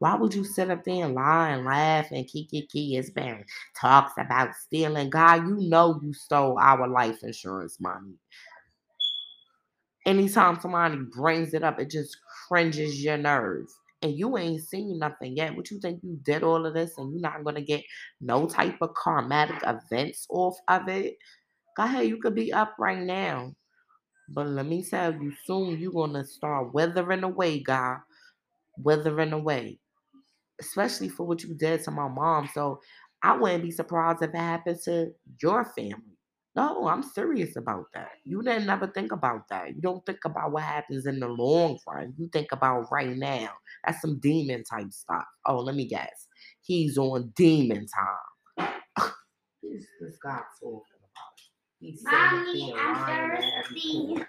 Why 0.00 0.16
would 0.16 0.34
you 0.34 0.44
sit 0.44 0.70
up 0.70 0.84
there 0.84 1.04
and 1.04 1.14
lie 1.14 1.50
and 1.50 1.64
laugh 1.64 2.10
and 2.10 2.26
kiki 2.26 2.94
his 2.94 3.10
been 3.10 3.44
talks 3.80 4.12
about 4.18 4.54
stealing? 4.54 5.10
God, 5.10 5.46
you 5.46 5.56
know 5.60 6.00
you 6.02 6.12
stole 6.12 6.58
our 6.58 6.88
life 6.88 7.22
insurance 7.22 7.80
money. 7.80 8.14
Anytime 10.04 10.58
somebody 10.60 10.98
brings 10.98 11.54
it 11.54 11.62
up, 11.62 11.78
it 11.78 11.90
just 11.90 12.16
cringes 12.48 13.02
your 13.02 13.16
nerves. 13.16 13.74
And 14.02 14.18
you 14.18 14.36
ain't 14.36 14.62
seen 14.62 14.98
nothing 14.98 15.36
yet. 15.36 15.56
What 15.56 15.70
you 15.70 15.80
think 15.80 16.00
you 16.02 16.18
did 16.24 16.42
all 16.42 16.66
of 16.66 16.74
this 16.74 16.98
and 16.98 17.12
you're 17.12 17.22
not 17.22 17.44
gonna 17.44 17.62
get 17.62 17.82
no 18.20 18.46
type 18.46 18.76
of 18.82 18.90
karmatic 18.92 19.60
events 19.62 20.26
off 20.28 20.56
of 20.68 20.88
it? 20.88 21.16
Go 21.76 21.84
ahead, 21.84 22.06
you 22.06 22.18
could 22.18 22.34
be 22.34 22.52
up 22.52 22.74
right 22.78 22.98
now. 22.98 23.54
But 24.28 24.48
let 24.48 24.66
me 24.66 24.82
tell 24.82 25.12
you, 25.12 25.32
soon 25.44 25.78
you're 25.78 25.92
gonna 25.92 26.24
start 26.24 26.72
weathering 26.72 27.22
away, 27.22 27.60
God. 27.60 27.98
Weathering 28.78 29.32
away. 29.32 29.78
Especially 30.60 31.08
for 31.08 31.26
what 31.26 31.42
you 31.42 31.54
did 31.54 31.82
to 31.84 31.90
my 31.90 32.08
mom. 32.08 32.48
So 32.54 32.80
I 33.22 33.36
wouldn't 33.36 33.64
be 33.64 33.70
surprised 33.70 34.22
if 34.22 34.30
it 34.30 34.36
happened 34.36 34.80
to 34.84 35.12
your 35.40 35.64
family. 35.64 36.18
No, 36.56 36.86
I'm 36.86 37.02
serious 37.02 37.56
about 37.56 37.86
that. 37.94 38.10
You 38.24 38.40
didn't 38.40 38.66
never 38.66 38.86
think 38.86 39.10
about 39.10 39.48
that. 39.48 39.74
You 39.74 39.82
don't 39.82 40.06
think 40.06 40.24
about 40.24 40.52
what 40.52 40.62
happens 40.62 41.04
in 41.04 41.18
the 41.18 41.26
long 41.26 41.78
run. 41.86 42.14
You 42.16 42.28
think 42.32 42.52
about 42.52 42.92
right 42.92 43.16
now. 43.16 43.50
That's 43.84 44.00
some 44.00 44.20
demon 44.20 44.62
type 44.62 44.92
stuff. 44.92 45.24
Oh, 45.46 45.58
let 45.58 45.74
me 45.74 45.84
guess. 45.84 46.28
He's 46.60 46.96
on 46.96 47.32
demon 47.34 47.86
time. 47.86 48.68
Who's 49.62 49.86
this 50.00 50.16
guy 50.22 50.40
talking 50.60 50.82
Mommy, 51.84 52.72
I'm 52.78 53.02
lying 53.02 53.30
at 53.32 53.44
every 53.64 53.80
thirsty. 53.80 54.24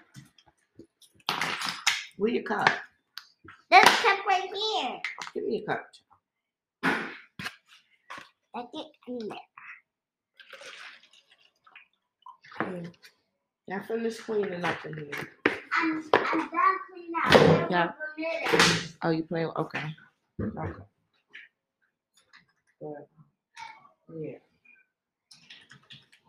Where 2.18 2.30
your 2.30 2.42
cup? 2.42 2.68
This 3.70 3.84
cup 3.84 4.26
right 4.26 4.42
here. 4.42 5.00
Give 5.32 5.44
me 5.44 5.64
a 5.64 5.66
cup. 5.66 5.86
I 8.54 8.60
it. 8.60 8.86
in 9.08 9.18
there. 9.28 9.38
Mm. 12.60 12.92
Y'all 13.68 13.80
finish 13.88 14.18
cleaning 14.18 14.64
up 14.64 14.84
in 14.84 14.94
here. 14.94 15.28
I'm, 15.46 16.10
I'm 16.12 16.38
done 16.38 16.78
cleaning 16.90 17.12
out. 17.24 17.70
Yeah. 17.70 17.92
Oh, 19.02 19.10
you 19.10 19.22
playing? 19.24 19.50
Okay. 19.56 19.82
Okay. 20.40 20.72
Good. 22.80 23.06
Yeah. 24.20 24.45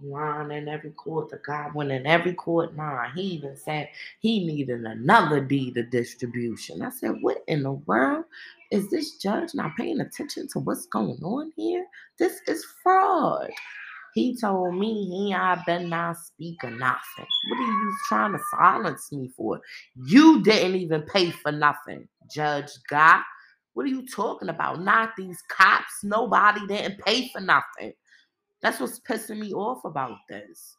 Line 0.04 0.52
in 0.52 0.68
every 0.68 0.92
court, 0.92 1.30
the 1.30 1.42
guy 1.46 1.70
went 1.74 1.92
in 1.92 2.06
every 2.08 2.34
court 2.34 2.76
line. 2.76 3.12
He 3.16 3.24
even 3.24 3.58
said 3.58 3.90
he 4.20 4.46
needed 4.46 4.84
another 4.86 5.42
deed 5.42 5.78
of 5.78 5.90
distribution. 5.92 6.82
I 6.84 6.90
said, 6.92 7.16
What 7.22 7.40
in 7.48 7.64
the 7.64 7.74
world? 7.74 8.26
Is 8.72 8.90
this 8.92 9.18
judge 9.18 9.56
not 9.56 9.76
paying 9.78 10.02
attention 10.02 10.48
to 10.54 10.60
what's 10.60 10.88
going 10.88 11.20
on 11.24 11.52
here? 11.56 11.86
This 12.20 12.42
is 12.48 12.66
fraud. 12.84 13.50
He 14.14 14.36
told 14.36 14.76
me 14.76 15.06
he 15.10 15.34
I 15.34 15.62
better 15.66 15.88
not 15.88 16.18
speak 16.18 16.64
nothing. 16.64 17.28
What 17.50 17.60
are 17.60 17.72
you 17.72 17.98
trying 18.10 18.34
to 18.34 18.40
silence 18.52 19.12
me 19.12 19.30
for? 19.38 19.62
You 19.96 20.44
didn't 20.44 20.76
even 20.76 21.04
pay 21.04 21.32
for 21.32 21.52
nothing, 21.52 22.08
Judge 22.32 22.72
God. 22.90 23.22
What 23.74 23.86
are 23.86 23.90
you 23.90 24.08
talking 24.08 24.50
about? 24.50 24.82
Not 24.82 25.12
these 25.18 25.42
cops. 25.50 26.04
Nobody 26.04 26.66
didn't 26.68 27.00
pay 27.00 27.30
for 27.30 27.42
nothing. 27.42 27.94
That's 28.62 28.80
what's 28.80 29.00
pissing 29.00 29.40
me 29.40 29.54
off 29.54 29.86
about 29.86 30.18
this. 30.30 30.76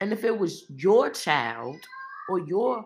And 0.00 0.12
if 0.12 0.24
it 0.24 0.36
was 0.36 0.64
your 0.68 1.10
child 1.10 1.76
or 2.28 2.38
your 2.40 2.84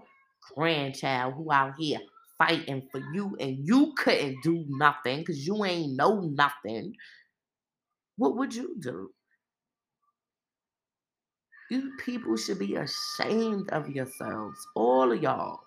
grandchild 0.54 1.34
who 1.34 1.52
out 1.52 1.74
here 1.78 2.00
fighting 2.38 2.88
for 2.90 3.00
you 3.12 3.36
and 3.38 3.66
you 3.66 3.92
couldn't 3.96 4.42
do 4.42 4.64
nothing 4.68 5.20
because 5.20 5.46
you 5.46 5.64
ain't 5.64 5.96
know 5.96 6.20
nothing, 6.20 6.94
what 8.16 8.36
would 8.36 8.54
you 8.54 8.76
do? 8.80 9.10
You 11.70 11.92
people 12.04 12.36
should 12.36 12.58
be 12.58 12.76
ashamed 12.76 13.70
of 13.70 13.88
yourselves. 13.90 14.58
All 14.74 15.10
of 15.12 15.22
y'all. 15.22 15.60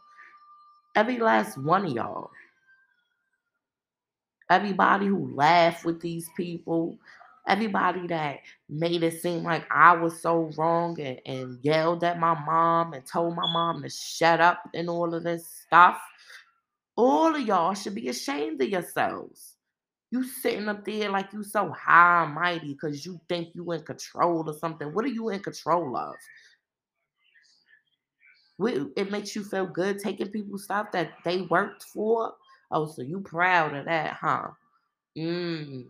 Every 0.96 1.18
last 1.18 1.58
one 1.58 1.86
of 1.86 1.92
y'all. 1.92 2.30
Everybody 4.50 5.08
who 5.08 5.36
laughed 5.36 5.84
with 5.84 6.00
these 6.02 6.30
people. 6.38 6.98
Everybody 7.48 8.08
that 8.08 8.40
made 8.70 9.04
it 9.04 9.22
seem 9.22 9.44
like 9.44 9.66
I 9.72 9.96
was 9.96 10.22
so 10.22 10.52
wrong 10.58 11.00
and, 11.00 11.22
and 11.26 11.60
yelled 11.62 12.04
at 12.04 12.20
my 12.20 12.34
mom 12.46 12.94
and 12.94 13.06
told 13.06 13.36
my 13.36 13.52
mom 13.54 13.84
to 13.84 13.90
shut 13.90 14.42
up 14.42 14.64
and 14.74 14.90
all 14.90 15.14
of 15.14 15.24
this 15.24 15.48
stuff. 15.68 16.00
All 16.96 17.36
of 17.36 17.42
y'all 17.42 17.74
should 17.76 17.96
be 17.96 18.10
ashamed 18.10 18.62
of 18.62 18.70
yourselves. 18.70 19.56
You 20.12 20.24
sitting 20.24 20.70
up 20.70 20.86
there 20.86 21.10
like 21.10 21.34
you 21.34 21.44
so 21.44 21.72
high 21.72 22.24
and 22.24 22.34
mighty 22.34 22.74
because 22.74 23.06
you 23.06 23.20
think 23.30 23.50
you 23.54 23.72
in 23.74 23.84
control 23.84 24.48
of 24.48 24.58
something. 24.58 24.94
What 24.94 25.06
are 25.06 25.10
you 25.10 25.30
in 25.30 25.42
control 25.42 25.96
of? 25.98 26.16
It 28.96 29.12
makes 29.12 29.36
you 29.36 29.44
feel 29.44 29.66
good 29.68 30.00
taking 30.00 30.30
people's 30.30 30.64
stuff 30.64 30.92
that 30.94 31.12
they 31.26 31.42
worked 31.42 31.84
for. 31.84 32.34
Oh, 32.72 32.86
so 32.88 33.02
you 33.02 33.20
proud 33.20 33.76
of 33.76 33.86
that, 33.86 34.14
huh? 34.14 34.48
Mm. 35.18 35.88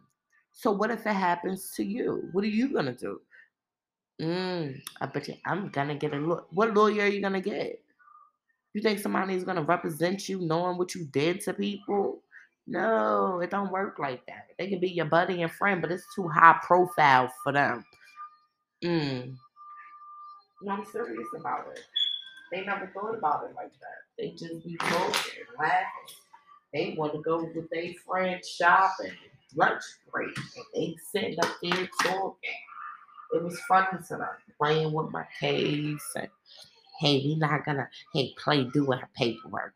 So 0.57 0.71
what 0.71 0.89
if 0.89 1.05
it 1.05 1.13
happens 1.13 1.71
to 1.75 1.83
you? 1.83 2.29
What 2.31 2.45
are 2.45 2.47
you 2.47 2.73
gonna 2.73 2.95
do? 2.95 3.19
Mm. 4.21 4.81
I 5.01 5.05
bet 5.05 5.27
you 5.27 5.35
I'm 5.45 5.67
gonna 5.67 5.95
get 5.95 6.13
a 6.13 6.17
look. 6.17 6.47
What 6.51 6.73
lawyer 6.73 7.03
are 7.03 7.07
you 7.07 7.21
gonna 7.21 7.41
get? 7.41 7.81
You 8.73 8.81
think 8.81 8.99
somebody's 8.99 9.43
gonna 9.43 9.63
represent 9.63 10.29
you 10.29 10.39
knowing 10.39 10.77
what 10.77 10.95
you 10.95 11.05
did 11.05 11.41
to 11.41 11.53
people? 11.53 12.21
No, 12.67 13.41
it 13.41 13.51
don't 13.51 13.71
work 13.71 13.99
like 13.99 14.25
that. 14.27 14.47
They 14.57 14.69
can 14.69 14.79
be 14.79 14.89
your 14.89 15.05
buddy 15.05 15.41
and 15.41 15.51
friend, 15.51 15.81
but 15.81 15.91
it's 15.91 16.07
too 16.15 16.27
high 16.29 16.57
profile 16.63 17.31
for 17.43 17.51
them. 17.51 17.85
Mm. 18.83 19.35
I'm 20.69 20.85
serious 20.85 21.27
about 21.37 21.67
it. 21.75 21.81
They 22.51 22.63
never 22.63 22.89
thought 22.93 23.13
about 23.13 23.43
it 23.49 23.55
like 23.55 23.73
that. 23.73 24.05
They 24.17 24.31
just 24.31 24.65
be 24.65 24.77
talking, 24.77 25.43
laughing. 25.59 26.15
They 26.73 26.95
want 26.97 27.13
to 27.13 27.21
go 27.21 27.43
with 27.43 27.69
their 27.69 27.93
friends 28.05 28.47
shopping, 28.47 29.11
lunch 29.55 29.83
break, 30.11 30.35
and 30.37 30.65
they 30.73 30.95
sitting 31.11 31.39
up 31.39 31.51
there 31.61 31.89
talking. 32.03 32.51
It 33.33 33.43
was 33.43 33.59
fun 33.61 33.85
to 34.07 34.17
them, 34.17 34.27
playing 34.57 34.93
with 34.93 35.11
my 35.11 35.25
case 35.39 36.03
and 36.15 36.29
hey, 36.99 37.21
we 37.25 37.35
not 37.35 37.65
gonna 37.65 37.89
hey 38.13 38.33
play 38.41 38.63
doing 38.73 38.99
paperwork. 39.15 39.73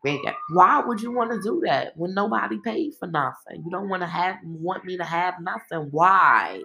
Why 0.50 0.80
would 0.80 1.00
you 1.02 1.12
want 1.12 1.32
to 1.32 1.42
do 1.42 1.62
that 1.66 1.96
when 1.96 2.14
nobody 2.14 2.58
paid 2.64 2.94
for 2.98 3.08
nothing? 3.08 3.62
You 3.64 3.70
don't 3.70 3.88
want 3.88 4.02
to 4.02 4.06
have 4.06 4.36
want 4.44 4.84
me 4.84 4.96
to 4.96 5.04
have 5.04 5.34
nothing. 5.40 5.88
Why? 5.90 6.62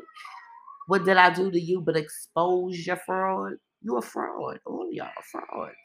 What 0.88 1.06
did 1.06 1.18
I 1.18 1.32
do 1.32 1.52
to 1.52 1.60
you 1.60 1.82
but 1.82 1.98
expose 1.98 2.86
your 2.86 2.98
fraud? 2.98 3.54
You 3.82 3.98
a 3.98 4.02
fraud. 4.02 4.60
All 4.66 4.92
y'all 4.92 5.10
frauds. 5.32 5.76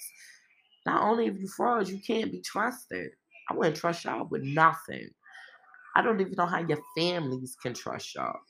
Not 0.86 1.02
only 1.02 1.26
if 1.26 1.38
you 1.38 1.48
frauds, 1.48 1.90
you 1.90 1.98
can't 1.98 2.32
be 2.32 2.40
trusted. 2.40 3.10
I 3.50 3.54
wouldn't 3.54 3.76
trust 3.76 4.04
y'all 4.04 4.26
with 4.26 4.42
nothing. 4.42 5.10
I 5.96 6.02
don't 6.02 6.20
even 6.20 6.34
know 6.36 6.46
how 6.46 6.60
your 6.60 6.80
families 6.96 7.56
can 7.62 7.74
trust 7.74 8.14
y'all. 8.14 8.40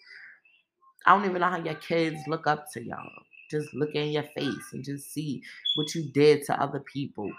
I 1.07 1.17
don't 1.17 1.29
even 1.29 1.41
know 1.41 1.49
how 1.49 1.63
your 1.63 1.75
kids 1.75 2.19
look 2.29 2.47
up 2.47 2.67
to 2.73 2.85
y'all. 2.85 3.11
Just 3.51 3.73
look 3.75 3.91
in 3.95 4.11
your 4.11 4.25
face 4.37 4.73
and 4.73 4.85
just 4.85 5.13
see 5.13 5.43
what 5.77 5.95
you 5.95 6.11
did 6.13 6.45
to 6.47 6.61
other 6.63 6.81
people. 6.81 7.31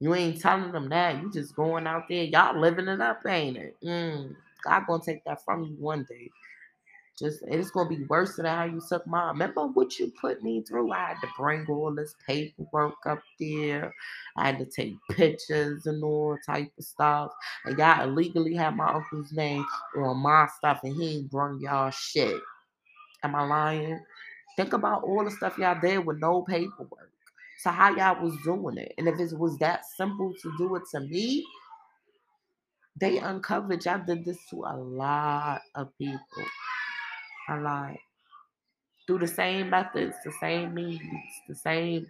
You 0.00 0.14
ain't 0.14 0.40
telling 0.40 0.72
them 0.72 0.88
that. 0.90 1.20
You 1.22 1.30
just 1.30 1.54
going 1.54 1.86
out 1.86 2.04
there. 2.08 2.24
Y'all 2.24 2.58
living 2.58 2.88
it 2.88 3.00
up, 3.00 3.20
ain't 3.26 3.56
it? 3.56 3.76
Mm. 3.84 4.34
God 4.64 4.82
gonna 4.86 5.02
take 5.04 5.24
that 5.24 5.44
from 5.44 5.64
you 5.64 5.76
one 5.78 6.06
day. 6.08 6.30
Just 7.20 7.42
it's 7.46 7.70
gonna 7.70 7.88
be 7.88 8.04
worse 8.06 8.36
than 8.36 8.46
how 8.46 8.64
you 8.64 8.82
took 8.88 9.06
mine. 9.06 9.34
Remember 9.34 9.66
what 9.68 9.98
you 10.00 10.12
put 10.20 10.42
me 10.42 10.62
through? 10.62 10.92
I 10.92 11.08
had 11.10 11.20
to 11.22 11.28
bring 11.38 11.66
all 11.68 11.94
this 11.94 12.16
paperwork 12.26 12.94
up 13.06 13.20
there. 13.40 13.94
I 14.36 14.46
had 14.48 14.58
to 14.60 14.66
take 14.66 14.96
pictures 15.12 15.86
and 15.86 16.02
all 16.04 16.38
type 16.46 16.72
of 16.78 16.84
stuff. 16.84 17.32
And 17.66 17.78
y'all 17.78 18.04
illegally 18.08 18.54
had 18.56 18.76
my 18.76 18.92
uncle's 18.94 19.32
name 19.32 19.66
on 19.98 20.18
my 20.18 20.48
stuff, 20.58 20.80
and 20.84 20.96
he 20.96 21.18
ain't 21.18 21.30
bring 21.30 21.60
y'all 21.60 21.90
shit. 21.92 22.40
Am 23.24 23.36
I 23.36 23.46
lying? 23.46 24.00
Think 24.56 24.72
about 24.74 25.04
all 25.04 25.24
the 25.24 25.30
stuff 25.30 25.58
y'all 25.58 25.80
did 25.80 26.06
with 26.06 26.18
no 26.18 26.42
paperwork. 26.42 27.12
So 27.58 27.70
how 27.70 27.94
y'all 27.96 28.24
was 28.24 28.36
doing 28.44 28.78
it? 28.78 28.94
And 28.98 29.08
if 29.08 29.20
it 29.20 29.38
was 29.38 29.58
that 29.58 29.84
simple 29.96 30.34
to 30.42 30.52
do 30.58 30.76
it 30.76 30.84
to 30.92 31.00
me, 31.00 31.46
They 33.00 33.18
uncovered. 33.18 33.84
Y'all 33.84 34.04
did 34.04 34.24
this 34.24 34.38
to 34.50 34.64
a 34.64 34.76
lot 34.76 35.62
of 35.74 35.96
people. 35.98 36.20
A 37.48 37.56
lot. 37.58 37.96
Through 39.06 39.20
the 39.20 39.26
same 39.26 39.70
methods, 39.70 40.14
the 40.24 40.32
same 40.40 40.74
means, 40.74 41.00
the 41.48 41.54
same 41.54 42.06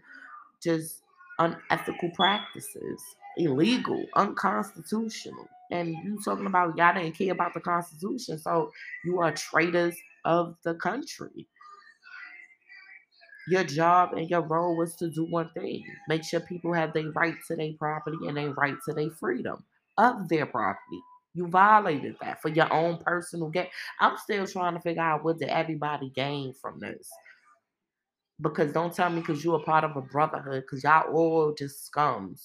just 0.63 1.03
unethical 1.39 2.11
practices, 2.15 3.03
illegal, 3.39 4.05
unconstitutional. 4.17 5.49
And 5.71 5.91
you 6.05 6.19
talking 6.23 6.47
about 6.47 6.77
y'all 6.77 6.95
didn't 6.95 7.17
care 7.17 7.33
about 7.33 7.55
the 7.55 7.61
Constitution, 7.61 8.39
so 8.39 8.71
you 9.05 9.21
are 9.21 9.33
traitors 9.33 9.97
of 10.25 10.57
the 10.65 10.75
country. 10.75 11.47
Your 13.49 13.65
job 13.65 14.13
and 14.13 14.29
your 14.29 14.43
role 14.43 14.77
was 14.77 14.95
to 14.97 15.09
do 15.09 15.25
one 15.25 15.51
thing: 15.55 15.85
make 16.09 16.25
sure 16.25 16.41
people 16.41 16.75
have 16.75 16.93
their 16.93 17.11
right 17.13 17.37
to 17.49 17.57
their 17.57 17.73
property 17.79 18.19
and 18.27 18.37
their 18.37 18.53
right 18.53 18.77
to 18.87 18.93
their 18.93 19.11
freedom 19.11 19.65
of 19.97 20.29
their 20.29 20.47
property. 20.47 21.01
You 21.35 21.47
violated 21.47 22.17
that 22.21 22.43
for 22.43 22.49
your 22.49 22.73
own 22.73 22.99
personal 22.99 23.49
gain. 23.49 23.69
I'm 24.01 24.17
still 24.17 24.47
trying 24.47 24.75
to 24.75 24.81
figure 24.81 25.03
out 25.03 25.25
what 25.25 25.39
did 25.39 25.49
everybody 25.49 26.11
gain 26.11 26.53
from 26.53 26.81
this. 26.81 27.09
Because 28.41 28.73
don't 28.73 28.95
tell 28.95 29.11
me 29.11 29.21
because 29.21 29.45
you're 29.45 29.61
a 29.61 29.63
part 29.63 29.85
of 29.85 29.97
a 29.97 30.01
brotherhood, 30.01 30.63
because 30.63 30.83
y'all 30.83 31.13
all 31.13 31.55
just 31.55 31.91
scums. 31.91 32.41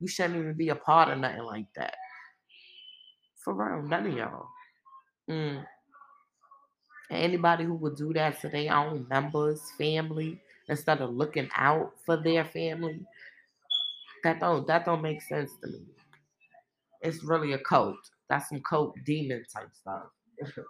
You 0.00 0.08
shouldn't 0.08 0.36
even 0.38 0.54
be 0.54 0.68
a 0.68 0.74
part 0.74 1.08
of 1.08 1.18
nothing 1.18 1.44
like 1.44 1.66
that. 1.76 1.94
For 3.42 3.54
real, 3.54 3.82
none 3.82 4.06
of 4.06 4.12
y'all. 4.12 4.48
Mm. 5.30 5.64
Anybody 7.10 7.64
who 7.64 7.74
would 7.74 7.96
do 7.96 8.12
that 8.12 8.40
to 8.40 8.48
their 8.48 8.74
own 8.74 9.06
members, 9.08 9.62
family, 9.78 10.40
instead 10.68 11.00
of 11.00 11.14
looking 11.14 11.48
out 11.54 11.92
for 12.04 12.16
their 12.16 12.44
family, 12.44 13.00
that 14.24 14.40
don't 14.40 14.66
that 14.66 14.84
don't 14.84 15.02
make 15.02 15.22
sense 15.22 15.52
to 15.62 15.68
me. 15.68 15.80
It's 17.00 17.22
really 17.22 17.52
a 17.52 17.58
cult. 17.58 18.10
That's 18.28 18.48
some 18.48 18.62
cult 18.62 18.94
demon 19.04 19.44
type 19.52 19.70
stuff. 19.72 20.04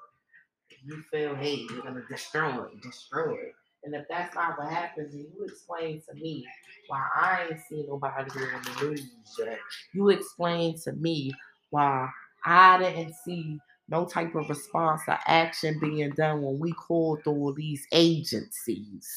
you 0.84 1.02
feel 1.10 1.34
hey, 1.34 1.66
you're 1.70 1.82
gonna 1.82 2.02
destroy 2.08 2.66
destroy. 2.82 3.36
And 3.84 3.94
if 3.94 4.06
that's 4.08 4.34
not 4.34 4.58
what 4.58 4.72
happens, 4.72 5.12
then 5.12 5.26
you 5.36 5.44
explain 5.44 6.02
to 6.08 6.14
me 6.14 6.44
why 6.88 7.06
I 7.14 7.46
ain't 7.50 7.60
seen 7.68 7.86
nobody 7.86 8.30
on 8.30 8.62
the 8.62 8.84
news 8.84 9.08
yet. 9.38 9.58
You 9.94 10.08
explain 10.08 10.76
to 10.80 10.92
me 10.92 11.32
why 11.70 12.08
I 12.44 12.78
didn't 12.78 13.14
see 13.24 13.60
no 13.88 14.04
type 14.04 14.34
of 14.34 14.48
response 14.48 15.02
or 15.06 15.18
action 15.26 15.78
being 15.78 16.10
done 16.10 16.42
when 16.42 16.58
we 16.58 16.72
called 16.72 17.22
through 17.22 17.54
these 17.56 17.86
agencies. 17.92 19.08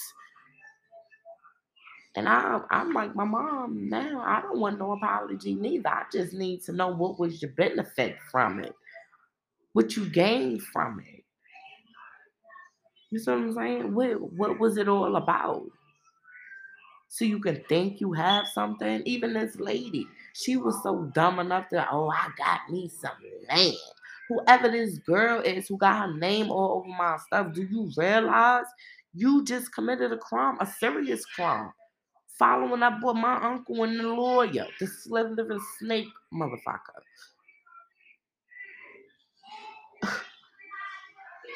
And 2.15 2.27
I, 2.27 2.59
I'm 2.71 2.91
like 2.91 3.15
my 3.15 3.23
mom 3.23 3.87
now. 3.89 4.21
I 4.25 4.41
don't 4.41 4.59
want 4.59 4.79
no 4.79 4.93
apology 4.93 5.53
neither. 5.53 5.89
I 5.89 6.03
just 6.11 6.33
need 6.33 6.63
to 6.63 6.71
know 6.71 6.87
what 6.87 7.19
was 7.19 7.41
your 7.41 7.51
benefit 7.51 8.17
from 8.31 8.63
it, 8.63 8.73
what 9.73 9.95
you 9.95 10.09
gained 10.09 10.63
from 10.63 10.99
it. 11.07 11.23
You 13.11 13.19
see 13.19 13.31
what 13.31 13.39
I'm 13.39 13.53
saying? 13.53 13.93
What 13.93 14.21
what 14.33 14.59
was 14.59 14.77
it 14.77 14.87
all 14.87 15.15
about? 15.15 15.65
So 17.09 17.25
you 17.25 17.39
can 17.39 17.63
think 17.67 17.99
you 17.99 18.13
have 18.13 18.47
something. 18.47 19.01
Even 19.05 19.33
this 19.33 19.55
lady, 19.59 20.07
she 20.33 20.57
was 20.57 20.81
so 20.83 21.11
dumb 21.15 21.39
enough 21.39 21.69
to, 21.69 21.87
oh, 21.91 22.09
I 22.09 22.29
got 22.37 22.61
me 22.69 22.87
some 22.87 23.11
land. 23.49 23.75
Whoever 24.29 24.69
this 24.69 24.99
girl 24.99 25.41
is 25.41 25.67
who 25.67 25.77
got 25.77 26.07
her 26.07 26.13
name 26.17 26.51
all 26.51 26.77
over 26.77 26.87
my 26.87 27.17
stuff, 27.25 27.51
do 27.53 27.63
you 27.63 27.91
realize 27.97 28.65
you 29.15 29.43
just 29.43 29.73
committed 29.73 30.11
a 30.13 30.17
crime, 30.17 30.57
a 30.59 30.67
serious 30.67 31.25
crime? 31.25 31.71
Following 32.39 32.81
up 32.83 33.03
with 33.03 33.17
my 33.17 33.35
uncle 33.35 33.83
and 33.83 33.99
the 33.99 34.07
lawyer, 34.07 34.65
the 34.79 34.87
slithering 34.87 35.59
snake 35.77 36.07
motherfucker. 36.33 37.01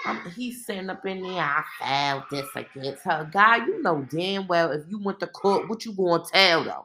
I'm, 0.05 0.30
he's 0.31 0.65
sitting 0.65 0.89
up 0.89 1.05
in 1.05 1.22
there. 1.23 1.41
I 1.41 1.64
filed 1.80 2.23
this 2.30 2.49
against 2.53 3.03
her. 3.05 3.30
Guy, 3.31 3.65
you 3.65 3.81
know 3.81 4.05
damn 4.10 4.45
well 4.47 4.72
if 4.72 4.84
you 4.89 5.01
went 5.01 5.22
to 5.22 5.27
court, 5.27 5.69
what 5.69 5.85
you 5.85 5.93
gonna 5.93 6.26
tell 6.30 6.65
them? 6.65 6.81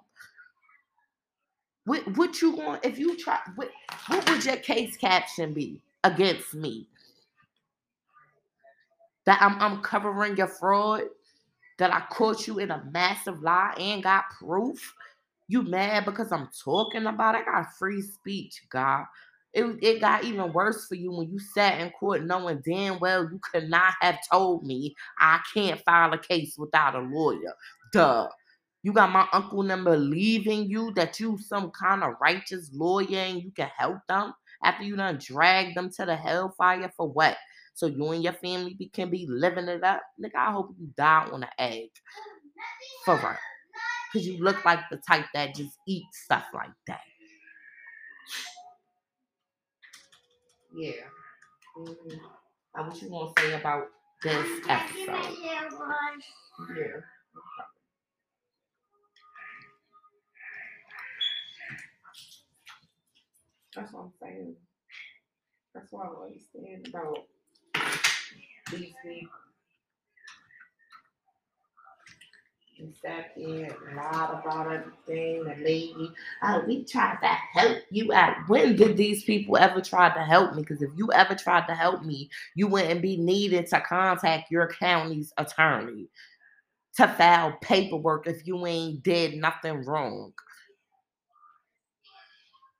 What, 1.85 2.16
what 2.16 2.41
you 2.41 2.55
going 2.55 2.79
if 2.85 3.01
you 3.01 3.16
try? 3.16 3.41
What, 3.57 3.70
what 4.07 4.31
would 4.31 4.45
your 4.45 4.59
case 4.59 4.97
caption 4.97 5.55
be 5.55 5.81
against 6.05 6.55
me? 6.55 6.87
That 9.25 9.43
I'm 9.43 9.61
I'm 9.61 9.83
covering 9.83 10.37
your 10.37 10.47
fraud. 10.47 11.03
That 11.79 11.93
I 11.95 12.01
caught 12.13 12.47
you 12.47 12.59
in 12.59 12.71
a 12.71 12.85
massive 12.93 13.41
lie 13.41 13.75
and 13.79 14.03
got 14.03 14.25
proof. 14.39 14.95
You 15.49 15.63
mad 15.63 16.05
because 16.05 16.33
I'm 16.33 16.49
talking 16.65 17.07
about 17.07 17.35
it? 17.35 17.45
I 17.49 17.63
got 17.63 17.75
free 17.79 18.03
speech, 18.03 18.63
God. 18.71 19.05
It, 19.55 19.79
it 19.83 20.01
got 20.01 20.25
even 20.25 20.53
worse 20.53 20.87
for 20.87 20.95
you 20.95 21.11
when 21.11 21.31
you 21.31 21.39
sat 21.39 21.81
in 21.81 21.91
court 21.91 22.23
knowing 22.25 22.63
damn 22.67 22.99
well 23.01 23.25
you 23.25 23.41
could 23.51 23.71
not 23.71 23.95
have 24.01 24.19
told 24.31 24.65
me 24.65 24.95
I 25.19 25.41
can't 25.55 25.81
file 25.85 26.13
a 26.13 26.19
case 26.19 26.57
without 26.59 26.95
a 26.95 27.01
lawyer. 27.01 27.55
Duh. 27.93 28.29
You 28.83 28.93
got 28.93 29.11
my 29.11 29.27
uncle 29.33 29.63
them 29.65 29.85
believing 29.85 30.69
you 30.69 30.93
that 30.95 31.19
you 31.19 31.39
some 31.39 31.71
kind 31.71 32.05
of 32.05 32.15
righteous 32.21 32.71
lawyer 32.73 33.19
and 33.19 33.43
you 33.43 33.51
can 33.51 33.71
help 33.77 33.99
them 34.09 34.35
after 34.63 34.85
you 34.85 34.97
done 34.97 35.19
drag 35.19 35.75
them 35.75 35.91
to 35.91 36.05
the 36.05 36.15
hellfire 36.17 36.93
for 36.97 37.09
what? 37.09 37.37
So 37.79 37.87
you 37.87 38.09
and 38.09 38.25
your 38.25 38.33
family 38.33 38.77
can 38.93 39.09
be 39.09 39.25
living 39.29 39.69
it 39.69 39.85
up? 39.85 40.03
Nigga, 40.21 40.35
I 40.35 40.51
hope 40.51 40.75
you 40.77 40.89
die 40.97 41.29
on 41.31 41.43
the 41.43 41.61
egg. 41.63 41.91
For 43.05 43.15
real. 43.15 43.37
Because 44.13 44.27
you 44.27 44.43
look 44.43 44.65
like 44.65 44.81
the 44.91 44.97
type 45.09 45.27
that 45.33 45.55
just 45.55 45.79
eat 45.87 46.03
stuff 46.11 46.47
like 46.53 46.73
that. 46.89 47.03
Yeah. 50.75 50.91
Mm-hmm. 51.79 52.17
Now, 52.77 52.89
what 52.89 53.01
you 53.01 53.09
to 53.11 53.33
say 53.39 53.53
about 53.53 53.85
this 54.25 54.61
episode? 54.69 55.37
Yeah. 55.41 57.01
That's 63.77 63.93
what 63.93 64.03
I'm 64.03 64.13
saying. 64.21 64.57
That's 65.73 65.93
what 65.93 66.07
I 66.07 66.27
understand 66.27 66.89
about 66.89 67.19
these 68.70 68.95
people. 69.03 69.32
And 72.81 72.95
sat 72.95 73.32
there 73.36 73.77
and 73.89 73.97
lied 73.97 74.31
about 74.31 74.73
everything. 74.73 75.43
The 75.43 75.57
lady, 75.65 76.12
oh, 76.45 76.62
we 76.65 76.85
tried 76.85 77.19
to 77.23 77.27
help 77.27 77.78
you 77.90 78.12
out. 78.12 78.36
When 78.47 78.77
did 78.77 78.97
these 78.97 79.24
people 79.24 79.57
ever 79.57 79.81
try 79.81 80.15
to 80.15 80.23
help 80.23 80.55
me? 80.55 80.62
Because 80.62 80.81
if 80.81 80.90
you 80.97 81.11
ever 81.11 81.35
tried 81.35 81.66
to 81.66 81.74
help 81.74 82.05
me, 82.05 82.31
you 82.55 82.69
wouldn't 82.69 83.03
be 83.03 83.16
needed 83.16 83.66
to 83.69 83.81
contact 83.81 84.53
your 84.53 84.69
county's 84.69 85.32
attorney 85.39 86.09
to 86.99 87.09
file 87.09 87.59
paperwork 87.62 88.28
if 88.28 88.47
you 88.47 88.65
ain't 88.65 89.03
did 89.03 89.35
nothing 89.35 89.85
wrong. 89.85 90.32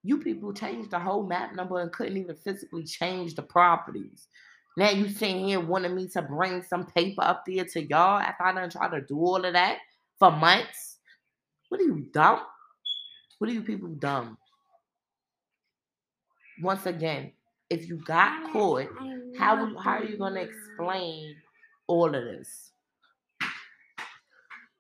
You 0.05 0.19
people 0.19 0.53
changed 0.53 0.93
the 0.93 0.99
whole 1.01 1.27
map 1.27 1.57
number 1.57 1.81
and 1.81 1.93
couldn't 1.93 2.17
even 2.17 2.37
physically 2.37 2.85
change 2.85 3.35
the 3.35 3.43
properties. 3.43 4.29
Now 4.79 4.91
you 4.91 5.09
sitting 5.09 5.49
here 5.49 5.59
wanting 5.59 5.97
me 5.97 6.07
to 6.11 6.23
bring 6.23 6.63
some 6.63 6.87
paper 6.87 7.23
up 7.23 7.43
there 7.45 7.65
to 7.65 7.83
y'all 7.83 8.21
after 8.21 8.45
I 8.45 8.53
done 8.53 8.71
tried 8.71 8.93
to 8.93 9.01
do 9.01 9.19
all 9.19 9.45
of 9.45 9.53
that 9.55 9.79
for 10.21 10.31
months. 10.31 10.99
What 11.69 11.81
are 11.81 11.85
you 11.85 12.07
dumb? 12.13 12.43
What 13.39 13.51
are 13.51 13.53
you 13.53 13.63
people 13.63 13.89
dumb? 13.89 14.39
Once 16.63 16.87
again, 16.87 17.33
if 17.69 17.89
you 17.89 17.97
got 18.05 18.53
caught, 18.53 18.87
how 19.37 19.77
how 19.83 19.97
are 19.97 20.05
you 20.05 20.17
gonna 20.17 20.43
explain 20.43 21.35
all 21.89 22.15
of 22.15 22.23
this? 22.23 22.71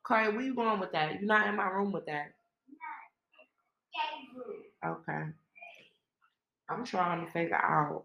Corey, 0.05 0.31
where 0.31 0.43
you 0.43 0.55
going 0.55 0.79
with 0.79 0.93
that? 0.93 1.15
You're 1.15 1.25
not 1.25 1.49
in 1.49 1.57
my 1.57 1.67
room 1.71 1.91
with 1.91 2.07
that. 2.07 2.35
Okay. 4.87 5.25
I'm 6.69 6.85
trying 6.85 7.27
to 7.27 7.33
figure 7.33 7.57
out 7.57 8.05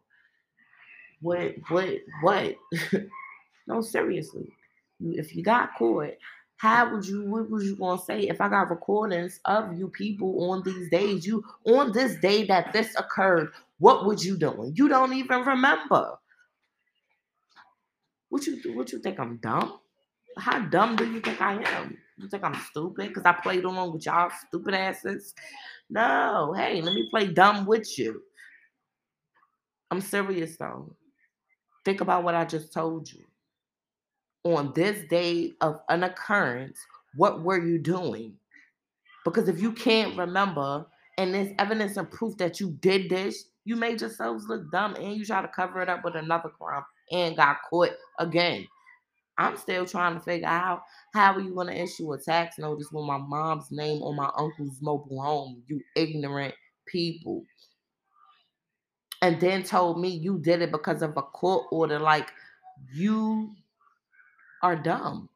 what 1.23 1.55
what 1.69 1.89
what. 2.21 2.55
no, 3.67 3.81
seriously. 3.81 4.47
If 4.99 5.35
you 5.35 5.43
got 5.43 5.75
caught, 5.75 6.13
how 6.57 6.93
would 6.93 7.05
you 7.05 7.25
what 7.25 7.49
was 7.49 7.65
you 7.65 7.75
gonna 7.75 8.01
say 8.01 8.21
if 8.21 8.39
I 8.39 8.49
got 8.49 8.69
recordings 8.69 9.39
of 9.45 9.77
you 9.77 9.89
people 9.89 10.51
on 10.51 10.63
these 10.63 10.89
days? 10.89 11.25
You 11.25 11.43
on 11.65 11.91
this 11.91 12.15
day 12.17 12.45
that 12.45 12.71
this 12.73 12.95
occurred, 12.97 13.51
what 13.79 14.05
would 14.05 14.23
you 14.23 14.37
doing? 14.37 14.73
You 14.75 14.87
don't 14.87 15.13
even 15.13 15.41
remember. 15.41 16.17
What 18.29 18.45
you 18.45 18.75
what 18.75 18.91
you 18.91 18.99
think 18.99 19.19
I'm 19.19 19.37
dumb? 19.37 19.79
How 20.37 20.59
dumb 20.59 20.95
do 20.95 21.09
you 21.11 21.19
think 21.21 21.41
I 21.41 21.61
am? 21.61 21.97
You 22.17 22.27
think 22.27 22.43
I'm 22.43 22.55
stupid 22.55 23.09
because 23.09 23.25
I 23.25 23.33
played 23.33 23.63
along 23.63 23.93
with 23.93 24.05
y'all 24.05 24.31
stupid 24.47 24.73
asses? 24.73 25.33
No, 25.89 26.53
hey, 26.55 26.81
let 26.81 26.93
me 26.93 27.07
play 27.09 27.27
dumb 27.27 27.65
with 27.65 27.97
you. 27.99 28.21
I'm 29.91 30.01
serious 30.01 30.57
though. 30.57 30.95
Think 31.85 32.01
about 32.01 32.23
what 32.23 32.35
I 32.35 32.45
just 32.45 32.73
told 32.73 33.11
you. 33.11 33.23
On 34.43 34.73
this 34.73 35.07
day 35.09 35.53
of 35.61 35.81
an 35.89 36.03
occurrence, 36.03 36.79
what 37.15 37.43
were 37.43 37.63
you 37.65 37.77
doing? 37.79 38.37
Because 39.25 39.47
if 39.49 39.61
you 39.61 39.71
can't 39.73 40.17
remember 40.17 40.85
and 41.17 41.33
there's 41.33 41.53
evidence 41.59 41.97
and 41.97 42.09
proof 42.11 42.37
that 42.37 42.59
you 42.59 42.71
did 42.81 43.09
this, 43.09 43.45
You 43.65 43.75
made 43.77 44.01
yourselves 44.01 44.45
look 44.47 44.69
dumb 44.71 44.95
and 44.95 45.15
you 45.15 45.25
try 45.25 45.41
to 45.41 45.47
cover 45.47 45.81
it 45.81 45.89
up 45.89 46.03
with 46.03 46.15
another 46.15 46.49
crime 46.49 46.83
and 47.11 47.37
got 47.37 47.57
caught 47.69 47.91
again. 48.19 48.67
I'm 49.37 49.57
still 49.57 49.85
trying 49.85 50.15
to 50.15 50.19
figure 50.19 50.47
out 50.47 50.83
how 51.13 51.33
are 51.33 51.41
you 51.41 51.55
gonna 51.55 51.73
issue 51.73 52.13
a 52.13 52.19
tax 52.19 52.57
notice 52.59 52.91
with 52.91 53.05
my 53.05 53.17
mom's 53.17 53.71
name 53.71 54.03
on 54.03 54.15
my 54.15 54.29
uncle's 54.37 54.81
mobile 54.81 55.21
home, 55.21 55.63
you 55.67 55.81
ignorant 55.95 56.53
people. 56.87 57.43
And 59.23 59.39
then 59.39 59.63
told 59.63 60.01
me 60.01 60.09
you 60.09 60.37
did 60.37 60.61
it 60.61 60.69
because 60.69 61.01
of 61.01 61.15
a 61.15 61.21
court 61.21 61.67
order. 61.71 61.97
Like 61.97 62.33
you 62.93 63.55
are 64.61 64.75
dumb. 64.75 65.29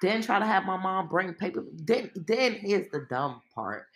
Then 0.00 0.22
try 0.22 0.38
to 0.38 0.46
have 0.46 0.64
my 0.64 0.76
mom 0.76 1.08
bring 1.08 1.34
paper. 1.34 1.64
Then 1.74 2.12
then 2.14 2.52
here's 2.54 2.88
the 2.92 3.08
dumb 3.10 3.42
part. 3.52 3.86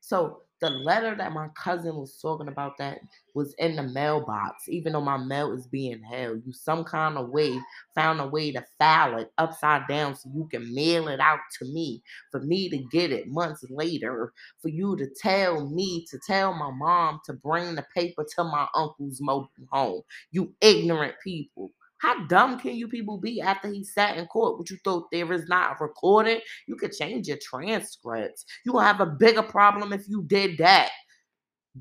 So 0.00 0.42
the 0.60 0.70
letter 0.70 1.14
that 1.14 1.32
my 1.32 1.48
cousin 1.62 1.96
was 1.96 2.18
talking 2.20 2.48
about 2.48 2.78
that 2.78 2.98
was 3.34 3.54
in 3.58 3.76
the 3.76 3.82
mailbox, 3.82 4.68
even 4.68 4.92
though 4.92 5.00
my 5.00 5.16
mail 5.16 5.52
is 5.52 5.66
being 5.68 6.02
held. 6.02 6.42
You 6.44 6.52
some 6.52 6.84
kind 6.84 7.16
of 7.16 7.28
way 7.28 7.58
found 7.94 8.20
a 8.20 8.26
way 8.26 8.52
to 8.52 8.64
file 8.78 9.18
it 9.18 9.32
upside 9.38 9.86
down 9.88 10.16
so 10.16 10.30
you 10.34 10.48
can 10.50 10.74
mail 10.74 11.08
it 11.08 11.20
out 11.20 11.40
to 11.58 11.64
me 11.66 12.02
for 12.30 12.40
me 12.40 12.68
to 12.70 12.78
get 12.90 13.12
it 13.12 13.28
months 13.28 13.64
later, 13.70 14.32
for 14.60 14.68
you 14.68 14.96
to 14.96 15.06
tell 15.20 15.68
me 15.70 16.04
to 16.10 16.18
tell 16.26 16.52
my 16.54 16.70
mom 16.70 17.20
to 17.26 17.32
bring 17.34 17.74
the 17.74 17.86
paper 17.94 18.26
to 18.36 18.44
my 18.44 18.66
uncle's 18.74 19.20
mobile 19.20 19.48
home. 19.70 20.02
You 20.32 20.52
ignorant 20.60 21.14
people. 21.22 21.70
How 21.98 22.26
dumb 22.26 22.58
can 22.58 22.76
you 22.76 22.88
people 22.88 23.18
be 23.18 23.40
after 23.40 23.68
he 23.68 23.82
sat 23.84 24.16
in 24.16 24.26
court? 24.26 24.58
What 24.58 24.70
you 24.70 24.78
thought 24.84 25.10
there 25.10 25.32
is 25.32 25.48
not 25.48 25.72
a 25.72 25.84
recording? 25.84 26.40
You 26.66 26.76
could 26.76 26.92
change 26.92 27.28
your 27.28 27.38
transcripts. 27.42 28.44
You 28.64 28.72
gonna 28.72 28.86
have 28.86 29.00
a 29.00 29.06
bigger 29.06 29.42
problem 29.42 29.92
if 29.92 30.08
you 30.08 30.22
did 30.22 30.58
that. 30.58 30.90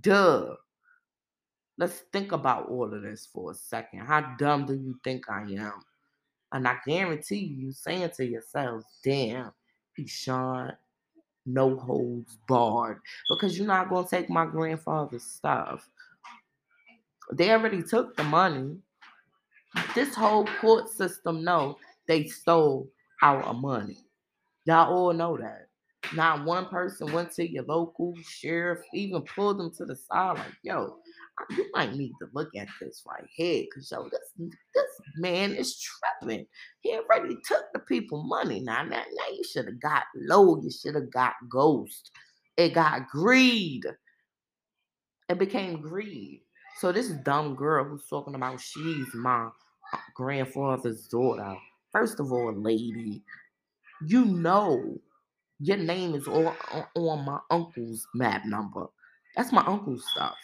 Duh. 0.01 0.55
Let's 1.77 2.01
think 2.11 2.31
about 2.31 2.69
all 2.69 2.91
of 2.91 3.03
this 3.03 3.29
for 3.31 3.51
a 3.51 3.55
second. 3.55 3.99
How 3.99 4.35
dumb 4.39 4.65
do 4.65 4.73
you 4.73 4.99
think 5.03 5.29
I 5.29 5.43
am? 5.43 5.79
And 6.51 6.67
I 6.67 6.77
guarantee 6.87 7.37
you, 7.37 7.67
you 7.67 7.71
saying 7.71 8.09
to 8.15 8.25
yourselves, 8.25 8.85
damn, 9.03 9.51
Eshawn, 9.99 10.75
no 11.45 11.77
holds 11.77 12.37
barred. 12.47 12.99
Because 13.29 13.57
you're 13.57 13.67
not 13.67 13.89
gonna 13.89 14.07
take 14.07 14.29
my 14.29 14.47
grandfather's 14.47 15.23
stuff. 15.23 15.87
They 17.33 17.51
already 17.51 17.83
took 17.83 18.15
the 18.15 18.23
money 18.23 18.77
this 19.95 20.15
whole 20.15 20.45
court 20.59 20.89
system 20.89 21.43
know 21.43 21.77
they 22.07 22.25
stole 22.25 22.89
our 23.21 23.53
money. 23.53 23.97
Y'all 24.65 24.93
all 24.93 25.13
know 25.13 25.37
that. 25.37 25.67
Not 26.13 26.45
one 26.45 26.67
person 26.67 27.11
went 27.11 27.31
to 27.33 27.49
your 27.49 27.63
local 27.65 28.15
sheriff, 28.25 28.79
even 28.93 29.21
pulled 29.23 29.59
them 29.59 29.73
to 29.75 29.85
the 29.85 29.95
side, 29.95 30.37
like, 30.37 30.53
yo, 30.63 30.97
you 31.51 31.69
might 31.73 31.93
need 31.95 32.13
to 32.19 32.29
look 32.33 32.55
at 32.55 32.67
this 32.79 33.03
right 33.07 33.27
here, 33.33 33.65
cause 33.73 33.91
yo, 33.91 34.07
this 34.09 34.49
this 34.73 34.85
man 35.17 35.53
is 35.53 35.79
tripping. 35.79 36.45
He 36.81 36.95
already 36.97 37.35
took 37.45 37.65
the 37.73 37.79
people 37.79 38.23
money. 38.23 38.61
Now, 38.61 38.83
now, 38.83 39.03
now 39.03 39.33
you 39.33 39.43
should 39.43 39.65
have 39.65 39.81
got 39.81 40.03
low. 40.15 40.61
You 40.61 40.71
should 40.71 40.95
have 40.95 41.11
got 41.11 41.33
ghost. 41.49 42.11
It 42.55 42.73
got 42.73 43.07
greed. 43.09 43.85
It 45.29 45.39
became 45.39 45.81
greed. 45.81 46.41
So 46.79 46.91
this 46.91 47.09
dumb 47.09 47.55
girl 47.55 47.83
who's 47.85 48.07
talking 48.07 48.35
about 48.35 48.61
she's 48.61 49.07
my 49.15 49.45
uh, 49.93 49.97
grandfather's 50.13 51.07
daughter. 51.07 51.55
First 51.91 52.19
of 52.19 52.31
all, 52.31 52.53
lady, 52.53 53.23
you 54.05 54.25
know 54.25 54.99
your 55.59 55.77
name 55.77 56.13
is 56.13 56.27
on, 56.27 56.55
uh, 56.71 56.83
on 56.95 57.25
my 57.25 57.39
uncle's 57.49 58.07
map 58.13 58.45
number. 58.45 58.85
That's 59.35 59.51
my 59.51 59.65
uncle's 59.65 60.05
stuff. 60.11 60.35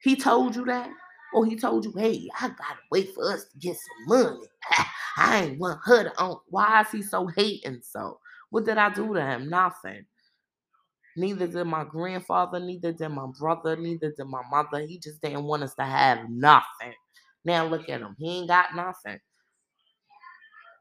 He 0.00 0.16
told 0.16 0.56
you 0.56 0.64
that? 0.64 0.90
Or 1.32 1.46
he 1.46 1.54
told 1.56 1.84
you, 1.84 1.92
hey, 1.92 2.28
I 2.40 2.48
gotta 2.48 2.80
wait 2.90 3.14
for 3.14 3.32
us 3.32 3.44
to 3.44 3.58
get 3.58 3.76
some 3.76 4.18
money. 4.24 4.46
I 5.16 5.44
ain't 5.44 5.60
want 5.60 5.80
her 5.84 6.04
to 6.04 6.22
own. 6.22 6.38
Why 6.48 6.80
is 6.80 6.90
he 6.90 7.02
so 7.02 7.28
hating 7.28 7.82
so? 7.82 8.18
What 8.50 8.64
did 8.64 8.78
I 8.78 8.92
do 8.92 9.14
to 9.14 9.24
him? 9.24 9.48
Nothing. 9.48 10.04
Neither 11.16 11.46
did 11.46 11.64
my 11.64 11.84
grandfather, 11.84 12.58
neither 12.58 12.92
did 12.92 13.08
my 13.10 13.26
brother, 13.38 13.76
neither 13.76 14.12
did 14.16 14.26
my 14.26 14.42
mother. 14.50 14.86
He 14.86 14.98
just 14.98 15.20
didn't 15.20 15.44
want 15.44 15.62
us 15.62 15.74
to 15.74 15.84
have 15.84 16.28
nothing. 16.30 16.94
Now 17.44 17.66
look 17.66 17.88
at 17.88 18.00
him. 18.00 18.14
He 18.18 18.38
ain't 18.38 18.48
got 18.48 18.74
nothing. 18.74 19.18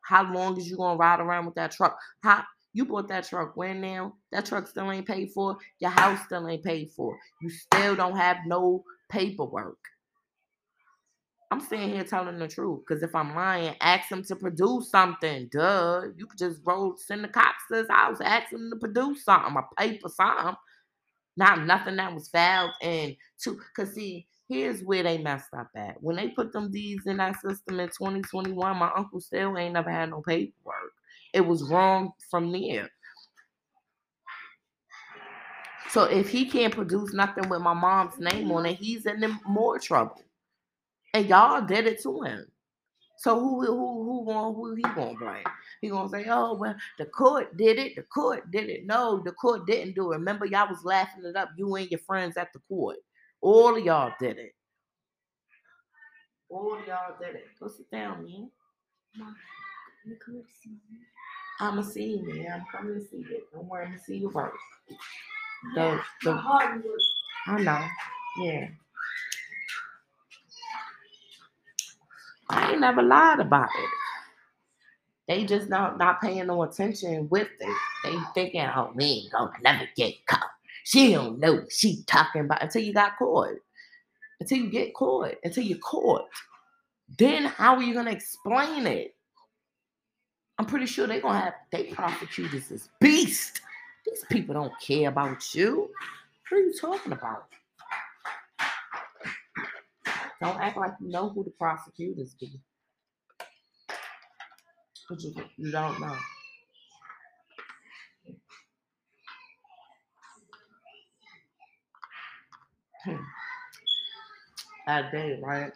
How 0.04 0.32
long 0.34 0.58
is 0.58 0.70
you 0.70 0.78
gonna 0.78 0.98
ride 0.98 1.20
around 1.20 1.46
with 1.46 1.56
that 1.56 1.72
truck? 1.72 1.98
How 2.22 2.44
you 2.74 2.86
bought 2.86 3.10
that 3.10 3.28
truck 3.28 3.56
when 3.56 3.82
now? 3.82 4.14
That 4.32 4.46
truck 4.46 4.68
still 4.68 4.92
ain't 4.92 5.08
paid 5.08 5.32
for. 5.34 5.58
Your 5.80 5.92
house 5.92 6.20
still 6.26 6.48
ain't 6.48 6.64
paid 6.64 6.90
for. 6.96 7.18
You 7.42 7.50
still 7.50 7.96
don't 7.96 8.18
have 8.18 8.38
no 8.46 8.84
paperwork. 9.10 9.78
I'm 11.52 11.60
sitting 11.60 11.90
here 11.90 12.06
telling 12.06 12.40
the 12.40 12.48
truth. 12.48 12.82
Because 12.88 13.04
if 13.04 13.14
I'm 13.14 13.36
lying, 13.36 13.76
ask 13.82 14.10
them 14.10 14.24
to 14.24 14.36
produce 14.38 14.90
something. 14.90 15.50
Duh. 15.52 16.04
You 16.16 16.26
could 16.26 16.40
just 16.40 16.62
roll, 16.66 16.96
send 16.98 17.26
the 17.26 17.28
cops 17.28 17.64
to 17.70 17.80
his 17.80 17.90
house, 17.90 18.22
ask 18.22 18.50
them 18.52 18.72
to 18.72 18.78
produce 18.78 19.26
something, 19.26 19.56
a 19.58 19.76
paper, 19.82 20.10
something. 20.10 20.56
Not 21.36 21.66
nothing 21.66 21.98
that 21.98 22.14
was 22.14 22.30
filed 22.30 22.72
and 22.82 23.16
to 23.44 23.60
cause 23.76 23.94
see, 23.94 24.28
here's 24.50 24.84
where 24.84 25.04
they 25.04 25.18
messed 25.18 25.54
up 25.58 25.70
at. 25.76 26.02
When 26.02 26.18
they 26.18 26.30
put 26.30 26.52
them 26.52 26.72
deeds 26.72 27.06
in 27.06 27.18
that 27.18 27.40
system 27.42 27.80
in 27.80 27.88
2021, 27.88 28.78
my 28.78 28.92
uncle 28.96 29.22
still 29.22 29.58
ain't 29.58 29.74
never 29.74 29.90
had 29.90 30.10
no 30.10 30.22
paperwork. 30.22 30.94
It 31.34 31.42
was 31.42 31.64
wrong 31.64 32.12
from 32.30 32.52
there. 32.52 32.90
So 35.90 36.04
if 36.04 36.30
he 36.30 36.46
can't 36.46 36.74
produce 36.74 37.14
nothing 37.14 37.50
with 37.50 37.62
my 37.62 37.74
mom's 37.74 38.18
name 38.18 38.52
on 38.52 38.66
it, 38.66 38.78
he's 38.78 39.06
in 39.06 39.40
more 39.46 39.80
trouble. 39.80 40.22
And 41.14 41.28
y'all 41.28 41.62
did 41.62 41.88
it 41.88 42.02
to 42.04 42.22
him. 42.22 42.46
So 43.18 43.40
who 43.40 43.64
who 43.64 44.04
who 44.04 44.26
going 44.26 44.56
who 44.56 44.76
he 44.76 44.82
gonna 44.82 45.16
blame? 45.16 45.44
He 45.80 45.90
gonna 45.90 46.10
say, 46.10 46.26
oh 46.28 46.56
well, 46.56 46.76
the 46.98 47.06
court 47.06 47.56
did 47.56 47.78
it. 47.78 47.96
The 47.96 48.02
court 48.04 48.50
did 48.50 48.68
it. 48.68 48.88
No, 48.88 49.22
the 49.24 49.32
court 49.34 49.68
didn't 49.68 49.94
do 49.94 50.12
it. 50.12 50.16
Remember, 50.16 50.46
y'all 50.46 50.68
was 50.68 50.84
laughing 50.84 51.24
it 51.26 51.36
up. 51.36 51.50
You 51.56 51.76
and 51.76 51.92
your 51.92 52.00
friends 52.00 52.36
at 52.36 52.52
the 52.52 52.60
court. 52.68 52.98
All 53.42 53.78
of 53.78 53.84
y'all 53.86 54.12
did 54.20 54.40
it. 54.40 54.56
All 56.50 56.80
of 56.80 56.88
y'all 56.88 57.16
did 57.20 57.36
it. 57.36 57.46
Go 57.60 57.68
sit 57.68 57.92
down, 57.92 58.24
man. 58.24 58.50
You 60.06 60.16
come 60.26 60.42
to 60.42 60.48
see 60.64 60.70
me. 60.70 61.00
I'ma 61.60 61.84
see 61.84 62.18
you, 62.18 62.24
man. 62.24 62.52
I'm 62.52 62.66
coming 62.72 63.00
to 63.00 63.06
see 63.06 63.18
you. 63.18 63.44
Don't 63.54 63.68
worry, 63.68 63.86
I'm 63.86 63.92
gonna 63.92 64.04
see 64.04 64.18
you 64.18 64.32
first. 64.32 64.58
The, 65.76 66.02
the, 66.24 66.32
I 66.32 67.62
know. 67.62 67.86
Yeah. 68.40 68.68
I 72.52 72.72
ain't 72.72 72.82
never 72.82 73.02
lied 73.02 73.40
about 73.40 73.70
it. 73.78 73.90
They 75.28 75.46
just 75.46 75.70
not 75.70 75.98
not 75.98 76.22
paying 76.22 76.48
no 76.48 76.64
attention 76.64 77.30
with 77.30 77.48
it. 77.60 77.78
They 78.04 78.16
thinking, 78.34 78.62
oh, 78.76 78.92
we 78.96 79.06
ain't 79.06 79.32
gonna 79.32 79.52
never 79.64 79.88
get 79.96 80.26
caught. 80.26 80.50
She 80.84 81.14
don't 81.14 81.40
know 81.40 81.54
what 81.54 81.72
she 81.72 82.04
talking 82.06 82.42
about 82.42 82.64
until 82.64 82.82
you 82.82 82.94
got 82.94 83.18
caught. 83.18 83.50
Until 84.40 84.58
you 84.58 84.70
get 84.70 84.94
caught. 84.94 85.36
Until 85.44 85.64
you're 85.64 85.78
caught. 85.78 86.28
Then 87.18 87.46
how 87.46 87.76
are 87.76 87.84
you 87.84 87.94
gonna 87.94 88.12
explain 88.12 88.88
it? 88.88 89.16
I'm 90.58 90.66
pretty 90.66 90.86
sure 90.86 91.08
they're 91.08 91.22
gonna 91.22 91.40
have 91.40 91.54
they 91.72 91.86
prosecutors 91.86 92.64
as 92.64 92.70
this 92.70 92.90
beast. 93.00 93.62
These 94.06 94.26
people 94.30 94.54
don't 94.54 94.74
care 94.86 95.10
about 95.10 95.56
you. 95.56 95.90
What 96.50 96.58
are 96.58 96.62
you 96.62 96.74
talking 96.74 97.14
about? 97.14 97.46
Don't 100.42 100.60
act 100.60 100.78
like 100.78 100.94
you 101.00 101.10
know 101.10 101.30
who 101.30 101.44
the 101.44 101.52
prosecutors 101.52 102.36
be. 102.40 102.60
But 105.10 105.22
you, 105.22 105.34
you 105.58 105.72
don't 105.72 106.00
know. 106.02 106.18
Hmm. 113.06 113.16
That 114.88 115.12
day, 115.12 115.40
right? 115.44 115.74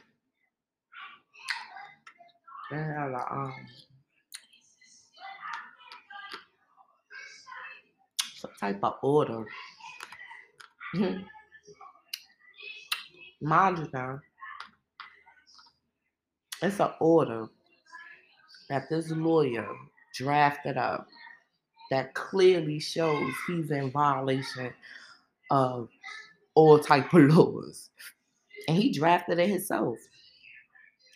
They 2.72 2.78
had 2.78 3.12
a 3.12 3.34
um 3.34 3.54
some 8.36 8.52
type 8.60 8.80
of 8.84 8.96
order. 9.04 9.46
Mhm. 10.96 11.26
Mind 13.42 13.78
you 13.80 13.90
now, 13.94 14.20
it's 16.62 16.80
an 16.80 16.92
order 17.00 17.48
that 18.70 18.90
this 18.90 19.12
lawyer 19.12 19.68
drafted 20.16 20.78
up 20.78 21.08
that 21.92 22.14
clearly 22.14 22.80
shows 22.80 23.32
he's 23.48 23.72
in 23.72 23.92
violation 23.92 24.74
of 25.52 25.90
all 26.56 26.80
type 26.80 27.14
of 27.14 27.22
laws. 27.24 27.90
And 28.68 28.78
he 28.78 28.92
drafted 28.92 29.40
it 29.40 29.50
himself. 29.50 29.98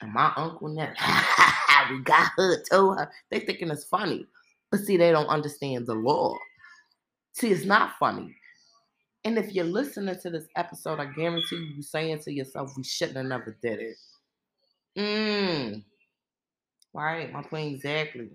And 0.02 0.14
my 0.14 0.32
uncle 0.36 0.68
never, 0.68 0.92
we 1.92 2.00
got 2.02 2.32
her, 2.38 2.62
told 2.70 3.00
her. 3.00 3.12
They 3.32 3.40
thinking 3.40 3.70
it's 3.70 3.86
funny. 3.86 4.28
But 4.70 4.82
see, 4.82 4.98
they 4.98 5.12
don't 5.12 5.28
understand 5.28 5.88
the 5.88 5.96
law. 5.96 6.38
See, 7.34 7.52
it's 7.52 7.66
not 7.66 7.94
funny. 8.00 8.36
And 9.26 9.38
if 9.38 9.54
you're 9.54 9.66
listening 9.66 10.16
to 10.22 10.30
this 10.30 10.48
episode, 10.56 11.00
I 11.00 11.06
guarantee 11.06 11.56
you, 11.56 11.74
you're 11.76 11.84
saying 11.84 12.20
to 12.20 12.32
yourself, 12.32 12.72
we 12.78 12.84
shouldn't 12.84 13.18
have 13.18 13.26
never 13.26 13.58
did 13.62 13.80
it. 13.80 13.98
Mm. 14.98 15.84
Right, 16.94 17.32
my 17.32 17.44
point 17.44 17.76
exactly. 17.76 18.30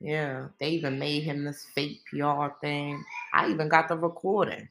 Yeah, 0.00 0.48
they 0.58 0.70
even 0.70 0.98
made 0.98 1.24
him 1.24 1.44
this 1.44 1.66
fake 1.74 2.00
PR 2.10 2.48
thing. 2.62 3.04
I 3.34 3.50
even 3.50 3.68
got 3.68 3.88
the 3.88 3.96
recording. 3.96 4.68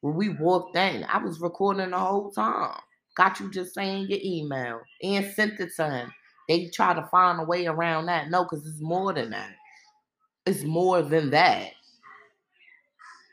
When 0.00 0.14
we 0.14 0.30
walked 0.30 0.76
in, 0.76 1.04
I 1.04 1.18
was 1.18 1.40
recording 1.40 1.90
the 1.90 1.98
whole 1.98 2.30
time. 2.30 2.78
Got 3.16 3.40
you 3.40 3.50
just 3.50 3.74
saying 3.74 4.08
your 4.08 4.20
email 4.22 4.80
and 5.02 5.32
sent 5.34 5.60
it 5.60 5.70
to 5.76 5.90
him. 5.90 6.12
They 6.48 6.68
try 6.68 6.94
to 6.94 7.06
find 7.06 7.40
a 7.40 7.44
way 7.44 7.66
around 7.66 8.06
that. 8.06 8.30
No, 8.30 8.44
because 8.44 8.66
it's 8.66 8.80
more 8.80 9.12
than 9.12 9.30
that. 9.30 9.50
It's 10.46 10.64
more 10.64 11.02
than 11.02 11.30
that. 11.30 11.70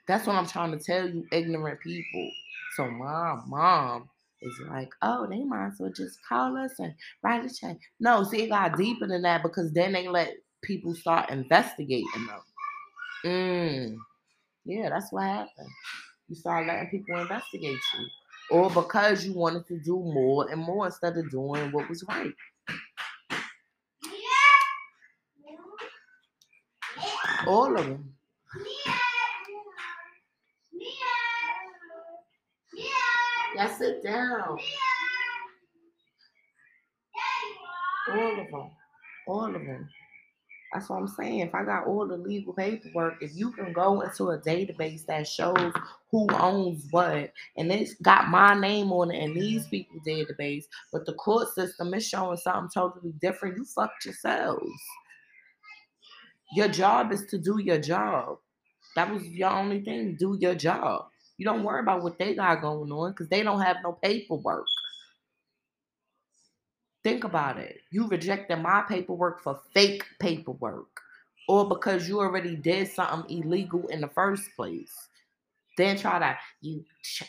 That's 0.07 0.27
what 0.27 0.35
I'm 0.35 0.47
trying 0.47 0.77
to 0.77 0.84
tell 0.84 1.09
you, 1.09 1.26
ignorant 1.31 1.81
people. 1.81 2.31
So 2.76 2.89
my 2.91 3.39
mom 3.47 4.09
is 4.41 4.59
like, 4.69 4.89
oh, 5.01 5.27
they 5.30 5.43
might 5.43 5.68
as 5.68 5.80
well 5.80 5.91
just 5.95 6.18
call 6.27 6.57
us 6.57 6.73
and 6.80 6.93
write 7.23 7.45
a 7.45 7.53
check. 7.53 7.77
No, 7.99 8.23
see, 8.23 8.43
it 8.43 8.49
got 8.49 8.77
deeper 8.77 9.07
than 9.07 9.22
that 9.23 9.43
because 9.43 9.72
then 9.72 9.93
they 9.93 10.07
let 10.07 10.34
people 10.63 10.95
start 10.95 11.30
investigating 11.30 12.27
them. 12.27 12.41
Mm. 13.26 13.97
Yeah, 14.65 14.89
that's 14.89 15.11
what 15.11 15.23
happened. 15.23 15.69
You 16.27 16.35
start 16.35 16.68
letting 16.68 16.89
people 16.89 17.22
investigate 17.22 17.72
you. 17.93 18.07
Or 18.49 18.69
because 18.69 19.26
you 19.26 19.34
wanted 19.34 19.65
to 19.68 19.80
do 19.80 19.95
more 19.95 20.49
and 20.49 20.61
more 20.61 20.88
instead 20.88 21.18
of 21.18 21.30
doing 21.30 21.72
what 21.72 21.89
was 21.89 22.03
right. 22.07 22.34
All 27.47 27.76
of 27.77 27.85
them. 27.85 28.13
Yeah, 33.62 33.78
sit 33.78 34.04
down. 34.04 34.58
All 38.12 38.42
of 38.42 38.52
them. 38.52 38.72
All 39.28 39.46
of 39.46 39.54
them. 39.54 39.90
That's 40.74 40.90
what 40.90 40.98
I'm 40.98 41.08
saying. 41.08 41.40
If 41.42 41.54
I 41.56 41.64
got 41.64 41.86
all 41.86 42.08
the 42.08 42.18
legal 42.18 42.54
paperwork, 42.54 43.16
if 43.22 43.32
you 43.36 43.52
can 43.52 43.74
go 43.74 44.02
into 44.02 44.32
a 44.32 44.40
database 44.40 45.06
that 45.06 45.28
shows 45.28 45.74
who 46.12 46.28
owns 46.34 46.88
what, 46.92 47.32
and 47.58 47.72
it's 47.72 47.94
got 47.96 48.30
my 48.30 48.56
name 48.60 48.92
on 48.92 49.12
it 49.12 49.24
and 49.24 49.36
these 49.36 49.68
people 49.68 50.00
database, 50.08 50.66
but 50.92 51.06
the 51.06 51.14
court 51.14 51.54
system 51.54 51.94
is 51.94 52.08
showing 52.08 52.38
something 52.38 52.72
totally 52.74 53.14
different, 53.22 53.58
you 53.58 53.66
fucked 53.66 54.06
yourselves. 54.06 54.72
Your 56.56 56.70
job 56.70 57.12
is 57.12 57.26
to 57.28 57.38
do 57.38 57.60
your 57.60 57.80
job. 57.80 58.38
That 58.96 59.12
was 59.12 59.24
your 59.28 59.50
only 59.52 59.82
thing. 59.84 60.18
Do 60.20 60.38
your 60.40 60.56
job. 60.56 61.06
You 61.41 61.45
don't 61.45 61.63
worry 61.63 61.80
about 61.80 62.03
what 62.03 62.19
they 62.19 62.35
got 62.35 62.61
going 62.61 62.91
on 62.91 63.13
because 63.13 63.27
they 63.30 63.41
don't 63.41 63.61
have 63.61 63.77
no 63.84 63.93
paperwork. 63.93 64.68
Think 67.03 67.23
about 67.23 67.57
it. 67.57 67.80
You 67.89 68.07
rejected 68.07 68.57
my 68.57 68.84
paperwork 68.88 69.41
for 69.41 69.59
fake 69.73 70.03
paperwork 70.19 71.01
or 71.49 71.68
because 71.68 72.07
you 72.07 72.19
already 72.19 72.55
did 72.55 72.89
something 72.91 73.43
illegal 73.43 73.88
in 73.88 74.01
the 74.01 74.07
first 74.09 74.55
place. 74.55 74.93
Then 75.80 75.97
try 75.97 76.19
to 76.19 76.38
you 76.61 76.85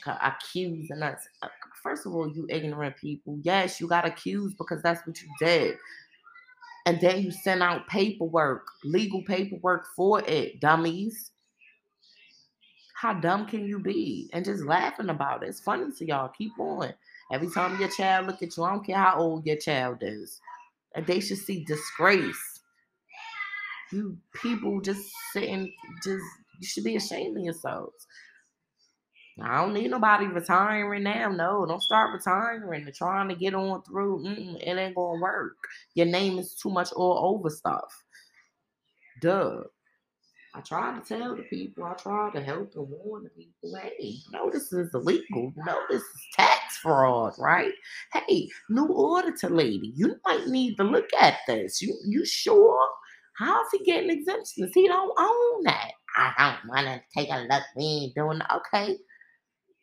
accusing 0.07 1.03
us. 1.03 1.27
Uh, 1.43 1.49
First 1.83 2.05
of 2.05 2.15
all, 2.15 2.29
you 2.29 2.47
ignorant 2.51 2.99
people. 2.99 3.39
Yes, 3.43 3.81
you 3.81 3.89
got 3.89 4.05
accused 4.07 4.59
because 4.59 4.83
that's 4.83 5.07
what 5.07 5.23
you 5.23 5.29
did. 5.41 5.79
And 6.85 7.01
then 7.01 7.23
you 7.23 7.31
send 7.31 7.63
out 7.63 7.89
paperwork, 7.89 8.67
legal 8.85 9.23
paperwork 9.23 9.87
for 9.97 10.21
it, 10.29 10.61
dummies. 10.61 11.32
How 13.03 13.15
dumb 13.15 13.47
can 13.47 13.67
you 13.67 13.81
be? 13.81 14.31
And 14.33 14.45
just 14.45 14.63
laughing 14.65 15.09
about 15.09 15.43
it. 15.43 15.49
It's 15.49 15.59
funny 15.59 15.91
to 15.91 16.07
y'all. 16.07 16.29
Keep 16.29 16.53
on. 16.61 16.95
Every 17.33 17.51
time 17.51 17.81
your 17.81 17.89
child 17.89 18.29
look 18.29 18.41
at 18.45 18.57
you, 18.57 18.63
I 18.63 18.71
don't 18.71 18.87
care 18.87 18.97
how 18.97 19.19
old 19.19 19.45
your 19.45 19.57
child 19.57 19.99
is. 20.03 20.41
They 21.09 21.19
should 21.19 21.39
see 21.39 21.65
disgrace. 21.65 22.61
You 23.91 24.17
people 24.41 24.81
just 24.81 25.11
sitting, 25.33 25.75
just 25.97 26.23
you 26.61 26.67
should 26.69 26.85
be 26.85 26.95
ashamed 26.95 27.37
of 27.37 27.43
yourselves. 27.43 28.07
I 29.43 29.57
don't 29.63 29.75
need 29.75 29.91
nobody 29.91 30.27
retiring 30.27 31.03
now. 31.03 31.29
No, 31.33 31.67
don't 31.67 31.83
start 31.83 32.13
retiring 32.13 32.85
and 32.85 32.95
trying 32.95 33.29
to 33.31 33.35
get 33.35 33.55
on 33.55 33.83
through. 33.83 34.23
Mm-mm, 34.23 34.63
it 34.63 34.79
ain't 34.79 34.95
gonna 34.95 35.21
work. 35.21 35.57
Your 35.95 36.07
name 36.07 36.39
is 36.39 36.55
too 36.55 36.71
much 36.71 36.93
all 36.93 37.35
over 37.35 37.51
stuff. 37.51 38.05
Duh. 39.21 39.63
I 40.55 40.61
try 40.61 40.99
to 40.99 41.01
tell 41.01 41.35
the 41.35 41.43
people, 41.45 41.85
I 41.85 41.95
try 41.95 42.31
to 42.31 42.43
help 42.43 42.73
and 42.77 42.87
warn 42.89 43.25
the 43.25 43.31
people, 43.31 43.75
hey, 43.81 44.17
no, 44.33 44.51
this 44.51 44.71
is 44.73 44.91
illegal. 44.93 45.53
No, 45.57 45.79
this 45.89 46.03
is 46.03 46.27
tax 46.37 46.77
fraud, 46.77 47.33
right? 47.39 47.73
Hey, 48.13 48.49
new 48.69 48.85
auditor 48.85 49.49
lady, 49.49 49.93
you 49.95 50.17
might 50.27 50.49
need 50.49 50.77
to 50.77 50.85
look 50.85 51.09
at 51.19 51.39
this. 51.47 51.81
You 51.81 51.97
you 52.07 52.27
sure? 52.27 52.87
How's 53.39 53.67
he 53.73 53.83
getting 53.85 54.11
exemptions? 54.11 54.73
He 54.75 54.89
don't 54.89 55.19
own 55.19 55.63
that. 55.65 55.93
I 56.19 56.59
don't 56.61 56.69
want 56.69 56.87
to 56.87 57.01
take 57.19 57.31
a 57.31 57.47
look. 57.51 57.63
We 57.75 57.85
ain't 57.85 58.15
doing 58.15 58.39
that. 58.41 58.53
Okay, 58.57 58.99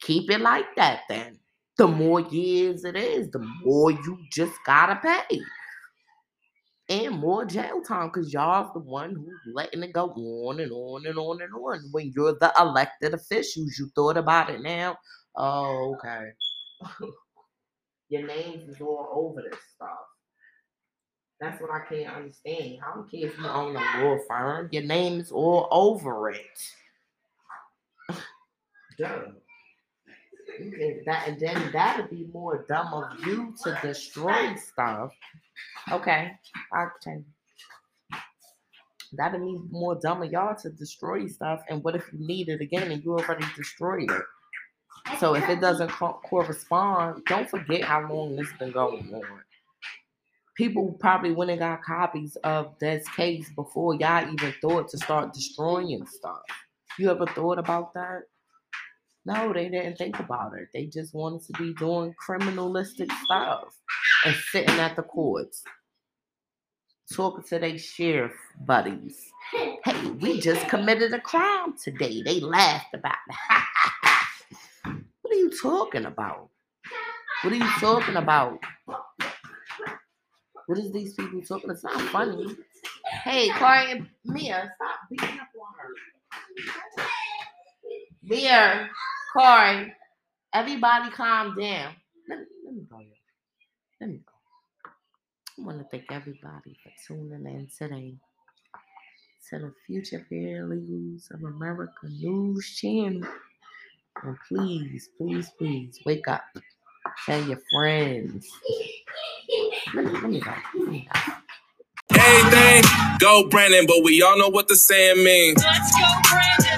keep 0.01 0.29
it 0.29 0.41
like 0.41 0.75
that 0.75 1.01
then. 1.09 1.39
The 1.77 1.87
more 1.87 2.21
years 2.21 2.83
it 2.83 2.95
is, 2.95 3.31
the 3.31 3.43
more 3.63 3.89
you 3.89 4.19
just 4.31 4.53
gotta 4.67 4.97
pay 4.97 5.41
and 6.89 7.19
more 7.19 7.45
jail 7.45 7.81
time 7.81 8.07
because 8.07 8.33
y'all's 8.33 8.73
the 8.73 8.79
one 8.79 9.15
who's 9.15 9.53
letting 9.53 9.83
it 9.83 9.93
go 9.93 10.09
on 10.09 10.59
and 10.59 10.71
on 10.71 11.05
and 11.05 11.17
on 11.17 11.41
and 11.41 11.53
on. 11.53 11.87
When 11.91 12.11
you're 12.15 12.33
the 12.33 12.51
elected 12.59 13.13
officials, 13.13 13.77
you 13.77 13.89
thought 13.93 14.17
about 14.17 14.49
it 14.49 14.61
now. 14.61 14.97
Oh, 15.35 15.95
okay. 15.95 16.31
Your 18.09 18.25
names 18.25 18.67
is 18.67 18.81
all 18.81 19.07
over 19.13 19.43
this 19.43 19.59
stuff. 19.75 19.89
That's 21.39 21.61
what 21.61 21.69
I 21.71 21.81
can't 21.87 22.15
understand. 22.15 22.79
I 22.85 22.95
don't 22.95 23.09
care 23.09 23.27
if 23.27 23.37
you 23.37 23.45
own 23.45 23.75
a 23.75 24.03
law 24.03 24.17
firm. 24.27 24.67
Your 24.71 24.83
name 24.83 25.19
is 25.21 25.31
all 25.31 25.67
over 25.71 26.31
it. 26.31 26.59
Dumb. 28.97 29.37
That, 31.05 31.27
and 31.27 31.39
then 31.39 31.71
that'd 31.71 32.09
be 32.09 32.27
more 32.33 32.65
dumb 32.67 32.93
of 32.93 33.25
you 33.25 33.53
to 33.63 33.79
destroy 33.81 34.55
stuff. 34.55 35.13
Okay, 35.91 36.31
I'll. 36.73 36.91
That'd 39.13 39.41
be 39.41 39.59
more 39.71 39.95
dumb 39.95 40.21
of 40.21 40.31
y'all 40.31 40.55
to 40.57 40.69
destroy 40.69 41.27
stuff. 41.27 41.61
And 41.69 41.83
what 41.83 41.95
if 41.95 42.03
you 42.13 42.19
need 42.19 42.49
it 42.49 42.61
again 42.61 42.91
and 42.91 43.03
you 43.03 43.13
already 43.13 43.45
destroyed 43.55 44.09
it? 44.11 44.21
So 45.19 45.35
if 45.35 45.47
it 45.49 45.59
doesn't 45.59 45.89
co- 45.89 46.19
correspond, 46.23 47.23
don't 47.25 47.49
forget 47.49 47.83
how 47.83 48.07
long 48.07 48.35
this 48.35 48.47
been 48.59 48.71
going 48.71 49.11
on. 49.13 49.41
People 50.55 50.95
probably 50.99 51.31
went 51.31 51.49
and 51.49 51.59
got 51.59 51.81
copies 51.81 52.35
of 52.43 52.77
this 52.79 53.07
case 53.09 53.49
before 53.55 53.95
y'all 53.95 54.31
even 54.31 54.53
thought 54.61 54.89
to 54.89 54.97
start 54.97 55.33
destroying 55.33 56.05
stuff. 56.05 56.41
You 56.99 57.09
ever 57.09 57.25
thought 57.25 57.57
about 57.57 57.93
that? 57.93 58.23
No, 59.25 59.53
they 59.53 59.69
didn't 59.69 59.97
think 59.97 60.19
about 60.19 60.53
it. 60.57 60.67
They 60.73 60.85
just 60.85 61.13
wanted 61.13 61.43
to 61.47 61.53
be 61.53 61.73
doing 61.75 62.13
criminalistic 62.27 63.11
stuff 63.23 63.73
and 64.25 64.35
sitting 64.51 64.79
at 64.79 64.95
the 64.95 65.03
courts, 65.03 65.63
talking 67.13 67.43
to 67.45 67.59
their 67.59 67.77
sheriff 67.77 68.33
buddies. 68.65 69.31
Hey, 69.51 70.07
we 70.19 70.39
just 70.39 70.67
committed 70.67 71.13
a 71.13 71.19
crime 71.19 71.75
today. 71.81 72.21
They 72.23 72.39
laughed 72.39 72.93
about 72.93 73.15
it. 73.29 73.35
what 75.21 75.33
are 75.33 75.37
you 75.37 75.51
talking 75.61 76.05
about? 76.05 76.49
What 77.43 77.53
are 77.53 77.57
you 77.57 77.71
talking 77.79 78.15
about? 78.17 78.59
What 80.67 80.77
is 80.77 80.91
these 80.91 81.13
people 81.13 81.41
talking? 81.41 81.71
It's 81.71 81.83
not 81.83 81.99
funny. 82.09 82.55
Hey, 83.23 83.49
Corey 83.49 83.91
and 83.91 84.07
Mia, 84.25 84.71
stop 84.75 84.99
beating 85.09 85.39
up 85.39 85.47
on 85.59 85.73
her. 85.79 87.05
Mia, 88.21 88.89
Corey, 89.33 89.93
everybody 90.53 91.09
calm 91.11 91.55
down. 91.59 91.95
Let 92.29 92.39
me, 92.39 92.45
let 92.65 92.75
me 92.75 92.81
go 92.89 92.97
here. 92.99 93.18
Let 94.01 94.11
me 94.11 94.21
go. 94.25 95.61
I 95.61 95.65
want 95.65 95.79
to 95.79 95.85
thank 95.91 96.09
everybody 96.09 96.77
for 96.81 96.91
tuning 97.05 97.45
in 97.45 97.67
today 97.77 98.15
to 99.49 99.59
the 99.59 99.73
Future 99.85 100.25
Paralegals 100.31 101.29
of 101.33 101.43
America 101.43 102.07
News 102.07 102.77
Channel. 102.77 103.27
And 104.23 104.37
please, 104.47 105.09
please, 105.17 105.49
please 105.57 105.99
wake 106.05 106.29
up. 106.29 106.43
Tell 107.25 107.43
your 107.43 107.59
friends. 107.73 108.47
Let 109.93 110.05
me, 110.05 110.11
let 110.11 110.29
me 110.29 110.39
go. 110.39 110.53
Let 110.75 110.87
me 110.87 111.09
go. 111.13 111.33
Everything 112.17 112.83
go 113.19 113.49
Brandon, 113.49 113.85
but 113.85 114.01
we 114.01 114.21
all 114.21 114.37
know 114.37 114.49
what 114.49 114.69
the 114.69 114.77
saying 114.77 115.21
means. 115.21 115.61
Let's 115.61 115.93
go, 115.97 116.05
Brandon. 116.29 116.68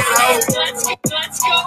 Let's 0.00 1.42
go. 1.44 1.50